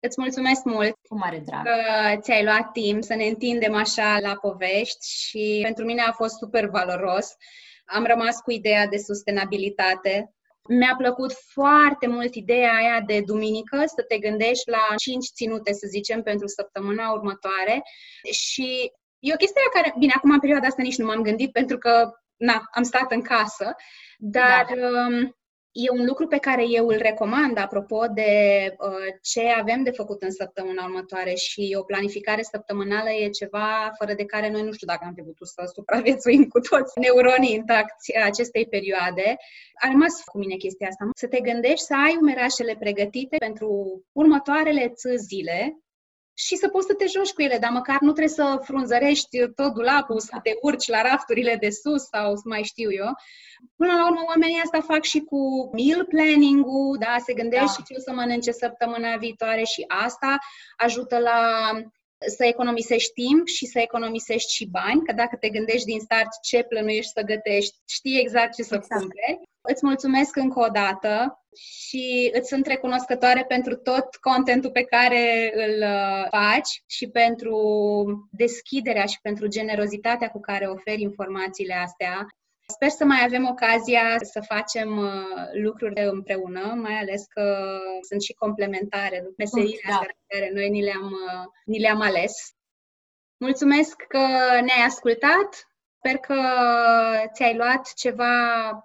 Îți 0.00 0.20
mulțumesc 0.20 0.64
mult 0.64 0.96
cu 1.08 1.16
mare 1.18 1.42
drag. 1.46 1.64
că 1.64 2.20
ți-ai 2.20 2.44
luat 2.44 2.72
timp 2.72 3.02
să 3.02 3.14
ne 3.14 3.26
întindem 3.26 3.74
așa 3.74 4.18
la 4.20 4.36
povești 4.36 5.06
și 5.26 5.60
pentru 5.62 5.84
mine 5.84 6.02
a 6.02 6.12
fost 6.12 6.36
super 6.36 6.66
valoros. 6.66 7.34
Am 7.84 8.04
rămas 8.04 8.40
cu 8.40 8.50
ideea 8.50 8.86
de 8.86 8.96
sustenabilitate. 8.96 10.34
Mi-a 10.68 10.94
plăcut 10.98 11.32
foarte 11.52 12.06
mult 12.06 12.34
ideea 12.34 12.74
aia 12.74 13.00
de 13.06 13.20
duminică, 13.20 13.82
să 13.86 14.04
te 14.08 14.18
gândești 14.18 14.70
la 14.70 14.94
5 14.96 15.26
ținute, 15.34 15.72
să 15.72 15.86
zicem, 15.88 16.22
pentru 16.22 16.46
săptămâna 16.46 17.10
următoare 17.10 17.82
și 18.30 18.92
E 19.18 19.32
o 19.32 19.36
chestie 19.36 19.60
la 19.64 19.80
care, 19.80 19.94
bine, 19.98 20.12
acum 20.16 20.30
în 20.30 20.40
perioada 20.40 20.66
asta 20.66 20.82
nici 20.82 20.98
nu 20.98 21.06
m-am 21.06 21.22
gândit 21.22 21.52
pentru 21.52 21.78
că, 21.78 22.10
na, 22.36 22.62
am 22.72 22.82
stat 22.82 23.12
în 23.12 23.22
casă, 23.22 23.74
dar 24.18 24.66
da. 24.74 24.88
um, 24.88 25.36
e 25.84 25.90
un 25.90 26.04
lucru 26.06 26.26
pe 26.26 26.38
care 26.38 26.64
eu 26.68 26.86
îl 26.86 26.96
recomand 26.96 27.58
apropo 27.58 28.06
de 28.14 28.30
uh, 28.78 29.08
ce 29.22 29.48
avem 29.48 29.82
de 29.82 29.90
făcut 29.90 30.22
în 30.22 30.30
săptămâna 30.30 30.84
următoare 30.84 31.34
și 31.34 31.76
o 31.78 31.82
planificare 31.82 32.42
săptămânală 32.42 33.10
e 33.10 33.28
ceva 33.28 33.92
fără 33.98 34.14
de 34.14 34.24
care 34.24 34.50
noi 34.50 34.62
nu 34.62 34.72
știu 34.72 34.86
dacă 34.86 35.04
am 35.04 35.12
fi 35.14 35.22
putut 35.22 35.48
să 35.48 35.70
supraviețuim 35.74 36.44
cu 36.44 36.60
toți 36.60 36.98
neuronii 36.98 37.54
intacți 37.54 38.16
acestei 38.16 38.66
perioade. 38.66 39.36
A 39.82 39.88
rămas 39.90 40.22
cu 40.24 40.38
mine 40.38 40.54
chestia 40.54 40.88
asta. 40.88 41.08
Să 41.14 41.26
te 41.26 41.40
gândești 41.40 41.84
să 41.84 41.94
ai 41.94 42.16
umerașele 42.20 42.76
pregătite 42.78 43.36
pentru 43.36 43.68
următoarele 44.12 44.92
zile, 45.16 45.78
și 46.38 46.56
să 46.56 46.68
poți 46.68 46.86
să 46.86 46.94
te 46.94 47.06
joci 47.06 47.32
cu 47.32 47.42
ele, 47.42 47.58
dar 47.58 47.70
măcar 47.70 48.00
nu 48.00 48.12
trebuie 48.12 48.34
să 48.34 48.60
frunzărești 48.62 49.48
tot 49.54 49.72
dulapul, 49.74 50.20
să 50.20 50.38
te 50.42 50.50
urci 50.62 50.88
la 50.88 51.02
rafturile 51.02 51.56
de 51.60 51.70
sus 51.70 52.02
sau 52.02 52.34
să 52.34 52.42
mai 52.44 52.62
știu 52.62 52.92
eu. 52.92 53.10
Până 53.76 53.92
la 53.92 54.06
urmă, 54.06 54.20
oamenii 54.26 54.60
asta 54.64 54.80
fac 54.80 55.02
și 55.02 55.20
cu 55.20 55.70
meal 55.72 56.04
planning-ul, 56.04 56.96
da, 56.98 57.16
se 57.24 57.32
gândește 57.34 57.78
da. 57.78 57.84
ce 57.86 57.94
o 57.96 58.00
să 58.00 58.12
mănânce 58.12 58.52
săptămâna 58.52 59.16
viitoare 59.16 59.62
și 59.62 59.84
asta 59.86 60.38
ajută 60.76 61.18
la 61.18 61.40
să 62.36 62.44
economisești 62.44 63.12
timp 63.12 63.46
și 63.46 63.66
să 63.66 63.78
economisești 63.78 64.54
și 64.54 64.66
bani, 64.66 65.02
că 65.02 65.12
dacă 65.12 65.36
te 65.36 65.48
gândești 65.48 65.86
din 65.86 66.00
start 66.00 66.28
ce 66.42 66.62
plănuiești 66.62 67.12
să 67.12 67.22
gătești, 67.22 67.76
știi 67.88 68.20
exact 68.20 68.54
ce 68.54 68.62
să 68.62 68.74
exact. 68.74 69.00
cumperi. 69.00 69.40
Îți 69.60 69.84
mulțumesc 69.84 70.36
încă 70.36 70.60
o 70.60 70.68
dată 70.68 71.42
și 71.58 72.30
îți 72.34 72.48
sunt 72.48 72.66
recunoscătoare 72.66 73.44
pentru 73.44 73.76
tot 73.76 74.14
contentul 74.20 74.70
pe 74.70 74.82
care 74.82 75.52
îl 75.54 75.82
uh, 75.82 76.26
faci 76.30 76.82
și 76.86 77.08
pentru 77.08 77.58
deschiderea 78.30 79.04
și 79.04 79.18
pentru 79.22 79.46
generozitatea 79.46 80.28
cu 80.28 80.40
care 80.40 80.66
oferi 80.66 81.02
informațiile 81.02 81.74
astea. 81.74 82.26
Sper 82.68 82.88
să 82.88 83.04
mai 83.04 83.24
avem 83.24 83.48
ocazia 83.48 84.18
să 84.22 84.40
facem 84.40 84.98
uh, 84.98 85.48
lucruri 85.52 86.04
împreună, 86.04 86.74
mai 86.74 86.94
ales 86.94 87.24
că 87.26 87.78
sunt 88.08 88.22
și 88.22 88.32
complementare 88.32 89.24
meseriile 89.36 89.80
da. 89.88 89.94
astea 89.94 90.16
pe 90.16 90.38
care 90.38 90.50
noi 90.54 90.68
ni 90.68 90.82
le-am, 90.82 91.04
uh, 91.04 91.44
ni 91.64 91.78
le-am 91.78 92.00
ales. 92.00 92.54
Mulțumesc 93.36 93.96
că 94.08 94.18
ne-ai 94.50 94.84
ascultat. 94.86 95.68
Sper 95.98 96.16
că 96.16 96.40
ți-ai 97.32 97.56
luat 97.56 97.92
ceva 97.94 98.34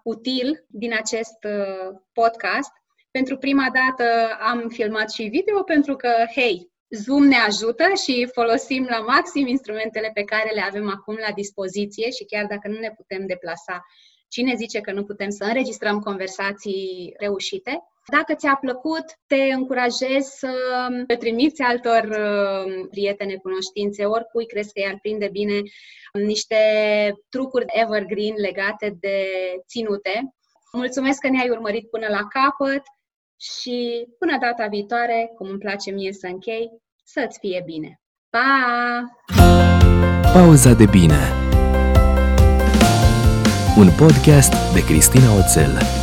util 0.03 0.65
din 0.67 0.93
acest 0.93 1.43
uh, 1.43 1.99
podcast. 2.13 2.71
Pentru 3.11 3.37
prima 3.37 3.67
dată 3.73 4.37
am 4.39 4.69
filmat 4.69 5.11
și 5.11 5.23
video 5.23 5.63
pentru 5.63 5.95
că, 5.95 6.11
hei, 6.35 6.70
Zoom 6.95 7.23
ne 7.23 7.35
ajută 7.35 7.83
și 8.03 8.29
folosim 8.33 8.87
la 8.89 8.99
maxim 8.99 9.47
instrumentele 9.47 10.11
pe 10.13 10.23
care 10.23 10.51
le 10.53 10.61
avem 10.61 10.89
acum 10.89 11.17
la 11.27 11.31
dispoziție 11.31 12.09
și 12.09 12.25
chiar 12.25 12.45
dacă 12.45 12.67
nu 12.67 12.79
ne 12.79 12.93
putem 12.95 13.25
deplasa, 13.25 13.85
cine 14.27 14.55
zice 14.55 14.81
că 14.81 14.91
nu 14.91 15.03
putem 15.03 15.29
să 15.29 15.43
înregistrăm 15.43 15.99
conversații 15.99 17.13
reușite? 17.17 17.79
Dacă 18.07 18.33
ți-a 18.33 18.55
plăcut, 18.55 19.05
te 19.27 19.35
încurajez 19.35 20.25
să 20.25 20.51
te 21.07 21.15
trimiți 21.15 21.61
altor 21.61 22.03
uh, 22.03 22.87
prietene, 22.89 23.35
cunoștințe, 23.35 24.05
oricui 24.05 24.45
crezi 24.45 24.73
că 24.73 24.79
i-ar 24.79 24.97
prinde 25.01 25.29
bine 25.31 25.61
niște 26.13 26.55
trucuri 27.29 27.65
evergreen 27.67 28.33
legate 28.37 28.97
de 28.99 29.25
ținute. 29.67 30.33
Mulțumesc 30.71 31.19
că 31.19 31.29
ne-ai 31.29 31.49
urmărit 31.49 31.89
până 31.89 32.07
la 32.07 32.27
capăt 32.27 32.81
și 33.41 34.07
până 34.19 34.37
data 34.37 34.67
viitoare, 34.67 35.31
cum 35.35 35.47
îmi 35.49 35.59
place 35.59 35.91
mie 35.91 36.13
să 36.13 36.27
închei, 36.27 36.69
să-ți 37.03 37.39
fie 37.39 37.61
bine! 37.65 38.01
Pa! 38.29 38.47
Pauza 40.33 40.73
de 40.73 40.85
bine 40.85 41.49
un 43.77 43.89
podcast 43.97 44.73
de 44.73 44.83
Cristina 44.85 45.35
Oțel. 45.37 46.00